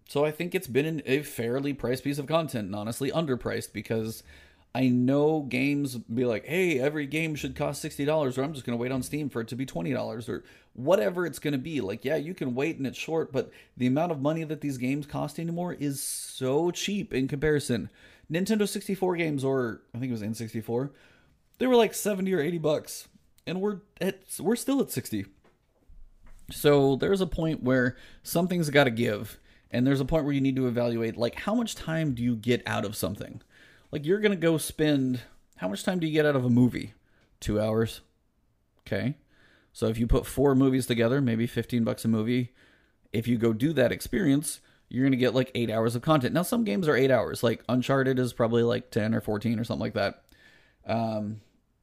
so 0.07 0.23
I 0.25 0.31
think 0.31 0.53
it's 0.53 0.67
been 0.67 1.01
a 1.05 1.21
fairly 1.21 1.73
priced 1.73 2.03
piece 2.03 2.19
of 2.19 2.27
content, 2.27 2.67
and 2.67 2.75
honestly 2.75 3.11
underpriced 3.11 3.73
because 3.73 4.23
I 4.75 4.89
know 4.89 5.39
games 5.39 5.95
be 5.95 6.25
like, 6.25 6.45
hey, 6.45 6.81
every 6.81 7.07
game 7.07 7.35
should 7.35 7.55
cost 7.55 7.81
$60, 7.81 8.37
or 8.37 8.43
I'm 8.43 8.51
just 8.51 8.65
going 8.65 8.77
to 8.77 8.81
wait 8.81 8.91
on 8.91 9.03
Steam 9.03 9.29
for 9.29 9.39
it 9.39 9.47
to 9.47 9.55
be 9.55 9.65
$20, 9.65 10.27
or 10.27 10.43
whatever 10.73 11.25
it's 11.25 11.39
going 11.39 11.53
to 11.53 11.57
be. 11.57 11.79
Like, 11.79 12.03
yeah, 12.03 12.17
you 12.17 12.33
can 12.33 12.53
wait 12.53 12.75
and 12.77 12.85
it's 12.85 12.97
short, 12.97 13.31
but 13.31 13.51
the 13.77 13.87
amount 13.87 14.11
of 14.11 14.19
money 14.19 14.43
that 14.43 14.59
these 14.59 14.77
games 14.77 15.05
cost 15.05 15.39
anymore 15.39 15.71
is 15.71 16.01
so 16.01 16.71
cheap 16.71 17.13
in 17.13 17.29
comparison. 17.29 17.89
Nintendo 18.29 18.67
64 18.67 19.15
games, 19.15 19.45
or 19.45 19.79
I 19.93 19.99
think 19.99 20.09
it 20.09 20.11
was 20.11 20.21
N64, 20.21 20.89
they 21.57 21.67
were 21.67 21.77
like 21.77 21.93
70 21.93 22.33
or 22.33 22.41
80 22.41 22.57
bucks, 22.57 23.07
and 23.47 23.61
we're 23.61 23.77
at, 24.01 24.23
we're 24.41 24.57
still 24.57 24.81
at 24.81 24.91
60. 24.91 25.25
So 26.51 26.97
there's 26.97 27.21
a 27.21 27.27
point 27.27 27.63
where 27.63 27.95
something's 28.23 28.69
got 28.69 28.83
to 28.83 28.91
give 28.91 29.39
and 29.71 29.87
there's 29.87 30.01
a 30.01 30.05
point 30.05 30.25
where 30.25 30.33
you 30.33 30.41
need 30.41 30.55
to 30.55 30.67
evaluate 30.67 31.17
like 31.17 31.35
how 31.35 31.55
much 31.55 31.75
time 31.75 32.13
do 32.13 32.21
you 32.21 32.35
get 32.35 32.61
out 32.67 32.85
of 32.85 32.95
something 32.95 33.41
like 33.91 34.05
you're 34.05 34.19
gonna 34.19 34.35
go 34.35 34.57
spend 34.57 35.21
how 35.57 35.67
much 35.67 35.83
time 35.83 35.99
do 35.99 36.07
you 36.07 36.13
get 36.13 36.25
out 36.25 36.35
of 36.35 36.45
a 36.45 36.49
movie? 36.49 36.93
Two 37.39 37.59
hours. 37.59 38.01
Okay. 38.81 39.15
So 39.73 39.87
if 39.87 39.97
you 39.97 40.07
put 40.07 40.25
four 40.25 40.55
movies 40.55 40.85
together 40.85 41.21
maybe 41.21 41.47
15 41.47 41.83
bucks 41.83 42.05
a 42.05 42.07
movie. 42.07 42.53
If 43.11 43.27
you 43.27 43.37
go 43.37 43.53
do 43.53 43.73
that 43.73 43.91
experience 43.91 44.59
you're 44.89 45.03
gonna 45.03 45.15
get 45.15 45.33
like 45.33 45.51
eight 45.55 45.69
hours 45.69 45.95
of 45.95 46.01
content. 46.01 46.33
Now 46.33 46.43
some 46.43 46.63
games 46.63 46.87
are 46.87 46.95
eight 46.95 47.11
hours. 47.11 47.43
Like 47.43 47.63
uncharted 47.67 48.19
is 48.19 48.33
probably 48.33 48.63
like 48.63 48.91
10 48.91 49.15
or 49.15 49.21
14 49.21 49.59
or 49.59 49.63
something 49.63 49.81
like 49.81 49.93
that. 49.93 50.23
Um 50.85 51.41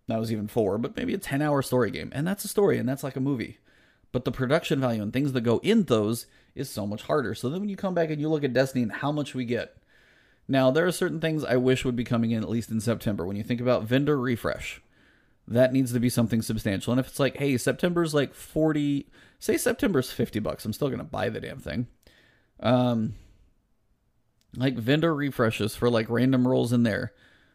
that 0.09 0.18
was 0.20 0.32
even 0.32 0.48
four 0.48 0.78
but 0.78 0.96
maybe 0.96 1.14
a 1.14 1.18
10 1.18 1.42
hour 1.42 1.62
story 1.62 1.90
game. 1.90 2.11
And 2.14 2.26
that's 2.26 2.44
a 2.44 2.48
story 2.48 2.78
and 2.78 2.88
that's 2.88 3.05
like 3.05 3.16
a 3.16 3.20
movie. 3.20 3.59
But 4.12 4.26
the 4.26 4.32
production 4.32 4.78
value 4.78 5.03
and 5.03 5.12
things 5.12 5.32
that 5.32 5.40
go 5.40 5.59
in 5.59 5.84
those 5.84 6.26
is 6.55 6.68
so 6.68 6.86
much 6.86 7.03
harder. 7.03 7.34
So 7.34 7.48
then 7.48 7.61
when 7.61 7.70
you 7.70 7.76
come 7.76 7.94
back 7.94 8.11
and 8.11 8.20
you 8.20 8.28
look 8.28 8.44
at 8.44 8.53
Destiny 8.53 8.82
and 8.82 8.92
how 8.92 9.11
much 9.11 9.34
we 9.34 9.44
get. 9.46 9.76
Now, 10.49 10.70
there 10.70 10.86
are 10.86 10.93
certain 10.93 11.20
things 11.20 11.45
I 11.45 11.57
wish 11.57 11.84
would 11.84 11.97
be 11.97 12.05
coming 12.05 12.32
in 12.32 12.43
at 12.43 12.51
least 12.51 12.70
in 12.70 12.80
September. 12.80 13.26
When 13.26 13.36
you 13.36 13.43
think 13.43 13.61
about 13.61 13.84
vendor 13.84 14.18
refresh, 14.18 14.82
that 15.47 15.72
needs 15.72 15.93
to 15.93 16.01
be 16.01 16.09
something 16.09 16.43
substantial. 16.43 16.93
And 16.93 17.01
if 17.01 17.09
it's 17.09 17.20
like, 17.20 17.36
hey, 17.36 17.57
September's 17.57 18.14
like 18.14 18.34
40, 18.34 19.09
say 19.38 19.57
September's 19.57 20.11
50 20.11 20.40
bucks, 20.40 20.64
I'm 20.64 20.72
still 20.72 20.88
going 20.88 20.99
to 20.99 21.05
buy 21.05 21.28
the 21.28 21.40
damn 21.40 21.59
thing. 21.59 21.86
Um, 22.61 23.14
like 24.57 24.74
vendor 24.74 25.14
refreshes 25.14 25.74
for 25.74 25.88
like 25.88 26.11
random 26.11 26.47
rolls 26.47 26.72
in 26.72 26.82
there. 26.82 27.12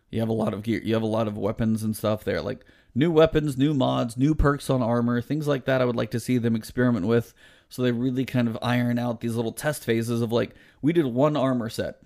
You 0.10 0.20
have 0.22 0.30
a 0.30 0.34
lot 0.34 0.54
of 0.54 0.64
gear, 0.64 0.82
you 0.84 0.94
have 0.94 1.04
a 1.04 1.08
lot 1.08 1.28
of 1.28 1.38
weapons 1.38 1.84
and 1.84 1.96
stuff 1.96 2.24
there. 2.24 2.42
Like 2.42 2.66
new 2.96 3.12
weapons, 3.12 3.58
new 3.58 3.74
mods, 3.74 4.18
new 4.18 4.34
perks 4.34 4.70
on 4.70 4.82
armor, 4.82 5.22
things 5.22 5.48
like 5.48 5.66
that. 5.66 5.82
I 5.82 5.86
would 5.86 5.98
like 5.98 6.12
to 6.12 6.20
see 6.20 6.38
them 6.38 6.56
experiment 6.56 7.06
with 7.06 7.34
so 7.70 7.82
they 7.82 7.92
really 7.92 8.26
kind 8.26 8.48
of 8.48 8.58
iron 8.62 8.98
out 8.98 9.20
these 9.20 9.36
little 9.36 9.52
test 9.52 9.84
phases 9.84 10.22
of 10.22 10.32
like, 10.32 10.56
we 10.82 10.94
did 10.94 11.06
one 11.06 11.36
armor 11.36 11.70
set. 11.70 12.02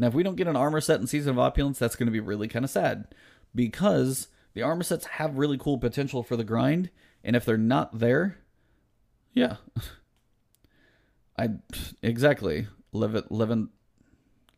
Now, 0.00 0.06
if 0.06 0.14
we 0.14 0.22
don't 0.22 0.36
get 0.36 0.48
an 0.48 0.56
armor 0.56 0.80
set 0.80 0.98
in 0.98 1.06
Season 1.06 1.32
of 1.32 1.38
Opulence, 1.38 1.78
that's 1.78 1.94
going 1.94 2.06
to 2.06 2.12
be 2.12 2.20
really 2.20 2.48
kind 2.48 2.64
of 2.64 2.70
sad 2.70 3.14
because 3.54 4.28
the 4.54 4.62
armor 4.62 4.82
sets 4.82 5.04
have 5.04 5.36
really 5.36 5.58
cool 5.58 5.76
potential 5.76 6.22
for 6.22 6.36
the 6.36 6.44
grind. 6.44 6.88
And 7.22 7.36
if 7.36 7.44
they're 7.44 7.58
not 7.58 7.98
there, 7.98 8.38
yeah. 9.34 9.56
I 11.38 11.50
exactly. 12.02 12.66
Levent, 12.92 13.30
Levent, 13.30 13.68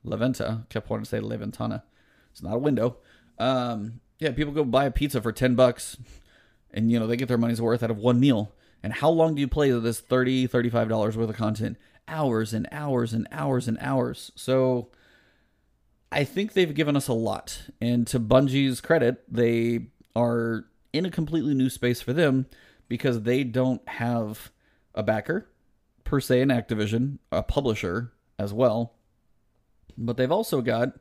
Leventa 0.06 0.68
kept 0.68 0.88
wanting 0.88 1.04
to 1.04 1.10
say 1.10 1.18
Leventana. 1.18 1.82
It's 2.30 2.42
not 2.42 2.54
a 2.54 2.58
window. 2.58 2.98
Um, 3.36 4.00
yeah, 4.20 4.30
people 4.30 4.52
go 4.52 4.62
buy 4.62 4.84
a 4.84 4.92
pizza 4.92 5.20
for 5.20 5.32
10 5.32 5.56
bucks 5.56 5.96
and, 6.70 6.92
you 6.92 7.00
know, 7.00 7.08
they 7.08 7.16
get 7.16 7.26
their 7.26 7.36
money's 7.36 7.60
worth 7.60 7.82
out 7.82 7.90
of 7.90 7.98
one 7.98 8.20
meal. 8.20 8.54
And 8.80 8.92
how 8.92 9.10
long 9.10 9.34
do 9.34 9.40
you 9.40 9.48
play 9.48 9.72
this 9.72 9.98
30 9.98 10.46
$35 10.46 11.16
worth 11.16 11.16
of 11.16 11.36
content? 11.36 11.78
Hours 12.06 12.54
and 12.54 12.68
hours 12.70 13.12
and 13.12 13.26
hours 13.32 13.66
and 13.66 13.76
hours. 13.80 14.30
So 14.36 14.90
I 16.12 16.24
think 16.24 16.52
they've 16.52 16.74
given 16.74 16.96
us 16.96 17.08
a 17.08 17.12
lot. 17.12 17.62
And 17.80 18.06
to 18.08 18.20
Bungie's 18.20 18.80
credit, 18.80 19.22
they 19.28 19.86
are 20.14 20.66
in 20.92 21.06
a 21.06 21.10
completely 21.10 21.54
new 21.54 21.70
space 21.70 22.00
for 22.00 22.12
them 22.12 22.46
because 22.88 23.22
they 23.22 23.44
don't 23.44 23.86
have 23.88 24.52
a 24.94 25.02
backer, 25.02 25.48
per 26.04 26.20
se, 26.20 26.42
an 26.42 26.50
Activision, 26.50 27.18
a 27.30 27.42
publisher 27.42 28.12
as 28.38 28.52
well. 28.52 28.94
But 29.96 30.16
they've 30.16 30.32
also 30.32 30.60
got 30.60 30.98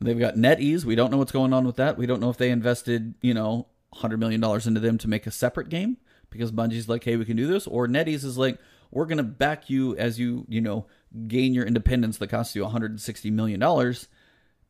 They've 0.00 0.18
got 0.18 0.34
NetEase. 0.34 0.84
We 0.84 0.94
don't 0.94 1.10
know 1.10 1.16
what's 1.16 1.32
going 1.32 1.52
on 1.52 1.66
with 1.66 1.76
that. 1.76 1.96
We 1.96 2.06
don't 2.06 2.20
know 2.20 2.30
if 2.30 2.36
they 2.36 2.50
invested, 2.50 3.14
you 3.22 3.32
know, 3.32 3.68
$100 3.94 4.18
million 4.18 4.42
into 4.44 4.80
them 4.80 4.98
to 4.98 5.08
make 5.08 5.26
a 5.26 5.30
separate 5.30 5.68
game 5.68 5.96
because 6.30 6.52
Bungie's 6.52 6.88
like, 6.88 7.04
hey, 7.04 7.16
we 7.16 7.24
can 7.24 7.36
do 7.36 7.46
this. 7.46 7.66
Or 7.66 7.88
NetEase 7.88 8.24
is 8.24 8.36
like, 8.36 8.58
we're 8.90 9.06
going 9.06 9.18
to 9.18 9.24
back 9.24 9.70
you 9.70 9.96
as 9.96 10.18
you, 10.18 10.44
you 10.48 10.60
know, 10.60 10.86
gain 11.26 11.54
your 11.54 11.64
independence 11.64 12.18
that 12.18 12.28
costs 12.28 12.54
you 12.54 12.62
$160 12.62 13.32
million. 13.32 13.60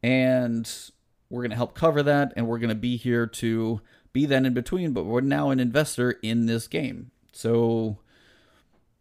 And 0.02 0.70
we're 1.30 1.42
going 1.42 1.50
to 1.50 1.56
help 1.56 1.74
cover 1.74 2.02
that. 2.02 2.32
And 2.36 2.46
we're 2.46 2.58
going 2.58 2.68
to 2.68 2.74
be 2.74 2.96
here 2.96 3.26
to 3.26 3.80
be 4.12 4.26
that 4.26 4.44
in 4.44 4.54
between. 4.54 4.92
But 4.92 5.04
we're 5.04 5.20
now 5.20 5.50
an 5.50 5.60
investor 5.60 6.12
in 6.22 6.46
this 6.46 6.68
game. 6.68 7.10
So 7.32 7.98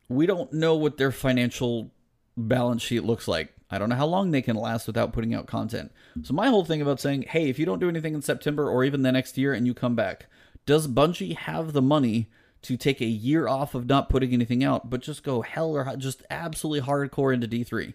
we 0.10 0.26
don't 0.26 0.52
know 0.54 0.76
what 0.76 0.98
their 0.98 1.12
financial 1.12 1.92
balance 2.38 2.82
sheet 2.82 3.04
looks 3.04 3.28
like. 3.28 3.54
I 3.70 3.78
don't 3.78 3.90
know 3.90 3.96
how 3.96 4.06
long 4.06 4.32
they 4.32 4.42
can 4.42 4.56
last 4.56 4.88
without 4.88 5.12
putting 5.12 5.34
out 5.34 5.48
content. 5.48 5.92
So 6.24 6.34
my 6.34 6.50
whole 6.50 6.66
thing 6.66 6.82
about 6.82 7.00
saying, 7.00 7.24
hey, 7.24 7.50
if 7.50 7.58
you 7.58 7.66
don't 7.66 7.80
do 7.80 7.90
anything 7.90 8.14
in 8.14 8.22
September 8.22 8.70
or 8.70 8.84
even 8.84 9.02
the 9.02 9.12
next 9.12 9.38
year 9.38 9.54
and 9.54 9.66
you 9.66 9.74
come 9.74 9.96
back, 9.96 10.28
does 10.66 10.88
Bungie 10.88 11.36
have 11.36 11.74
the 11.74 11.82
money 11.82 12.30
to 12.62 12.78
take 12.78 13.02
a 13.02 13.06
year 13.06 13.48
off 13.48 13.76
of 13.76 13.88
not 13.88 14.10
putting 14.10 14.34
anything 14.34 14.64
out, 14.64 14.90
but 14.90 15.02
just 15.02 15.24
go 15.24 15.42
hell 15.42 15.76
or 15.76 15.96
just 15.98 16.24
absolutely 16.30 16.86
hardcore 16.86 17.34
into 17.34 17.48
D3? 17.48 17.94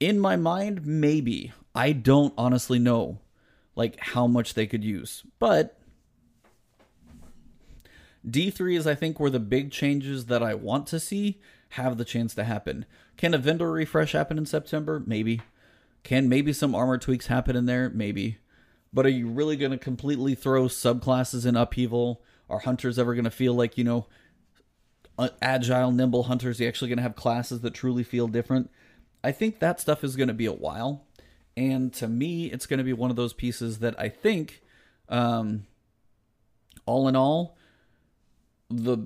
In 0.00 0.18
my 0.18 0.36
mind, 0.36 0.84
maybe. 0.84 1.52
I 1.74 1.92
don't 1.92 2.34
honestly 2.36 2.78
know 2.78 3.20
like 3.76 3.98
how 4.00 4.26
much 4.26 4.54
they 4.54 4.66
could 4.66 4.84
use. 4.84 5.24
But 5.38 5.78
D3 8.28 8.76
is, 8.76 8.86
I 8.86 8.94
think, 8.94 9.18
where 9.18 9.30
the 9.30 9.40
big 9.40 9.70
changes 9.70 10.26
that 10.26 10.42
I 10.42 10.54
want 10.54 10.86
to 10.88 11.00
see 11.00 11.40
have 11.70 11.96
the 11.96 12.04
chance 12.04 12.34
to 12.34 12.44
happen. 12.44 12.84
Can 13.16 13.34
a 13.34 13.38
vendor 13.38 13.70
refresh 13.70 14.12
happen 14.12 14.38
in 14.38 14.46
September? 14.46 15.02
Maybe. 15.06 15.40
Can 16.02 16.28
maybe 16.28 16.52
some 16.52 16.74
armor 16.74 16.98
tweaks 16.98 17.28
happen 17.28 17.56
in 17.56 17.66
there? 17.66 17.88
Maybe. 17.90 18.38
But 18.92 19.06
are 19.06 19.10
you 19.10 19.28
really 19.28 19.56
going 19.56 19.70
to 19.72 19.78
completely 19.78 20.34
throw 20.34 20.64
subclasses 20.64 21.46
in 21.46 21.56
upheaval? 21.56 22.22
Are 22.48 22.58
hunters 22.58 22.98
ever 22.98 23.14
going 23.14 23.24
to 23.24 23.30
feel 23.30 23.54
like, 23.54 23.78
you 23.78 23.84
know, 23.84 24.06
agile, 25.40 25.92
nimble 25.92 26.24
hunters? 26.24 26.58
Are 26.58 26.64
you 26.64 26.68
actually 26.68 26.88
going 26.88 26.96
to 26.96 27.04
have 27.04 27.14
classes 27.14 27.60
that 27.60 27.74
truly 27.74 28.02
feel 28.02 28.26
different? 28.26 28.70
I 29.22 29.32
think 29.32 29.60
that 29.60 29.80
stuff 29.80 30.02
is 30.02 30.16
going 30.16 30.28
to 30.28 30.34
be 30.34 30.46
a 30.46 30.52
while. 30.52 31.04
And 31.56 31.92
to 31.94 32.08
me, 32.08 32.46
it's 32.46 32.66
going 32.66 32.78
to 32.78 32.84
be 32.84 32.92
one 32.92 33.10
of 33.10 33.16
those 33.16 33.32
pieces 33.32 33.80
that 33.80 33.98
I 33.98 34.08
think, 34.08 34.62
um, 35.08 35.66
all 36.86 37.08
in 37.08 37.16
all, 37.16 37.56
the 38.68 38.98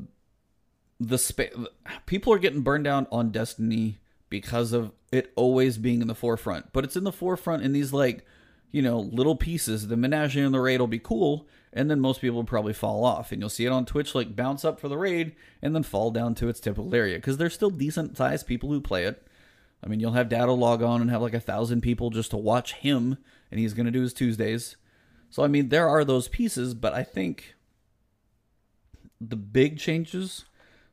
the 1.00 1.68
people 2.06 2.32
are 2.32 2.38
getting 2.38 2.60
burned 2.60 2.84
down 2.84 3.06
on 3.10 3.30
Destiny 3.30 3.98
because 4.30 4.72
of 4.72 4.92
it 5.12 5.32
always 5.36 5.78
being 5.78 6.00
in 6.00 6.08
the 6.08 6.14
forefront. 6.14 6.72
But 6.72 6.84
it's 6.84 6.96
in 6.96 7.04
the 7.04 7.12
forefront 7.12 7.62
in 7.62 7.72
these 7.72 7.92
like, 7.92 8.24
you 8.70 8.82
know, 8.82 9.00
little 9.00 9.36
pieces. 9.36 9.88
The 9.88 9.96
Menagerie 9.96 10.44
and 10.44 10.54
the 10.54 10.60
raid 10.60 10.80
will 10.80 10.86
be 10.86 10.98
cool, 10.98 11.46
and 11.72 11.90
then 11.90 12.00
most 12.00 12.20
people 12.20 12.36
will 12.36 12.44
probably 12.44 12.72
fall 12.72 13.04
off. 13.04 13.32
And 13.32 13.40
you'll 13.40 13.50
see 13.50 13.66
it 13.66 13.72
on 13.72 13.86
Twitch 13.86 14.14
like 14.14 14.36
bounce 14.36 14.64
up 14.64 14.80
for 14.80 14.88
the 14.88 14.98
raid 14.98 15.34
and 15.62 15.74
then 15.74 15.82
fall 15.82 16.10
down 16.10 16.34
to 16.36 16.48
its 16.48 16.60
typical 16.60 16.94
area. 16.94 17.16
Because 17.16 17.36
there's 17.36 17.54
still 17.54 17.70
decent 17.70 18.16
sized 18.16 18.46
people 18.46 18.70
who 18.70 18.80
play 18.80 19.04
it. 19.04 19.26
I 19.84 19.88
mean, 19.88 20.00
you'll 20.00 20.12
have 20.12 20.30
Datto 20.30 20.54
log 20.54 20.82
on 20.82 21.02
and 21.02 21.10
have 21.10 21.20
like 21.22 21.34
a 21.34 21.40
thousand 21.40 21.82
people 21.82 22.10
just 22.10 22.30
to 22.30 22.36
watch 22.36 22.74
him, 22.74 23.18
and 23.50 23.60
he's 23.60 23.74
gonna 23.74 23.90
do 23.90 24.00
his 24.02 24.14
Tuesdays. 24.14 24.76
So 25.28 25.44
I 25.44 25.48
mean, 25.48 25.68
there 25.68 25.88
are 25.88 26.04
those 26.04 26.28
pieces, 26.28 26.74
but 26.74 26.94
I 26.94 27.02
think 27.02 27.54
the 29.20 29.36
big 29.36 29.78
changes, 29.78 30.44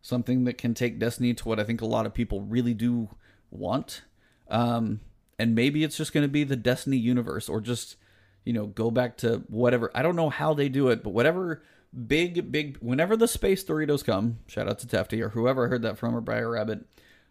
something 0.01 0.43
that 0.45 0.57
can 0.57 0.73
take 0.73 0.99
Destiny 0.99 1.33
to 1.33 1.47
what 1.47 1.59
I 1.59 1.63
think 1.63 1.81
a 1.81 1.85
lot 1.85 2.05
of 2.05 2.13
people 2.13 2.41
really 2.41 2.73
do 2.73 3.09
want. 3.49 4.01
Um, 4.49 5.01
and 5.39 5.55
maybe 5.55 5.83
it's 5.83 5.97
just 5.97 6.13
going 6.13 6.23
to 6.23 6.31
be 6.31 6.43
the 6.43 6.55
Destiny 6.55 6.97
universe 6.97 7.49
or 7.49 7.61
just, 7.61 7.95
you 8.43 8.53
know, 8.53 8.67
go 8.67 8.91
back 8.91 9.17
to 9.17 9.43
whatever. 9.47 9.91
I 9.95 10.01
don't 10.01 10.15
know 10.15 10.29
how 10.29 10.53
they 10.53 10.69
do 10.69 10.89
it, 10.89 11.03
but 11.03 11.11
whatever 11.11 11.63
big, 12.07 12.51
big, 12.51 12.77
whenever 12.77 13.17
the 13.17 13.27
space 13.27 13.63
Doritos 13.63 14.05
come, 14.05 14.39
shout 14.47 14.67
out 14.67 14.79
to 14.79 14.87
Tefty 14.87 15.21
or 15.21 15.29
whoever 15.29 15.65
I 15.65 15.69
heard 15.69 15.81
that 15.81 15.97
from 15.97 16.15
or 16.15 16.21
Briar 16.21 16.51
Rabbit, 16.51 16.85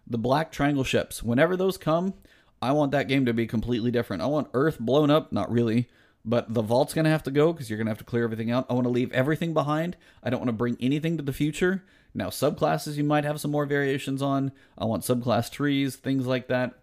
the 0.07 0.19
black 0.19 0.53
triangle 0.53 0.85
ships, 0.85 1.23
whenever 1.23 1.57
those 1.57 1.79
come, 1.79 2.15
I 2.63 2.73
want 2.73 2.93
that 2.93 3.09
game 3.09 3.25
to 3.27 3.33
be 3.33 3.47
completely 3.47 3.91
different. 3.91 4.23
I 4.23 4.27
want 4.27 4.51
Earth 4.53 4.79
blown 4.79 5.11
up, 5.11 5.33
not 5.33 5.51
really, 5.51 5.89
but 6.25 6.53
the 6.53 6.63
vault's 6.63 6.95
going 6.95 7.07
to 7.07 7.11
have 7.11 7.23
to 7.25 7.31
go 7.31 7.53
because 7.53 7.71
you're 7.71 7.79
going 7.79 7.87
to 7.87 7.91
have 7.91 7.99
to 7.99 8.05
clear 8.05 8.25
everything 8.25 8.51
out. 8.51 8.67
I 8.69 8.75
want 8.75 8.85
to 8.85 8.91
leave 8.91 9.13
everything 9.13 9.55
behind. 9.55 9.97
I 10.23 10.31
don't 10.31 10.41
want 10.41 10.49
to 10.49 10.55
bring 10.55 10.77
anything 10.81 11.17
to 11.17 11.23
the 11.23 11.33
future. 11.33 11.85
Now, 12.13 12.29
subclasses 12.29 12.97
you 12.97 13.05
might 13.05 13.25
have 13.25 13.41
some 13.41 13.51
more 13.51 13.67
variations 13.67 14.21
on. 14.21 14.53
I 14.77 14.85
want 14.85 15.05
subclass 15.05 15.51
trees, 15.51 15.97
things 15.97 16.27
like 16.27 16.49
that. 16.49 16.75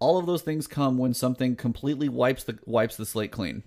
All 0.00 0.18
of 0.18 0.26
those 0.26 0.42
things 0.42 0.66
come 0.66 0.98
when 0.98 1.14
something 1.14 1.56
completely 1.56 2.08
wipes 2.08 2.44
the 2.44 2.58
wipes 2.66 2.96
the 2.96 3.06
slate 3.06 3.30
clean. 3.30 3.62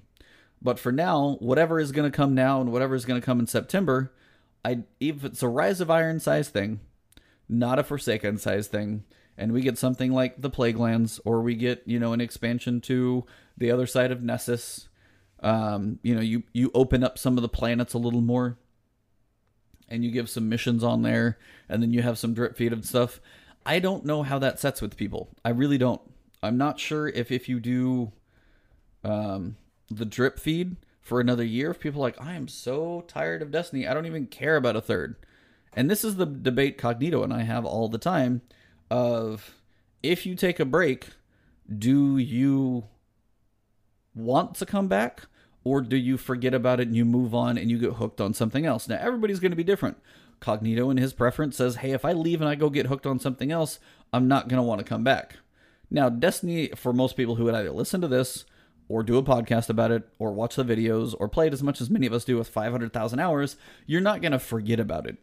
But 0.61 0.79
for 0.79 0.91
now, 0.91 1.37
whatever 1.39 1.79
is 1.79 1.91
going 1.91 2.09
to 2.09 2.15
come 2.15 2.35
now 2.35 2.61
and 2.61 2.71
whatever 2.71 2.93
is 2.93 3.05
going 3.05 3.19
to 3.19 3.25
come 3.25 3.39
in 3.39 3.47
September, 3.47 4.11
I 4.65 4.83
if 4.99 5.23
it's 5.23 5.41
a 5.41 5.47
Rise 5.47 5.81
of 5.81 5.89
Iron 5.89 6.19
size 6.19 6.49
thing, 6.49 6.81
not 7.49 7.79
a 7.79 7.83
Forsaken 7.83 8.37
size 8.37 8.67
thing, 8.67 9.03
and 9.37 9.51
we 9.51 9.61
get 9.61 9.77
something 9.77 10.11
like 10.11 10.41
the 10.41 10.49
Plaguelands, 10.49 11.19
or 11.25 11.41
we 11.41 11.55
get 11.55 11.83
you 11.85 11.99
know 11.99 12.13
an 12.13 12.21
expansion 12.21 12.81
to 12.81 13.25
the 13.57 13.71
other 13.71 13.87
side 13.87 14.11
of 14.11 14.21
Nessus, 14.21 14.87
um, 15.41 15.99
you 16.01 16.15
know, 16.15 16.21
you 16.21 16.43
you 16.53 16.71
open 16.73 17.03
up 17.03 17.17
some 17.17 17.37
of 17.37 17.41
the 17.41 17.49
planets 17.49 17.93
a 17.93 17.99
little 17.99 18.21
more, 18.21 18.57
and 19.87 20.03
you 20.03 20.11
give 20.11 20.29
some 20.29 20.49
missions 20.49 20.83
on 20.83 21.03
there, 21.03 21.37
and 21.69 21.81
then 21.81 21.93
you 21.93 22.01
have 22.01 22.17
some 22.17 22.33
drip 22.33 22.57
feed 22.57 22.73
of 22.73 22.85
stuff. 22.85 23.19
I 23.65 23.79
don't 23.79 24.05
know 24.05 24.23
how 24.23 24.39
that 24.39 24.59
sets 24.59 24.81
with 24.81 24.97
people. 24.97 25.29
I 25.43 25.49
really 25.49 25.77
don't. 25.77 26.01
I'm 26.41 26.57
not 26.57 26.79
sure 26.79 27.07
if 27.07 27.31
if 27.31 27.47
you 27.49 27.59
do 27.59 28.11
um, 29.03 29.57
the 29.89 30.05
drip 30.05 30.39
feed 30.39 30.77
for 31.01 31.19
another 31.19 31.43
year, 31.43 31.71
if 31.71 31.79
people 31.79 32.01
are 32.01 32.07
like, 32.07 32.21
I 32.21 32.33
am 32.33 32.47
so 32.47 33.03
tired 33.07 33.41
of 33.41 33.51
Destiny, 33.51 33.87
I 33.87 33.93
don't 33.93 34.05
even 34.05 34.25
care 34.27 34.55
about 34.57 34.75
a 34.75 34.81
third. 34.81 35.15
And 35.77 35.91
this 35.91 36.03
is 36.03 36.15
the 36.15 36.25
debate 36.25 36.79
Cognito 36.79 37.23
and 37.23 37.31
I 37.31 37.43
have 37.43 37.63
all 37.63 37.87
the 37.87 37.99
time 37.99 38.41
of 38.89 39.53
if 40.01 40.25
you 40.25 40.33
take 40.33 40.59
a 40.59 40.65
break, 40.65 41.09
do 41.71 42.17
you 42.17 42.85
want 44.15 44.55
to 44.55 44.65
come 44.65 44.87
back 44.87 45.27
or 45.63 45.81
do 45.81 45.95
you 45.95 46.17
forget 46.17 46.55
about 46.55 46.79
it 46.79 46.87
and 46.87 46.97
you 46.97 47.05
move 47.05 47.35
on 47.35 47.59
and 47.59 47.69
you 47.69 47.77
get 47.77 47.93
hooked 47.93 48.19
on 48.19 48.33
something 48.33 48.65
else? 48.65 48.87
Now, 48.87 48.97
everybody's 48.99 49.39
going 49.39 49.51
to 49.51 49.55
be 49.55 49.63
different. 49.63 49.97
Cognito 50.41 50.89
in 50.89 50.97
his 50.97 51.13
preference 51.13 51.55
says, 51.55 51.75
hey, 51.75 51.91
if 51.91 52.03
I 52.03 52.11
leave 52.11 52.41
and 52.41 52.49
I 52.49 52.55
go 52.55 52.71
get 52.71 52.87
hooked 52.87 53.05
on 53.05 53.19
something 53.19 53.51
else, 53.51 53.77
I'm 54.11 54.27
not 54.27 54.47
going 54.47 54.57
to 54.57 54.63
want 54.63 54.79
to 54.79 54.85
come 54.85 55.03
back. 55.03 55.35
Now, 55.91 56.09
Destiny, 56.09 56.69
for 56.69 56.91
most 56.91 57.15
people 57.15 57.35
who 57.35 57.43
would 57.43 57.53
either 57.53 57.71
listen 57.71 58.01
to 58.01 58.07
this 58.07 58.45
or 58.87 59.03
do 59.03 59.17
a 59.17 59.23
podcast 59.23 59.69
about 59.69 59.91
it 59.91 60.09
or 60.17 60.31
watch 60.31 60.55
the 60.55 60.65
videos 60.65 61.13
or 61.19 61.29
play 61.29 61.45
it 61.45 61.53
as 61.53 61.61
much 61.61 61.81
as 61.81 61.91
many 61.91 62.07
of 62.07 62.13
us 62.13 62.25
do 62.25 62.35
with 62.35 62.49
500,000 62.49 63.19
hours, 63.19 63.57
you're 63.85 64.01
not 64.01 64.21
going 64.21 64.31
to 64.31 64.39
forget 64.39 64.79
about 64.79 65.05
it. 65.05 65.17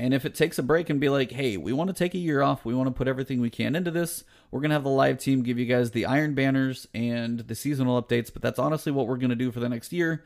And 0.00 0.14
if 0.14 0.24
it 0.24 0.34
takes 0.34 0.58
a 0.58 0.62
break 0.62 0.88
and 0.88 0.98
be 0.98 1.10
like, 1.10 1.30
hey, 1.30 1.58
we 1.58 1.74
want 1.74 1.88
to 1.88 1.94
take 1.94 2.14
a 2.14 2.18
year 2.18 2.40
off, 2.40 2.64
we 2.64 2.72
want 2.72 2.86
to 2.86 2.94
put 2.94 3.06
everything 3.06 3.38
we 3.38 3.50
can 3.50 3.76
into 3.76 3.90
this, 3.90 4.24
we're 4.50 4.60
going 4.60 4.70
to 4.70 4.74
have 4.74 4.82
the 4.82 4.88
live 4.88 5.18
team 5.18 5.42
give 5.42 5.58
you 5.58 5.66
guys 5.66 5.90
the 5.90 6.06
Iron 6.06 6.34
Banners 6.34 6.88
and 6.94 7.40
the 7.40 7.54
seasonal 7.54 8.02
updates, 8.02 8.32
but 8.32 8.40
that's 8.40 8.58
honestly 8.58 8.90
what 8.90 9.06
we're 9.06 9.18
going 9.18 9.28
to 9.28 9.36
do 9.36 9.52
for 9.52 9.60
the 9.60 9.68
next 9.68 9.92
year. 9.92 10.24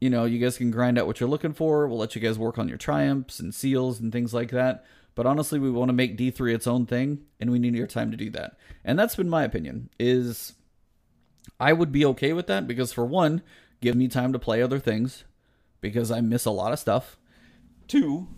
You 0.00 0.08
know, 0.08 0.24
you 0.24 0.38
guys 0.38 0.56
can 0.56 0.70
grind 0.70 0.98
out 0.98 1.06
what 1.06 1.20
you're 1.20 1.28
looking 1.28 1.52
for. 1.52 1.86
We'll 1.86 1.98
let 1.98 2.14
you 2.14 2.20
guys 2.22 2.38
work 2.38 2.56
on 2.56 2.66
your 2.66 2.78
triumphs 2.78 3.40
and 3.40 3.54
seals 3.54 4.00
and 4.00 4.10
things 4.10 4.32
like 4.32 4.52
that. 4.52 4.86
But 5.14 5.26
honestly, 5.26 5.58
we 5.58 5.70
want 5.70 5.90
to 5.90 5.92
make 5.92 6.16
D3 6.16 6.54
its 6.54 6.66
own 6.66 6.86
thing, 6.86 7.26
and 7.38 7.50
we 7.50 7.58
need 7.58 7.74
your 7.74 7.86
time 7.86 8.10
to 8.10 8.16
do 8.16 8.30
that. 8.30 8.56
And 8.86 8.98
that's 8.98 9.16
been 9.16 9.28
my 9.28 9.44
opinion, 9.44 9.90
is 10.00 10.54
I 11.60 11.74
would 11.74 11.92
be 11.92 12.06
okay 12.06 12.32
with 12.32 12.46
that 12.46 12.66
because 12.66 12.94
for 12.94 13.04
one, 13.04 13.42
give 13.82 13.96
me 13.96 14.08
time 14.08 14.32
to 14.32 14.38
play 14.38 14.62
other 14.62 14.78
things 14.78 15.24
because 15.82 16.10
I 16.10 16.22
miss 16.22 16.46
a 16.46 16.50
lot 16.50 16.72
of 16.72 16.78
stuff. 16.78 17.18
Two, 17.86 18.28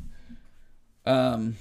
um, 1.06 1.56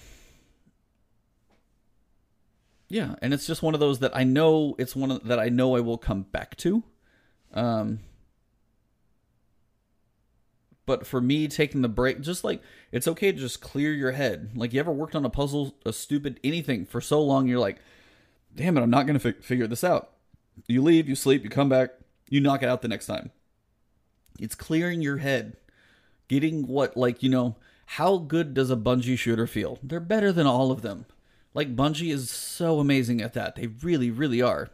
yeah, 2.89 3.15
and 3.21 3.33
it's 3.33 3.47
just 3.47 3.63
one 3.63 3.73
of 3.73 3.79
those 3.79 3.99
that 3.99 4.15
I 4.15 4.23
know 4.23 4.75
it's 4.77 4.95
one 4.95 5.11
of, 5.11 5.23
that 5.25 5.39
I 5.39 5.49
know 5.49 5.75
I 5.75 5.79
will 5.79 5.97
come 5.97 6.23
back 6.23 6.55
to. 6.57 6.83
Um, 7.53 7.99
but 10.85 11.07
for 11.07 11.19
me, 11.19 11.47
taking 11.47 11.81
the 11.81 11.89
break, 11.89 12.21
just 12.21 12.43
like 12.43 12.61
it's 12.91 13.07
okay 13.07 13.31
to 13.31 13.37
just 13.37 13.61
clear 13.61 13.93
your 13.93 14.11
head. 14.11 14.51
Like 14.55 14.73
you 14.73 14.79
ever 14.79 14.91
worked 14.91 15.15
on 15.15 15.25
a 15.25 15.29
puzzle, 15.29 15.75
a 15.85 15.93
stupid 15.93 16.39
anything 16.43 16.85
for 16.85 17.01
so 17.01 17.21
long, 17.21 17.47
you're 17.47 17.59
like, 17.59 17.79
damn 18.55 18.77
it, 18.77 18.81
I'm 18.81 18.89
not 18.89 19.07
gonna 19.07 19.19
fi- 19.19 19.33
figure 19.33 19.67
this 19.67 19.83
out. 19.83 20.11
You 20.67 20.81
leave, 20.81 21.09
you 21.09 21.15
sleep, 21.15 21.43
you 21.43 21.49
come 21.49 21.69
back, 21.69 21.89
you 22.29 22.39
knock 22.39 22.61
it 22.61 22.69
out 22.69 22.81
the 22.81 22.87
next 22.87 23.07
time. 23.07 23.31
It's 24.39 24.55
clearing 24.55 25.01
your 25.01 25.17
head, 25.17 25.57
getting 26.27 26.67
what 26.67 26.95
like 26.95 27.23
you 27.23 27.29
know 27.29 27.55
how 27.85 28.17
good 28.17 28.53
does 28.53 28.71
a 28.71 28.75
Bungie 28.75 29.17
shooter 29.17 29.47
feel? 29.47 29.79
They're 29.81 29.99
better 29.99 30.31
than 30.31 30.47
all 30.47 30.71
of 30.71 30.81
them. 30.81 31.05
Like, 31.53 31.75
Bungie 31.75 32.11
is 32.11 32.29
so 32.29 32.79
amazing 32.79 33.21
at 33.21 33.33
that. 33.33 33.55
They 33.55 33.67
really, 33.67 34.11
really 34.11 34.41
are. 34.41 34.69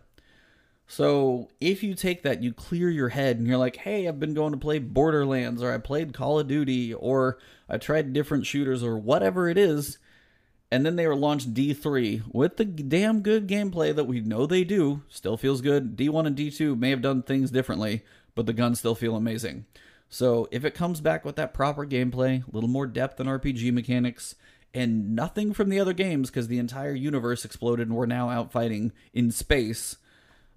So, 0.88 1.50
if 1.62 1.84
you 1.84 1.94
take 1.94 2.24
that, 2.24 2.44
you 2.44 2.52
clear 2.52 2.90
your 2.90 3.10
head 3.10 3.38
and 3.38 3.48
you're 3.48 3.58
like, 3.58 3.78
hey, 3.78 4.08
I've 4.08 4.20
been 4.20 4.34
going 4.34 4.52
to 4.52 4.58
play 4.58 4.80
Borderlands, 4.80 5.62
or 5.62 5.74
I 5.74 5.78
played 5.78 6.14
Call 6.14 6.40
of 6.40 6.48
Duty, 6.48 6.94
or 6.94 7.38
I 7.70 7.78
tried 7.78 8.14
different 8.14 8.46
shooters, 8.46 8.84
or 8.84 8.98
whatever 8.98 9.48
it 9.48 9.58
is, 9.58 10.00
and 10.72 10.86
then 10.86 10.96
they 10.96 11.06
were 11.06 11.16
launched 11.16 11.54
D3 11.54 12.34
with 12.34 12.58
the 12.58 12.66
damn 12.66 13.22
good 13.22 13.48
gameplay 13.48 13.94
that 13.94 14.06
we 14.06 14.22
know 14.22 14.46
they 14.46 14.64
do, 14.64 15.04
still 15.10 15.38
feels 15.38 15.62
good. 15.62 15.98
D1 15.98 16.26
and 16.26 16.36
D2 16.36 16.80
may 16.80 16.90
have 16.90 17.02
done 17.02 17.24
things 17.24 17.52
differently, 17.52 18.04
but 18.36 18.46
the 18.46 18.54
guns 18.54 18.80
still 18.80 18.96
feel 18.96 19.16
amazing. 19.16 19.66
So 20.14 20.50
if 20.52 20.66
it 20.66 20.76
comes 20.76 21.00
back 21.00 21.24
with 21.24 21.38
that 21.38 21.54
proper 21.54 21.86
gameplay, 21.86 22.46
a 22.46 22.52
little 22.52 22.70
more 22.70 22.86
depth 22.86 23.20
and 23.22 23.30
RPG 23.30 23.72
mechanics, 23.72 24.36
and 24.74 25.16
nothing 25.16 25.54
from 25.54 25.70
the 25.70 25.80
other 25.80 25.94
games 25.94 26.30
because 26.30 26.50
the 26.50 26.60
entire 26.60 26.94
universe 26.94 27.46
exploded 27.46 27.88
and 27.88 27.96
we're 27.96 28.06
now 28.06 28.30
out 28.30 28.52
fighting 28.52 28.92
in 29.14 29.32
space, 29.32 29.96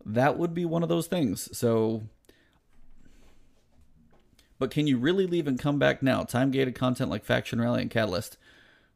that 0.05 0.37
would 0.37 0.55
be 0.55 0.65
one 0.65 0.83
of 0.83 0.89
those 0.89 1.07
things. 1.07 1.57
So. 1.57 2.03
But 4.59 4.73
can 4.73 4.89
you 4.89 4.99
really 4.99 5.27
leave 5.27 5.47
and 5.47 5.59
come 5.59 5.79
back 5.79 6.03
now? 6.03 6.25
Time 6.25 6.51
gated 6.51 6.75
content 6.75 7.09
like 7.09 7.25
Faction 7.25 7.61
Rally 7.61 7.83
and 7.83 7.91
Catalyst. 7.91 8.37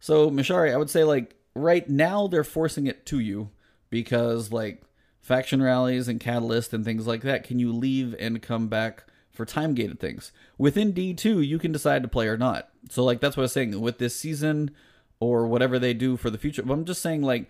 So, 0.00 0.28
Mishari, 0.28 0.72
I 0.72 0.76
would 0.76 0.90
say, 0.90 1.04
like, 1.04 1.36
right 1.54 1.88
now 1.88 2.26
they're 2.26 2.44
forcing 2.44 2.86
it 2.86 3.06
to 3.06 3.20
you 3.20 3.50
because, 3.90 4.52
like, 4.52 4.82
faction 5.20 5.62
rallies 5.62 6.08
and 6.08 6.20
Catalyst 6.20 6.72
and 6.72 6.84
things 6.84 7.06
like 7.06 7.22
that, 7.22 7.44
can 7.44 7.58
you 7.58 7.72
leave 7.72 8.14
and 8.18 8.40
come 8.40 8.68
back 8.68 9.04
for 9.38 9.46
time 9.46 9.72
gated 9.72 10.00
things. 10.00 10.32
Within 10.58 10.92
D2, 10.92 11.46
you 11.46 11.60
can 11.60 11.70
decide 11.70 12.02
to 12.02 12.08
play 12.08 12.26
or 12.26 12.36
not. 12.36 12.70
So 12.90 13.04
like 13.04 13.20
that's 13.20 13.36
what 13.36 13.42
I 13.42 13.44
was 13.44 13.52
saying 13.52 13.80
with 13.80 13.98
this 13.98 14.16
season 14.16 14.72
or 15.20 15.46
whatever 15.46 15.78
they 15.78 15.94
do 15.94 16.16
for 16.16 16.28
the 16.28 16.38
future. 16.38 16.64
But 16.64 16.74
I'm 16.74 16.84
just 16.84 17.00
saying 17.00 17.22
like 17.22 17.48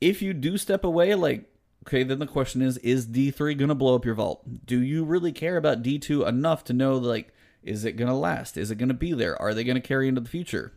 if 0.00 0.20
you 0.20 0.34
do 0.34 0.58
step 0.58 0.82
away 0.82 1.14
like 1.14 1.48
okay, 1.86 2.02
then 2.02 2.18
the 2.18 2.26
question 2.26 2.62
is 2.62 2.78
is 2.78 3.06
D3 3.06 3.56
going 3.56 3.68
to 3.68 3.76
blow 3.76 3.94
up 3.94 4.04
your 4.04 4.16
vault? 4.16 4.66
Do 4.66 4.82
you 4.82 5.04
really 5.04 5.30
care 5.30 5.56
about 5.56 5.84
D2 5.84 6.26
enough 6.26 6.64
to 6.64 6.72
know 6.72 6.96
like 6.96 7.32
Is 7.62 7.84
it 7.84 7.92
going 7.92 8.10
to 8.10 8.14
last? 8.14 8.56
Is 8.56 8.72
it 8.72 8.78
going 8.78 8.88
to 8.88 8.94
be 8.94 9.12
there? 9.12 9.40
Are 9.40 9.54
they 9.54 9.62
going 9.62 9.80
to 9.80 9.88
carry 9.88 10.08
into 10.08 10.20
the 10.20 10.28
future? 10.28 10.72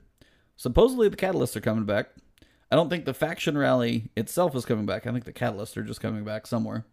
Supposedly 0.55 1.09
the 1.09 1.17
catalysts 1.17 1.55
are 1.55 1.61
coming 1.61 1.85
back. 1.85 2.09
I 2.71 2.75
don't 2.75 2.89
think 2.89 3.05
the 3.05 3.13
faction 3.15 3.57
rally 3.57 4.11
itself 4.15 4.55
is 4.55 4.65
coming 4.65 4.85
back. 4.85 5.07
I 5.07 5.11
think 5.11 5.25
the 5.25 5.34
catalysts 5.34 5.75
are 5.77 5.84
just 5.84 5.99
coming 5.99 6.23
back 6.23 6.45
somewhere. 6.45 6.85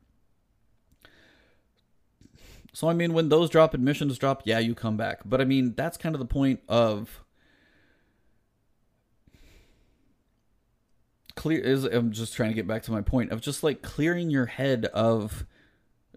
So 2.73 2.89
I 2.89 2.95
mean, 2.95 3.13
when 3.13 3.29
those 3.29 3.51
drop 3.51 3.75
admissions 3.75 4.19
drop, 4.19 4.43
yeah, 4.45 4.59
you 4.59 4.75
come 4.75 4.97
back. 4.97 5.21
But 5.25 5.41
I 5.41 5.45
mean, 5.45 5.75
that's 5.77 5.97
kind 5.97 6.15
of 6.15 6.19
the 6.19 6.27
point 6.27 6.61
of 6.69 7.25
clear. 11.35 11.61
Is 11.61 11.85
I'm 11.85 12.13
just 12.13 12.35
trying 12.35 12.51
to 12.51 12.55
get 12.55 12.67
back 12.67 12.83
to 12.85 12.93
my 12.93 13.01
point 13.01 13.33
of 13.33 13.41
just 13.41 13.63
like 13.63 13.83
clearing 13.83 14.31
your 14.31 14.47
head 14.47 14.87
of 14.87 15.45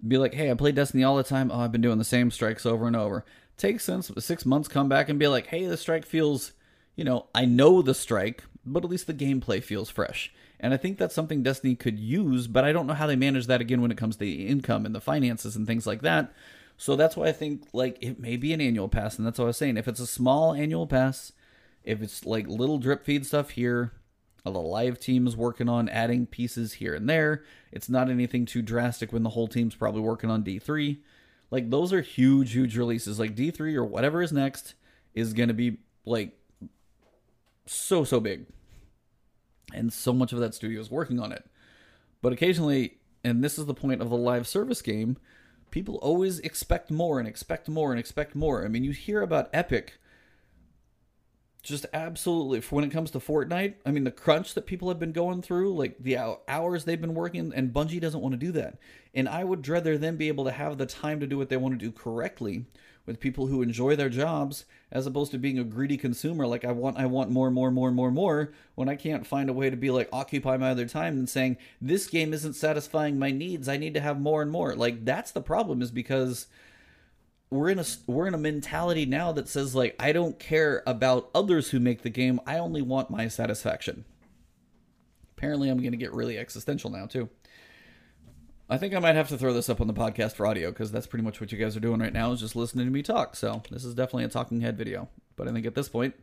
be 0.07 0.17
like, 0.17 0.33
hey, 0.33 0.51
I 0.51 0.53
play 0.53 0.71
Destiny 0.71 1.03
all 1.03 1.15
the 1.15 1.23
time. 1.23 1.51
Oh, 1.51 1.61
I've 1.61 1.71
been 1.71 1.81
doing 1.81 1.97
the 1.97 2.03
same 2.03 2.29
strikes 2.29 2.65
over 2.65 2.87
and 2.87 2.95
over. 2.95 3.25
Take 3.57 3.79
since 3.79 4.11
six 4.19 4.45
months, 4.45 4.67
come 4.67 4.89
back 4.89 5.09
and 5.09 5.19
be 5.19 5.27
like, 5.27 5.47
hey, 5.47 5.65
the 5.65 5.77
strike 5.77 6.05
feels, 6.05 6.53
you 6.95 7.03
know, 7.03 7.27
I 7.33 7.45
know 7.45 7.81
the 7.81 7.93
strike, 7.93 8.43
but 8.65 8.83
at 8.83 8.89
least 8.89 9.07
the 9.07 9.13
gameplay 9.13 9.63
feels 9.63 9.89
fresh. 9.89 10.33
And 10.63 10.73
I 10.73 10.77
think 10.77 10.97
that's 10.97 11.13
something 11.13 11.43
Destiny 11.43 11.75
could 11.75 11.99
use, 11.99 12.47
but 12.47 12.63
I 12.63 12.71
don't 12.71 12.87
know 12.87 12.93
how 12.93 13.05
they 13.05 13.17
manage 13.17 13.47
that 13.47 13.59
again 13.59 13.81
when 13.81 13.91
it 13.91 13.97
comes 13.97 14.15
to 14.15 14.19
the 14.21 14.47
income 14.47 14.85
and 14.85 14.95
the 14.95 15.01
finances 15.01 15.57
and 15.57 15.67
things 15.67 15.85
like 15.85 16.01
that. 16.03 16.31
So 16.77 16.95
that's 16.95 17.17
why 17.17 17.27
I 17.27 17.33
think 17.33 17.67
like 17.73 17.97
it 17.99 18.17
may 18.17 18.37
be 18.37 18.53
an 18.53 18.61
annual 18.61 18.87
pass, 18.87 19.17
and 19.17 19.27
that's 19.27 19.37
what 19.37 19.43
I 19.43 19.47
was 19.47 19.57
saying. 19.57 19.75
If 19.75 19.89
it's 19.89 19.99
a 19.99 20.07
small 20.07 20.53
annual 20.53 20.87
pass, 20.87 21.33
if 21.83 22.01
it's 22.01 22.25
like 22.25 22.47
little 22.47 22.77
drip 22.77 23.03
feed 23.03 23.25
stuff 23.25 23.51
here, 23.51 23.91
a 24.45 24.51
live 24.51 25.01
team 25.01 25.27
is 25.27 25.35
working 25.35 25.67
on 25.67 25.89
adding 25.89 26.25
pieces 26.25 26.73
here 26.73 26.95
and 26.95 27.09
there. 27.09 27.43
It's 27.73 27.89
not 27.89 28.09
anything 28.09 28.45
too 28.45 28.61
drastic 28.61 29.11
when 29.11 29.23
the 29.23 29.31
whole 29.31 29.49
team's 29.49 29.75
probably 29.75 30.01
working 30.01 30.29
on 30.29 30.45
D3. 30.45 30.97
Like 31.51 31.71
those 31.71 31.91
are 31.91 32.01
huge, 32.01 32.53
huge 32.53 32.77
releases. 32.77 33.19
Like 33.19 33.35
D3 33.35 33.75
or 33.75 33.83
whatever 33.83 34.21
is 34.21 34.31
next 34.31 34.75
is 35.13 35.33
gonna 35.33 35.53
be 35.53 35.79
like 36.05 36.39
so 37.65 38.05
so 38.05 38.21
big 38.21 38.45
and 39.73 39.91
so 39.91 40.13
much 40.13 40.33
of 40.33 40.39
that 40.39 40.53
studio 40.53 40.79
is 40.79 40.91
working 40.91 41.19
on 41.19 41.31
it. 41.31 41.45
But 42.21 42.33
occasionally, 42.33 42.97
and 43.23 43.43
this 43.43 43.57
is 43.57 43.65
the 43.65 43.73
point 43.73 44.01
of 44.01 44.09
the 44.09 44.17
live 44.17 44.47
service 44.47 44.81
game, 44.81 45.17
people 45.71 45.95
always 45.95 46.39
expect 46.39 46.91
more 46.91 47.19
and 47.19 47.27
expect 47.27 47.67
more 47.67 47.91
and 47.91 47.99
expect 47.99 48.35
more. 48.35 48.63
I 48.63 48.67
mean, 48.67 48.83
you 48.83 48.91
hear 48.91 49.21
about 49.21 49.49
Epic 49.53 49.99
just 51.63 51.85
absolutely 51.93 52.59
when 52.59 52.83
it 52.83 52.91
comes 52.91 53.09
to 53.11 53.19
Fortnite, 53.19 53.75
I 53.85 53.91
mean 53.91 54.03
the 54.03 54.11
crunch 54.11 54.53
that 54.53 54.65
people 54.65 54.89
have 54.89 54.99
been 54.99 55.13
going 55.13 55.41
through, 55.41 55.73
like 55.73 55.97
the 55.97 56.17
hours 56.47 56.83
they've 56.83 56.99
been 56.99 57.15
working 57.15 57.53
and 57.55 57.73
Bungie 57.73 58.01
doesn't 58.01 58.19
want 58.19 58.33
to 58.33 58.45
do 58.45 58.51
that. 58.51 58.77
And 59.15 59.29
I 59.29 59.45
would 59.45 59.67
rather 59.67 59.97
them 59.97 60.17
be 60.17 60.27
able 60.27 60.43
to 60.43 60.51
have 60.51 60.77
the 60.77 60.85
time 60.85 61.21
to 61.21 61.27
do 61.27 61.37
what 61.37 61.47
they 61.47 61.55
want 61.55 61.79
to 61.79 61.85
do 61.85 61.91
correctly 61.91 62.65
with 63.05 63.19
people 63.19 63.47
who 63.47 63.61
enjoy 63.61 63.95
their 63.95 64.09
jobs 64.09 64.65
as 64.91 65.05
opposed 65.05 65.31
to 65.31 65.37
being 65.37 65.59
a 65.59 65.63
greedy 65.63 65.97
consumer 65.97 66.47
like 66.47 66.63
I 66.63 66.71
want 66.71 66.97
I 66.97 67.05
want 67.05 67.29
more 67.29 67.51
more 67.51 67.71
more 67.71 67.91
more 67.91 68.11
more 68.11 68.53
when 68.75 68.87
I 68.87 68.95
can't 68.95 69.27
find 69.27 69.49
a 69.49 69.53
way 69.53 69.69
to 69.69 69.75
be 69.75 69.91
like 69.91 70.09
occupy 70.13 70.57
my 70.57 70.71
other 70.71 70.87
time 70.87 71.17
and 71.17 71.29
saying 71.29 71.57
this 71.81 72.07
game 72.07 72.33
isn't 72.33 72.53
satisfying 72.53 73.19
my 73.19 73.31
needs. 73.31 73.67
I 73.67 73.77
need 73.77 73.93
to 73.95 73.99
have 73.99 74.19
more 74.19 74.41
and 74.41 74.51
more. 74.51 74.75
Like 74.75 75.05
that's 75.05 75.31
the 75.31 75.41
problem 75.41 75.81
is 75.81 75.91
because 75.91 76.47
we're 77.49 77.69
in 77.69 77.79
a 77.79 77.85
we're 78.07 78.27
in 78.27 78.33
a 78.33 78.37
mentality 78.37 79.05
now 79.05 79.31
that 79.33 79.49
says 79.49 79.75
like 79.75 79.95
I 79.99 80.11
don't 80.11 80.39
care 80.39 80.81
about 80.87 81.29
others 81.35 81.71
who 81.71 81.79
make 81.79 82.03
the 82.03 82.09
game. 82.09 82.39
I 82.47 82.57
only 82.57 82.81
want 82.81 83.09
my 83.09 83.27
satisfaction. 83.27 84.05
Apparently 85.37 85.69
I'm 85.69 85.79
going 85.79 85.91
to 85.91 85.97
get 85.97 86.13
really 86.13 86.37
existential 86.37 86.89
now 86.89 87.05
too 87.05 87.29
I 88.69 88.77
think 88.77 88.93
I 88.93 88.99
might 88.99 89.15
have 89.15 89.29
to 89.29 89.37
throw 89.37 89.53
this 89.53 89.69
up 89.69 89.81
on 89.81 89.87
the 89.87 89.93
podcast 89.93 90.33
for 90.33 90.47
audio 90.47 90.71
because 90.71 90.91
that's 90.91 91.07
pretty 91.07 91.23
much 91.23 91.41
what 91.41 91.51
you 91.51 91.57
guys 91.57 91.75
are 91.75 91.81
doing 91.81 91.99
right 91.99 92.13
now 92.13 92.31
is 92.31 92.39
just 92.39 92.55
listening 92.55 92.85
to 92.85 92.91
me 92.91 93.03
talk. 93.03 93.35
So 93.35 93.61
this 93.69 93.83
is 93.83 93.93
definitely 93.93 94.23
a 94.23 94.29
talking 94.29 94.61
head 94.61 94.77
video. 94.77 95.09
But 95.35 95.47
I 95.47 95.51
think 95.51 95.65
at 95.65 95.75
this 95.75 95.89
point, 95.89 96.15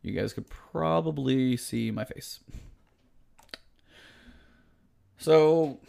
you 0.00 0.12
guys 0.12 0.32
could 0.32 0.48
probably 0.48 1.56
see 1.56 1.90
my 1.90 2.04
face. 2.04 2.40
So, 5.16 5.80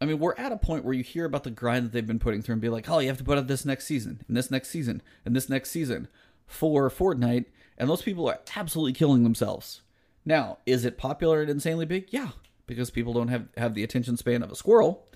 I 0.00 0.06
mean, 0.06 0.18
we're 0.18 0.34
at 0.36 0.52
a 0.52 0.56
point 0.56 0.84
where 0.84 0.94
you 0.94 1.02
hear 1.02 1.24
about 1.24 1.44
the 1.44 1.50
grind 1.50 1.86
that 1.86 1.92
they've 1.92 2.06
been 2.06 2.18
putting 2.18 2.42
through 2.42 2.54
and 2.54 2.62
be 2.62 2.68
like, 2.68 2.88
oh, 2.88 2.98
you 2.98 3.08
have 3.08 3.18
to 3.18 3.24
put 3.24 3.38
out 3.38 3.46
this 3.46 3.64
next 3.64 3.86
season, 3.86 4.22
and 4.28 4.36
this 4.36 4.50
next 4.50 4.68
season, 4.68 5.00
and 5.24 5.34
this 5.34 5.48
next 5.48 5.70
season 5.70 6.08
for 6.46 6.90
Fortnite. 6.90 7.46
And 7.78 7.88
those 7.88 8.02
people 8.02 8.28
are 8.28 8.40
absolutely 8.54 8.92
killing 8.92 9.22
themselves. 9.22 9.80
Now, 10.24 10.58
is 10.66 10.84
it 10.84 10.98
popular 10.98 11.40
and 11.40 11.50
insanely 11.50 11.86
big? 11.86 12.08
Yeah 12.10 12.32
because 12.66 12.90
people 12.90 13.12
don't 13.12 13.28
have, 13.28 13.48
have 13.56 13.74
the 13.74 13.84
attention 13.84 14.16
span 14.16 14.42
of 14.42 14.50
a 14.50 14.56
squirrel, 14.56 15.06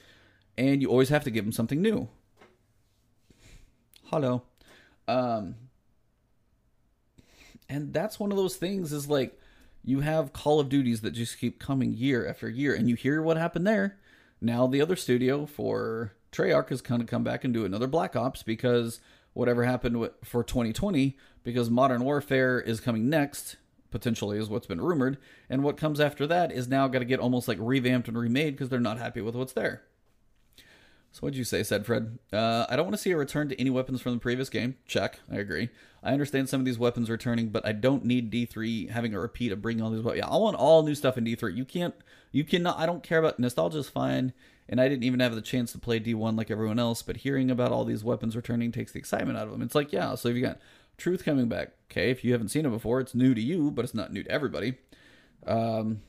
and 0.57 0.83
you 0.83 0.89
always 0.89 1.09
have 1.09 1.25
to 1.25 1.31
give 1.31 1.45
them 1.45 1.53
something 1.53 1.81
new. 1.81 2.09
Hello. 4.05 4.43
Um, 5.09 5.57
and 7.69 7.93
that's 7.93 8.21
one 8.21 8.31
of 8.31 8.37
those 8.37 8.57
things 8.57 8.93
is 8.93 9.09
like 9.09 9.39
you 9.85 10.01
have 10.01 10.33
Call 10.33 10.61
of 10.61 10.69
Duties 10.69 11.01
that 11.03 11.13
just 11.13 11.39
keep 11.39 11.59
coming 11.61 11.93
year 11.93 12.27
after 12.27 12.49
year, 12.49 12.75
and 12.75 12.89
you 12.89 12.97
hear 12.97 13.23
what 13.23 13.37
happened 13.37 13.67
there. 13.67 13.99
Now 14.41 14.67
the 14.67 14.81
other 14.81 14.97
studio 14.97 15.47
for 15.47 16.13
Treyarch 16.33 16.71
is 16.71 16.83
going 16.83 17.01
to 17.01 17.07
come 17.07 17.25
back 17.25 17.45
and 17.45 17.55
do 17.55 17.65
another 17.65 17.87
Black 17.87 18.15
Ops 18.17 18.43
because 18.43 19.01
whatever 19.33 19.65
happened 19.65 20.11
for 20.25 20.43
2020, 20.43 21.17
because 21.45 21.71
Modern 21.71 22.05
Warfare 22.05 22.61
is 22.61 22.81
coming 22.81 23.09
next, 23.09 23.57
potentially 23.91 24.39
is 24.39 24.49
what's 24.49 24.67
been 24.67 24.81
rumored. 24.81 25.19
And 25.49 25.63
what 25.63 25.77
comes 25.77 26.01
after 26.01 26.27
that 26.27 26.53
is 26.53 26.69
now 26.69 26.89
got 26.89 27.01
to 27.01 27.05
get 27.05 27.21
almost 27.21 27.49
like 27.49 27.59
revamped 27.61 28.09
and 28.09 28.19
remade 28.19 28.55
because 28.55 28.69
they're 28.69 28.81
not 28.81 28.99
happy 28.99 29.21
with 29.21 29.35
what's 29.35 29.53
there. 29.53 29.83
So 31.13 31.21
what'd 31.21 31.39
you 31.39 31.45
say, 31.45 31.63
said 31.63 31.87
Fred? 31.87 32.19
Uh, 32.31 32.67
I 32.69 32.77
don't 32.77 32.85
want 32.85 32.95
to 32.95 33.01
see 33.01 33.11
a 33.11 33.17
return 33.17 33.49
to 33.49 33.59
any 33.59 33.71
weapons 33.71 34.03
from 34.03 34.13
the 34.13 34.19
previous 34.19 34.51
game. 34.51 34.77
Check. 34.87 35.21
I 35.33 35.37
agree. 35.37 35.71
I 36.03 36.13
understand 36.13 36.51
some 36.51 36.61
of 36.61 36.67
these 36.67 36.79
weapons 36.79 37.09
returning, 37.09 37.49
but 37.49 37.65
I 37.65 37.73
don't 37.73 38.05
need 38.05 38.31
D3 38.31 38.91
having 38.91 39.15
a 39.15 39.21
repeat 39.21 39.51
of 39.51 39.63
bringing 39.63 39.83
all 39.83 39.91
these 39.91 40.03
weapons. 40.03 40.23
Yeah, 40.27 40.29
I 40.29 40.37
want 40.37 40.57
all 40.57 40.83
new 40.83 40.95
stuff 40.95 41.17
in 41.17 41.25
D3. 41.25 41.57
You 41.57 41.65
can't, 41.65 41.95
you 42.33 42.45
cannot, 42.45 42.79
I 42.79 42.85
don't 42.85 43.03
care 43.03 43.19
about 43.19 43.39
nostalgia 43.39 43.79
is 43.79 43.89
fine. 43.89 44.35
And 44.69 44.81
I 44.81 44.89
didn't 44.89 45.05
even 45.05 45.21
have 45.21 45.35
the 45.35 45.41
chance 45.41 45.73
to 45.73 45.79
play 45.79 46.01
D1 46.01 46.37
like 46.37 46.51
everyone 46.51 46.79
else, 46.79 47.01
but 47.01 47.19
hearing 47.19 47.51
about 47.51 47.73
all 47.73 47.85
these 47.85 48.05
weapons 48.05 48.37
returning 48.37 48.71
takes 48.71 48.93
the 48.93 48.99
excitement 48.99 49.39
out 49.39 49.47
of 49.47 49.53
them. 49.53 49.63
It's 49.63 49.75
like, 49.75 49.93
yeah, 49.93 50.17
so 50.17 50.29
if 50.29 50.37
you 50.37 50.43
got 50.43 50.59
Truth 50.99 51.25
coming 51.25 51.49
back. 51.49 51.73
Okay, 51.91 52.11
if 52.11 52.25
you 52.25 52.33
haven't 52.33 52.49
seen 52.49 52.67
it 52.67 52.71
before, 52.71 53.01
it's 53.01 53.15
new 53.15 53.35
to 53.35 53.41
you, 53.41 53.71
but 53.71 53.85
it's 53.85 53.95
not 53.95 54.13
new 54.13 54.23
to 54.23 54.31
everybody. 54.31 54.79
Um, 55.47 56.01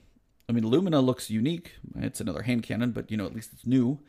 I 0.50 0.54
mean, 0.54 0.66
Lumina 0.66 1.02
looks 1.02 1.30
unique. 1.30 1.74
It's 1.96 2.22
another 2.22 2.44
hand 2.44 2.64
cannon, 2.64 2.92
but 2.92 3.12
you 3.12 3.18
know, 3.18 3.26
at 3.26 3.36
least 3.36 3.52
it's 3.54 3.66
new. 3.66 4.00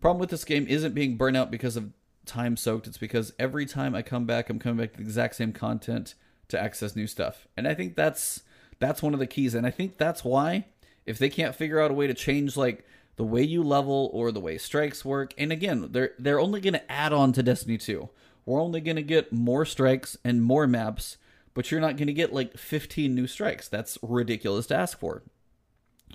Problem 0.00 0.20
with 0.20 0.30
this 0.30 0.44
game 0.44 0.66
isn't 0.68 0.94
being 0.94 1.16
burnt 1.16 1.36
out 1.36 1.50
because 1.50 1.76
of 1.76 1.92
time 2.24 2.56
soaked. 2.56 2.86
It's 2.86 2.98
because 2.98 3.32
every 3.38 3.66
time 3.66 3.94
I 3.94 4.02
come 4.02 4.24
back, 4.24 4.48
I'm 4.48 4.60
coming 4.60 4.78
back 4.78 4.92
to 4.92 4.98
the 4.98 5.02
exact 5.02 5.34
same 5.34 5.52
content 5.52 6.14
to 6.48 6.60
access 6.60 6.94
new 6.94 7.06
stuff. 7.06 7.48
And 7.56 7.66
I 7.66 7.74
think 7.74 7.96
that's 7.96 8.42
that's 8.78 9.02
one 9.02 9.14
of 9.14 9.20
the 9.20 9.26
keys. 9.26 9.54
And 9.54 9.66
I 9.66 9.70
think 9.70 9.98
that's 9.98 10.24
why 10.24 10.66
if 11.04 11.18
they 11.18 11.28
can't 11.28 11.54
figure 11.54 11.80
out 11.80 11.90
a 11.90 11.94
way 11.94 12.06
to 12.06 12.14
change 12.14 12.56
like 12.56 12.86
the 13.16 13.24
way 13.24 13.42
you 13.42 13.64
level 13.64 14.10
or 14.12 14.30
the 14.30 14.40
way 14.40 14.58
strikes 14.58 15.04
work, 15.04 15.34
and 15.36 15.50
again, 15.50 15.88
they're 15.90 16.12
they're 16.18 16.38
only 16.38 16.60
going 16.60 16.74
to 16.74 16.92
add 16.92 17.12
on 17.12 17.32
to 17.32 17.42
Destiny 17.42 17.78
2 17.78 18.08
we're 18.48 18.62
only 18.62 18.80
going 18.80 18.96
to 18.96 19.02
get 19.02 19.30
more 19.30 19.66
strikes 19.66 20.16
and 20.24 20.42
more 20.42 20.66
maps, 20.66 21.18
but 21.52 21.70
you're 21.70 21.82
not 21.82 21.98
going 21.98 22.06
to 22.06 22.14
get 22.14 22.32
like 22.32 22.56
15 22.56 23.14
new 23.14 23.26
strikes. 23.26 23.68
That's 23.68 23.98
ridiculous 24.00 24.66
to 24.68 24.74
ask 24.74 24.98
for. 24.98 25.22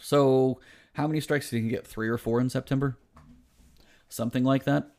So, 0.01 0.59
how 0.93 1.05
many 1.05 1.21
strikes 1.21 1.51
do 1.51 1.59
you 1.59 1.69
get? 1.69 1.85
Three 1.85 2.09
or 2.09 2.17
four 2.17 2.39
in 2.39 2.49
September? 2.49 2.97
Something 4.09 4.43
like 4.43 4.63
that. 4.63 4.89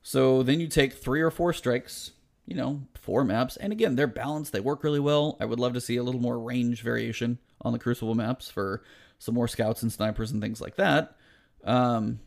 So, 0.00 0.44
then 0.44 0.60
you 0.60 0.68
take 0.68 0.92
three 0.92 1.20
or 1.20 1.32
four 1.32 1.52
strikes, 1.52 2.12
you 2.46 2.54
know, 2.54 2.82
four 2.94 3.24
maps. 3.24 3.56
And 3.56 3.72
again, 3.72 3.96
they're 3.96 4.06
balanced, 4.06 4.52
they 4.52 4.60
work 4.60 4.84
really 4.84 5.00
well. 5.00 5.36
I 5.40 5.46
would 5.46 5.58
love 5.58 5.72
to 5.72 5.80
see 5.80 5.96
a 5.96 6.04
little 6.04 6.20
more 6.20 6.38
range 6.38 6.82
variation 6.82 7.38
on 7.62 7.72
the 7.72 7.80
Crucible 7.80 8.14
maps 8.14 8.48
for 8.48 8.84
some 9.18 9.34
more 9.34 9.48
scouts 9.48 9.82
and 9.82 9.92
snipers 9.92 10.30
and 10.30 10.40
things 10.40 10.60
like 10.60 10.76
that. 10.76 11.16
Um, 11.64 12.20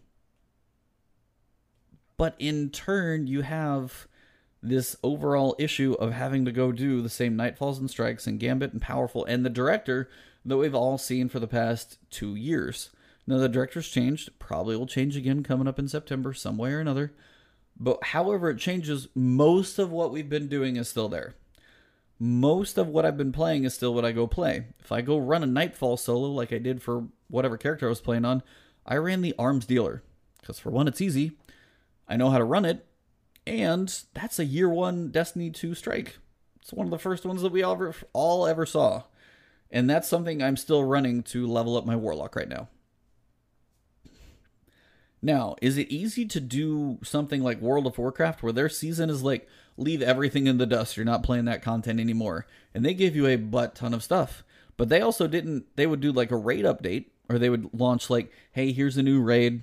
but 2.17 2.35
in 2.39 2.71
turn, 2.71 3.25
you 3.27 3.41
have 3.41 4.05
this 4.63 4.95
overall 5.03 5.55
issue 5.59 5.93
of 5.99 6.13
having 6.13 6.45
to 6.45 6.51
go 6.51 6.71
do 6.71 7.01
the 7.01 7.09
same 7.09 7.37
Nightfalls 7.37 7.79
and 7.79 7.89
Strikes 7.89 8.25
and 8.25 8.39
Gambit 8.39 8.71
and 8.71 8.81
Powerful 8.81 9.25
and 9.25 9.45
the 9.45 9.49
director 9.49 10.09
that 10.45 10.57
we've 10.57 10.73
all 10.73 10.97
seen 10.97 11.27
for 11.27 11.39
the 11.39 11.47
past 11.47 11.99
two 12.09 12.35
years. 12.35 12.89
Now, 13.27 13.37
the 13.37 13.49
director's 13.49 13.89
changed, 13.89 14.37
probably 14.39 14.75
will 14.75 14.87
change 14.87 15.15
again 15.15 15.43
coming 15.43 15.67
up 15.67 15.79
in 15.79 15.87
September, 15.87 16.33
some 16.33 16.57
way 16.57 16.71
or 16.71 16.79
another. 16.79 17.13
But 17.77 18.03
however 18.05 18.49
it 18.49 18.57
changes, 18.57 19.07
most 19.15 19.79
of 19.79 19.91
what 19.91 20.11
we've 20.11 20.29
been 20.29 20.47
doing 20.47 20.77
is 20.77 20.87
still 20.87 21.09
there. 21.09 21.35
Most 22.19 22.77
of 22.77 22.87
what 22.87 23.05
I've 23.05 23.17
been 23.17 23.31
playing 23.31 23.65
is 23.65 23.73
still 23.73 23.93
what 23.93 24.05
I 24.05 24.11
go 24.11 24.27
play. 24.27 24.67
If 24.79 24.91
I 24.91 25.01
go 25.01 25.17
run 25.17 25.43
a 25.43 25.47
Nightfall 25.47 25.97
solo 25.97 26.29
like 26.29 26.53
I 26.53 26.57
did 26.57 26.81
for 26.81 27.07
whatever 27.29 27.57
character 27.57 27.87
I 27.87 27.89
was 27.89 28.01
playing 28.01 28.25
on, 28.25 28.43
I 28.85 28.95
ran 28.95 29.21
the 29.21 29.35
Arms 29.37 29.65
Dealer. 29.65 30.03
Because 30.39 30.59
for 30.59 30.69
one, 30.69 30.87
it's 30.87 31.01
easy. 31.01 31.33
I 32.07 32.17
know 32.17 32.29
how 32.29 32.37
to 32.37 32.43
run 32.43 32.65
it, 32.65 32.85
and 33.45 34.03
that's 34.13 34.39
a 34.39 34.45
year 34.45 34.69
one 34.69 35.09
Destiny 35.09 35.49
2 35.49 35.75
strike. 35.75 36.17
It's 36.61 36.73
one 36.73 36.87
of 36.87 36.91
the 36.91 36.99
first 36.99 37.25
ones 37.25 37.41
that 37.41 37.51
we 37.51 37.63
all 37.63 37.73
ever, 37.73 37.93
all 38.13 38.47
ever 38.47 38.65
saw. 38.65 39.03
And 39.69 39.89
that's 39.89 40.07
something 40.07 40.41
I'm 40.41 40.55
still 40.55 40.83
running 40.83 41.23
to 41.23 41.47
level 41.47 41.75
up 41.75 41.85
my 41.85 41.95
Warlock 41.95 42.35
right 42.35 42.47
now. 42.47 42.69
Now, 45.21 45.55
is 45.61 45.77
it 45.77 45.89
easy 45.89 46.25
to 46.25 46.39
do 46.39 46.99
something 47.01 47.41
like 47.41 47.61
World 47.61 47.87
of 47.87 47.97
Warcraft 47.97 48.43
where 48.43 48.51
their 48.51 48.69
season 48.69 49.09
is 49.09 49.23
like 49.23 49.47
leave 49.77 50.01
everything 50.01 50.47
in 50.47 50.57
the 50.57 50.65
dust, 50.65 50.97
you're 50.97 51.05
not 51.05 51.23
playing 51.23 51.45
that 51.45 51.61
content 51.61 51.99
anymore, 51.99 52.45
and 52.73 52.85
they 52.85 52.93
give 52.93 53.15
you 53.15 53.25
a 53.25 53.37
butt 53.37 53.75
ton 53.75 53.93
of 53.93 54.03
stuff. 54.03 54.43
But 54.77 54.89
they 54.89 55.01
also 55.01 55.27
didn't 55.27 55.65
they 55.75 55.87
would 55.87 56.01
do 56.01 56.11
like 56.11 56.31
a 56.31 56.37
raid 56.37 56.65
update 56.65 57.05
or 57.29 57.39
they 57.39 57.49
would 57.49 57.69
launch 57.73 58.09
like, 58.09 58.31
"Hey, 58.51 58.71
here's 58.71 58.97
a 58.97 59.03
new 59.03 59.21
raid, 59.21 59.61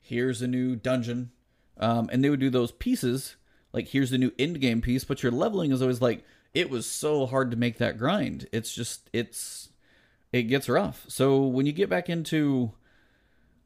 here's 0.00 0.40
a 0.40 0.46
new 0.46 0.76
dungeon." 0.76 1.30
Um, 1.78 2.08
and 2.12 2.22
they 2.22 2.30
would 2.30 2.40
do 2.40 2.50
those 2.50 2.72
pieces 2.72 3.36
like 3.72 3.88
here's 3.88 4.10
the 4.10 4.18
new 4.18 4.32
end 4.38 4.60
game 4.60 4.80
piece, 4.80 5.04
but 5.04 5.22
your 5.22 5.32
leveling 5.32 5.72
is 5.72 5.82
always 5.82 6.00
like 6.00 6.24
it 6.54 6.70
was 6.70 6.86
so 6.86 7.26
hard 7.26 7.50
to 7.50 7.56
make 7.56 7.78
that 7.78 7.98
grind. 7.98 8.46
It's 8.52 8.74
just 8.74 9.08
it's 9.12 9.70
it 10.32 10.44
gets 10.44 10.68
rough. 10.68 11.04
So 11.08 11.42
when 11.42 11.66
you 11.66 11.72
get 11.72 11.90
back 11.90 12.08
into 12.08 12.72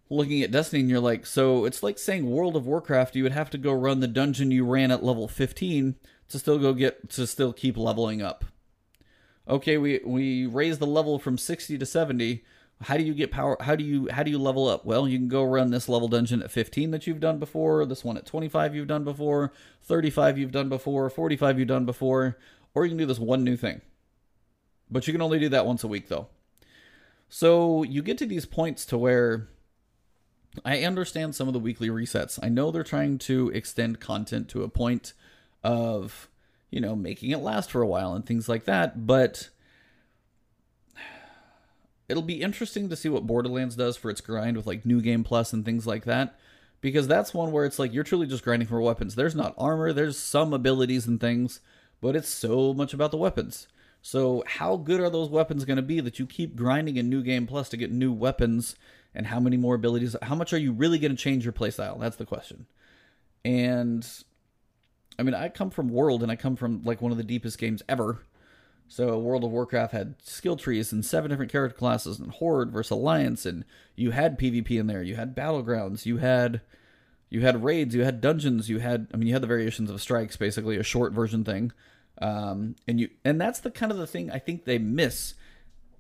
looking 0.09 0.43
at 0.43 0.53
Destiny 0.53 0.81
and 0.81 0.91
you're 0.91 1.01
like, 1.01 1.27
so 1.27 1.65
it's 1.65 1.83
like 1.83 1.99
saying 1.99 2.31
World 2.31 2.57
of 2.57 2.67
Warcraft, 2.67 3.17
you 3.17 3.25
would 3.25 3.33
have 3.33 3.51
to 3.51 3.59
go 3.59 3.73
run 3.73 4.01
the 4.01 4.07
dungeon 4.07 4.53
you 4.53 4.65
ran 4.65 4.93
at 4.93 5.05
level 5.05 5.27
15 5.27 5.97
to 6.29 6.39
still 6.39 6.59
go 6.59 6.73
get 6.73 7.11
to 7.11 7.27
still 7.27 7.53
keep 7.53 7.77
leveling 7.77 8.23
up. 8.23 8.45
Okay, 9.49 9.77
we 9.77 10.01
we 10.05 10.47
raise 10.47 10.79
the 10.79 10.87
level 10.87 11.19
from 11.19 11.39
60 11.39 11.79
to 11.79 11.87
70. 11.87 12.45
How 12.83 12.99
do 12.99 13.05
you 13.05 13.15
get 13.15 13.31
power 13.31 13.57
how 13.61 13.75
do 13.75 13.85
you 13.85 14.09
how 14.11 14.23
do 14.23 14.31
you 14.31 14.39
level 14.39 14.69
up? 14.69 14.85
Well, 14.85 15.09
you 15.09 15.19
can 15.19 15.29
go 15.29 15.43
run 15.45 15.71
this 15.71 15.89
level 15.89 16.09
dungeon 16.09 16.43
at 16.43 16.51
15 16.51 16.91
that 16.91 17.07
you've 17.07 17.21
done 17.21 17.39
before, 17.39 17.87
this 17.87 18.05
one 18.05 18.19
at 18.19 18.27
25 18.27 18.75
you've 18.75 18.87
done 18.87 19.05
before, 19.05 19.53
35 19.83 20.39
you've 20.39 20.53
done 20.53 20.69
before, 20.69 21.09
45 21.09 21.59
you've 21.59 21.69
done 21.69 21.87
before, 21.87 22.37
or 22.75 22.85
you 22.85 22.91
can 22.91 22.99
do 22.99 23.07
this 23.07 23.19
one 23.19 23.45
new 23.45 23.57
thing. 23.57 23.81
But 24.91 25.07
you 25.07 25.13
can 25.13 25.23
only 25.23 25.39
do 25.39 25.49
that 25.49 25.67
once 25.67 25.85
a 25.85 25.89
week 25.89 26.09
though. 26.09 26.29
So 27.29 27.83
you 27.83 28.03
get 28.03 28.19
to 28.19 28.27
these 28.27 28.47
points 28.47 28.85
to 28.87 28.99
where 28.99 29.49
I 30.65 30.85
understand 30.85 31.35
some 31.35 31.49
of 31.49 31.55
the 31.55 31.61
weekly 31.61 31.89
resets. 31.89 32.39
I 32.43 32.49
know 32.49 32.71
they're 32.71 32.83
trying 32.83 33.19
to 33.19 33.51
extend 33.51 34.01
content 34.01 34.49
to 34.51 34.63
a 34.63 34.69
point 34.69 35.13
of, 35.65 36.29
you 36.71 36.81
know, 36.81 36.95
making 36.95 37.31
it 37.31 37.39
last 37.39 37.71
for 37.71 37.83
a 37.83 37.87
while 37.87 38.15
and 38.15 38.25
things 38.25 38.49
like 38.49 38.65
that, 38.65 39.07
but 39.07 39.51
it'll 42.09 42.23
be 42.23 42.43
interesting 42.43 42.89
to 42.89 42.97
see 42.97 43.09
what 43.09 43.27
Borderlands 43.27 43.77
does 43.77 43.97
for 43.97 44.11
its 44.11 44.21
grind 44.21 44.57
with 44.57 44.67
like 44.67 44.87
new 44.87 45.01
game 45.01 45.25
plus 45.25 45.53
and 45.53 45.65
things 45.65 45.87
like 45.87 46.05
that 46.05 46.39
because 46.81 47.09
that's 47.09 47.35
one 47.35 47.53
where 47.53 47.65
it's 47.65 47.79
like 47.79 47.93
you're 47.93 48.05
truly 48.05 48.27
just 48.27 48.45
grinding 48.45 48.69
for 48.69 48.81
weapons. 48.81 49.15
There's 49.15 49.35
not 49.35 49.55
armor, 49.59 49.93
there's 49.93 50.19
some 50.19 50.53
abilities 50.53 51.07
and 51.07 51.21
things, 51.21 51.61
but 52.01 52.17
it's 52.17 52.29
so 52.29 52.73
much 52.73 52.95
about 52.95 53.11
the 53.11 53.17
weapons. 53.17 53.69
So, 54.03 54.45
how 54.47 54.77
good 54.77 55.01
are 55.01 55.11
those 55.11 55.31
weapons 55.31 55.65
going 55.65 55.79
to 55.79 55.83
be 55.83 55.99
that 56.01 56.21
you 56.21 56.27
keep 56.27 56.55
grinding 56.55 56.97
in 56.97 57.09
New 57.11 57.25
Game 57.25 57.47
Plus 57.47 57.69
to 57.71 57.77
get 57.77 57.91
new 57.91 58.13
weapons 58.13 58.77
and 59.15 59.27
how 59.27 59.41
many 59.41 59.57
more 59.57 59.75
abilities? 59.75 60.15
How 60.23 60.37
much 60.37 60.53
are 60.53 60.59
you 60.59 60.73
really 60.73 61.01
going 61.01 61.11
to 61.11 61.21
change 61.21 61.45
your 61.45 61.53
playstyle? 61.53 61.99
That's 61.99 62.17
the 62.17 62.25
question. 62.25 62.67
And 63.45 64.07
I 65.19 65.25
mean, 65.25 65.35
I 65.35 65.49
come 65.49 65.71
from 65.71 65.89
World 65.89 66.23
and 66.23 66.31
I 66.31 66.37
come 66.37 66.55
from 66.55 66.83
like 66.85 67.03
one 67.03 67.11
of 67.11 67.19
the 67.19 67.25
deepest 67.25 67.59
games 67.59 67.83
ever. 67.89 68.21
So, 68.89 69.19
World 69.19 69.45
of 69.45 69.51
Warcraft 69.51 69.93
had 69.93 70.15
skill 70.23 70.57
trees 70.57 70.93
and 70.93 71.05
seven 71.05 71.31
different 71.31 71.51
character 71.51 71.77
classes 71.77 72.19
and 72.19 72.31
Horde 72.31 72.73
versus 72.73 72.93
Alliance 72.93 73.45
and 73.45 73.65
you 73.97 74.13
had 74.13 74.39
PvP 74.39 74.79
in 74.79 74.87
there, 74.87 75.03
you 75.03 75.17
had 75.17 75.37
battlegrounds, 75.37 76.07
you 76.07 76.19
had 76.19 76.61
you 77.29 77.41
had 77.41 77.65
raids, 77.65 77.95
you 77.95 78.05
had 78.05 78.21
dungeons, 78.21 78.69
you 78.69 78.79
had 78.79 79.09
I 79.13 79.17
mean, 79.17 79.27
you 79.27 79.33
had 79.33 79.43
the 79.43 79.49
variations 79.49 79.91
of 79.91 80.01
strikes, 80.01 80.37
basically 80.37 80.77
a 80.77 80.83
short 80.83 81.13
version 81.13 81.45
thing 81.45 81.73
um, 82.19 82.77
and 82.89 82.99
you 82.99 83.11
and 83.25 83.41
that's 83.41 83.61
the 83.61 83.71
kind 83.71 83.93
of 83.93 83.99
the 83.99 84.07
thing 84.07 84.31
I 84.31 84.39
think 84.39 84.65
they 84.65 84.79
miss. 84.79 85.35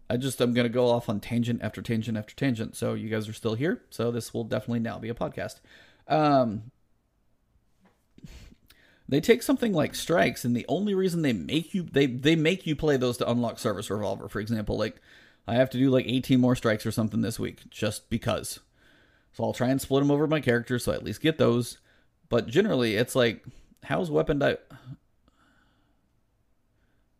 I 0.08 0.16
just 0.16 0.40
I'm 0.40 0.54
gonna 0.54 0.68
go 0.68 0.88
off 0.88 1.08
on 1.08 1.20
tangent 1.20 1.62
after 1.62 1.82
tangent 1.82 2.16
after 2.16 2.34
tangent. 2.34 2.76
So 2.76 2.94
you 2.94 3.08
guys 3.08 3.28
are 3.28 3.32
still 3.32 3.54
here, 3.54 3.82
so 3.90 4.10
this 4.10 4.32
will 4.32 4.44
definitely 4.44 4.80
now 4.80 4.98
be 4.98 5.08
a 5.08 5.14
podcast. 5.14 5.60
Um, 6.08 6.70
they 9.09 9.20
take 9.20 9.43
something 9.43 9.73
like 9.73 9.95
strikes, 9.95 10.45
and 10.45 10.57
the 10.57 10.66
only 10.69 10.95
reason 10.95 11.23
they 11.23 11.33
make 11.33 11.74
you 11.74 11.83
they 11.85 12.07
they 12.07 12.37
make 12.37 12.66
you 12.66 12.74
play 12.74 12.97
those 12.97 13.16
to 13.19 13.31
unlock 13.31 13.59
service 13.59 13.91
revolver, 13.91 14.28
for 14.28 14.41
example. 14.41 14.77
Like 14.77 14.97
I 15.47 15.55
have 15.55 15.70
to 15.70 15.78
do 15.78 15.91
like 15.91 16.07
18 16.09 16.41
more 16.41 16.57
strikes 16.57 16.85
or 16.85 16.91
something 16.91 17.20
this 17.20 17.39
week 17.39 17.70
just 17.70 18.11
because. 18.11 18.61
So 19.33 19.45
I'll 19.45 19.53
try 19.53 19.69
and 19.69 19.81
split 19.81 20.03
them 20.03 20.11
over 20.11 20.27
my 20.27 20.41
characters 20.41 20.85
so 20.85 20.93
I 20.93 20.97
at 20.97 21.05
least 21.05 21.20
get 21.20 21.39
those. 21.39 21.78
But 22.28 22.49
generally, 22.49 22.97
it's 22.97 23.15
like 23.15 23.45
how's 23.85 24.11
weapon 24.11 24.41
di- 24.41 24.57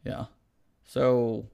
yeah. 0.05 0.27
So 0.85 1.47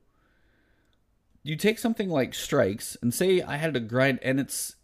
you 1.42 1.56
take 1.56 1.78
something 1.78 2.08
like 2.08 2.34
strikes 2.34 2.96
and 3.02 3.12
say 3.12 3.42
I 3.42 3.56
had 3.56 3.74
to 3.74 3.80
grind 3.80 4.20
and 4.22 4.40
it's 4.40 4.76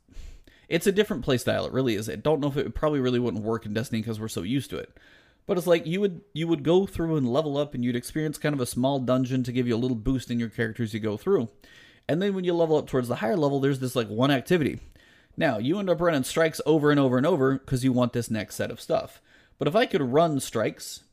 it's 0.69 0.87
a 0.87 0.93
different 0.93 1.25
play 1.25 1.39
style. 1.39 1.65
It 1.65 1.73
really 1.73 1.95
is. 1.95 2.11
I 2.11 2.16
don't 2.16 2.41
know 2.41 2.49
if 2.49 2.57
it 2.59 2.75
probably 2.75 3.01
really 3.01 3.19
wouldn't 3.19 3.45
work 3.45 3.65
in 3.65 3.73
Destiny 3.73 4.03
because 4.03 4.20
we're 4.20 4.29
so 4.29 4.43
used 4.43 4.69
to 4.70 4.77
it. 4.77 4.95
But 5.49 5.57
it's 5.57 5.66
like 5.66 5.87
you 5.87 6.03
would 6.03 6.20
you 6.35 6.47
would 6.47 6.62
go 6.62 6.85
through 6.85 7.16
and 7.16 7.27
level 7.27 7.57
up 7.57 7.75
and 7.75 7.83
you'd 7.83 7.97
experience 7.97 8.37
kind 8.37 8.55
of 8.55 8.61
a 8.61 8.66
small 8.66 9.01
dungeon 9.01 9.43
to 9.45 9.51
give 9.51 9.66
you 9.66 9.75
a 9.75 9.79
little 9.79 9.97
boost 9.97 10.31
in 10.31 10.39
your 10.39 10.51
characters 10.51 10.93
you 10.93 11.01
go 11.01 11.16
through. 11.16 11.49
And 12.07 12.20
then 12.20 12.35
when 12.35 12.45
you 12.45 12.53
level 12.53 12.77
up 12.77 12.87
towards 12.87 13.09
the 13.09 13.16
higher 13.16 13.37
level, 13.37 13.59
there's 13.59 13.81
this 13.81 13.97
like 13.97 14.09
one 14.09 14.31
activity. 14.31 14.79
Now, 15.39 15.57
you 15.57 15.79
end 15.79 15.89
up 15.89 16.03
running 16.03 16.25
strikes 16.25 16.61
over 16.66 16.91
and 16.91 17.01
over 17.01 17.16
and 17.16 17.25
over 17.25 17.59
because 17.59 17.83
you 17.83 17.93
want 17.93 18.12
this 18.12 18.31
next 18.31 18.57
set 18.57 18.70
of 18.70 18.79
stuff. 18.79 19.23
But 19.57 19.69
if 19.69 19.75
I 19.75 19.87
could 19.87 20.03
run 20.03 20.39
strikes 20.39 21.05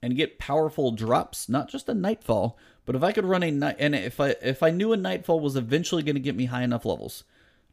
and 0.00 0.16
get 0.16 0.38
powerful 0.38 0.92
drops, 0.92 1.48
not 1.48 1.68
just 1.68 1.88
a 1.88 1.94
nightfall, 1.94 2.56
but 2.86 2.94
if 2.94 3.02
I 3.02 3.10
could 3.10 3.24
run 3.24 3.42
a 3.42 3.50
night 3.50 3.76
and 3.80 3.96
if 3.96 4.20
I 4.20 4.36
if 4.40 4.62
I 4.62 4.70
knew 4.70 4.92
a 4.92 4.96
nightfall 4.96 5.40
was 5.40 5.56
eventually 5.56 6.04
going 6.04 6.14
to 6.14 6.20
get 6.20 6.36
me 6.36 6.44
high 6.44 6.62
enough 6.62 6.84
levels, 6.84 7.24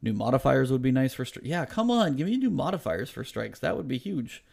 new 0.02 0.14
modifiers 0.14 0.72
would 0.72 0.82
be 0.82 0.92
nice 0.92 1.14
for 1.14 1.26
stri- 1.26 1.42
yeah, 1.44 1.66
come 1.66 1.92
on, 1.92 2.16
give 2.16 2.26
me 2.26 2.38
new 2.38 2.50
modifiers 2.50 3.12
for 3.12 3.24
strikes. 3.24 3.60
That 3.60 3.78
would 3.78 3.88
be 3.88 4.00
huge. 4.00 4.44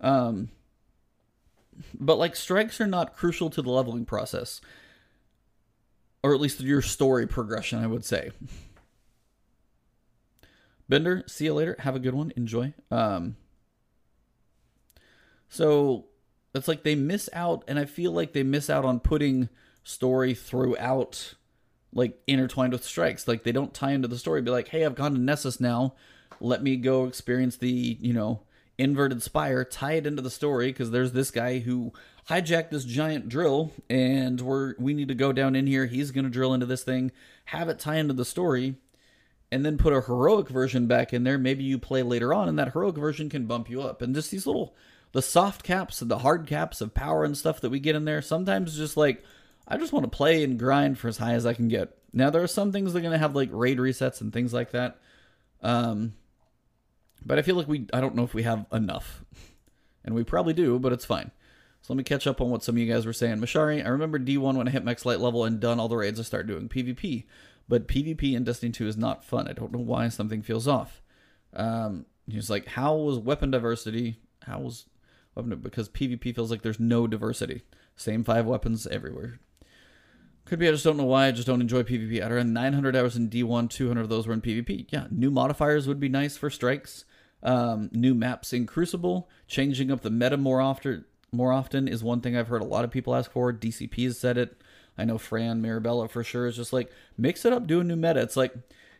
Um 0.00 0.48
but 1.98 2.18
like 2.18 2.36
strikes 2.36 2.80
are 2.80 2.86
not 2.86 3.16
crucial 3.16 3.50
to 3.50 3.62
the 3.62 3.70
leveling 3.70 4.04
process. 4.04 4.60
Or 6.22 6.34
at 6.34 6.40
least 6.40 6.60
your 6.60 6.82
story 6.82 7.26
progression, 7.26 7.78
I 7.80 7.86
would 7.86 8.04
say. 8.04 8.30
Bender, 10.88 11.22
see 11.26 11.44
you 11.44 11.54
later. 11.54 11.76
Have 11.80 11.96
a 11.96 12.00
good 12.00 12.14
one. 12.14 12.32
Enjoy. 12.36 12.74
Um 12.90 13.36
so 15.48 16.06
it's 16.54 16.68
like 16.68 16.82
they 16.82 16.94
miss 16.94 17.28
out, 17.32 17.64
and 17.68 17.78
I 17.78 17.84
feel 17.84 18.12
like 18.12 18.32
they 18.32 18.42
miss 18.42 18.70
out 18.70 18.84
on 18.84 19.00
putting 19.00 19.48
story 19.82 20.34
throughout, 20.34 21.34
like 21.92 22.20
intertwined 22.26 22.72
with 22.72 22.84
strikes. 22.84 23.28
Like 23.28 23.44
they 23.44 23.52
don't 23.52 23.74
tie 23.74 23.92
into 23.92 24.08
the 24.08 24.18
story. 24.18 24.42
Be 24.42 24.50
like, 24.50 24.68
hey, 24.68 24.84
I've 24.84 24.94
gone 24.94 25.12
to 25.14 25.20
Nessus 25.20 25.60
now. 25.60 25.94
Let 26.40 26.62
me 26.62 26.76
go 26.76 27.06
experience 27.06 27.56
the 27.56 27.98
you 28.00 28.12
know 28.12 28.40
inverted 28.78 29.22
spire. 29.22 29.64
Tie 29.64 29.92
it 29.92 30.06
into 30.06 30.22
the 30.22 30.30
story 30.30 30.68
because 30.68 30.90
there's 30.90 31.12
this 31.12 31.30
guy 31.30 31.58
who 31.58 31.92
hijacked 32.28 32.70
this 32.70 32.84
giant 32.84 33.28
drill, 33.28 33.72
and 33.88 34.40
we're 34.40 34.74
we 34.78 34.94
need 34.94 35.08
to 35.08 35.14
go 35.14 35.32
down 35.32 35.56
in 35.56 35.66
here. 35.66 35.86
He's 35.86 36.10
gonna 36.10 36.30
drill 36.30 36.54
into 36.54 36.66
this 36.66 36.84
thing. 36.84 37.12
Have 37.46 37.68
it 37.68 37.78
tie 37.78 37.96
into 37.96 38.14
the 38.14 38.24
story 38.24 38.76
and 39.52 39.64
then 39.64 39.78
put 39.78 39.92
a 39.92 40.00
heroic 40.00 40.48
version 40.48 40.86
back 40.86 41.12
in 41.12 41.22
there. 41.22 41.38
Maybe 41.38 41.62
you 41.62 41.78
play 41.78 42.02
later 42.02 42.34
on, 42.34 42.48
and 42.48 42.58
that 42.58 42.72
heroic 42.72 42.96
version 42.96 43.28
can 43.28 43.46
bump 43.46 43.70
you 43.70 43.82
up. 43.82 44.02
And 44.02 44.14
just 44.14 44.30
these 44.30 44.46
little 44.46 44.74
the 45.12 45.22
soft 45.22 45.62
caps 45.62 46.02
and 46.02 46.10
the 46.10 46.18
hard 46.18 46.46
caps 46.46 46.80
of 46.80 46.92
power 46.92 47.24
and 47.24 47.38
stuff 47.38 47.60
that 47.60 47.70
we 47.70 47.78
get 47.78 47.94
in 47.94 48.04
there, 48.04 48.20
sometimes 48.20 48.76
just 48.76 48.96
like 48.96 49.22
I 49.66 49.76
just 49.76 49.92
want 49.92 50.04
to 50.04 50.16
play 50.16 50.42
and 50.42 50.58
grind 50.58 50.98
for 50.98 51.08
as 51.08 51.18
high 51.18 51.34
as 51.34 51.46
I 51.46 51.54
can 51.54 51.68
get. 51.68 51.96
Now 52.12 52.30
there 52.30 52.42
are 52.42 52.48
some 52.48 52.72
things 52.72 52.92
that 52.92 52.98
are 52.98 53.02
gonna 53.02 53.18
have 53.18 53.36
like 53.36 53.50
raid 53.52 53.78
resets 53.78 54.20
and 54.20 54.32
things 54.32 54.52
like 54.52 54.72
that. 54.72 54.98
Um 55.62 56.14
but 57.24 57.38
I 57.38 57.42
feel 57.42 57.56
like 57.56 57.68
we 57.68 57.86
I 57.92 58.00
don't 58.00 58.14
know 58.14 58.24
if 58.24 58.34
we 58.34 58.42
have 58.42 58.66
enough. 58.72 59.24
And 60.04 60.14
we 60.14 60.22
probably 60.22 60.52
do, 60.52 60.78
but 60.78 60.92
it's 60.92 61.06
fine. 61.06 61.30
So 61.80 61.92
let 61.92 61.98
me 61.98 62.04
catch 62.04 62.26
up 62.26 62.40
on 62.40 62.50
what 62.50 62.62
some 62.62 62.74
of 62.74 62.78
you 62.78 62.92
guys 62.92 63.06
were 63.06 63.12
saying. 63.12 63.38
Mashari, 63.38 63.84
I 63.84 63.88
remember 63.88 64.18
D1 64.18 64.56
when 64.56 64.68
I 64.68 64.70
hit 64.70 64.84
max 64.84 65.04
light 65.04 65.20
level 65.20 65.44
and 65.44 65.60
done 65.60 65.80
all 65.80 65.88
the 65.88 65.96
raids, 65.96 66.20
I 66.20 66.22
started 66.22 66.48
doing 66.48 66.68
PvP. 66.68 67.24
But 67.68 67.88
PvP 67.88 68.34
in 68.34 68.44
Destiny 68.44 68.72
2 68.72 68.86
is 68.86 68.96
not 68.96 69.24
fun. 69.24 69.48
I 69.48 69.52
don't 69.52 69.72
know 69.72 69.78
why 69.78 70.08
something 70.08 70.42
feels 70.42 70.68
off. 70.68 71.02
Um, 71.54 72.06
he's 72.26 72.50
like, 72.50 72.66
how 72.66 72.94
was 72.96 73.18
weapon 73.18 73.50
diversity? 73.50 74.16
How 74.42 74.60
was 74.60 74.86
weapon 75.34 75.58
because 75.60 75.88
PvP 75.88 76.34
feels 76.34 76.50
like 76.50 76.62
there's 76.62 76.80
no 76.80 77.06
diversity. 77.06 77.62
Same 77.96 78.24
five 78.24 78.46
weapons 78.46 78.86
everywhere. 78.86 79.40
Could 80.44 80.58
be 80.58 80.68
I 80.68 80.72
just 80.72 80.84
don't 80.84 80.98
know 80.98 81.04
why. 81.04 81.26
I 81.26 81.32
just 81.32 81.46
don't 81.46 81.62
enjoy 81.62 81.82
PvP. 81.82 82.22
I 82.22 82.30
ran 82.30 82.52
900 82.52 82.94
hours 82.94 83.16
in 83.16 83.30
D1, 83.30 83.70
200 83.70 84.00
of 84.00 84.08
those 84.10 84.26
were 84.26 84.34
in 84.34 84.42
PvP. 84.42 84.86
Yeah, 84.90 85.06
new 85.10 85.30
modifiers 85.30 85.86
would 85.86 86.00
be 86.00 86.08
nice 86.08 86.36
for 86.36 86.50
strikes. 86.50 87.04
Um, 87.44 87.90
new 87.92 88.14
maps 88.14 88.52
in 88.54 88.66
Crucible, 88.66 89.28
changing 89.46 89.90
up 89.90 90.00
the 90.00 90.10
meta 90.10 90.36
more 90.36 90.60
often. 90.60 91.04
More 91.30 91.52
often 91.52 91.88
is 91.88 92.02
one 92.02 92.20
thing 92.20 92.36
I've 92.36 92.48
heard 92.48 92.62
a 92.62 92.66
lot 92.66 92.84
of 92.84 92.90
people 92.90 93.14
ask 93.14 93.30
for. 93.30 93.52
DCP 93.52 94.04
has 94.04 94.18
said 94.18 94.38
it. 94.38 94.56
I 94.96 95.04
know 95.04 95.18
Fran 95.18 95.60
Mirabella 95.60 96.08
for 96.08 96.22
sure 96.22 96.46
is 96.46 96.56
just 96.56 96.72
like 96.72 96.90
mix 97.18 97.44
it 97.44 97.52
up, 97.52 97.66
do 97.66 97.80
a 97.80 97.84
new 97.84 97.96
meta. 97.96 98.20
It's 98.20 98.36
like, 98.36 98.54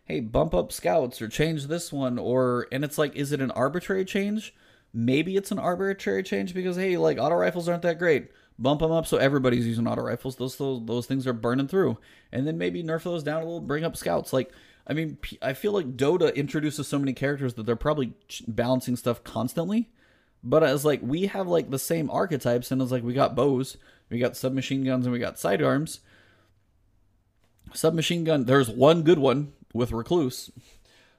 hey, 0.04 0.20
bump 0.20 0.54
up 0.54 0.72
scouts 0.72 1.22
or 1.22 1.28
change 1.28 1.66
this 1.66 1.92
one, 1.92 2.18
or 2.18 2.66
and 2.72 2.84
it's 2.84 2.98
like, 2.98 3.14
is 3.14 3.32
it 3.32 3.40
an 3.40 3.50
arbitrary 3.52 4.04
change? 4.04 4.54
Maybe 4.92 5.36
it's 5.36 5.50
an 5.50 5.58
arbitrary 5.58 6.22
change 6.22 6.54
because 6.54 6.76
hey, 6.76 6.96
like 6.96 7.18
auto 7.18 7.36
rifles 7.36 7.68
aren't 7.68 7.82
that 7.82 7.98
great. 7.98 8.30
Bump 8.58 8.80
them 8.80 8.92
up 8.92 9.06
so 9.06 9.16
everybody's 9.16 9.66
using 9.66 9.88
auto 9.88 10.02
rifles. 10.02 10.36
Those 10.36 10.56
those, 10.56 10.84
those 10.84 11.06
things 11.06 11.26
are 11.26 11.32
burning 11.32 11.68
through, 11.68 11.98
and 12.32 12.46
then 12.46 12.58
maybe 12.58 12.82
nerf 12.82 13.02
those 13.04 13.22
down 13.22 13.42
a 13.42 13.44
little, 13.44 13.60
bring 13.60 13.84
up 13.84 13.96
scouts. 13.96 14.32
Like 14.32 14.52
I 14.86 14.92
mean, 14.92 15.18
I 15.40 15.54
feel 15.54 15.72
like 15.72 15.96
Dota 15.96 16.34
introduces 16.34 16.86
so 16.86 16.98
many 16.98 17.14
characters 17.14 17.54
that 17.54 17.64
they're 17.64 17.76
probably 17.76 18.12
balancing 18.46 18.96
stuff 18.96 19.24
constantly. 19.24 19.88
But 20.42 20.62
as 20.62 20.84
like 20.84 21.00
we 21.02 21.26
have 21.26 21.48
like 21.48 21.70
the 21.70 21.78
same 21.78 22.10
archetypes, 22.10 22.70
and 22.70 22.82
it's 22.82 22.92
like 22.92 23.02
we 23.02 23.14
got 23.14 23.34
bows, 23.34 23.78
we 24.10 24.18
got 24.18 24.36
submachine 24.36 24.84
guns, 24.84 25.06
and 25.06 25.12
we 25.12 25.18
got 25.18 25.38
sidearms. 25.38 26.00
Submachine 27.72 28.24
gun, 28.24 28.44
there's 28.44 28.68
one 28.68 29.02
good 29.02 29.18
one 29.18 29.54
with 29.72 29.90
Recluse, 29.90 30.50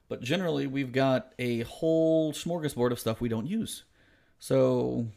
but 0.08 0.22
generally 0.22 0.68
we've 0.68 0.92
got 0.92 1.34
a 1.40 1.62
whole 1.62 2.34
smorgasbord 2.34 2.92
of 2.92 3.00
stuff 3.00 3.20
we 3.20 3.28
don't 3.28 3.48
use. 3.48 3.84
So 4.38 5.08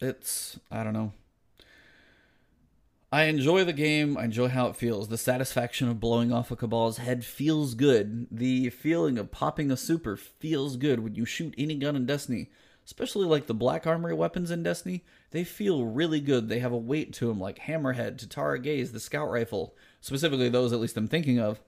it's 0.00 0.58
I 0.70 0.82
don't 0.82 0.92
know. 0.92 1.12
I 3.12 3.24
enjoy 3.24 3.64
the 3.64 3.74
game. 3.74 4.16
I 4.16 4.24
enjoy 4.24 4.48
how 4.48 4.68
it 4.68 4.76
feels. 4.76 5.08
The 5.08 5.18
satisfaction 5.18 5.86
of 5.86 6.00
blowing 6.00 6.32
off 6.32 6.50
a 6.50 6.56
Cabal's 6.56 6.96
head 6.96 7.26
feels 7.26 7.74
good. 7.74 8.26
The 8.30 8.70
feeling 8.70 9.18
of 9.18 9.30
popping 9.30 9.70
a 9.70 9.76
super 9.76 10.16
feels 10.16 10.78
good 10.78 11.00
when 11.00 11.14
you 11.14 11.26
shoot 11.26 11.54
any 11.58 11.74
gun 11.74 11.94
in 11.94 12.06
Destiny. 12.06 12.50
Especially 12.86 13.26
like 13.26 13.46
the 13.46 13.54
Black 13.54 13.86
Armory 13.86 14.14
weapons 14.14 14.50
in 14.50 14.62
Destiny. 14.62 15.04
They 15.30 15.44
feel 15.44 15.84
really 15.84 16.20
good. 16.20 16.48
They 16.48 16.60
have 16.60 16.72
a 16.72 16.78
weight 16.78 17.12
to 17.14 17.28
them, 17.28 17.38
like 17.38 17.58
Hammerhead, 17.58 18.16
Tatara 18.16 18.60
Gaze, 18.60 18.92
the 18.92 18.98
Scout 18.98 19.30
Rifle. 19.30 19.76
Specifically, 20.00 20.48
those 20.48 20.72
at 20.72 20.80
least 20.80 20.96
I'm 20.96 21.06
thinking 21.06 21.38
of. 21.38 21.60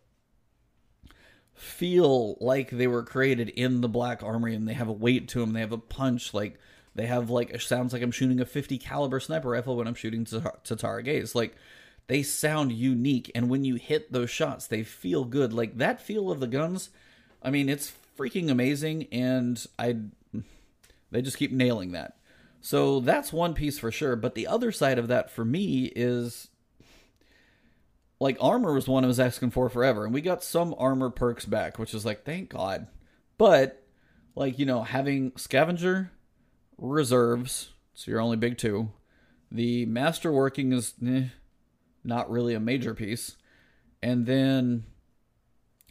Feel 1.53 2.39
like 2.41 2.71
they 2.71 2.87
were 2.87 3.05
created 3.05 3.51
in 3.51 3.83
the 3.83 3.89
Black 3.89 4.23
Armory 4.23 4.55
and 4.55 4.67
they 4.67 4.73
have 4.73 4.89
a 4.89 4.93
weight 4.93 5.29
to 5.29 5.41
them. 5.41 5.53
They 5.53 5.61
have 5.61 5.73
a 5.73 5.79
punch. 5.79 6.33
Like 6.33 6.59
they 6.95 7.07
have 7.07 7.31
like 7.31 7.51
it 7.51 7.61
sounds 7.61 7.93
like 7.93 8.03
I'm 8.03 8.11
shooting 8.11 8.41
a 8.41 8.45
50 8.45 8.79
caliber 8.79 9.21
sniper 9.21 9.51
rifle 9.51 9.77
when 9.77 9.87
I'm 9.87 9.95
shooting 9.95 10.25
Tatara 10.25 11.05
Gaze. 11.05 11.35
Like 11.35 11.57
they 12.07 12.23
sound 12.23 12.73
unique, 12.73 13.31
and 13.35 13.49
when 13.49 13.65
you 13.65 13.77
hit 13.77 14.13
those 14.13 14.31
shots, 14.31 14.67
they 14.67 14.83
feel 14.83 15.25
good. 15.25 15.53
Like 15.53 15.79
that 15.79 16.01
feel 16.01 16.31
of 16.31 16.41
the 16.41 16.47
guns, 16.47 16.91
I 17.43 17.51
mean, 17.51 17.69
it's 17.69 17.93
freaking 18.19 18.51
amazing, 18.51 19.09
and 19.11 19.65
I 19.79 19.97
they 21.11 21.23
just 21.23 21.39
keep 21.39 21.53
nailing 21.53 21.93
that. 21.93 22.17
So 22.61 23.01
that's 23.01 23.33
one 23.33 23.55
piece 23.55 23.79
for 23.79 23.91
sure. 23.91 24.17
But 24.17 24.35
the 24.35 24.47
other 24.47 24.73
side 24.73 24.99
of 24.99 25.09
that 25.09 25.31
for 25.31 25.45
me 25.45 25.93
is 25.95 26.49
like 28.21 28.37
armor 28.41 28.73
was 28.73 28.89
one 28.89 29.05
I 29.05 29.09
was 29.09 29.21
asking 29.21 29.51
for 29.51 29.69
forever, 29.69 30.05
and 30.05 30.15
we 30.15 30.21
got 30.21 30.45
some 30.45 30.75
armor 30.79 31.11
perks 31.11 31.45
back, 31.45 31.79
which 31.79 31.93
is 31.93 32.05
like 32.05 32.25
thank 32.25 32.51
God. 32.51 32.87
But 33.37 33.83
like 34.35 34.59
you 34.59 34.67
know 34.67 34.83
having 34.83 35.33
scavenger 35.37 36.11
reserves, 36.79 37.71
so 37.95 38.11
you're 38.11 38.21
only 38.21 38.37
big 38.37 38.59
two. 38.59 38.91
The 39.51 39.87
master 39.87 40.33
working 40.33 40.73
is 40.73 40.95
eh, 41.07 41.25
not 42.03 42.31
really 42.31 42.55
a 42.55 42.61
major 42.61 42.95
piece. 42.95 43.37
And 44.03 44.27
then, 44.27 44.85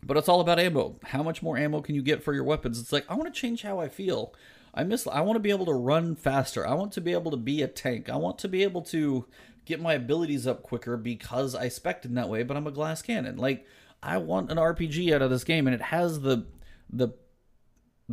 but 0.03 0.18
it's 0.18 0.30
all 0.30 0.41
about 0.41 0.60
ammo. 0.60 0.99
How 1.03 1.23
much 1.23 1.41
more 1.41 1.57
ammo 1.57 1.81
can 1.81 1.95
you 1.95 2.03
get 2.03 2.23
for 2.23 2.34
your 2.34 2.43
weapons? 2.43 2.80
It's 2.80 2.91
like, 2.91 3.05
I 3.10 3.15
want 3.15 3.34
to 3.34 3.39
change 3.39 3.64
how 3.64 3.80
I 3.80 3.89
feel. 3.89 4.34
I 4.73 4.84
miss, 4.84 5.07
I 5.07 5.22
want 5.22 5.35
to 5.35 5.41
be 5.41 5.49
able 5.49 5.65
to 5.65 5.73
run 5.73 6.15
faster. 6.15 6.68
I 6.68 6.73
want 6.73 6.91
to 6.93 7.01
be 7.01 7.14
able 7.14 7.31
to 7.31 7.38
be 7.38 7.61
a 7.61 7.68
tank. 7.68 8.10
I 8.10 8.15
want 8.15 8.38
to 8.39 8.47
be 8.47 8.64
able 8.64 8.81
to 8.84 9.26
get 9.65 9.81
my 9.81 9.93
abilities 9.93 10.45
up 10.45 10.61
quicker 10.64 10.97
because 10.97 11.55
I 11.55 11.69
spec'd 11.69 12.05
in 12.05 12.15
that 12.15 12.30
way, 12.30 12.43
but 12.43 12.57
I'm 12.57 12.68
a 12.68 12.72
glass 12.72 13.01
cannon. 13.01 13.38
Like, 13.38 13.65
I 14.01 14.18
want 14.18 14.51
an 14.51 14.57
RPG 14.57 15.14
out 15.14 15.22
of 15.22 15.30
this 15.30 15.43
game, 15.43 15.68
and 15.68 15.73
it 15.73 15.81
has 15.81 16.19
the, 16.22 16.45
the, 16.89 17.10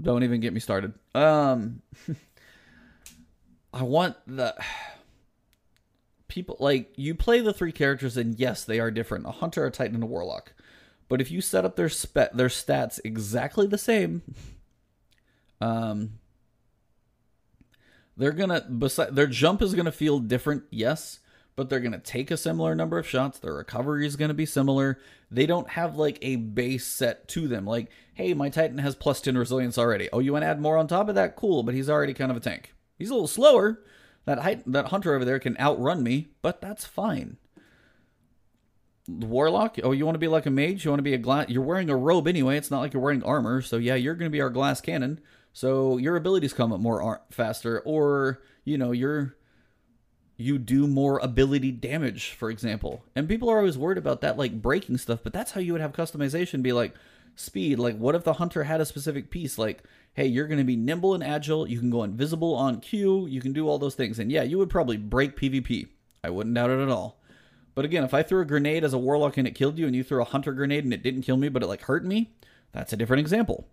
don't 0.00 0.22
even 0.22 0.40
get 0.40 0.52
me 0.52 0.60
started. 0.60 0.94
Um, 1.14 1.82
I 3.72 3.82
want 3.82 4.16
the 4.26 4.54
people 6.28 6.56
like 6.60 6.92
you 6.96 7.14
play 7.14 7.40
the 7.40 7.52
three 7.52 7.72
characters 7.72 8.16
and 8.16 8.38
yes, 8.38 8.64
they 8.64 8.80
are 8.80 8.90
different. 8.90 9.26
A 9.26 9.32
hunter, 9.32 9.64
a 9.66 9.70
titan, 9.70 9.96
and 9.96 10.04
a 10.04 10.06
warlock. 10.06 10.52
But 11.08 11.20
if 11.20 11.30
you 11.30 11.40
set 11.40 11.64
up 11.64 11.76
their 11.76 11.88
spe- 11.88 12.32
their 12.32 12.48
stats 12.48 13.00
exactly 13.04 13.66
the 13.66 13.78
same, 13.78 14.22
um 15.60 16.12
they're 18.16 18.32
gonna 18.32 18.66
besi- 18.70 19.14
their 19.14 19.26
jump 19.26 19.62
is 19.62 19.74
gonna 19.74 19.92
feel 19.92 20.18
different, 20.18 20.64
yes, 20.70 21.20
but 21.56 21.68
they're 21.68 21.80
gonna 21.80 21.98
take 21.98 22.30
a 22.30 22.36
similar 22.36 22.74
number 22.74 22.98
of 22.98 23.08
shots. 23.08 23.38
Their 23.38 23.54
recovery 23.54 24.06
is 24.06 24.16
gonna 24.16 24.34
be 24.34 24.46
similar. 24.46 24.98
They 25.30 25.46
don't 25.46 25.70
have 25.70 25.96
like 25.96 26.18
a 26.22 26.36
base 26.36 26.86
set 26.86 27.28
to 27.28 27.48
them. 27.48 27.66
Like, 27.66 27.88
hey, 28.14 28.34
my 28.34 28.48
Titan 28.50 28.78
has 28.78 28.94
plus 28.94 29.20
ten 29.20 29.38
resilience 29.38 29.78
already. 29.78 30.08
Oh, 30.12 30.18
you 30.18 30.32
want 30.32 30.42
to 30.42 30.48
add 30.48 30.60
more 30.60 30.76
on 30.76 30.86
top 30.86 31.08
of 31.08 31.14
that? 31.14 31.36
Cool, 31.36 31.62
but 31.62 31.74
he's 31.74 31.88
already 31.88 32.14
kind 32.14 32.30
of 32.30 32.36
a 32.36 32.40
tank. 32.40 32.74
He's 33.00 33.10
a 33.10 33.14
little 33.14 33.26
slower. 33.26 33.82
That 34.26 34.62
that 34.66 34.88
hunter 34.88 35.14
over 35.14 35.24
there 35.24 35.40
can 35.40 35.58
outrun 35.58 36.04
me, 36.04 36.28
but 36.42 36.60
that's 36.60 36.84
fine. 36.84 37.38
Warlock, 39.08 39.78
oh, 39.82 39.92
you 39.92 40.04
want 40.04 40.14
to 40.14 40.20
be 40.20 40.28
like 40.28 40.46
a 40.46 40.50
mage? 40.50 40.84
You 40.84 40.90
want 40.90 41.00
to 41.00 41.04
be 41.04 41.14
a 41.14 41.18
glass? 41.18 41.48
You're 41.48 41.64
wearing 41.64 41.90
a 41.90 41.96
robe 41.96 42.28
anyway. 42.28 42.56
It's 42.56 42.70
not 42.70 42.80
like 42.80 42.92
you're 42.92 43.02
wearing 43.02 43.24
armor, 43.24 43.62
so 43.62 43.76
yeah, 43.76 43.96
you're 43.96 44.14
going 44.14 44.30
to 44.30 44.36
be 44.36 44.42
our 44.42 44.50
glass 44.50 44.80
cannon. 44.80 45.20
So 45.52 45.96
your 45.96 46.14
abilities 46.14 46.52
come 46.52 46.72
up 46.72 46.80
more 46.80 47.02
ar- 47.02 47.22
faster, 47.30 47.80
or 47.80 48.42
you 48.64 48.78
know, 48.78 48.92
you're 48.92 49.34
you 50.36 50.58
do 50.58 50.86
more 50.86 51.18
ability 51.18 51.72
damage, 51.72 52.30
for 52.30 52.50
example. 52.50 53.04
And 53.16 53.28
people 53.28 53.50
are 53.50 53.58
always 53.58 53.76
worried 53.76 53.98
about 53.98 54.20
that, 54.20 54.38
like 54.38 54.62
breaking 54.62 54.98
stuff. 54.98 55.20
But 55.22 55.32
that's 55.32 55.52
how 55.52 55.60
you 55.60 55.72
would 55.72 55.82
have 55.82 55.92
customization 55.92 56.62
be 56.62 56.72
like 56.72 56.94
speed. 57.34 57.78
Like, 57.78 57.96
what 57.96 58.14
if 58.14 58.24
the 58.24 58.34
hunter 58.34 58.64
had 58.64 58.80
a 58.80 58.86
specific 58.86 59.30
piece? 59.30 59.58
Like, 59.58 59.82
hey, 60.14 60.26
you're 60.26 60.46
going 60.46 60.58
to 60.58 60.64
be 60.64 60.76
nimble 60.76 61.14
and 61.14 61.22
agile. 61.22 61.68
You 61.68 61.78
can 61.78 61.90
go 61.90 62.02
invisible 62.02 62.54
on 62.54 62.80
cue. 62.80 63.26
You 63.26 63.40
can 63.40 63.52
do 63.52 63.68
all 63.68 63.78
those 63.78 63.94
things. 63.94 64.18
And 64.18 64.30
yeah, 64.30 64.42
you 64.42 64.58
would 64.58 64.70
probably 64.70 64.96
break 64.96 65.36
PvP. 65.36 65.88
I 66.22 66.30
wouldn't 66.30 66.54
doubt 66.54 66.70
it 66.70 66.82
at 66.82 66.88
all. 66.88 67.20
But 67.74 67.84
again, 67.84 68.04
if 68.04 68.12
I 68.12 68.22
threw 68.22 68.40
a 68.40 68.46
grenade 68.46 68.84
as 68.84 68.92
a 68.92 68.98
warlock 68.98 69.36
and 69.36 69.46
it 69.46 69.54
killed 69.54 69.78
you, 69.78 69.86
and 69.86 69.94
you 69.94 70.02
threw 70.02 70.20
a 70.20 70.26
hunter 70.26 70.52
grenade 70.52 70.84
and 70.84 70.92
it 70.92 71.02
didn't 71.02 71.22
kill 71.22 71.36
me, 71.36 71.48
but 71.48 71.62
it 71.62 71.66
like 71.66 71.82
hurt 71.82 72.04
me, 72.04 72.32
that's 72.72 72.92
a 72.92 72.96
different 72.96 73.20
example. 73.20 73.68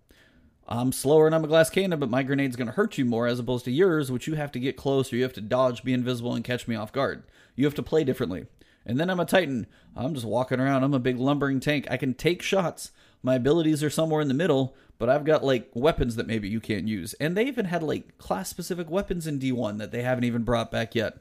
I'm 0.70 0.92
slower 0.92 1.26
and 1.26 1.36
I'm 1.36 1.46
a 1.46 1.48
glass 1.48 1.70
cannon, 1.70 2.00
but 2.00 2.10
my 2.10 2.24
grenade's 2.24 2.58
going 2.58 2.68
to 2.68 2.74
hurt 2.74 2.98
you 2.98 3.06
more 3.06 3.26
as 3.26 3.40
opposed 3.40 3.66
to 3.66 3.72
yours, 3.72 4.12
which 4.12 4.28
you 4.28 4.36
have 4.36 4.52
to 4.52 4.60
get 4.60 4.76
close 4.76 5.12
or 5.12 5.16
you 5.16 5.24
have 5.24 5.34
to 5.34 5.42
dodge, 5.42 5.84
be 5.84 5.94
invisible, 5.94 6.36
and 6.36 6.44
catch 6.44 6.68
me 6.68 6.76
off 6.76 6.92
guard. 6.92 7.24
You 7.56 7.66
have 7.66 7.76
to 7.76 7.84
play 7.84 8.04
differently. 8.04 8.48
And 8.86 9.00
then 9.00 9.10
I'm 9.10 9.20
a 9.20 9.26
Titan. 9.26 9.68
I'm 9.96 10.14
just 10.14 10.26
walking 10.26 10.60
around. 10.60 10.84
I'm 10.84 10.94
a 10.94 11.00
big 11.00 11.18
lumbering 11.18 11.60
tank. 11.60 11.88
I 11.90 11.98
can 11.98 12.14
take 12.14 12.42
shots. 12.42 12.92
My 13.24 13.36
abilities 13.36 13.84
are 13.84 13.90
somewhere 13.90 14.22
in 14.22 14.28
the 14.28 14.34
middle, 14.34 14.76
but 14.98 15.10
I've 15.10 15.26
got 15.26 15.44
like 15.44 15.70
weapons 15.74 16.16
that 16.16 16.28
maybe 16.28 16.50
you 16.50 16.60
can't 16.60 16.88
use. 16.88 17.14
And 17.16 17.38
they 17.38 17.46
even 17.46 17.66
had 17.66 17.84
like 17.84 18.18
class 18.18 18.50
specific 18.50 18.90
weapons 18.90 19.28
in 19.28 19.40
D1 19.40 19.78
that 19.78 19.92
they 19.92 20.02
haven't 20.02 20.24
even 20.24 20.44
brought 20.44 20.72
back 20.72 20.96
yet. 20.96 21.18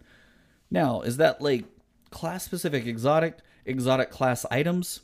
Now, 0.70 1.03
is 1.03 1.19
that 1.19 1.43
like 1.43 1.65
class 2.11 2.44
specific 2.44 2.86
exotic, 2.86 3.39
exotic 3.65 4.11
class 4.11 4.47
items? 4.51 5.01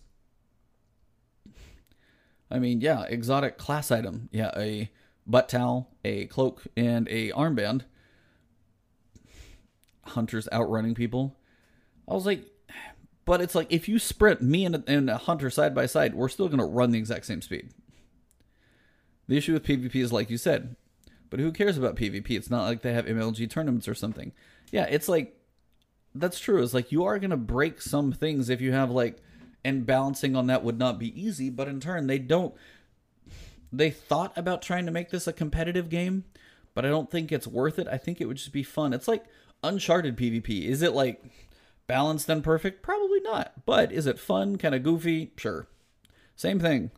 I 2.50 2.58
mean, 2.58 2.80
yeah, 2.80 3.04
exotic 3.04 3.58
class 3.58 3.90
item. 3.90 4.28
Yeah, 4.32 4.50
a 4.56 4.90
butt 5.26 5.48
towel, 5.48 5.90
a 6.04 6.26
cloak, 6.26 6.62
and 6.76 7.08
a 7.08 7.30
armband. 7.30 7.82
Hunters 10.04 10.48
outrunning 10.52 10.94
people. 10.94 11.38
I 12.08 12.14
was 12.14 12.26
like, 12.26 12.44
but 13.24 13.40
it's 13.40 13.54
like 13.54 13.72
if 13.72 13.88
you 13.88 13.98
sprint 13.98 14.42
me 14.42 14.64
and 14.64 14.76
a, 14.76 14.84
and 14.86 15.08
a 15.08 15.16
hunter 15.16 15.48
side 15.48 15.74
by 15.74 15.86
side, 15.86 16.14
we're 16.14 16.28
still 16.28 16.48
to 16.58 16.64
run 16.64 16.90
the 16.90 16.98
exact 16.98 17.24
same 17.24 17.40
speed. 17.40 17.70
The 19.32 19.38
issue 19.38 19.54
with 19.54 19.64
PvP 19.64 19.94
is 19.94 20.12
like 20.12 20.28
you 20.28 20.36
said, 20.36 20.76
but 21.30 21.40
who 21.40 21.52
cares 21.52 21.78
about 21.78 21.96
PvP? 21.96 22.32
It's 22.32 22.50
not 22.50 22.66
like 22.66 22.82
they 22.82 22.92
have 22.92 23.06
MLG 23.06 23.48
tournaments 23.48 23.88
or 23.88 23.94
something. 23.94 24.30
Yeah, 24.70 24.84
it's 24.90 25.08
like 25.08 25.40
that's 26.14 26.38
true. 26.38 26.62
It's 26.62 26.74
like 26.74 26.92
you 26.92 27.04
are 27.04 27.18
to 27.18 27.34
break 27.38 27.80
some 27.80 28.12
things 28.12 28.50
if 28.50 28.60
you 28.60 28.72
have 28.72 28.90
like 28.90 29.22
and 29.64 29.86
balancing 29.86 30.36
on 30.36 30.48
that 30.48 30.62
would 30.62 30.78
not 30.78 30.98
be 30.98 31.18
easy, 31.18 31.48
but 31.48 31.66
in 31.66 31.80
turn 31.80 32.08
they 32.08 32.18
don't 32.18 32.54
they 33.72 33.88
thought 33.88 34.36
about 34.36 34.60
trying 34.60 34.84
to 34.84 34.92
make 34.92 35.08
this 35.08 35.26
a 35.26 35.32
competitive 35.32 35.88
game, 35.88 36.24
but 36.74 36.84
I 36.84 36.90
don't 36.90 37.10
think 37.10 37.32
it's 37.32 37.46
worth 37.46 37.78
it. 37.78 37.88
I 37.88 37.96
think 37.96 38.20
it 38.20 38.26
would 38.26 38.36
just 38.36 38.52
be 38.52 38.62
fun. 38.62 38.92
It's 38.92 39.08
like 39.08 39.24
Uncharted 39.62 40.14
PvP. 40.14 40.66
Is 40.66 40.82
it 40.82 40.92
like 40.92 41.24
balanced 41.86 42.28
and 42.28 42.44
perfect? 42.44 42.82
Probably 42.82 43.20
not. 43.20 43.64
But 43.64 43.92
is 43.92 44.06
it 44.06 44.18
fun, 44.18 44.58
kind 44.58 44.74
of 44.74 44.82
goofy? 44.82 45.32
Sure. 45.38 45.68
Same 46.36 46.60
thing. 46.60 46.90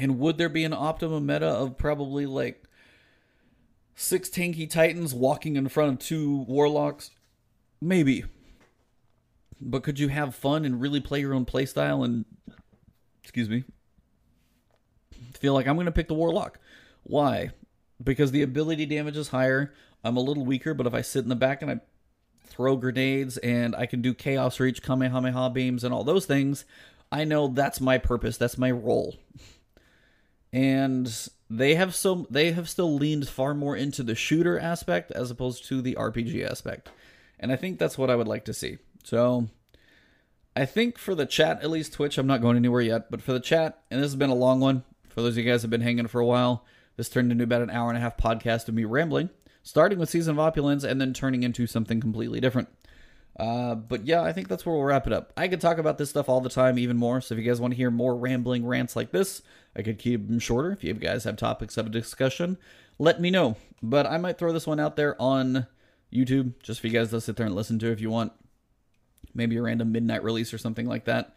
And 0.00 0.18
would 0.18 0.38
there 0.38 0.48
be 0.48 0.64
an 0.64 0.72
optimum 0.72 1.26
meta 1.26 1.46
of 1.46 1.76
probably 1.76 2.26
like 2.26 2.64
six 3.94 4.28
tanky 4.28 4.68
titans 4.68 5.14
walking 5.14 5.56
in 5.56 5.68
front 5.68 5.92
of 5.92 5.98
two 5.98 6.38
warlocks? 6.48 7.10
Maybe. 7.80 8.24
But 9.60 9.82
could 9.82 9.98
you 9.98 10.08
have 10.08 10.34
fun 10.34 10.64
and 10.64 10.80
really 10.80 11.00
play 11.00 11.20
your 11.20 11.34
own 11.34 11.44
playstyle 11.44 12.04
and 12.04 12.24
excuse 13.22 13.48
me 13.48 13.64
feel 15.40 15.54
like 15.54 15.66
I'm 15.66 15.82
to 15.82 15.92
pick 15.92 16.08
the 16.08 16.14
warlock? 16.14 16.58
Why? 17.02 17.50
Because 18.02 18.30
the 18.30 18.42
ability 18.42 18.86
damage 18.86 19.16
is 19.16 19.28
higher. 19.28 19.72
I'm 20.04 20.16
a 20.16 20.20
little 20.20 20.44
weaker, 20.44 20.74
but 20.74 20.86
if 20.86 20.94
I 20.94 21.00
sit 21.00 21.22
in 21.22 21.28
the 21.28 21.36
back 21.36 21.62
and 21.62 21.70
I 21.70 21.80
throw 22.44 22.76
grenades 22.76 23.38
and 23.38 23.74
I 23.74 23.86
can 23.86 24.02
do 24.02 24.14
chaos 24.14 24.60
reach, 24.60 24.82
kamehameha 24.82 25.50
beams, 25.50 25.82
and 25.82 25.92
all 25.92 26.04
those 26.04 26.26
things, 26.26 26.64
I 27.10 27.24
know 27.24 27.48
that's 27.48 27.80
my 27.80 27.98
purpose. 27.98 28.36
That's 28.36 28.58
my 28.58 28.70
role. 28.70 29.16
And 30.52 31.28
they 31.48 31.74
have 31.74 31.94
so 31.94 32.26
they 32.30 32.52
have 32.52 32.68
still 32.68 32.94
leaned 32.94 33.28
far 33.28 33.54
more 33.54 33.76
into 33.76 34.02
the 34.02 34.14
shooter 34.14 34.58
aspect 34.58 35.10
as 35.12 35.30
opposed 35.30 35.64
to 35.66 35.82
the 35.82 35.94
RPG 35.94 36.48
aspect. 36.48 36.90
And 37.38 37.50
I 37.50 37.56
think 37.56 37.78
that's 37.78 37.98
what 37.98 38.10
I 38.10 38.16
would 38.16 38.28
like 38.28 38.44
to 38.46 38.54
see. 38.54 38.78
So 39.04 39.48
I 40.54 40.66
think 40.66 40.98
for 40.98 41.14
the 41.14 41.26
chat, 41.26 41.62
at 41.62 41.70
least 41.70 41.92
Twitch, 41.92 42.18
I'm 42.18 42.26
not 42.26 42.42
going 42.42 42.56
anywhere 42.56 42.80
yet, 42.80 43.10
but 43.10 43.22
for 43.22 43.32
the 43.32 43.40
chat, 43.40 43.82
and 43.90 44.00
this 44.00 44.10
has 44.10 44.16
been 44.16 44.30
a 44.30 44.34
long 44.34 44.60
one. 44.60 44.84
For 45.08 45.22
those 45.22 45.36
of 45.36 45.44
you 45.44 45.50
guys 45.50 45.62
have 45.62 45.70
been 45.70 45.80
hanging 45.80 46.06
for 46.06 46.20
a 46.20 46.26
while, 46.26 46.64
this 46.96 47.08
turned 47.08 47.32
into 47.32 47.44
about 47.44 47.62
an 47.62 47.70
hour 47.70 47.88
and 47.88 47.96
a 47.96 48.00
half 48.00 48.16
podcast 48.16 48.68
of 48.68 48.74
me 48.74 48.84
rambling, 48.84 49.30
starting 49.62 49.98
with 49.98 50.10
Season 50.10 50.32
of 50.32 50.38
Opulence 50.38 50.84
and 50.84 51.00
then 51.00 51.14
turning 51.14 51.42
into 51.42 51.66
something 51.66 52.00
completely 52.00 52.40
different. 52.40 52.68
Uh, 53.40 53.74
but 53.74 54.04
yeah, 54.04 54.20
I 54.20 54.34
think 54.34 54.48
that's 54.48 54.66
where 54.66 54.74
we'll 54.74 54.84
wrap 54.84 55.06
it 55.06 55.14
up. 55.14 55.32
I 55.34 55.48
could 55.48 55.62
talk 55.62 55.78
about 55.78 55.96
this 55.96 56.10
stuff 56.10 56.28
all 56.28 56.42
the 56.42 56.50
time, 56.50 56.78
even 56.78 56.98
more. 56.98 57.22
So 57.22 57.34
if 57.34 57.38
you 57.38 57.46
guys 57.46 57.58
want 57.58 57.72
to 57.72 57.76
hear 57.76 57.90
more 57.90 58.14
rambling 58.14 58.66
rants 58.66 58.94
like 58.94 59.12
this, 59.12 59.40
I 59.74 59.80
could 59.80 59.98
keep 59.98 60.26
them 60.26 60.38
shorter. 60.38 60.72
If 60.72 60.84
you 60.84 60.92
guys 60.92 61.24
have 61.24 61.36
topics 61.38 61.78
of 61.78 61.90
discussion, 61.90 62.58
let 62.98 63.18
me 63.18 63.30
know. 63.30 63.56
But 63.82 64.04
I 64.04 64.18
might 64.18 64.36
throw 64.36 64.52
this 64.52 64.66
one 64.66 64.78
out 64.78 64.96
there 64.96 65.20
on 65.20 65.66
YouTube 66.12 66.52
just 66.62 66.80
for 66.80 66.88
you 66.88 66.92
guys 66.92 67.08
to 67.10 67.20
sit 67.22 67.36
there 67.36 67.46
and 67.46 67.54
listen 67.54 67.78
to 67.78 67.90
if 67.90 67.98
you 68.02 68.10
want. 68.10 68.32
Maybe 69.32 69.56
a 69.56 69.62
random 69.62 69.90
midnight 69.90 70.22
release 70.22 70.52
or 70.52 70.58
something 70.58 70.86
like 70.86 71.06
that. 71.06 71.34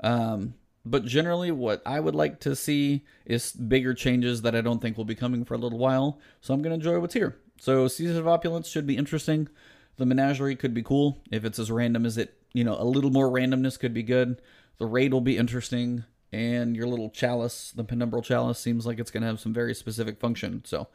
Um, 0.00 0.54
but 0.86 1.04
generally, 1.04 1.50
what 1.50 1.82
I 1.84 2.00
would 2.00 2.14
like 2.14 2.40
to 2.40 2.56
see 2.56 3.04
is 3.26 3.52
bigger 3.52 3.92
changes 3.92 4.40
that 4.40 4.56
I 4.56 4.62
don't 4.62 4.80
think 4.80 4.96
will 4.96 5.04
be 5.04 5.14
coming 5.14 5.44
for 5.44 5.52
a 5.52 5.58
little 5.58 5.78
while. 5.78 6.18
So 6.40 6.54
I'm 6.54 6.62
going 6.62 6.70
to 6.70 6.76
enjoy 6.76 6.98
what's 6.98 7.12
here. 7.12 7.36
So 7.58 7.88
Season 7.88 8.16
of 8.16 8.26
Opulence 8.26 8.68
should 8.68 8.86
be 8.86 8.96
interesting. 8.96 9.50
The 9.98 10.06
menagerie 10.06 10.56
could 10.56 10.74
be 10.74 10.82
cool 10.82 11.22
if 11.30 11.44
it's 11.44 11.58
as 11.58 11.70
random 11.70 12.06
as 12.06 12.18
it, 12.18 12.34
you 12.52 12.64
know, 12.64 12.76
a 12.78 12.84
little 12.84 13.10
more 13.10 13.28
randomness 13.28 13.78
could 13.78 13.94
be 13.94 14.02
good. 14.02 14.40
The 14.78 14.86
raid 14.86 15.12
will 15.12 15.20
be 15.20 15.36
interesting, 15.36 16.04
and 16.32 16.74
your 16.74 16.86
little 16.86 17.10
chalice, 17.10 17.72
the 17.72 17.84
penumbral 17.84 18.24
chalice, 18.24 18.58
seems 18.58 18.86
like 18.86 18.98
it's 18.98 19.10
going 19.10 19.20
to 19.20 19.26
have 19.28 19.38
some 19.38 19.52
very 19.52 19.74
specific 19.74 20.18
function. 20.18 20.62
So 20.64 20.88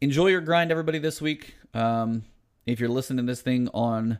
enjoy 0.00 0.28
your 0.28 0.40
grind, 0.40 0.70
everybody, 0.70 0.98
this 0.98 1.22
week. 1.22 1.54
Um, 1.72 2.24
if 2.66 2.80
you're 2.80 2.88
listening 2.88 3.24
to 3.24 3.30
this 3.30 3.40
thing 3.40 3.68
on 3.72 4.18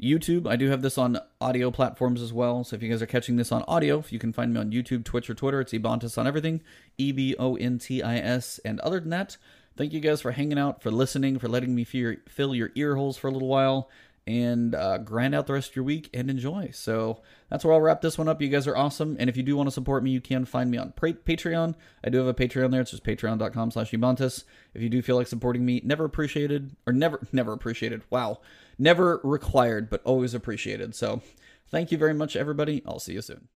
YouTube, 0.00 0.46
I 0.46 0.56
do 0.56 0.68
have 0.68 0.82
this 0.82 0.98
on 0.98 1.18
audio 1.40 1.70
platforms 1.70 2.20
as 2.20 2.32
well. 2.32 2.62
So 2.62 2.76
if 2.76 2.82
you 2.82 2.90
guys 2.90 3.00
are 3.00 3.06
catching 3.06 3.36
this 3.36 3.50
on 3.50 3.64
audio, 3.66 4.04
you 4.10 4.18
can 4.18 4.32
find 4.32 4.52
me 4.52 4.60
on 4.60 4.70
YouTube, 4.70 5.04
Twitch, 5.04 5.30
or 5.30 5.34
Twitter. 5.34 5.60
It's 5.60 5.72
Ebontis 5.72 6.18
on 6.18 6.26
everything, 6.26 6.62
E 6.98 7.12
B 7.12 7.34
O 7.38 7.56
N 7.56 7.78
T 7.78 8.02
I 8.02 8.18
S. 8.18 8.60
And 8.64 8.78
other 8.80 9.00
than 9.00 9.10
that, 9.10 9.38
thank 9.76 9.92
you 9.92 10.00
guys 10.00 10.20
for 10.20 10.32
hanging 10.32 10.58
out, 10.58 10.82
for 10.82 10.90
listening, 10.90 11.38
for 11.38 11.48
letting 11.48 11.74
me 11.74 11.84
fill 11.84 12.54
your 12.54 12.70
ear 12.74 12.96
holes 12.96 13.16
for 13.16 13.28
a 13.28 13.30
little 13.30 13.48
while, 13.48 13.90
and 14.26 14.74
uh, 14.74 14.98
grind 14.98 15.34
out 15.34 15.46
the 15.46 15.52
rest 15.52 15.70
of 15.70 15.76
your 15.76 15.84
week 15.84 16.10
and 16.12 16.28
enjoy. 16.28 16.70
So 16.72 17.22
that's 17.48 17.64
where 17.64 17.72
I'll 17.72 17.80
wrap 17.80 18.00
this 18.00 18.18
one 18.18 18.28
up. 18.28 18.42
You 18.42 18.48
guys 18.48 18.66
are 18.66 18.76
awesome. 18.76 19.16
And 19.20 19.30
if 19.30 19.36
you 19.36 19.42
do 19.44 19.56
want 19.56 19.68
to 19.68 19.72
support 19.72 20.02
me, 20.02 20.10
you 20.10 20.20
can 20.20 20.44
find 20.44 20.70
me 20.70 20.78
on 20.78 20.92
Patreon. 20.92 21.74
I 22.02 22.10
do 22.10 22.18
have 22.18 22.26
a 22.26 22.34
Patreon 22.34 22.72
there. 22.72 22.80
It's 22.80 22.90
just 22.90 23.04
patreon.com 23.04 23.70
slash 23.70 23.92
Ebontis. 23.92 24.44
If 24.74 24.82
you 24.82 24.88
do 24.88 25.00
feel 25.00 25.16
like 25.16 25.28
supporting 25.28 25.64
me, 25.64 25.80
never 25.84 26.04
appreciated, 26.04 26.74
or 26.86 26.92
never, 26.92 27.20
never 27.32 27.52
appreciated. 27.52 28.02
Wow. 28.10 28.40
Never 28.78 29.20
required, 29.22 29.88
but 29.88 30.02
always 30.04 30.34
appreciated. 30.34 30.94
So 30.96 31.22
thank 31.68 31.92
you 31.92 31.98
very 31.98 32.14
much, 32.14 32.34
everybody. 32.34 32.82
I'll 32.86 32.98
see 32.98 33.12
you 33.12 33.22
soon. 33.22 33.48